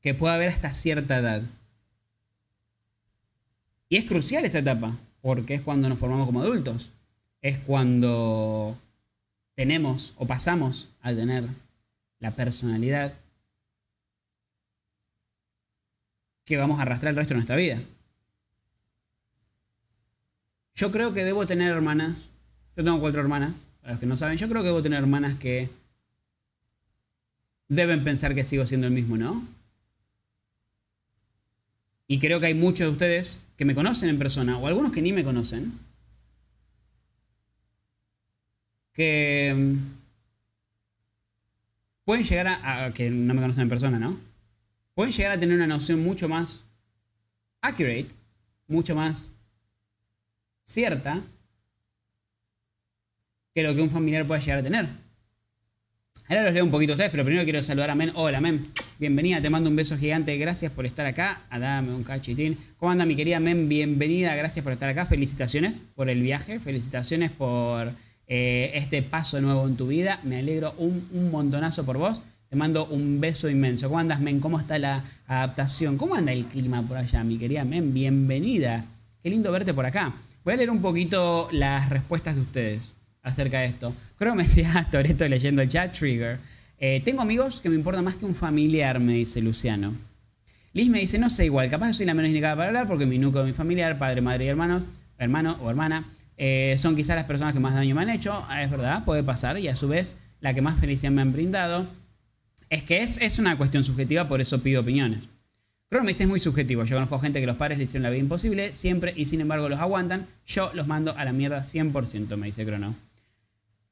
que 0.00 0.14
pueda 0.14 0.34
haber 0.34 0.50
hasta 0.50 0.72
cierta 0.72 1.18
edad. 1.18 1.42
Y 3.88 3.96
es 3.96 4.04
crucial 4.04 4.44
esa 4.44 4.60
etapa, 4.60 4.96
porque 5.20 5.54
es 5.54 5.62
cuando 5.62 5.88
nos 5.88 5.98
formamos 5.98 6.26
como 6.26 6.42
adultos. 6.42 6.90
Es 7.40 7.58
cuando 7.58 8.78
tenemos 9.56 10.14
o 10.16 10.26
pasamos 10.28 10.88
a 11.00 11.12
tener 11.12 11.48
la 12.22 12.30
personalidad 12.30 13.14
que 16.44 16.56
vamos 16.56 16.78
a 16.78 16.82
arrastrar 16.82 17.10
el 17.10 17.16
resto 17.16 17.34
de 17.34 17.38
nuestra 17.38 17.56
vida. 17.56 17.82
Yo 20.74 20.92
creo 20.92 21.12
que 21.12 21.24
debo 21.24 21.46
tener 21.46 21.72
hermanas. 21.72 22.16
Yo 22.76 22.84
tengo 22.84 23.00
cuatro 23.00 23.20
hermanas, 23.20 23.64
para 23.80 23.94
los 23.94 24.00
que 24.00 24.06
no 24.06 24.16
saben. 24.16 24.38
Yo 24.38 24.48
creo 24.48 24.62
que 24.62 24.68
debo 24.68 24.82
tener 24.82 25.00
hermanas 25.00 25.36
que 25.38 25.68
deben 27.66 28.04
pensar 28.04 28.36
que 28.36 28.44
sigo 28.44 28.66
siendo 28.68 28.86
el 28.86 28.92
mismo, 28.92 29.16
¿no? 29.16 29.44
Y 32.06 32.20
creo 32.20 32.38
que 32.38 32.46
hay 32.46 32.54
muchos 32.54 32.86
de 32.86 32.92
ustedes 32.92 33.42
que 33.56 33.64
me 33.64 33.74
conocen 33.74 34.08
en 34.08 34.18
persona, 34.18 34.58
o 34.58 34.68
algunos 34.68 34.92
que 34.92 35.02
ni 35.02 35.12
me 35.12 35.24
conocen, 35.24 35.72
que 38.92 39.76
pueden 42.04 42.24
llegar 42.24 42.48
a, 42.48 42.92
que 42.92 43.10
no 43.10 43.34
me 43.34 43.40
conocen 43.40 43.62
en 43.62 43.68
persona, 43.68 43.98
¿no? 43.98 44.18
Pueden 44.94 45.12
llegar 45.12 45.32
a 45.32 45.38
tener 45.38 45.56
una 45.56 45.66
noción 45.66 46.02
mucho 46.02 46.28
más 46.28 46.64
accurate, 47.60 48.08
mucho 48.66 48.94
más 48.94 49.30
cierta 50.64 51.20
que 53.54 53.62
lo 53.62 53.74
que 53.74 53.82
un 53.82 53.90
familiar 53.90 54.26
puede 54.26 54.40
llegar 54.40 54.58
a 54.58 54.62
tener. 54.62 54.88
Ahora 56.28 56.44
los 56.44 56.54
leo 56.54 56.64
un 56.64 56.70
poquito 56.70 56.92
a 56.92 56.94
ustedes, 56.94 57.10
pero 57.10 57.24
primero 57.24 57.44
quiero 57.44 57.62
saludar 57.62 57.90
a 57.90 57.94
Men. 57.94 58.12
Hola, 58.14 58.40
Men. 58.40 58.66
Bienvenida, 58.98 59.42
te 59.42 59.50
mando 59.50 59.68
un 59.68 59.76
beso 59.76 59.98
gigante. 59.98 60.36
Gracias 60.36 60.72
por 60.72 60.86
estar 60.86 61.04
acá. 61.04 61.42
A 61.50 61.58
dame 61.58 61.92
un 61.92 62.04
cachitín. 62.04 62.56
¿Cómo 62.78 62.92
anda 62.92 63.04
mi 63.04 63.16
querida 63.16 63.40
Men? 63.40 63.68
Bienvenida, 63.68 64.34
gracias 64.34 64.62
por 64.62 64.72
estar 64.72 64.88
acá. 64.88 65.04
Felicitaciones 65.04 65.78
por 65.94 66.08
el 66.08 66.22
viaje. 66.22 66.60
Felicitaciones 66.60 67.32
por 67.32 67.92
eh, 68.26 68.72
este 68.74 69.02
paso 69.02 69.40
nuevo 69.40 69.66
en 69.66 69.76
tu 69.76 69.88
vida. 69.88 70.20
Me 70.22 70.38
alegro 70.38 70.74
un, 70.78 71.30
montonazo 71.30 71.84
por 71.84 71.98
vos. 71.98 72.22
Te 72.48 72.56
mando 72.56 72.86
un 72.86 73.20
beso 73.20 73.48
inmenso. 73.48 73.88
¿Cómo 73.88 73.98
andas, 73.98 74.20
Men? 74.20 74.40
¿Cómo 74.40 74.58
está 74.60 74.78
la 74.78 75.04
adaptación? 75.26 75.96
¿Cómo 75.96 76.14
anda 76.14 76.32
el 76.32 76.46
clima 76.46 76.82
por 76.82 76.96
allá, 76.96 77.24
mi 77.24 77.38
querida 77.38 77.64
Men? 77.64 77.94
Bienvenida. 77.94 78.84
Qué 79.22 79.30
lindo 79.30 79.50
verte 79.50 79.72
por 79.72 79.86
acá. 79.86 80.12
Voy 80.44 80.54
a 80.54 80.56
leer 80.56 80.70
un 80.70 80.82
poquito 80.82 81.48
las 81.52 81.88
respuestas 81.88 82.34
de 82.34 82.40
ustedes 82.42 82.92
acerca 83.22 83.60
de 83.60 83.66
esto. 83.66 83.94
Creo 84.18 84.32
que 84.32 84.38
me 84.38 84.42
decía 84.46 84.88
Toreto 84.90 85.26
leyendo 85.28 85.62
el 85.62 85.68
trigger. 85.68 86.38
Eh, 86.78 87.00
tengo 87.04 87.22
amigos 87.22 87.60
que 87.60 87.68
me 87.68 87.76
importan 87.76 88.04
más 88.04 88.16
que 88.16 88.24
un 88.24 88.34
familiar, 88.34 88.98
me 88.98 89.14
dice 89.14 89.40
Luciano. 89.40 89.94
Liz 90.72 90.88
me 90.88 91.00
dice, 91.00 91.18
no 91.18 91.30
sé 91.30 91.44
igual, 91.44 91.70
capaz 91.70 91.92
soy 91.92 92.06
la 92.06 92.14
menos 92.14 92.30
indicada 92.30 92.56
para 92.56 92.68
hablar 92.68 92.88
porque 92.88 93.06
mi 93.06 93.18
núcleo 93.18 93.44
de 93.44 93.50
mi 93.50 93.54
familiar, 93.54 93.98
padre, 93.98 94.20
madre 94.20 94.46
y 94.46 94.48
hermanos, 94.48 94.82
hermano 95.18 95.58
o 95.62 95.70
hermana, 95.70 96.04
eh, 96.36 96.76
son 96.78 96.96
quizás 96.96 97.16
las 97.16 97.24
personas 97.24 97.54
que 97.54 97.60
más 97.60 97.74
daño 97.74 97.94
me 97.94 98.02
han 98.02 98.10
hecho. 98.10 98.44
Ah, 98.48 98.62
es 98.62 98.70
verdad, 98.70 99.04
puede 99.04 99.22
pasar. 99.22 99.58
Y 99.58 99.68
a 99.68 99.76
su 99.76 99.88
vez, 99.88 100.16
la 100.40 100.54
que 100.54 100.62
más 100.62 100.78
felicidad 100.80 101.12
me 101.12 101.22
han 101.22 101.32
brindado. 101.32 101.86
Es 102.70 102.82
que 102.84 103.00
es, 103.00 103.20
es 103.20 103.38
una 103.38 103.56
cuestión 103.58 103.84
subjetiva, 103.84 104.28
por 104.28 104.40
eso 104.40 104.62
pido 104.62 104.80
opiniones. 104.80 105.28
Que 105.90 106.00
me 106.00 106.08
dice 106.08 106.22
es 106.22 106.28
muy 106.28 106.40
subjetivo. 106.40 106.84
Yo 106.84 106.96
conozco 106.96 107.18
gente 107.18 107.38
que 107.38 107.46
los 107.46 107.56
padres 107.56 107.76
le 107.76 107.84
hicieron 107.84 108.04
la 108.04 108.10
vida 108.10 108.22
imposible 108.22 108.72
siempre 108.72 109.12
y 109.14 109.26
sin 109.26 109.42
embargo 109.42 109.68
los 109.68 109.78
aguantan. 109.78 110.26
Yo 110.46 110.72
los 110.72 110.86
mando 110.86 111.14
a 111.16 111.24
la 111.24 111.34
mierda 111.34 111.62
100%, 111.62 112.34
me 112.36 112.46
dice 112.46 112.64
Crono. 112.64 112.94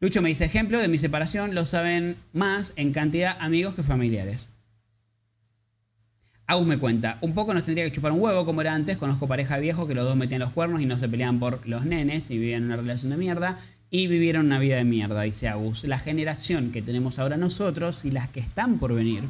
Lucho 0.01 0.23
me 0.23 0.31
dice, 0.31 0.47
ejemplo 0.47 0.79
de 0.79 0.89
mi 0.89 0.97
separación, 0.97 1.55
lo 1.55 1.67
saben 1.67 2.17
más 2.33 2.73
en 2.77 2.95
cantidad 2.95 3.37
amigos 3.39 3.75
que 3.75 3.83
familiares. 3.83 4.47
Agus 6.51 6.67
me 6.67 6.79
cuenta, 6.79 7.17
un 7.21 7.33
poco 7.33 7.55
nos 7.55 7.63
tendría 7.63 7.85
que 7.85 7.93
chupar 7.93 8.11
un 8.11 8.21
huevo 8.21 8.45
como 8.45 8.61
era 8.61 8.75
antes, 8.75 8.97
conozco 8.97 9.29
pareja 9.29 9.57
viejo 9.59 9.87
que 9.87 9.95
los 9.95 10.05
dos 10.05 10.17
metían 10.17 10.41
los 10.41 10.51
cuernos 10.51 10.81
y 10.81 10.85
no 10.85 10.99
se 10.99 11.09
peleaban 11.09 11.39
por 11.39 11.65
los 11.65 11.85
nenes 11.85 12.29
y 12.33 12.39
vivían 12.39 12.65
una 12.65 12.75
relación 12.75 13.13
de 13.13 13.19
mierda 13.19 13.61
y 13.89 14.09
vivieron 14.09 14.47
una 14.47 14.59
vida 14.59 14.75
de 14.75 14.83
mierda, 14.83 15.23
dice 15.23 15.47
Agus. 15.47 15.85
La 15.85 16.01
generación 16.01 16.73
que 16.73 16.83
tenemos 16.83 17.21
ahora 17.21 17.37
nosotros 17.37 18.05
y 18.05 18.11
las 18.11 18.31
que 18.31 18.41
están 18.41 18.81
por 18.81 18.97
venir 18.97 19.23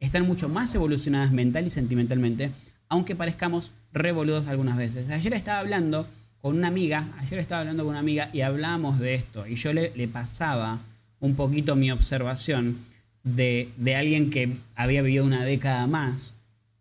están 0.00 0.26
mucho 0.26 0.50
más 0.50 0.74
evolucionadas 0.74 1.32
mental 1.32 1.66
y 1.66 1.70
sentimentalmente, 1.70 2.50
aunque 2.90 3.16
parezcamos 3.16 3.72
revoludos 3.94 4.46
algunas 4.46 4.76
veces. 4.76 5.08
Ayer 5.08 5.32
estaba 5.32 5.60
hablando 5.60 6.06
con 6.42 6.58
una 6.58 6.68
amiga, 6.68 7.08
ayer 7.20 7.38
estaba 7.38 7.62
hablando 7.62 7.84
con 7.84 7.92
una 7.92 8.00
amiga 8.00 8.28
y 8.34 8.42
hablamos 8.42 8.98
de 8.98 9.14
esto, 9.14 9.46
y 9.46 9.54
yo 9.54 9.72
le, 9.72 10.08
pasaba 10.08 10.80
un 11.20 11.36
poquito 11.36 11.74
mi 11.74 11.90
observación 11.90 12.76
de, 13.24 13.70
de, 13.78 13.96
alguien 13.96 14.28
que 14.28 14.58
había 14.74 15.00
vivido 15.00 15.24
una 15.24 15.42
década 15.46 15.86
más, 15.86 16.34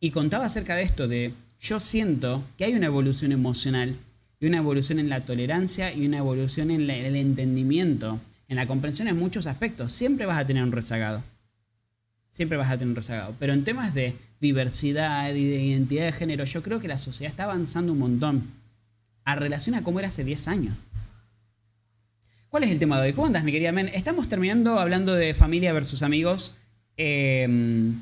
y 0.06 0.12
contaba 0.12 0.46
acerca 0.46 0.76
de 0.76 0.84
esto, 0.84 1.08
de 1.08 1.34
yo 1.60 1.80
siento 1.80 2.44
que 2.60 2.66
hay 2.66 2.76
una 2.76 2.86
evolución 2.86 3.32
emocional, 3.32 3.98
y 4.40 4.46
una 4.46 4.58
evolución 4.58 5.00
en 5.00 5.10
la 5.10 5.26
tolerancia, 5.26 5.92
y 5.92 6.06
una 6.06 6.20
evolución 6.20 6.70
en 6.70 6.88
el 6.88 7.16
entendimiento, 7.16 8.20
en 8.48 8.58
la 8.58 8.68
comprensión 8.68 9.08
en 9.08 9.18
muchos 9.18 9.48
aspectos. 9.48 9.92
Siempre 9.94 10.28
vas 10.28 10.38
a 10.38 10.46
tener 10.46 10.62
un 10.62 10.72
rezagado. 10.72 11.24
Siempre 12.30 12.56
vas 12.56 12.70
a 12.70 12.78
tener 12.78 12.90
un 12.90 12.96
rezagado. 12.96 13.34
Pero 13.40 13.54
en 13.54 13.64
temas 13.64 13.96
de 13.96 14.14
diversidad 14.40 15.34
y 15.34 15.44
de 15.44 15.64
identidad 15.64 16.06
de 16.06 16.12
género, 16.12 16.44
yo 16.44 16.62
creo 16.62 16.80
que 16.80 16.88
la 16.88 17.00
sociedad 17.00 17.32
está 17.32 17.46
avanzando 17.46 17.94
un 17.94 17.98
montón 17.98 18.44
a 19.24 19.36
relación 19.36 19.74
a 19.74 19.82
cómo 19.82 19.98
era 19.98 20.10
hace 20.10 20.24
10 20.24 20.48
años. 20.48 20.78
¿Cuál 22.50 22.66
es 22.66 22.70
el 22.70 22.78
tema 22.78 23.02
de 23.02 23.08
hoy? 23.08 23.14
¿Cómo 23.14 23.26
andas, 23.26 23.44
mi 23.44 23.52
querida 23.52 23.72
Men? 23.72 23.88
Estamos 23.88 24.30
terminando 24.30 24.78
hablando 24.78 25.16
de 25.16 25.34
familia 25.34 25.74
versus 25.74 26.04
amigos. 26.04 26.56
Em, 26.96 27.96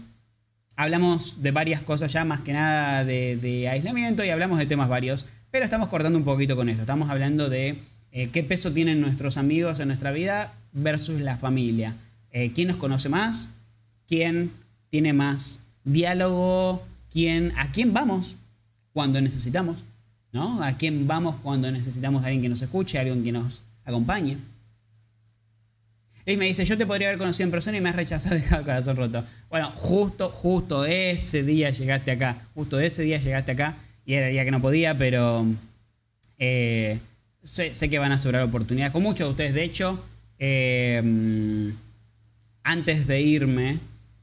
hablamos 0.76 1.42
de 1.42 1.52
varias 1.52 1.82
cosas 1.82 2.12
ya, 2.12 2.26
más 2.26 2.42
que 2.42 2.54
nada 2.54 3.06
de, 3.06 3.68
aislamiento 3.72 4.24
y 4.24 4.30
hablamos 4.30 4.58
de 4.58 4.66
temas 4.66 4.90
varios, 4.90 5.26
pero 5.52 5.66
estamos 5.66 5.88
cortando 5.88 6.18
un 6.18 6.26
poquito 6.26 6.56
con 6.56 6.70
esto. 6.70 6.82
Estamos 6.82 7.10
hablando 7.10 7.50
de 7.50 7.78
eh, 8.12 8.30
qué 8.32 8.44
peso 8.44 8.72
tienen 8.72 9.02
nuestros 9.02 9.38
amigos 9.38 9.80
en 9.80 9.88
nuestra 9.88 10.12
vida 10.12 10.54
versus 10.72 11.22
la 11.22 11.38
familia. 11.38 11.96
Eh, 12.32 12.52
¿Quién 12.54 12.68
nos 12.68 12.78
conoce 12.78 13.10
más? 13.10 13.50
¿Quién 14.08 14.52
tiene 14.90 15.14
más 15.14 15.62
diálogo? 15.84 16.84
¿Quién, 17.12 17.54
¿A 17.58 17.72
quién 17.72 17.94
vamos 17.94 18.36
cuando 18.94 19.22
necesitamos? 19.22 19.78
¿no? 20.34 20.64
¿A 20.64 20.74
quién 20.74 21.08
vamos 21.08 21.36
cuando 21.42 21.72
necesitamos 21.72 22.24
a 22.24 22.26
alguien 22.26 22.42
que 22.42 22.50
nos 22.50 22.62
escuche, 22.62 22.98
a 22.98 23.02
alguien 23.02 23.24
que 23.24 23.32
nos 23.32 23.62
acompañe? 23.86 24.38
Él 26.26 26.38
me 26.38 26.46
dice, 26.46 26.64
yo 26.66 26.78
te 26.78 26.86
podría 26.86 27.08
haber 27.08 27.18
conocido 27.18 27.46
en 27.46 27.52
persona 27.52 27.78
y 27.78 27.82
me 27.82 27.90
has 27.90 27.96
rechazado 27.96 28.36
dejado 28.36 28.64
corazón 28.64 28.96
roto. 28.96 29.24
Bueno, 29.50 29.72
justo, 29.76 30.30
justo 30.30 30.86
ese 30.86 31.44
día 31.44 31.70
llegaste 31.70 32.12
acá. 32.12 32.48
Justo 32.54 32.80
ese 32.80 33.04
día 33.04 33.18
llegaste 33.18 33.52
acá. 33.52 33.76
Y 34.06 34.14
era 34.14 34.28
el 34.28 34.34
día 34.34 34.46
que 34.46 34.52
no 34.52 34.62
podía, 34.62 34.98
pero 34.98 35.46
eh, 36.38 37.00
sé, 37.44 37.72
que 37.90 38.00
van 38.00 38.12
a 38.12 38.20
sobrar 38.20 38.44
oportunidades. 38.44 38.94
Con 38.94 39.04
muchos 39.04 39.28
de 39.28 39.32
ustedes, 39.32 39.54
de 39.54 39.64
hecho, 39.64 40.04
eh, 40.40 41.02
antes 42.64 43.08
de 43.08 43.22
irme, 43.22 43.80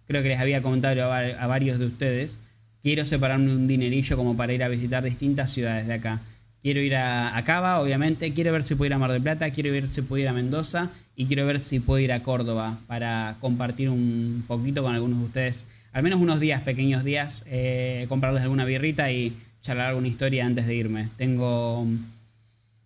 creo 0.06 0.22
que 0.22 0.28
les 0.28 0.40
había 0.40 0.62
comentado 0.62 1.12
a 1.12 1.46
varios 1.46 1.78
de 1.78 1.86
ustedes, 1.86 2.38
quiero 2.82 3.06
separarme 3.06 3.52
un 3.52 3.68
dinerillo 3.68 4.16
como 4.16 4.36
para 4.36 4.52
ir 4.52 4.62
a 4.62 4.68
visitar 4.68 5.02
distintas 5.04 5.52
ciudades 5.52 5.86
de 5.86 5.94
acá. 5.94 6.20
Quiero 6.62 6.80
ir 6.80 6.94
a, 6.94 7.42
Cava, 7.46 7.80
obviamente, 7.80 8.34
quiero 8.34 8.52
ver 8.52 8.62
si 8.64 8.74
puedo 8.74 8.88
ir 8.88 8.94
a 8.94 8.98
Mar 8.98 9.10
del 9.12 9.22
Plata, 9.22 9.50
quiero 9.50 9.72
ver 9.72 9.88
si 9.88 10.02
puedo 10.02 10.22
ir 10.22 10.28
a 10.28 10.34
Mendoza 10.34 10.90
y 11.16 11.24
quiero 11.24 11.46
ver 11.46 11.58
si 11.58 11.80
puedo 11.80 12.00
ir 12.00 12.12
a 12.12 12.22
Córdoba 12.22 12.78
para 12.86 13.36
compartir 13.40 13.88
un 13.88 14.44
poquito 14.46 14.82
con 14.82 14.94
algunos 14.94 15.18
de 15.20 15.24
ustedes, 15.24 15.66
al 15.92 16.02
menos 16.02 16.20
unos 16.20 16.38
días, 16.38 16.60
pequeños 16.60 17.02
días, 17.02 17.42
eh, 17.46 18.04
comprarles 18.10 18.42
alguna 18.42 18.66
birrita 18.66 19.10
y 19.10 19.34
charlar 19.62 19.88
alguna 19.88 20.08
historia 20.08 20.44
antes 20.44 20.66
de 20.66 20.74
irme. 20.74 21.08
Tengo 21.16 21.86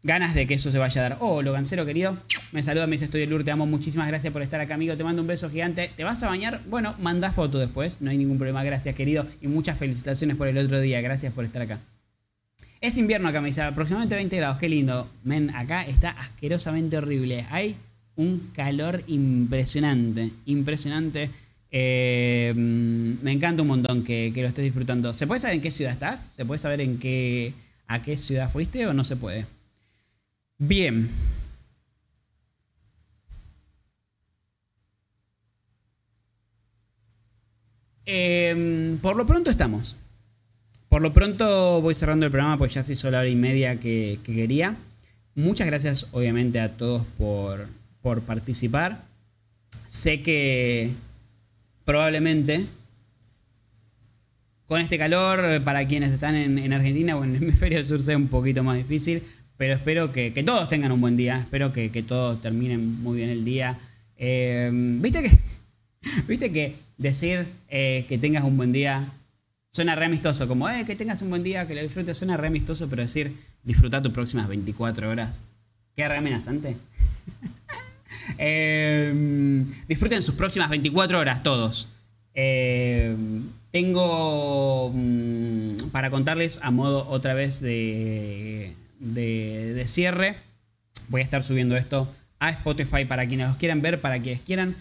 ganas 0.05 0.35
de 0.35 0.47
que 0.47 0.55
eso 0.55 0.71
se 0.71 0.79
vaya 0.79 1.01
a 1.05 1.09
dar. 1.09 1.19
Oh, 1.21 1.43
Logancero 1.43 1.85
querido, 1.85 2.17
me 2.53 2.63
saluda, 2.63 2.87
me 2.87 2.93
dice 2.93 3.07
estoy 3.07 3.27
Lur, 3.27 3.43
te 3.43 3.51
amo, 3.51 3.67
muchísimas 3.67 4.07
gracias 4.07 4.33
por 4.33 4.43
estar 4.43 4.61
acá, 4.61 4.75
amigo, 4.75 4.97
te 4.97 5.03
mando 5.03 5.23
un 5.23 5.29
beso 5.29 5.51
gigante. 5.51 5.91
¿Te 5.97 6.05
vas 6.05 6.23
a 6.23 6.29
bañar? 6.29 6.61
Bueno, 6.69 6.95
manda 7.01 7.33
foto 7.33 7.59
después, 7.59 8.01
no 8.01 8.11
hay 8.11 8.19
ningún 8.19 8.39
problema, 8.39 8.63
gracias, 8.63 8.95
querido, 8.95 9.27
y 9.41 9.49
muchas 9.49 9.77
felicitaciones 9.79 10.37
por 10.37 10.47
el 10.47 10.59
otro 10.59 10.81
día, 10.81 11.01
gracias 11.01 11.33
por 11.33 11.45
estar 11.45 11.63
acá. 11.63 11.81
Es 12.85 12.99
invierno 12.99 13.29
acá, 13.31 13.41
me 13.41 13.47
dice, 13.47 13.63
aproximadamente 13.63 14.15
20 14.15 14.37
grados, 14.37 14.59
qué 14.59 14.69
lindo. 14.69 15.09
Men, 15.23 15.49
acá 15.57 15.87
está 15.87 16.11
asquerosamente 16.11 16.99
horrible. 16.99 17.47
Hay 17.49 17.77
un 18.15 18.51
calor 18.55 19.03
impresionante, 19.07 20.31
impresionante. 20.45 21.31
Eh, 21.71 22.53
me 22.55 23.33
encanta 23.33 23.63
un 23.63 23.69
montón 23.69 24.05
que, 24.05 24.33
que, 24.35 24.43
lo 24.43 24.49
estés 24.49 24.67
disfrutando. 24.67 25.15
¿Se 25.15 25.27
puede 25.27 25.41
saber 25.41 25.57
en 25.57 25.63
qué 25.63 25.71
ciudad 25.71 25.95
estás? 25.95 26.29
¿Se 26.37 26.45
puede 26.45 26.59
saber 26.59 26.83
en 26.83 26.99
qué, 26.99 27.55
a 27.87 28.03
qué 28.03 28.19
ciudad 28.19 28.53
fuiste 28.53 28.87
o 28.87 28.93
no 28.93 29.03
se 29.03 29.17
puede? 29.17 29.47
Bien. 30.59 31.09
Em, 38.05 38.99
por 38.99 39.17
lo 39.17 39.25
pronto 39.25 39.51
estamos. 39.51 39.97
Por 40.95 41.03
lo 41.03 41.13
pronto 41.13 41.83
voy 41.83 41.97
cerrando 41.97 42.25
el 42.25 42.31
programa, 42.31 42.57
pues 42.57 42.73
ya 42.73 42.85
se 42.85 42.93
hizo 42.93 43.11
la 43.11 43.19
hora 43.19 43.29
y 43.29 43.35
media 43.35 43.81
que, 43.81 44.21
quería. 44.23 44.77
Muchas 45.35 45.67
gracias, 45.67 46.07
obviamente, 46.13 46.61
a 46.61 46.77
todos 46.77 47.03
por, 47.19 47.67
por 48.01 48.21
participar. 48.21 49.03
Sé 49.89 50.23
que 50.23 50.93
probablemente 51.85 52.67
con 54.69 54.81
este 54.81 54.97
calor, 54.97 55.65
para 55.65 55.85
quienes 55.89 56.13
están 56.13 56.37
en, 56.37 56.73
Argentina 56.73 57.17
o 57.17 57.25
en 57.25 57.35
el 57.35 57.43
hemisferio 57.43 57.85
sur, 57.85 58.01
sea 58.01 58.17
un 58.17 58.29
poquito 58.29 58.63
más 58.63 58.77
difícil. 58.77 59.25
Pero 59.57 59.75
espero 59.75 60.13
que, 60.13 60.31
todos 60.47 60.69
tengan 60.69 60.93
un 60.93 61.01
buen 61.01 61.17
día. 61.17 61.39
Espero 61.39 61.73
que, 61.73 62.05
todos 62.07 62.41
terminen 62.41 63.03
muy 63.03 63.17
bien 63.17 63.31
el 63.31 63.45
día. 63.45 63.81
Eh, 64.17 64.71
¿Viste 64.73 65.25
que, 65.25 65.39
viste 66.29 66.53
que 66.53 66.77
decir 66.99 67.49
eh, 67.69 68.05
que 68.09 68.17
tengas 68.17 68.45
un 68.45 68.57
buen 68.57 68.71
día 68.71 69.09
suena 69.75 69.97
re 69.97 70.07
amistoso? 70.07 70.47
Como, 70.47 70.69
eh, 70.69 70.85
que 70.87 70.95
tengas 70.95 71.21
un 71.23 71.31
buen 71.31 71.43
día, 71.43 71.67
que 71.67 71.75
lo 71.75 71.83
disfrutes. 71.83 72.17
Suena 72.17 72.37
re 72.37 72.47
amistoso, 72.47 72.89
pero 72.89 73.03
decir 73.03 73.35
disfruta 73.65 74.01
tus 74.01 74.13
próximas 74.13 74.47
24 74.47 75.11
horas. 75.11 75.43
¿Qué 75.97 76.09
re 76.09 76.17
amenazante? 76.17 76.77
Em, 78.39 79.67
disfruten 79.87 80.23
sus 80.23 80.35
próximas 80.35 80.71
24 80.71 81.19
horas 81.19 81.43
todos. 81.43 81.89
Em, 82.33 83.43
tengo 83.71 84.91
mm, 84.95 85.91
para 85.93 86.11
contarles 86.11 86.59
a 86.63 86.71
modo 86.71 87.07
otra 87.11 87.35
vez 87.35 87.61
de, 87.61 88.73
de, 88.99 89.85
cierre. 89.87 90.37
Voy 91.09 91.21
a 91.21 91.25
estar 91.25 91.43
subiendo 91.43 91.77
esto 91.77 92.09
a 92.39 92.49
Spotify 92.51 93.05
para 93.05 93.27
quienes 93.27 93.49
los 93.49 93.57
quieran 93.59 93.83
ver, 93.83 94.01
para 94.01 94.21
quienes 94.21 94.41
quieran 94.41 94.75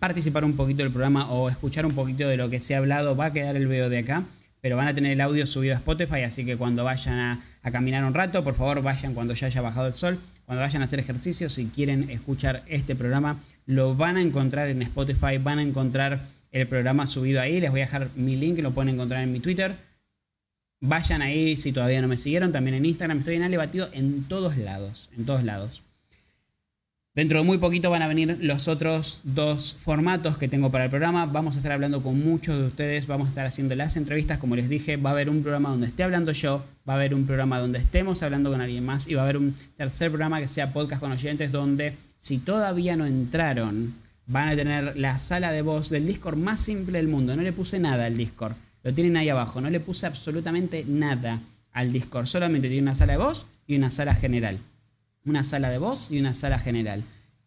participar 0.00 0.44
un 0.44 0.56
poquito 0.56 0.82
del 0.82 0.90
programa 0.90 1.30
o 1.30 1.48
escuchar 1.48 1.86
un 1.86 1.94
poquito 1.94 2.28
de 2.28 2.36
lo 2.36 2.50
que 2.50 2.58
se 2.58 2.74
ha 2.74 2.78
hablado. 2.78 3.16
Va 3.16 3.26
a 3.26 3.32
quedar 3.32 3.54
el 3.54 3.68
video 3.68 3.88
de 3.88 3.98
acá, 3.98 4.24
pero 4.60 4.76
van 4.76 4.88
a 4.88 4.94
tener 4.94 5.12
el 5.12 5.20
audio 5.20 5.46
subido 5.46 5.74
a 5.74 5.78
Spotify, 5.78 6.22
así 6.22 6.44
que 6.44 6.56
cuando 6.56 6.84
vayan 6.84 7.18
a, 7.18 7.40
caminar 7.70 8.02
un 8.04 8.14
rato, 8.14 8.42
por 8.42 8.54
favor 8.54 8.80
vayan 8.82 9.12
cuando 9.12 9.34
ya 9.34 9.46
haya 9.46 9.60
bajado 9.60 9.88
el 9.88 9.92
sol 9.92 10.18
cuando 10.48 10.62
vayan 10.62 10.80
a 10.80 10.86
hacer 10.86 10.98
ejercicio, 10.98 11.50
si 11.50 11.66
quieren 11.66 12.08
escuchar 12.08 12.62
este 12.68 12.96
programa, 12.96 13.38
lo 13.66 13.94
van 13.94 14.16
a 14.16 14.22
encontrar 14.22 14.68
en 14.68 14.80
Spotify, 14.80 15.36
van 15.36 15.58
a 15.58 15.62
encontrar 15.62 16.22
el 16.52 16.66
programa 16.66 17.06
subido 17.06 17.42
ahí. 17.42 17.60
Les 17.60 17.70
voy 17.70 17.80
a 17.80 17.84
dejar 17.84 18.08
mi 18.16 18.34
link, 18.34 18.58
lo 18.60 18.72
pueden 18.72 18.94
encontrar 18.94 19.22
en 19.22 19.30
mi 19.30 19.40
Twitter. 19.40 19.76
Vayan 20.80 21.20
ahí 21.20 21.58
si 21.58 21.70
todavía 21.70 22.00
no 22.00 22.08
me 22.08 22.16
siguieron, 22.16 22.50
también 22.50 22.76
en 22.76 22.86
Instagram. 22.86 23.18
Estoy 23.18 23.34
en 23.34 23.42
Ale 23.42 23.58
Batido 23.58 23.90
en 23.92 24.24
todos 24.24 24.56
lados, 24.56 25.10
en 25.18 25.26
todos 25.26 25.44
lados. 25.44 25.82
Dentro 27.18 27.40
de 27.40 27.44
muy 27.44 27.58
poquito 27.58 27.90
van 27.90 28.02
a 28.02 28.06
venir 28.06 28.38
los 28.42 28.68
otros 28.68 29.22
dos 29.24 29.76
formatos 29.80 30.38
que 30.38 30.46
tengo 30.46 30.70
para 30.70 30.84
el 30.84 30.90
programa. 30.90 31.26
Vamos 31.26 31.56
a 31.56 31.58
estar 31.58 31.72
hablando 31.72 32.00
con 32.00 32.22
muchos 32.24 32.56
de 32.56 32.66
ustedes, 32.66 33.08
vamos 33.08 33.26
a 33.26 33.30
estar 33.30 33.44
haciendo 33.44 33.74
las 33.74 33.96
entrevistas, 33.96 34.38
como 34.38 34.54
les 34.54 34.68
dije, 34.68 34.96
va 34.96 35.10
a 35.10 35.14
haber 35.14 35.28
un 35.28 35.42
programa 35.42 35.70
donde 35.70 35.88
esté 35.88 36.04
hablando 36.04 36.30
yo, 36.30 36.64
va 36.88 36.92
a 36.92 36.96
haber 36.96 37.14
un 37.14 37.26
programa 37.26 37.58
donde 37.58 37.80
estemos 37.80 38.22
hablando 38.22 38.52
con 38.52 38.60
alguien 38.60 38.86
más 38.86 39.08
y 39.08 39.14
va 39.14 39.22
a 39.22 39.24
haber 39.24 39.36
un 39.36 39.56
tercer 39.76 40.10
programa 40.10 40.38
que 40.38 40.46
sea 40.46 40.72
podcast 40.72 41.00
con 41.00 41.10
oyentes 41.10 41.50
donde 41.50 41.94
si 42.18 42.38
todavía 42.38 42.94
no 42.94 43.04
entraron, 43.04 43.94
van 44.28 44.50
a 44.50 44.54
tener 44.54 44.96
la 44.96 45.18
sala 45.18 45.50
de 45.50 45.62
voz 45.62 45.90
del 45.90 46.06
Discord 46.06 46.36
más 46.36 46.60
simple 46.60 46.98
del 46.98 47.08
mundo. 47.08 47.34
No 47.34 47.42
le 47.42 47.52
puse 47.52 47.80
nada 47.80 48.06
al 48.06 48.16
Discord, 48.16 48.54
lo 48.84 48.94
tienen 48.94 49.16
ahí 49.16 49.28
abajo, 49.28 49.60
no 49.60 49.70
le 49.70 49.80
puse 49.80 50.06
absolutamente 50.06 50.84
nada 50.86 51.40
al 51.72 51.90
Discord, 51.90 52.26
solamente 52.26 52.68
tiene 52.68 52.82
una 52.82 52.94
sala 52.94 53.14
de 53.14 53.18
voz 53.18 53.44
y 53.66 53.74
una 53.74 53.90
sala 53.90 54.14
general 54.14 54.60
una 55.28 55.44
sala 55.44 55.70
de 55.70 55.78
voz 55.78 56.10
y 56.10 56.18
una 56.18 56.34
sala 56.34 56.58
general. 56.58 57.04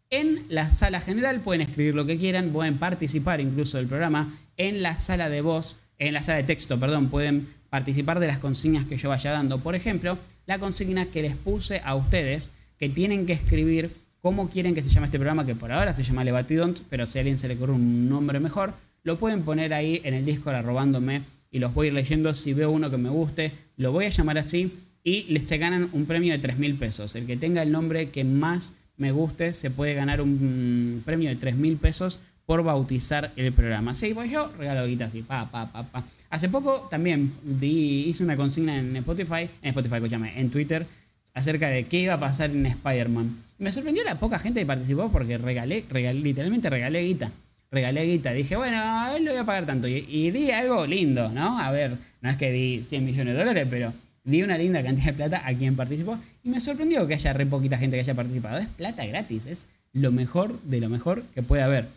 En 0.09 0.43
la 0.49 0.69
sala 0.69 0.99
general 0.99 1.39
pueden 1.39 1.61
escribir 1.61 1.95
lo 1.95 2.05
que 2.05 2.17
quieran, 2.17 2.49
pueden 2.49 2.77
participar 2.77 3.39
incluso 3.41 3.77
del 3.77 3.87
programa. 3.87 4.33
En 4.57 4.83
la 4.83 4.97
sala 4.97 5.29
de 5.29 5.41
voz, 5.41 5.77
en 5.97 6.13
la 6.13 6.23
sala 6.23 6.37
de 6.37 6.43
texto, 6.43 6.79
perdón, 6.79 7.09
pueden 7.09 7.47
participar 7.69 8.19
de 8.19 8.27
las 8.27 8.37
consignas 8.37 8.85
que 8.85 8.97
yo 8.97 9.09
vaya 9.09 9.31
dando. 9.31 9.59
Por 9.59 9.73
ejemplo, 9.75 10.17
la 10.45 10.59
consigna 10.59 11.05
que 11.05 11.21
les 11.21 11.35
puse 11.35 11.81
a 11.83 11.95
ustedes, 11.95 12.51
que 12.77 12.89
tienen 12.89 13.25
que 13.25 13.33
escribir 13.33 13.95
cómo 14.21 14.49
quieren 14.49 14.75
que 14.75 14.83
se 14.83 14.89
llame 14.89 15.05
este 15.07 15.17
programa, 15.17 15.45
que 15.45 15.55
por 15.55 15.71
ahora 15.71 15.93
se 15.93 16.03
llama 16.03 16.23
Lebatidont, 16.23 16.81
pero 16.89 17.05
si 17.05 17.17
a 17.17 17.21
alguien 17.21 17.39
se 17.39 17.47
le 17.47 17.55
ocurre 17.55 17.73
un 17.73 18.09
nombre 18.09 18.39
mejor, 18.39 18.73
lo 19.03 19.17
pueden 19.17 19.43
poner 19.43 19.73
ahí 19.73 20.01
en 20.03 20.13
el 20.13 20.25
Discord 20.25 20.55
arrobándome 20.55 21.23
y 21.49 21.59
los 21.59 21.73
voy 21.73 21.85
a 21.85 21.87
ir 21.87 21.93
leyendo. 21.93 22.33
Si 22.35 22.53
veo 22.53 22.69
uno 22.69 22.91
que 22.91 22.97
me 22.97 23.09
guste, 23.09 23.51
lo 23.77 23.91
voy 23.91 24.05
a 24.05 24.09
llamar 24.09 24.37
así 24.37 24.71
y 25.03 25.37
se 25.39 25.57
ganan 25.57 25.89
un 25.93 26.05
premio 26.05 26.33
de 26.33 26.39
3 26.39 26.57
mil 26.57 26.75
pesos. 26.75 27.15
El 27.15 27.25
que 27.25 27.37
tenga 27.37 27.61
el 27.61 27.71
nombre 27.71 28.09
que 28.09 28.23
más 28.23 28.73
me 28.97 29.11
guste 29.11 29.53
se 29.53 29.71
puede 29.71 29.93
ganar 29.93 30.21
un 30.21 31.01
premio 31.05 31.29
de 31.29 31.35
3 31.35 31.55
mil 31.55 31.77
pesos 31.77 32.19
por 32.45 32.63
bautizar 32.63 33.31
el 33.35 33.53
programa. 33.53 33.95
Sí, 33.95 34.13
pues 34.13 34.29
yo 34.29 34.51
regalo 34.57 34.85
guita 34.85 35.05
así, 35.05 35.21
pa, 35.21 35.49
pa, 35.49 35.71
pa, 35.71 35.83
pa. 35.83 36.03
Hace 36.29 36.49
poco 36.49 36.87
también 36.89 37.33
hice 37.61 38.23
una 38.23 38.37
consigna 38.37 38.77
en 38.77 38.95
Spotify, 38.97 39.49
en 39.61 39.69
Spotify, 39.69 39.95
escúchame, 39.95 40.39
en 40.39 40.49
Twitter, 40.49 40.85
acerca 41.33 41.67
de 41.69 41.85
qué 41.85 41.99
iba 41.99 42.13
a 42.13 42.19
pasar 42.19 42.51
en 42.51 42.65
Spider-Man. 42.65 43.37
Me 43.57 43.71
sorprendió 43.71 44.03
la 44.03 44.19
poca 44.19 44.39
gente 44.39 44.59
que 44.59 44.65
participó 44.65 45.11
porque 45.11 45.37
regalé, 45.37 45.85
regalé 45.89 46.19
literalmente 46.19 46.69
regalé 46.69 47.01
guita. 47.01 47.31
Regalé 47.69 48.03
guita. 48.03 48.33
Dije, 48.33 48.55
bueno, 48.55 48.77
a 48.77 49.15
él 49.15 49.23
lo 49.23 49.31
voy 49.31 49.39
a 49.39 49.45
pagar 49.45 49.65
tanto. 49.65 49.87
Y, 49.87 50.05
y 50.09 50.31
di 50.31 50.51
algo 50.51 50.85
lindo, 50.85 51.29
¿no? 51.29 51.57
A 51.57 51.71
ver, 51.71 51.95
no 52.21 52.29
es 52.29 52.35
que 52.35 52.51
di 52.51 52.83
100 52.83 53.05
millones 53.05 53.33
de 53.33 53.39
dólares, 53.39 53.67
pero 53.69 53.93
di 54.23 54.43
una 54.43 54.57
linda 54.57 54.83
cantidad 54.83 55.07
de 55.07 55.13
plata 55.13 55.41
a 55.45 55.53
quien 55.53 55.75
participó 55.75 56.19
y 56.43 56.49
me 56.49 56.61
sorprendió 56.61 57.07
que 57.07 57.15
haya 57.15 57.33
re 57.33 57.45
poquita 57.45 57.77
gente 57.77 57.97
que 57.97 58.01
haya 58.01 58.13
participado. 58.13 58.57
Es 58.59 58.67
plata 58.67 59.05
gratis, 59.05 59.45
es 59.45 59.67
lo 59.93 60.11
mejor 60.11 60.61
de 60.63 60.79
lo 60.79 60.89
mejor 60.89 61.23
que 61.33 61.41
puede 61.41 61.63
haber. 61.63 61.87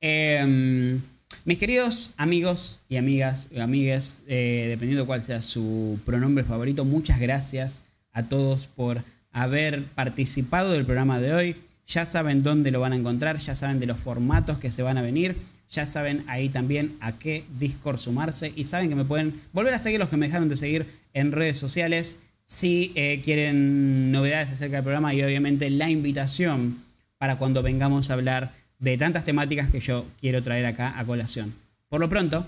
Em, 0.00 1.00
mis 1.44 1.58
queridos 1.58 2.12
amigos 2.16 2.80
y 2.88 2.96
amigas, 2.96 3.48
amigues, 3.58 4.22
eh, 4.26 4.66
dependiendo 4.68 5.06
cuál 5.06 5.22
sea 5.22 5.40
su 5.42 5.98
pronombre 6.04 6.44
favorito, 6.44 6.84
muchas 6.84 7.20
gracias 7.20 7.82
a 8.12 8.22
todos 8.22 8.66
por 8.66 9.02
haber 9.32 9.84
participado 9.84 10.72
del 10.72 10.84
programa 10.84 11.20
de 11.20 11.34
hoy. 11.34 11.56
Ya 11.86 12.06
saben 12.06 12.42
dónde 12.42 12.70
lo 12.70 12.80
van 12.80 12.92
a 12.92 12.96
encontrar, 12.96 13.38
ya 13.38 13.56
saben 13.56 13.78
de 13.78 13.86
los 13.86 13.98
formatos 13.98 14.58
que 14.58 14.70
se 14.70 14.82
van 14.82 14.96
a 14.96 15.02
venir. 15.02 15.36
Ya 15.74 15.86
saben 15.86 16.22
ahí 16.28 16.50
también 16.50 16.96
a 17.00 17.18
qué 17.18 17.44
Discord 17.58 17.98
sumarse 17.98 18.52
y 18.54 18.62
saben 18.62 18.88
que 18.88 18.94
me 18.94 19.04
pueden 19.04 19.40
volver 19.52 19.74
a 19.74 19.78
seguir 19.78 19.98
los 19.98 20.08
que 20.08 20.16
me 20.16 20.26
dejaron 20.26 20.48
de 20.48 20.56
seguir 20.56 20.86
en 21.14 21.32
redes 21.32 21.58
sociales 21.58 22.20
si 22.46 22.92
eh, 22.94 23.20
quieren 23.24 24.12
novedades 24.12 24.50
acerca 24.50 24.76
del 24.76 24.84
programa 24.84 25.14
y 25.14 25.22
obviamente 25.22 25.68
la 25.70 25.90
invitación 25.90 26.78
para 27.18 27.38
cuando 27.38 27.60
vengamos 27.62 28.08
a 28.08 28.12
hablar 28.12 28.52
de 28.78 28.96
tantas 28.98 29.24
temáticas 29.24 29.68
que 29.68 29.80
yo 29.80 30.06
quiero 30.20 30.44
traer 30.44 30.64
acá 30.66 30.96
a 30.96 31.04
colación. 31.04 31.54
Por 31.88 32.00
lo 32.00 32.08
pronto, 32.08 32.46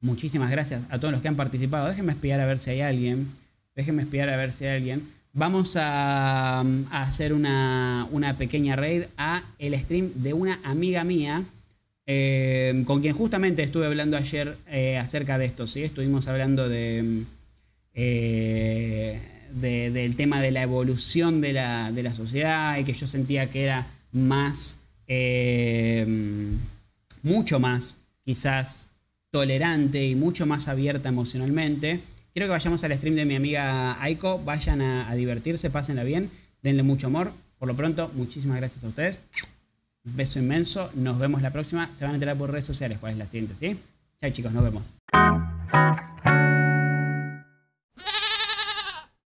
muchísimas 0.00 0.50
gracias 0.50 0.82
a 0.88 1.00
todos 1.00 1.10
los 1.10 1.20
que 1.20 1.28
han 1.28 1.36
participado. 1.36 1.88
Déjenme 1.88 2.12
espiar 2.12 2.38
a 2.38 2.46
ver 2.46 2.60
si 2.60 2.70
hay 2.70 2.82
alguien. 2.82 3.32
Déjenme 3.74 4.02
espiar 4.02 4.28
a 4.28 4.36
ver 4.36 4.52
si 4.52 4.66
hay 4.66 4.76
alguien. 4.76 5.08
Vamos 5.32 5.76
a, 5.76 6.60
a 6.60 7.02
hacer 7.02 7.32
una, 7.32 8.06
una 8.12 8.36
pequeña 8.36 8.76
raid 8.76 9.04
a 9.16 9.42
el 9.58 9.76
stream 9.80 10.12
de 10.14 10.32
una 10.32 10.60
amiga 10.62 11.02
mía 11.04 11.42
eh, 12.06 12.82
con 12.84 13.00
quien 13.00 13.14
justamente 13.14 13.62
estuve 13.62 13.86
hablando 13.86 14.16
ayer 14.16 14.56
eh, 14.66 14.98
acerca 14.98 15.38
de 15.38 15.44
esto, 15.44 15.66
¿sí? 15.66 15.82
Estuvimos 15.82 16.26
hablando 16.26 16.68
de, 16.68 17.22
eh, 17.94 19.20
del 19.52 20.16
tema 20.16 20.40
de 20.40 20.50
la 20.50 20.62
evolución 20.62 21.40
de 21.40 21.52
la, 21.52 21.92
de 21.92 22.02
la, 22.02 22.14
sociedad 22.14 22.76
y 22.78 22.84
que 22.84 22.92
yo 22.92 23.06
sentía 23.06 23.50
que 23.50 23.62
era 23.62 23.86
más, 24.10 24.78
mucho 27.22 27.60
más, 27.60 27.96
quizás 28.24 28.88
tolerante 29.30 30.04
y 30.04 30.16
mucho 30.16 30.44
más 30.44 30.68
abierta 30.68 31.08
emocionalmente. 31.08 32.00
Quiero 32.32 32.46
que 32.46 32.52
vayamos 32.52 32.82
al 32.82 32.94
stream 32.96 33.14
de 33.14 33.26
mi 33.26 33.36
amiga 33.36 34.02
Aiko, 34.02 34.38
vayan 34.42 34.80
a, 34.80 35.08
a 35.08 35.14
divertirse, 35.14 35.70
pásenla 35.70 36.02
bien, 36.02 36.30
denle 36.62 36.82
mucho 36.82 37.06
amor. 37.06 37.32
Por 37.58 37.68
lo 37.68 37.76
pronto, 37.76 38.10
muchísimas 38.14 38.56
gracias 38.56 38.82
a 38.82 38.88
ustedes 38.88 39.18
beso 40.04 40.38
inmenso. 40.38 40.90
Nos 40.94 41.18
vemos 41.18 41.42
la 41.42 41.50
próxima. 41.50 41.90
Se 41.92 42.04
van 42.04 42.12
a 42.12 42.14
enterar 42.14 42.36
por 42.36 42.50
redes 42.50 42.64
sociales 42.64 42.98
cuál 42.98 43.12
es 43.12 43.18
la 43.18 43.26
siguiente, 43.26 43.54
¿sí? 43.54 43.78
Chao 44.20 44.30
chicos, 44.30 44.52
nos 44.52 44.64
vemos. 44.64 44.82